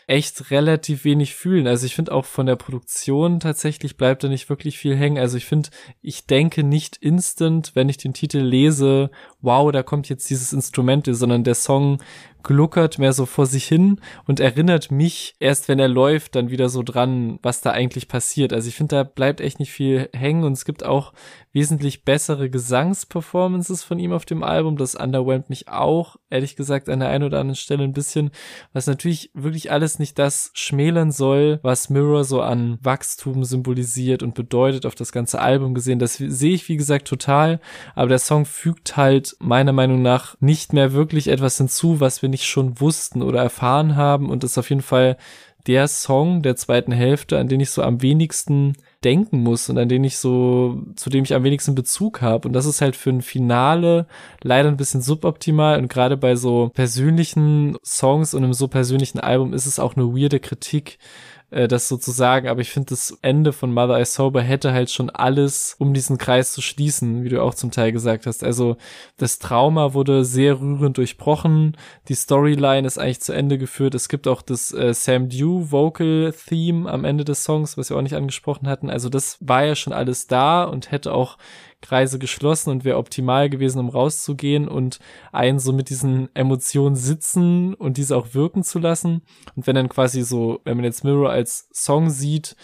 echt 0.06 0.50
relativ 0.50 1.04
wenig 1.04 1.34
fühlen. 1.34 1.66
Also 1.66 1.86
ich 1.86 1.94
finde 1.94 2.12
auch 2.12 2.24
von 2.24 2.46
der 2.46 2.56
Produktion 2.56 3.40
tatsächlich 3.40 3.96
bleibt 3.96 4.22
da 4.22 4.28
nicht 4.28 4.48
wirklich 4.48 4.78
viel 4.78 4.96
hängen. 4.96 5.18
Also 5.18 5.36
ich 5.36 5.46
finde, 5.46 5.70
ich 6.02 6.26
denke 6.26 6.62
nicht 6.62 6.96
instant, 6.96 7.72
wenn 7.74 7.88
ich 7.88 7.96
den 7.96 8.14
Titel 8.14 8.38
lese, 8.38 9.10
wow, 9.40 9.70
da 9.72 9.82
kommt 9.82 10.08
jetzt 10.08 10.28
dieses 10.28 10.52
Instrument, 10.52 11.08
sondern 11.10 11.44
der 11.44 11.54
Song 11.54 11.98
gluckert 12.44 12.98
mehr 12.98 13.12
so 13.12 13.26
vor 13.26 13.46
sich 13.46 13.66
hin 13.66 14.00
und 14.26 14.38
erinnert 14.38 14.92
mich 14.92 15.34
erst, 15.40 15.68
wenn 15.68 15.80
er 15.80 15.88
läuft, 15.88 16.36
dann 16.36 16.50
wieder 16.50 16.68
so 16.68 16.82
dran, 16.82 17.38
was 17.42 17.60
da 17.60 17.72
eigentlich 17.72 18.06
passiert. 18.06 18.52
Also 18.52 18.68
ich 18.68 18.76
finde, 18.76 18.96
da 18.96 19.02
bleibt 19.02 19.40
echt 19.40 19.58
nicht 19.58 19.72
viel 19.72 20.08
hängen 20.12 20.44
und 20.44 20.52
es 20.52 20.64
gibt 20.64 20.84
auch 20.84 21.12
wesentlich 21.52 22.04
bessere 22.04 22.50
Gesangsperformances 22.50 23.82
von 23.82 23.98
ihm 23.98 24.12
auf 24.12 24.24
dem 24.26 24.42
Album. 24.42 24.76
Das 24.76 24.94
underwhelmt 24.94 25.48
mich 25.48 25.68
auch, 25.68 26.16
ehrlich 26.28 26.56
gesagt, 26.56 26.88
an 26.88 27.00
der 27.00 27.08
einen 27.08 27.24
oder 27.24 27.40
anderen 27.40 27.56
Stelle 27.56 27.84
ein 27.84 27.92
bisschen, 27.92 28.30
was 28.72 28.86
natürlich 28.86 29.30
wirklich 29.34 29.70
alles 29.70 29.98
nicht 29.98 30.18
das 30.18 30.50
schmälern 30.54 31.12
soll, 31.12 31.60
was 31.62 31.90
Mirror 31.90 32.24
so 32.24 32.42
an 32.42 32.78
Wachstum 32.82 33.44
symbolisiert 33.44 34.22
und 34.22 34.34
bedeutet 34.34 34.84
auf 34.84 34.96
das 34.96 35.12
ganze 35.12 35.40
Album 35.40 35.74
gesehen. 35.74 35.98
Das 35.98 36.14
sehe 36.14 36.54
ich, 36.54 36.68
wie 36.68 36.76
gesagt, 36.76 37.08
total. 37.08 37.60
Aber 37.94 38.08
der 38.08 38.18
Song 38.18 38.44
fügt 38.44 38.96
halt 38.96 39.36
meiner 39.38 39.72
Meinung 39.72 40.02
nach 40.02 40.36
nicht 40.40 40.72
mehr 40.72 40.92
wirklich 40.92 41.28
etwas 41.28 41.56
hinzu, 41.56 42.00
was 42.00 42.20
wir 42.20 42.28
nicht 42.34 42.46
schon 42.46 42.80
wussten 42.80 43.22
oder 43.22 43.40
erfahren 43.42 43.94
haben 43.96 44.28
und 44.28 44.42
ist 44.42 44.58
auf 44.58 44.68
jeden 44.68 44.82
Fall 44.82 45.16
der 45.66 45.88
Song 45.88 46.42
der 46.42 46.56
zweiten 46.56 46.92
Hälfte, 46.92 47.38
an 47.38 47.48
den 47.48 47.60
ich 47.60 47.70
so 47.70 47.82
am 47.82 48.02
wenigsten 48.02 48.74
denken 49.02 49.42
muss 49.42 49.68
und 49.68 49.78
an 49.78 49.88
den 49.88 50.04
ich 50.04 50.18
so, 50.18 50.82
zu 50.96 51.10
dem 51.10 51.24
ich 51.24 51.34
am 51.34 51.44
wenigsten 51.44 51.74
Bezug 51.74 52.20
habe. 52.20 52.48
Und 52.48 52.54
das 52.54 52.66
ist 52.66 52.80
halt 52.80 52.96
für 52.96 53.10
ein 53.10 53.22
Finale 53.22 54.06
leider 54.42 54.68
ein 54.68 54.76
bisschen 54.76 55.00
suboptimal. 55.00 55.78
Und 55.78 55.88
gerade 55.88 56.16
bei 56.16 56.36
so 56.36 56.70
persönlichen 56.74 57.76
Songs 57.84 58.34
und 58.34 58.44
einem 58.44 58.52
so 58.52 58.68
persönlichen 58.68 59.20
Album 59.20 59.52
ist 59.54 59.66
es 59.66 59.78
auch 59.78 59.96
eine 59.96 60.06
weirde 60.14 60.40
Kritik, 60.40 60.98
äh, 61.54 61.68
das 61.68 61.88
sozusagen, 61.88 62.48
aber 62.48 62.60
ich 62.60 62.70
finde, 62.70 62.90
das 62.90 63.16
Ende 63.22 63.52
von 63.52 63.72
Mother 63.72 64.00
I 64.00 64.04
Sober 64.04 64.42
hätte 64.42 64.72
halt 64.72 64.90
schon 64.90 65.08
alles, 65.08 65.76
um 65.78 65.94
diesen 65.94 66.18
Kreis 66.18 66.52
zu 66.52 66.60
schließen, 66.60 67.22
wie 67.22 67.28
du 67.28 67.42
auch 67.42 67.54
zum 67.54 67.70
Teil 67.70 67.92
gesagt 67.92 68.26
hast. 68.26 68.42
Also 68.42 68.76
das 69.16 69.38
Trauma 69.38 69.94
wurde 69.94 70.24
sehr 70.24 70.60
rührend 70.60 70.98
durchbrochen, 70.98 71.76
die 72.08 72.14
Storyline 72.14 72.86
ist 72.86 72.98
eigentlich 72.98 73.20
zu 73.20 73.32
Ende 73.32 73.56
geführt. 73.56 73.94
Es 73.94 74.08
gibt 74.08 74.26
auch 74.26 74.42
das 74.42 74.72
äh, 74.72 74.92
Sam 74.92 75.28
Dew 75.28 75.70
Vocal 75.70 76.34
Theme 76.48 76.90
am 76.90 77.04
Ende 77.04 77.24
des 77.24 77.44
Songs, 77.44 77.78
was 77.78 77.88
wir 77.88 77.96
auch 77.96 78.02
nicht 78.02 78.16
angesprochen 78.16 78.68
hatten. 78.68 78.90
Also 78.90 79.08
das 79.08 79.38
war 79.40 79.64
ja 79.64 79.76
schon 79.76 79.92
alles 79.92 80.26
da 80.26 80.64
und 80.64 80.90
hätte 80.90 81.14
auch 81.14 81.38
Kreise 81.84 82.18
geschlossen 82.18 82.70
und 82.70 82.84
wäre 82.84 82.96
optimal 82.96 83.50
gewesen, 83.50 83.78
um 83.78 83.88
rauszugehen 83.88 84.68
und 84.68 84.98
einen 85.32 85.58
so 85.58 85.72
mit 85.72 85.90
diesen 85.90 86.34
Emotionen 86.34 86.96
sitzen 86.96 87.74
und 87.74 87.98
diese 87.98 88.16
auch 88.16 88.32
wirken 88.32 88.64
zu 88.64 88.78
lassen. 88.78 89.22
Und 89.54 89.66
wenn 89.66 89.76
dann 89.76 89.88
quasi 89.88 90.22
so, 90.22 90.60
wenn 90.64 90.76
man 90.76 90.84
jetzt 90.84 91.04
Mirror 91.04 91.30
als 91.30 91.68
Song 91.72 92.10
sieht, 92.10 92.56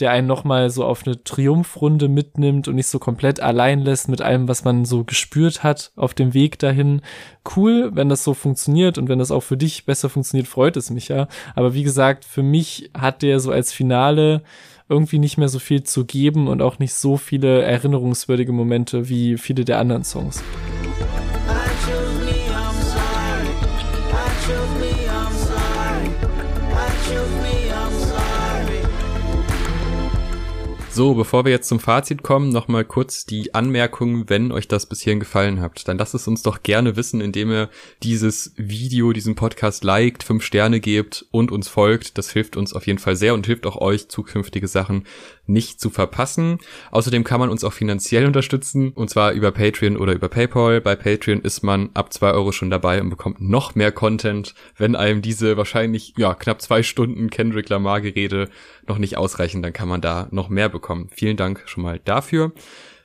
der 0.00 0.10
einen 0.10 0.26
nochmal 0.26 0.70
so 0.70 0.84
auf 0.84 1.06
eine 1.06 1.22
Triumphrunde 1.24 2.08
mitnimmt 2.08 2.68
und 2.68 2.76
nicht 2.76 2.86
so 2.86 2.98
komplett 2.98 3.40
allein 3.40 3.80
lässt 3.80 4.08
mit 4.08 4.22
allem, 4.22 4.48
was 4.48 4.64
man 4.64 4.84
so 4.84 5.04
gespürt 5.04 5.62
hat 5.62 5.92
auf 5.96 6.14
dem 6.14 6.34
Weg 6.34 6.58
dahin. 6.58 7.02
Cool, 7.56 7.90
wenn 7.94 8.08
das 8.08 8.24
so 8.24 8.34
funktioniert 8.34 8.98
und 8.98 9.08
wenn 9.08 9.18
das 9.18 9.30
auch 9.30 9.42
für 9.42 9.56
dich 9.56 9.86
besser 9.86 10.08
funktioniert, 10.08 10.48
freut 10.48 10.76
es 10.76 10.90
mich 10.90 11.08
ja. 11.08 11.28
Aber 11.54 11.74
wie 11.74 11.82
gesagt, 11.82 12.24
für 12.24 12.42
mich 12.42 12.90
hat 12.96 13.22
der 13.22 13.40
so 13.40 13.50
als 13.50 13.72
Finale 13.72 14.42
irgendwie 14.88 15.18
nicht 15.18 15.36
mehr 15.36 15.48
so 15.48 15.58
viel 15.58 15.82
zu 15.82 16.04
geben 16.04 16.48
und 16.48 16.62
auch 16.62 16.78
nicht 16.78 16.94
so 16.94 17.16
viele 17.16 17.62
erinnerungswürdige 17.62 18.52
Momente 18.52 19.08
wie 19.08 19.36
viele 19.36 19.64
der 19.64 19.78
anderen 19.78 20.04
Songs. 20.04 20.42
So, 30.98 31.14
bevor 31.14 31.44
wir 31.44 31.52
jetzt 31.52 31.68
zum 31.68 31.78
Fazit 31.78 32.24
kommen, 32.24 32.48
nochmal 32.48 32.84
kurz 32.84 33.24
die 33.24 33.54
Anmerkung, 33.54 34.28
wenn 34.28 34.50
euch 34.50 34.66
das 34.66 34.86
bis 34.86 35.00
hierhin 35.00 35.20
gefallen 35.20 35.60
hat, 35.60 35.86
dann 35.86 35.96
lasst 35.96 36.16
es 36.16 36.26
uns 36.26 36.42
doch 36.42 36.64
gerne 36.64 36.96
wissen, 36.96 37.20
indem 37.20 37.52
ihr 37.52 37.70
dieses 38.02 38.52
Video, 38.56 39.12
diesen 39.12 39.36
Podcast 39.36 39.84
liked, 39.84 40.24
fünf 40.24 40.42
Sterne 40.42 40.80
gebt 40.80 41.24
und 41.30 41.52
uns 41.52 41.68
folgt. 41.68 42.18
Das 42.18 42.32
hilft 42.32 42.56
uns 42.56 42.72
auf 42.74 42.88
jeden 42.88 42.98
Fall 42.98 43.14
sehr 43.14 43.34
und 43.34 43.46
hilft 43.46 43.64
auch 43.64 43.76
euch, 43.76 44.08
zukünftige 44.08 44.66
Sachen 44.66 45.04
nicht 45.48 45.80
zu 45.80 45.90
verpassen. 45.90 46.58
Außerdem 46.90 47.24
kann 47.24 47.40
man 47.40 47.50
uns 47.50 47.64
auch 47.64 47.72
finanziell 47.72 48.26
unterstützen, 48.26 48.92
und 48.92 49.10
zwar 49.10 49.32
über 49.32 49.50
Patreon 49.50 49.96
oder 49.96 50.12
über 50.12 50.28
PayPal. 50.28 50.80
Bei 50.80 50.94
Patreon 50.94 51.40
ist 51.40 51.62
man 51.62 51.90
ab 51.94 52.12
zwei 52.12 52.30
Euro 52.32 52.52
schon 52.52 52.70
dabei 52.70 53.00
und 53.00 53.10
bekommt 53.10 53.40
noch 53.40 53.74
mehr 53.74 53.92
Content, 53.92 54.54
wenn 54.76 54.94
einem 54.94 55.22
diese 55.22 55.56
wahrscheinlich, 55.56 56.14
ja, 56.16 56.34
knapp 56.34 56.62
zwei 56.62 56.82
Stunden 56.82 57.30
Kendrick 57.30 57.68
Lamar 57.68 58.00
Gerede 58.00 58.48
noch 58.86 58.98
nicht 58.98 59.16
ausreichen, 59.16 59.62
dann 59.62 59.72
kann 59.72 59.88
man 59.88 60.00
da 60.00 60.28
noch 60.30 60.48
mehr 60.48 60.68
bekommen. 60.68 61.08
Vielen 61.12 61.36
Dank 61.36 61.62
schon 61.66 61.82
mal 61.82 62.00
dafür. 62.04 62.52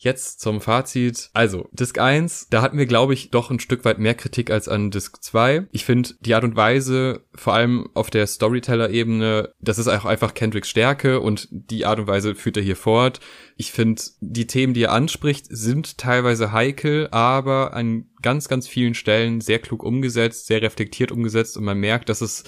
Jetzt 0.03 0.41
zum 0.41 0.59
Fazit. 0.59 1.29
Also, 1.33 1.69
Disk 1.71 1.97
1, 1.97 2.47
da 2.49 2.61
hatten 2.61 2.77
wir, 2.77 2.85
glaube 2.85 3.13
ich, 3.13 3.31
doch 3.31 3.49
ein 3.49 3.61
Stück 3.61 3.85
weit 3.85 3.99
mehr 3.99 4.15
Kritik 4.15 4.51
als 4.51 4.67
an 4.67 4.91
Disk 4.91 5.23
2. 5.23 5.67
Ich 5.71 5.85
finde 5.85 6.09
die 6.19 6.35
Art 6.35 6.43
und 6.43 6.57
Weise, 6.57 7.21
vor 7.33 7.53
allem 7.53 7.89
auf 7.93 8.09
der 8.09 8.27
Storyteller-Ebene, 8.27 9.53
das 9.61 9.79
ist 9.79 9.87
auch 9.87 10.03
einfach 10.03 10.33
Kendricks 10.33 10.67
Stärke 10.67 11.21
und 11.21 11.47
die 11.51 11.85
Art 11.85 11.99
und 11.99 12.07
Weise 12.07 12.35
führt 12.35 12.57
er 12.57 12.63
hier 12.63 12.75
fort. 12.75 13.21
Ich 13.55 13.71
finde, 13.71 14.01
die 14.19 14.45
Themen, 14.45 14.73
die 14.73 14.83
er 14.83 14.91
anspricht, 14.91 15.45
sind 15.49 15.97
teilweise 15.97 16.51
heikel, 16.51 17.07
aber 17.11 17.73
an 17.73 18.09
ganz, 18.21 18.49
ganz 18.49 18.67
vielen 18.67 18.95
Stellen 18.95 19.39
sehr 19.39 19.59
klug 19.59 19.83
umgesetzt, 19.83 20.47
sehr 20.47 20.61
reflektiert 20.61 21.13
umgesetzt 21.13 21.55
und 21.55 21.63
man 21.63 21.77
merkt, 21.77 22.09
dass 22.09 22.19
es 22.19 22.43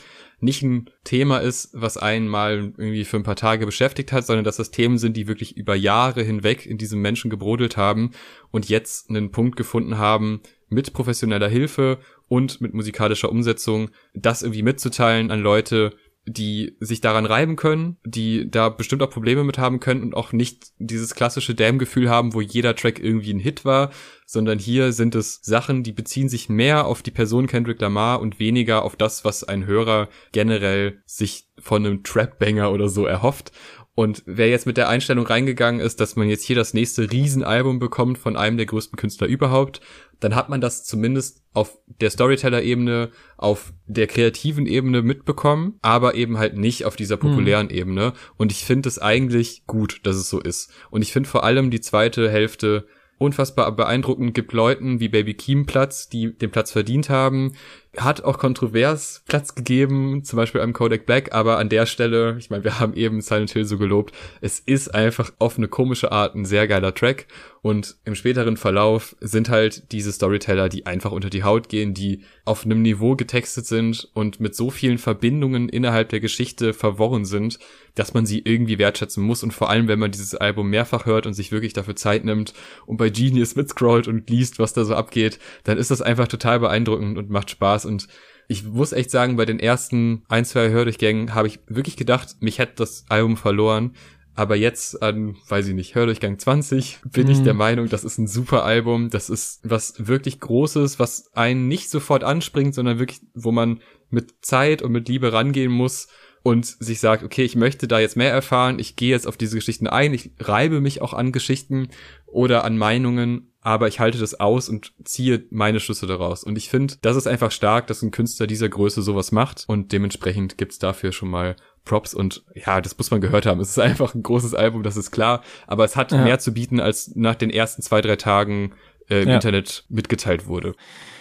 nicht 0.46 0.64
ein 0.64 0.90
Thema 1.04 1.40
ist, 1.40 1.70
was 1.74 1.98
einen 1.98 2.34
irgendwie 2.34 3.04
für 3.04 3.18
ein 3.18 3.24
paar 3.24 3.36
Tage 3.36 3.66
beschäftigt 3.66 4.14
hat, 4.14 4.26
sondern 4.26 4.46
dass 4.46 4.58
das 4.58 4.72
Themen 4.72 4.98
sind, 4.98 5.18
die 5.18 5.28
wirklich 5.28 5.58
über 5.58 5.76
Jahre 5.76 6.24
hinweg 6.24 6.66
in 6.66 6.78
diesem 6.78 7.02
Menschen 7.02 7.30
gebrodelt 7.30 7.76
haben 7.76 8.12
und 8.52 8.70
jetzt 8.70 9.10
einen 9.10 9.32
Punkt 9.32 9.58
gefunden 9.58 9.98
haben, 9.98 10.42
mit 10.70 10.94
professioneller 10.94 11.48
Hilfe 11.48 12.00
und 12.28 12.62
mit 12.62 12.74
musikalischer 12.74 13.30
Umsetzung, 13.30 13.92
das 14.14 14.42
irgendwie 14.42 14.64
mitzuteilen 14.64 15.30
an 15.32 15.42
Leute, 15.42 15.94
die 16.28 16.76
sich 16.80 17.02
daran 17.02 17.26
reiben 17.26 17.56
können, 17.56 17.98
die 18.04 18.50
da 18.50 18.70
bestimmt 18.70 19.04
auch 19.04 19.12
Probleme 19.12 19.44
mit 19.44 19.58
haben 19.58 19.80
können 19.80 20.02
und 20.02 20.16
auch 20.16 20.32
nicht 20.32 20.72
dieses 20.80 21.14
klassische 21.14 21.54
Damn-Gefühl 21.54 22.10
haben, 22.10 22.34
wo 22.34 22.42
jeder 22.42 22.76
Track 22.76 23.00
irgendwie 23.00 23.34
ein 23.34 23.40
Hit 23.40 23.64
war, 23.64 23.92
sondern 24.26 24.58
hier 24.58 24.92
sind 24.92 25.14
es 25.14 25.40
Sachen, 25.44 25.84
die 25.84 25.92
beziehen 25.92 26.30
sich 26.30 26.50
mehr 26.50 26.88
auf 26.88 27.04
die 27.04 27.12
Person 27.12 27.46
Kendrick 27.46 27.80
Lamar 27.80 28.22
und 28.22 28.40
weniger 28.40 28.84
auf 28.84 28.96
das, 28.96 29.24
was 29.24 29.44
ein 29.44 29.68
Hörer 29.68 30.10
generell 30.32 31.02
sich 31.06 31.48
von 31.60 31.86
einem 31.86 32.04
Trap-Banger 32.04 32.72
oder 32.72 32.90
so 32.90 33.06
erhofft. 33.06 33.52
Und 33.96 34.24
wer 34.26 34.50
jetzt 34.50 34.66
mit 34.66 34.76
der 34.76 34.90
Einstellung 34.90 35.26
reingegangen 35.26 35.80
ist, 35.80 36.02
dass 36.02 36.18
man 36.18 36.28
jetzt 36.28 36.44
hier 36.44 36.58
das 36.58 36.74
nächste 36.74 37.10
Riesenalbum 37.12 37.80
bekommt 37.80 38.18
von 38.18 38.36
einem 38.36 38.58
der 38.58 38.66
größten 38.66 38.98
Künstler 38.98 39.28
überhaupt, 39.28 39.80
dann 40.20 40.36
hat 40.36 40.50
man 40.50 40.62
das 40.62 40.84
zumindest 40.84 41.44
auf 41.54 41.78
der 41.88 42.10
Storyteller-Ebene, 42.10 43.12
auf 43.38 43.74
der 43.86 44.08
kreativen 44.08 44.66
Ebene 44.66 45.02
mitbekommen, 45.02 45.78
aber 45.82 46.16
eben 46.16 46.38
halt 46.38 46.58
nicht 46.58 46.86
auf 46.86 46.96
dieser 46.96 47.18
populären 47.18 47.70
hm. 47.70 47.76
Ebene. 47.76 48.14
Und 48.38 48.52
ich 48.52 48.66
finde 48.66 48.90
es 48.90 49.00
eigentlich 49.00 49.66
gut, 49.66 50.02
dass 50.04 50.16
es 50.16 50.30
so 50.30 50.40
ist. 50.40 50.72
Und 50.90 51.02
ich 51.02 51.14
finde 51.14 51.30
vor 51.30 51.44
allem 51.44 51.72
die 51.72 51.82
zweite 51.82 52.30
Hälfte 52.30 52.88
unfassbar 53.18 53.74
beeindruckend, 53.76 54.34
gibt 54.34 54.52
Leuten 54.52 55.00
wie 55.00 55.08
Baby 55.08 55.34
Keem 55.34 55.66
Platz, 55.66 56.10
die 56.10 56.38
den 56.38 56.52
Platz 56.52 56.72
verdient 56.72 57.10
haben, 57.10 57.56
hat 57.98 58.24
auch 58.24 58.38
kontrovers 58.38 59.24
Platz 59.28 59.56
gegeben, 59.56 60.24
zum 60.24 60.38
Beispiel 60.38 60.62
einem 60.62 60.74
Kodak 60.74 61.06
Black, 61.06 61.34
aber 61.34 61.58
an 61.58 61.70
der 61.70 61.86
Stelle, 61.86 62.36
ich 62.38 62.50
meine, 62.50 62.64
wir 62.64 62.80
haben 62.80 62.94
eben 62.94 63.22
Silent 63.22 63.52
Hill 63.52 63.66
so 63.66 63.78
gelobt, 63.78 64.14
es 64.42 64.60
ist 64.60 64.94
einfach 64.94 65.32
auf 65.40 65.58
eine 65.58 65.68
komische 65.68 66.12
Art 66.12 66.36
ein 66.36 66.46
sehr 66.46 66.68
geiler 66.68 66.94
Track 66.94 67.28
und 67.62 67.96
im 68.06 68.14
späteren 68.14 68.58
Verlauf 68.58 69.16
sind 69.22 69.50
halt 69.50 69.92
diese 69.92 70.12
Storyteller, 70.12 70.70
die 70.70 70.86
einfach 70.86 71.12
unter 71.12 71.32
die 71.32 71.44
Haut 71.44 71.68
gehen, 71.68 71.96
die 71.96 72.22
auf 72.44 72.64
einem 72.64 72.84
Niveau 72.84 73.16
getextet 73.16 73.66
sind 73.66 74.08
und 74.14 74.40
mit 74.40 74.56
so 74.56 74.70
vielen 74.70 75.00
Verbindungen 75.00 75.68
innerhalb 75.70 76.10
der 76.10 76.20
Geschichte 76.20 76.74
verworren 76.74 77.26
sind, 77.26 77.58
dass 77.96 78.14
man 78.14 78.26
sie 78.26 78.40
irgendwie 78.40 78.78
wertschätzen 78.78 79.24
muss 79.24 79.42
und 79.42 79.52
vor 79.52 79.70
allem, 79.70 79.88
wenn 79.88 79.98
man 79.98 80.12
dieses 80.12 80.36
Album 80.36 80.70
mehrfach 80.70 81.08
hört 81.08 81.26
und 81.26 81.34
sich 81.34 81.52
wirklich 81.52 81.74
dafür 81.74 81.96
Zeit 81.96 82.24
nimmt 82.24 82.54
und 82.86 82.98
bei 82.98 83.10
Genius 83.10 83.56
mitscrollt 83.56 84.08
und 84.08 84.30
liest, 84.30 84.60
was 84.60 84.74
da 84.74 84.84
so 84.84 84.94
abgeht, 84.94 85.40
dann 85.64 85.78
ist 85.78 85.90
das 85.90 86.02
einfach 86.04 86.28
total 86.28 86.60
beeindruckend 86.60 87.18
und 87.18 87.30
macht 87.30 87.50
Spaß 87.50 87.85
und 87.86 88.08
ich 88.48 88.64
muss 88.64 88.92
echt 88.92 89.10
sagen, 89.10 89.38
bei 89.38 89.46
den 89.46 89.60
ersten 89.60 90.24
ein, 90.28 90.46
zwei 90.46 90.70
Hördurchgängen 90.70 91.34
habe 91.34 91.48
ich 91.48 91.60
wirklich 91.68 91.98
gedacht, 91.98 92.36
mich 92.42 92.60
hätte 92.60 92.74
das 92.78 93.06
Album 93.10 93.38
verloren. 93.38 93.96
Aber 94.38 94.58
jetzt 94.58 95.02
an, 95.02 95.38
weiß 95.48 95.68
ich 95.68 95.74
nicht, 95.74 95.96
Hördurchgang 95.96 96.38
20 96.38 97.00
bin 97.10 97.28
mhm. 97.28 97.32
ich 97.32 97.44
der 97.44 97.54
Meinung, 97.54 97.88
das 97.88 98.04
ist 98.04 98.18
ein 98.18 98.28
super 98.28 98.66
Album. 98.66 99.10
Das 99.10 99.30
ist 99.30 99.62
was 99.64 100.08
wirklich 100.08 100.42
Großes, 100.42 101.00
was 101.00 101.32
einen 101.34 101.70
nicht 101.70 101.90
sofort 101.90 102.26
anspringt, 102.26 102.76
sondern 102.76 103.00
wirklich, 103.00 103.22
wo 103.34 103.54
man 103.54 103.80
mit 104.10 104.34
Zeit 104.42 104.82
und 104.82 104.92
mit 104.92 105.08
Liebe 105.08 105.32
rangehen 105.32 105.72
muss 105.72 106.10
und 106.44 106.66
sich 106.66 107.00
sagt, 107.00 107.24
okay, 107.24 107.44
ich 107.44 107.56
möchte 107.56 107.88
da 107.88 108.00
jetzt 108.00 108.18
mehr 108.18 108.32
erfahren, 108.32 108.78
ich 108.78 108.98
gehe 108.98 109.10
jetzt 109.10 109.26
auf 109.26 109.38
diese 109.38 109.56
Geschichten 109.56 109.88
ein, 109.88 110.14
ich 110.14 110.32
reibe 110.40 110.82
mich 110.82 111.02
auch 111.02 111.14
an 111.14 111.32
Geschichten 111.32 111.88
oder 112.28 112.66
an 112.66 112.78
Meinungen 112.78 113.55
aber 113.66 113.88
ich 113.88 114.00
halte 114.00 114.20
das 114.20 114.40
aus 114.40 114.70
und 114.70 114.94
ziehe 115.04 115.44
meine 115.50 115.80
Schlüsse 115.80 116.06
daraus. 116.06 116.44
Und 116.44 116.56
ich 116.56 116.70
finde, 116.70 116.94
das 117.02 117.18
ist 117.18 117.26
einfach 117.26 117.50
stark, 117.50 117.88
dass 117.88 118.04
ein 118.04 118.12
Künstler 118.12 118.46
dieser 118.46 118.70
Größe 118.70 119.02
sowas 119.02 119.32
macht 119.32 119.64
und 119.66 119.92
dementsprechend 119.92 120.60
gibt's 120.60 120.78
dafür 120.78 121.12
schon 121.12 121.30
mal 121.30 121.56
Props 121.84 122.14
und 122.14 122.44
ja, 122.54 122.80
das 122.80 122.96
muss 122.96 123.10
man 123.10 123.22
gehört 123.22 123.48
haben. 123.48 123.60
Es 123.60 123.72
ist 123.72 123.80
einfach 123.80 124.14
ein 124.14 124.22
großes 124.22 124.54
Album, 124.54 124.84
das 124.84 124.98
ist 124.98 125.10
klar, 125.10 125.42
aber 125.66 125.84
es 125.84 125.96
hat 125.96 126.12
ja. 126.12 126.24
mehr 126.24 126.38
zu 126.38 126.54
bieten 126.54 126.80
als 126.80 127.16
nach 127.16 127.34
den 127.34 127.50
ersten 127.50 127.82
zwei, 127.82 128.02
drei 128.02 128.18
Tagen 128.18 128.74
äh, 129.10 129.24
im 129.24 129.30
ja. 129.30 129.36
Internet 129.36 129.86
mitgeteilt 129.90 130.46
wurde. 130.46 130.76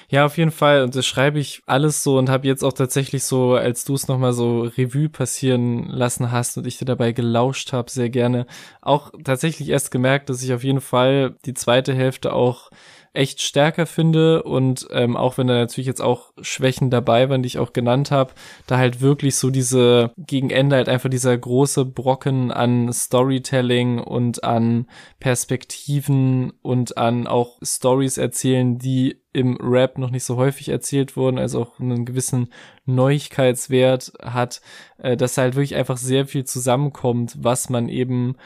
Ja, 0.09 0.27
auf 0.27 0.37
jeden 0.39 0.51
Fall. 0.51 0.83
Und 0.83 0.95
das 0.95 1.07
schreibe 1.07 1.39
ich 1.39 1.63
alles 1.67 2.03
so 2.03 2.19
und 2.19 2.29
habe 2.29 2.47
jetzt 2.47 2.63
auch 2.63 2.73
tatsächlich 2.73 3.25
so, 3.25 3.55
als 3.55 3.85
du 3.85 3.95
es 3.95 4.09
nochmal 4.09 4.33
so 4.33 4.63
Revue 4.63 5.09
passieren 5.09 5.89
lassen 5.89 6.31
hast 6.31 6.57
und 6.57 6.67
ich 6.67 6.79
dir 6.79 6.85
dabei 6.85 7.13
gelauscht 7.13 7.73
habe, 7.73 7.91
sehr 7.91 8.11
gerne, 8.11 8.47
auch 8.81 9.13
tatsächlich 9.25 9.69
erst 9.69 9.91
gemerkt, 9.91 10.29
dass 10.29 10.43
ich 10.43 10.53
auf 10.53 10.65
jeden 10.65 10.81
Fall 10.81 11.37
die 11.47 11.55
zweite 11.55 11.95
Hälfte 11.95 12.33
auch 12.33 12.71
echt 13.15 13.41
stärker 13.41 13.87
finde 13.87 14.43
und 14.43 14.89
ähm, 14.91 15.17
auch 15.17 15.39
wenn 15.39 15.47
da 15.47 15.55
natürlich 15.55 15.87
jetzt 15.87 16.03
auch 16.03 16.33
Schwächen 16.43 16.91
dabei 16.91 17.31
waren, 17.31 17.43
die 17.43 17.47
ich 17.47 17.59
auch 17.59 17.73
genannt 17.73 18.11
habe, 18.11 18.35
da 18.67 18.77
halt 18.77 19.01
wirklich 19.01 19.37
so 19.37 19.51
diese 19.51 20.11
gegen 20.17 20.51
Ende 20.51 20.77
halt 20.77 20.89
einfach 20.89 21.09
dieser 21.09 21.39
große 21.39 21.85
Brocken 21.85 22.51
an 22.51 22.93
Storytelling 22.93 24.01
und 24.01 24.43
an 24.43 24.89
Perspektiven 25.21 26.53
und 26.63 26.99
an 26.99 27.29
auch 27.29 27.59
Stories 27.63 28.19
erzählen, 28.19 28.79
die 28.79 29.21
im 29.35 29.57
Rap 29.61 29.99
noch 29.99 30.11
nicht 30.11 30.25
so 30.25 30.37
häufig 30.37 30.69
erzählt 30.69 31.17
wurden, 31.17 31.39
also 31.39 31.61
auch 31.63 31.81
einen 31.81 32.07
gewissen 32.07 32.49
Neuigkeitswert 32.87 34.13
hat, 34.23 34.63
äh, 34.99 35.17
dass 35.17 35.37
halt 35.37 35.57
wirklich 35.57 35.75
einfach 35.75 35.97
sehr 35.97 36.27
viel 36.27 36.45
zusammenkommt, 36.45 37.37
was 37.39 37.69
man 37.69 37.89
eben 37.89 38.37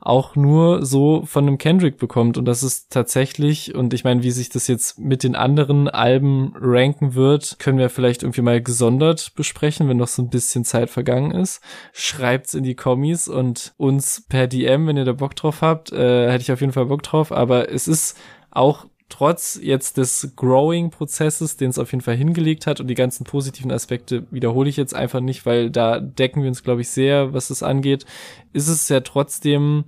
auch 0.00 0.36
nur 0.36 0.86
so 0.86 1.24
von 1.26 1.48
einem 1.48 1.58
Kendrick 1.58 1.98
bekommt. 1.98 2.38
Und 2.38 2.44
das 2.44 2.62
ist 2.62 2.92
tatsächlich, 2.92 3.74
und 3.74 3.92
ich 3.92 4.04
meine, 4.04 4.22
wie 4.22 4.30
sich 4.30 4.48
das 4.48 4.68
jetzt 4.68 5.00
mit 5.00 5.24
den 5.24 5.34
anderen 5.34 5.88
Alben 5.88 6.52
ranken 6.54 7.14
wird, 7.14 7.58
können 7.58 7.78
wir 7.78 7.90
vielleicht 7.90 8.22
irgendwie 8.22 8.42
mal 8.42 8.62
gesondert 8.62 9.32
besprechen, 9.34 9.88
wenn 9.88 9.96
noch 9.96 10.06
so 10.06 10.22
ein 10.22 10.30
bisschen 10.30 10.64
Zeit 10.64 10.90
vergangen 10.90 11.32
ist. 11.32 11.60
Schreibt's 11.92 12.54
in 12.54 12.62
die 12.62 12.76
Kommis 12.76 13.26
und 13.26 13.74
uns 13.78 14.24
per 14.28 14.46
DM, 14.46 14.86
wenn 14.86 14.96
ihr 14.96 15.04
da 15.04 15.12
Bock 15.12 15.34
drauf 15.34 15.60
habt, 15.60 15.90
äh, 15.90 16.30
hätte 16.30 16.42
ich 16.42 16.52
auf 16.52 16.60
jeden 16.60 16.72
Fall 16.72 16.86
Bock 16.86 17.02
drauf. 17.02 17.32
Aber 17.32 17.72
es 17.72 17.88
ist 17.88 18.16
auch 18.52 18.86
trotz 19.08 19.58
jetzt 19.62 19.96
des 19.98 20.32
Growing-Prozesses, 20.36 21.56
den 21.56 21.70
es 21.70 21.78
auf 21.78 21.92
jeden 21.92 22.02
Fall 22.02 22.16
hingelegt 22.16 22.66
hat 22.66 22.80
und 22.80 22.88
die 22.88 22.94
ganzen 22.94 23.24
positiven 23.24 23.70
Aspekte 23.70 24.26
wiederhole 24.30 24.68
ich 24.68 24.76
jetzt 24.76 24.94
einfach 24.94 25.20
nicht, 25.20 25.46
weil 25.46 25.70
da 25.70 26.00
decken 26.00 26.42
wir 26.42 26.48
uns, 26.48 26.62
glaube 26.62 26.80
ich, 26.80 26.88
sehr, 26.88 27.32
was 27.32 27.48
das 27.48 27.62
angeht, 27.62 28.04
ist 28.52 28.68
es 28.68 28.88
ja 28.88 29.00
trotzdem 29.00 29.84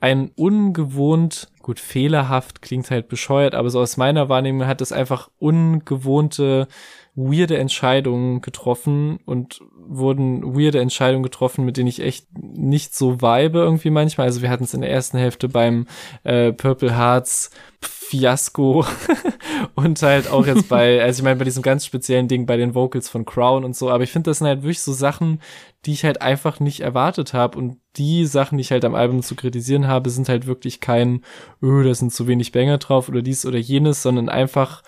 ein 0.00 0.30
ungewohnt, 0.36 1.48
gut, 1.62 1.80
fehlerhaft 1.80 2.60
klingt 2.62 2.90
halt 2.90 3.08
bescheuert, 3.08 3.54
aber 3.54 3.70
so 3.70 3.80
aus 3.80 3.96
meiner 3.96 4.28
Wahrnehmung 4.28 4.66
hat 4.66 4.80
es 4.80 4.92
einfach 4.92 5.30
ungewohnte, 5.38 6.68
weirde 7.16 7.58
Entscheidungen 7.58 8.40
getroffen 8.40 9.18
und 9.24 9.60
wurden 9.86 10.56
weirde 10.56 10.80
Entscheidungen 10.80 11.22
getroffen, 11.22 11.64
mit 11.64 11.76
denen 11.76 11.88
ich 11.88 12.00
echt 12.00 12.26
nicht 12.36 12.94
so 12.94 13.20
vibe 13.20 13.58
irgendwie 13.58 13.90
manchmal. 13.90 14.26
Also 14.26 14.42
wir 14.42 14.50
hatten 14.50 14.64
es 14.64 14.74
in 14.74 14.80
der 14.80 14.90
ersten 14.90 15.18
Hälfte 15.18 15.48
beim 15.48 15.86
äh, 16.24 16.52
Purple 16.52 16.96
Hearts 16.96 17.50
Fiasko 17.80 18.84
und 19.74 20.02
halt 20.02 20.28
auch 20.28 20.46
jetzt 20.46 20.68
bei, 20.68 21.02
also 21.02 21.20
ich 21.20 21.24
meine 21.24 21.36
bei 21.36 21.44
diesem 21.44 21.62
ganz 21.62 21.84
speziellen 21.84 22.28
Ding 22.28 22.46
bei 22.46 22.56
den 22.56 22.74
Vocals 22.74 23.08
von 23.08 23.24
Crown 23.24 23.64
und 23.64 23.76
so, 23.76 23.90
aber 23.90 24.04
ich 24.04 24.10
finde, 24.10 24.30
das 24.30 24.38
sind 24.38 24.46
halt 24.46 24.62
wirklich 24.62 24.82
so 24.82 24.92
Sachen, 24.92 25.40
die 25.84 25.92
ich 25.92 26.04
halt 26.04 26.22
einfach 26.22 26.60
nicht 26.60 26.80
erwartet 26.80 27.34
habe 27.34 27.58
und 27.58 27.78
die 27.96 28.26
Sachen, 28.26 28.58
die 28.58 28.62
ich 28.62 28.72
halt 28.72 28.84
am 28.84 28.94
Album 28.94 29.22
zu 29.22 29.36
kritisieren 29.36 29.86
habe, 29.86 30.10
sind 30.10 30.28
halt 30.28 30.46
wirklich 30.46 30.80
kein, 30.80 31.22
öh, 31.62 31.84
da 31.84 31.94
sind 31.94 32.12
zu 32.12 32.26
wenig 32.26 32.52
Banger 32.52 32.78
drauf 32.78 33.08
oder 33.08 33.22
dies 33.22 33.46
oder 33.46 33.58
jenes, 33.58 34.02
sondern 34.02 34.28
einfach 34.28 34.82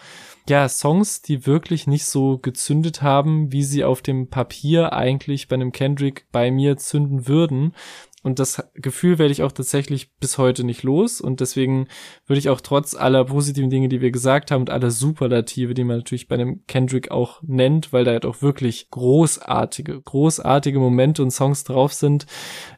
ja, 0.49 0.69
Songs, 0.69 1.23
die 1.23 1.47
wirklich 1.47 1.87
nicht 1.87 2.05
so 2.07 2.39
gezündet 2.39 3.03
haben, 3.03 3.53
wie 3.53 3.65
sie 3.65 3.85
auf 3.85 4.03
dem 4.03 4.29
Papier 4.29 4.93
eigentlich 4.93 5.49
bei 5.49 5.55
einem 5.55 5.73
Kendrick 5.73 6.27
bei 6.31 6.51
mir 6.51 6.77
zünden 6.77 7.27
würden. 7.27 7.75
Und 8.27 8.41
das 8.41 8.61
Gefühl 8.75 9.19
werde 9.19 9.31
ich 9.31 9.45
auch 9.45 9.53
tatsächlich 9.53 10.13
bis 10.19 10.37
heute 10.37 10.65
nicht 10.65 10.83
los. 10.83 11.21
Und 11.21 11.39
deswegen 11.39 11.87
würde 12.27 12.41
ich 12.41 12.49
auch 12.49 12.61
trotz 12.61 12.97
aller 12.97 13.25
positiven 13.25 13.71
Dinge, 13.71 13.89
die 13.89 14.01
wir 14.01 14.11
gesagt 14.11 14.51
haben 14.51 14.63
und 14.63 14.71
aller 14.71 14.91
Superlative, 14.91 15.75
die 15.75 15.85
man 15.85 15.99
natürlich 15.99 16.27
bei 16.27 16.35
einem 16.35 16.67
Kendrick 16.67 17.13
auch 17.13 17.41
nennt, 17.43 17.93
weil 17.93 18.03
da 18.03 18.11
halt 18.11 18.27
auch 18.27 18.43
wirklich 18.43 18.91
großartige, 18.91 20.01
großartige 20.01 20.81
Momente 20.81 21.23
und 21.23 21.31
Songs 21.31 21.63
drauf 21.63 21.93
sind, 21.93 22.27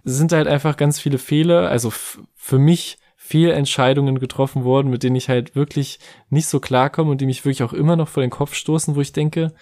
sind 0.04 0.32
halt 0.32 0.48
einfach 0.48 0.76
ganz 0.76 1.00
viele 1.00 1.16
Fehler. 1.16 1.70
Also 1.70 1.90
für 1.90 2.58
mich 2.58 2.98
Fehlentscheidungen 3.28 4.18
getroffen 4.20 4.64
worden, 4.64 4.88
mit 4.88 5.02
denen 5.02 5.14
ich 5.14 5.28
halt 5.28 5.54
wirklich 5.54 5.98
nicht 6.30 6.46
so 6.46 6.60
klarkomme 6.60 7.10
und 7.10 7.20
die 7.20 7.26
mich 7.26 7.44
wirklich 7.44 7.62
auch 7.62 7.74
immer 7.74 7.94
noch 7.94 8.08
vor 8.08 8.22
den 8.22 8.30
Kopf 8.30 8.54
stoßen, 8.54 8.96
wo 8.96 9.02
ich 9.02 9.12
denke, 9.12 9.52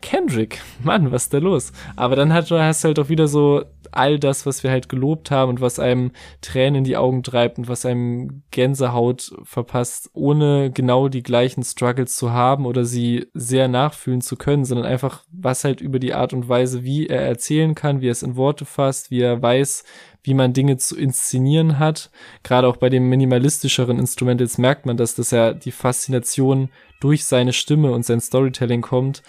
Kendrick, 0.00 0.60
Mann, 0.84 1.10
was 1.10 1.24
ist 1.24 1.34
da 1.34 1.38
los? 1.38 1.72
Aber 1.96 2.14
dann 2.14 2.32
hast 2.32 2.52
du 2.52 2.56
halt 2.60 2.98
auch 3.00 3.08
wieder 3.08 3.26
so 3.26 3.64
all 3.92 4.18
das, 4.18 4.46
was 4.46 4.62
wir 4.62 4.70
halt 4.70 4.88
gelobt 4.88 5.30
haben 5.30 5.50
und 5.50 5.60
was 5.60 5.78
einem 5.78 6.12
Tränen 6.40 6.76
in 6.76 6.84
die 6.84 6.96
Augen 6.96 7.22
treibt 7.22 7.58
und 7.58 7.68
was 7.68 7.86
einem 7.86 8.42
Gänsehaut 8.50 9.32
verpasst, 9.42 10.10
ohne 10.12 10.70
genau 10.70 11.08
die 11.08 11.22
gleichen 11.22 11.62
Struggles 11.62 12.16
zu 12.16 12.32
haben 12.32 12.66
oder 12.66 12.84
sie 12.84 13.26
sehr 13.34 13.68
nachfühlen 13.68 14.20
zu 14.20 14.36
können, 14.36 14.64
sondern 14.64 14.86
einfach 14.86 15.24
was 15.30 15.64
halt 15.64 15.80
über 15.80 15.98
die 15.98 16.14
Art 16.14 16.32
und 16.32 16.48
Weise, 16.48 16.84
wie 16.84 17.06
er 17.06 17.22
erzählen 17.22 17.74
kann, 17.74 18.00
wie 18.00 18.08
er 18.08 18.12
es 18.12 18.22
in 18.22 18.36
Worte 18.36 18.64
fasst, 18.64 19.10
wie 19.10 19.20
er 19.20 19.40
weiß, 19.40 19.84
wie 20.22 20.34
man 20.34 20.52
Dinge 20.52 20.76
zu 20.76 20.96
inszenieren 20.96 21.78
hat. 21.78 22.10
Gerade 22.42 22.66
auch 22.66 22.76
bei 22.76 22.88
dem 22.88 23.08
minimalistischeren 23.08 23.98
Instrumentals 23.98 24.58
merkt 24.58 24.84
man 24.84 24.96
das, 24.96 25.14
dass 25.14 25.32
er 25.32 25.54
die 25.54 25.70
Faszination 25.70 26.70
durch 27.00 27.24
seine 27.24 27.52
Stimme 27.52 27.92
und 27.92 28.04
sein 28.04 28.20
Storytelling 28.20 28.82
kommt. 28.82 29.22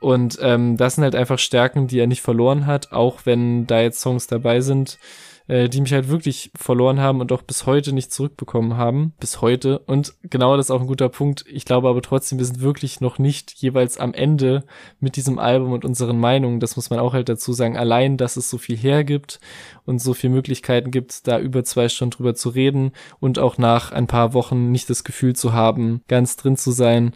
Und 0.00 0.38
ähm, 0.42 0.76
das 0.76 0.94
sind 0.96 1.04
halt 1.04 1.14
einfach 1.14 1.38
Stärken, 1.38 1.86
die 1.86 1.98
er 1.98 2.06
nicht 2.06 2.22
verloren 2.22 2.66
hat, 2.66 2.92
auch 2.92 3.20
wenn 3.24 3.66
da 3.66 3.80
jetzt 3.80 4.00
Songs 4.00 4.26
dabei 4.26 4.60
sind, 4.60 4.98
äh, 5.46 5.68
die 5.68 5.80
mich 5.80 5.92
halt 5.92 6.08
wirklich 6.08 6.50
verloren 6.54 7.00
haben 7.00 7.20
und 7.20 7.30
auch 7.30 7.42
bis 7.42 7.66
heute 7.66 7.92
nicht 7.92 8.12
zurückbekommen 8.12 8.76
haben. 8.76 9.12
Bis 9.20 9.42
heute. 9.42 9.78
Und 9.80 10.14
genau 10.22 10.56
das 10.56 10.66
ist 10.66 10.70
auch 10.70 10.80
ein 10.80 10.86
guter 10.86 11.10
Punkt. 11.10 11.44
Ich 11.48 11.64
glaube 11.64 11.88
aber 11.88 12.00
trotzdem, 12.00 12.38
wir 12.38 12.46
sind 12.46 12.60
wirklich 12.60 13.00
noch 13.00 13.18
nicht 13.18 13.52
jeweils 13.52 13.98
am 13.98 14.14
Ende 14.14 14.64
mit 15.00 15.16
diesem 15.16 15.38
Album 15.38 15.72
und 15.72 15.84
unseren 15.84 16.18
Meinungen. 16.18 16.60
Das 16.60 16.76
muss 16.76 16.88
man 16.88 16.98
auch 16.98 17.12
halt 17.12 17.28
dazu 17.28 17.52
sagen. 17.52 17.76
Allein, 17.76 18.16
dass 18.16 18.36
es 18.36 18.48
so 18.48 18.56
viel 18.56 18.76
hergibt 18.76 19.38
und 19.84 20.00
so 20.00 20.14
viele 20.14 20.32
Möglichkeiten 20.32 20.90
gibt, 20.90 21.26
da 21.26 21.38
über 21.38 21.62
zwei 21.62 21.88
Stunden 21.90 22.16
drüber 22.16 22.34
zu 22.34 22.48
reden 22.48 22.92
und 23.20 23.38
auch 23.38 23.58
nach 23.58 23.92
ein 23.92 24.06
paar 24.06 24.32
Wochen 24.32 24.70
nicht 24.70 24.88
das 24.88 25.04
Gefühl 25.04 25.36
zu 25.36 25.52
haben, 25.52 26.02
ganz 26.08 26.36
drin 26.36 26.56
zu 26.56 26.70
sein, 26.70 27.12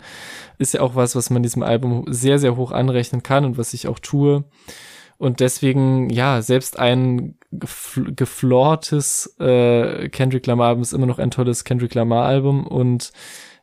ist 0.58 0.74
ja 0.74 0.82
auch 0.82 0.94
was, 0.94 1.16
was 1.16 1.30
man 1.30 1.42
diesem 1.42 1.62
Album 1.62 2.04
sehr, 2.08 2.38
sehr 2.38 2.56
hoch 2.56 2.72
anrechnen 2.72 3.22
kann 3.22 3.46
und 3.46 3.56
was 3.56 3.72
ich 3.72 3.88
auch 3.88 3.98
tue. 3.98 4.44
Und 5.16 5.40
deswegen, 5.40 6.10
ja, 6.10 6.42
selbst 6.42 6.78
ein 6.78 7.37
geflortes 7.50 9.34
äh, 9.38 10.08
Kendrick 10.10 10.46
Lamar-Album 10.46 10.82
ist 10.82 10.92
immer 10.92 11.06
noch 11.06 11.18
ein 11.18 11.30
tolles 11.30 11.64
Kendrick 11.64 11.94
Lamar-Album 11.94 12.66
und 12.66 13.12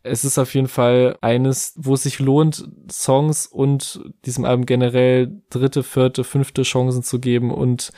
es 0.01 0.23
ist 0.23 0.37
auf 0.37 0.53
jeden 0.53 0.67
Fall 0.67 1.17
eines, 1.21 1.73
wo 1.77 1.95
es 1.95 2.03
sich 2.03 2.19
lohnt, 2.19 2.67
Songs 2.91 3.47
und 3.47 4.01
diesem 4.25 4.45
Album 4.45 4.65
generell 4.65 5.41
dritte, 5.49 5.83
vierte, 5.83 6.23
fünfte 6.23 6.61
Chancen 6.61 7.01
zu 7.01 7.19
geben 7.19 7.51
und 7.51 7.91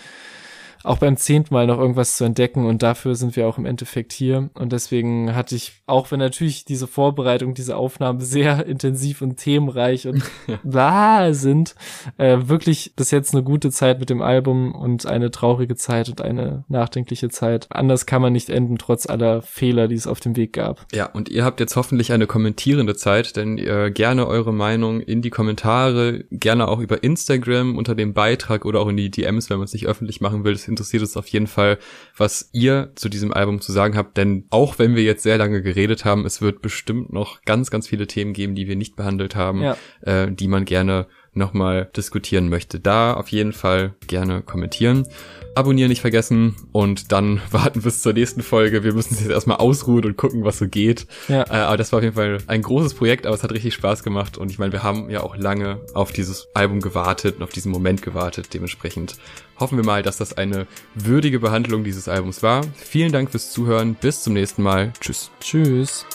auch 0.88 0.98
beim 1.00 1.18
zehnten 1.18 1.54
Mal 1.54 1.68
noch 1.68 1.80
irgendwas 1.80 2.18
zu 2.18 2.24
entdecken 2.24 2.66
und 2.66 2.82
dafür 2.84 3.16
sind 3.16 3.36
wir 3.36 3.48
auch 3.48 3.58
im 3.58 3.66
Endeffekt 3.66 4.14
hier. 4.14 4.50
Und 4.54 4.72
deswegen 4.72 5.36
hatte 5.36 5.56
ich, 5.56 5.74
auch 5.86 6.12
wenn 6.12 6.20
natürlich 6.20 6.66
diese 6.66 6.88
Vorbereitung, 6.88 7.54
diese 7.54 7.76
Aufnahmen 7.76 8.22
sehr 8.22 8.66
intensiv 8.68 9.22
und 9.22 9.38
themenreich 9.38 10.08
und 10.08 10.24
bla 10.64 11.34
sind, 11.34 11.76
äh, 12.18 12.38
wirklich 12.42 12.94
bis 12.96 13.12
jetzt 13.12 13.34
eine 13.34 13.44
gute 13.44 13.72
Zeit 13.72 14.00
mit 14.00 14.10
dem 14.10 14.22
Album 14.22 14.74
und 14.74 15.06
eine 15.06 15.32
traurige 15.32 15.76
Zeit 15.76 16.10
und 16.10 16.22
eine 16.22 16.64
nachdenkliche 16.68 17.30
Zeit. 17.30 17.68
Anders 17.70 18.06
kann 18.06 18.22
man 18.22 18.34
nicht 18.34 18.50
enden, 18.50 18.78
trotz 18.78 19.08
aller 19.08 19.42
Fehler, 19.42 19.88
die 19.88 19.96
es 19.96 20.08
auf 20.08 20.20
dem 20.20 20.36
Weg 20.36 20.54
gab. 20.54 20.86
Ja, 20.94 21.08
und 21.08 21.30
ihr 21.30 21.44
habt 21.44 21.60
jetzt 21.60 21.76
hoffentlich 21.76 22.12
eine 22.12 22.28
kommentierende 22.28 22.96
Zeit, 22.96 23.36
denn 23.36 23.58
ihr 23.58 23.92
gerne 23.92 24.28
eure 24.28 24.54
Meinung 24.54 25.02
in 25.02 25.22
die 25.22 25.30
Kommentare, 25.30 26.24
gerne 26.32 26.68
auch 26.68 26.80
über 26.80 27.04
Instagram 27.04 27.78
unter 27.78 27.96
dem 27.96 28.14
Beitrag 28.14 28.66
oder 28.66 28.80
auch 28.80 28.88
in 28.88 28.98
die 28.98 29.12
DMs, 29.12 29.50
wenn 29.50 29.58
man 29.58 29.66
es 29.66 29.74
nicht 29.74 29.88
öffentlich 29.88 30.22
machen 30.22 30.44
will. 30.44 30.54
Das 30.54 30.68
interessiert 30.78 31.04
es 31.04 31.18
auf 31.18 31.28
jeden 31.28 31.48
Fall, 31.48 31.80
was 32.16 32.50
ihr 32.54 32.92
zu 32.96 33.10
diesem 33.10 33.34
Album 33.34 33.62
zu 33.62 33.72
sagen 33.72 33.98
habt, 33.98 34.18
denn 34.18 34.46
auch 34.52 34.78
wenn 34.78 34.96
wir 34.96 35.04
jetzt 35.04 35.24
sehr 35.24 35.38
lange 35.38 35.62
geredet 35.62 36.06
haben, 36.06 36.26
es 36.26 36.42
wird 36.42 36.62
bestimmt 36.62 37.12
noch 37.12 37.42
ganz, 37.42 37.72
ganz 37.72 37.88
viele 37.88 38.06
Themen 38.08 38.34
geben, 38.34 38.54
die 38.56 38.68
wir 38.68 38.76
nicht 38.76 38.96
behandelt 38.96 39.36
haben, 39.36 39.62
ja. 39.62 39.78
äh, 40.02 40.32
die 40.32 40.48
man 40.48 40.66
gerne 40.66 41.08
nochmal 41.38 41.90
diskutieren 41.96 42.50
möchte. 42.50 42.80
Da 42.80 43.14
auf 43.14 43.30
jeden 43.30 43.54
Fall 43.54 43.94
gerne 44.08 44.42
kommentieren. 44.42 45.08
Abonnieren 45.56 45.90
nicht 45.90 46.02
vergessen 46.02 46.56
und 46.72 47.12
dann 47.12 47.42
warten 47.52 47.82
bis 47.82 48.02
zur 48.02 48.14
nächsten 48.14 48.44
Folge. 48.44 48.84
Wir 48.84 48.94
müssen 48.94 49.12
uns 49.12 49.22
jetzt 49.22 49.32
erstmal 49.32 49.58
ausruhen 49.58 50.06
und 50.06 50.18
gucken, 50.18 50.44
was 50.44 50.58
so 50.58 50.68
geht. 50.68 51.08
Ja. 51.28 51.44
Äh, 51.44 51.64
aber 51.64 51.78
das 51.78 51.92
war 51.92 51.98
auf 51.98 52.04
jeden 52.04 52.16
Fall 52.16 52.40
ein 52.48 52.62
großes 52.62 52.94
Projekt, 52.94 53.26
aber 53.26 53.36
es 53.36 53.44
hat 53.44 53.52
richtig 53.52 53.74
Spaß 53.74 54.04
gemacht 54.04 54.38
und 54.38 54.52
ich 54.52 54.60
meine, 54.60 54.72
wir 54.72 54.84
haben 54.84 55.10
ja 55.10 55.22
auch 55.24 55.36
lange 55.36 55.80
auf 55.94 56.12
dieses 56.12 56.48
Album 56.54 56.82
gewartet 56.82 57.38
und 57.38 57.44
auf 57.44 57.52
diesen 57.52 57.72
Moment 57.72 58.02
gewartet. 58.02 58.54
Dementsprechend 58.54 59.16
hoffen 59.60 59.78
wir 59.78 59.86
mal, 59.86 60.04
dass 60.04 60.18
das 60.18 60.38
eine 60.38 60.68
würdige 60.94 61.40
Behandlung 61.40 61.84
dieses 61.84 62.08
Albums 62.08 62.44
war. 62.44 62.62
Vielen 62.76 63.12
Dank 63.12 63.32
fürs 63.32 63.52
Zuhören. 63.52 63.96
Bis 63.96 64.24
zum 64.24 64.34
nächsten 64.34 64.62
Mal. 64.62 64.94
Tschüss. 65.00 65.32
Tschüss. 65.40 66.06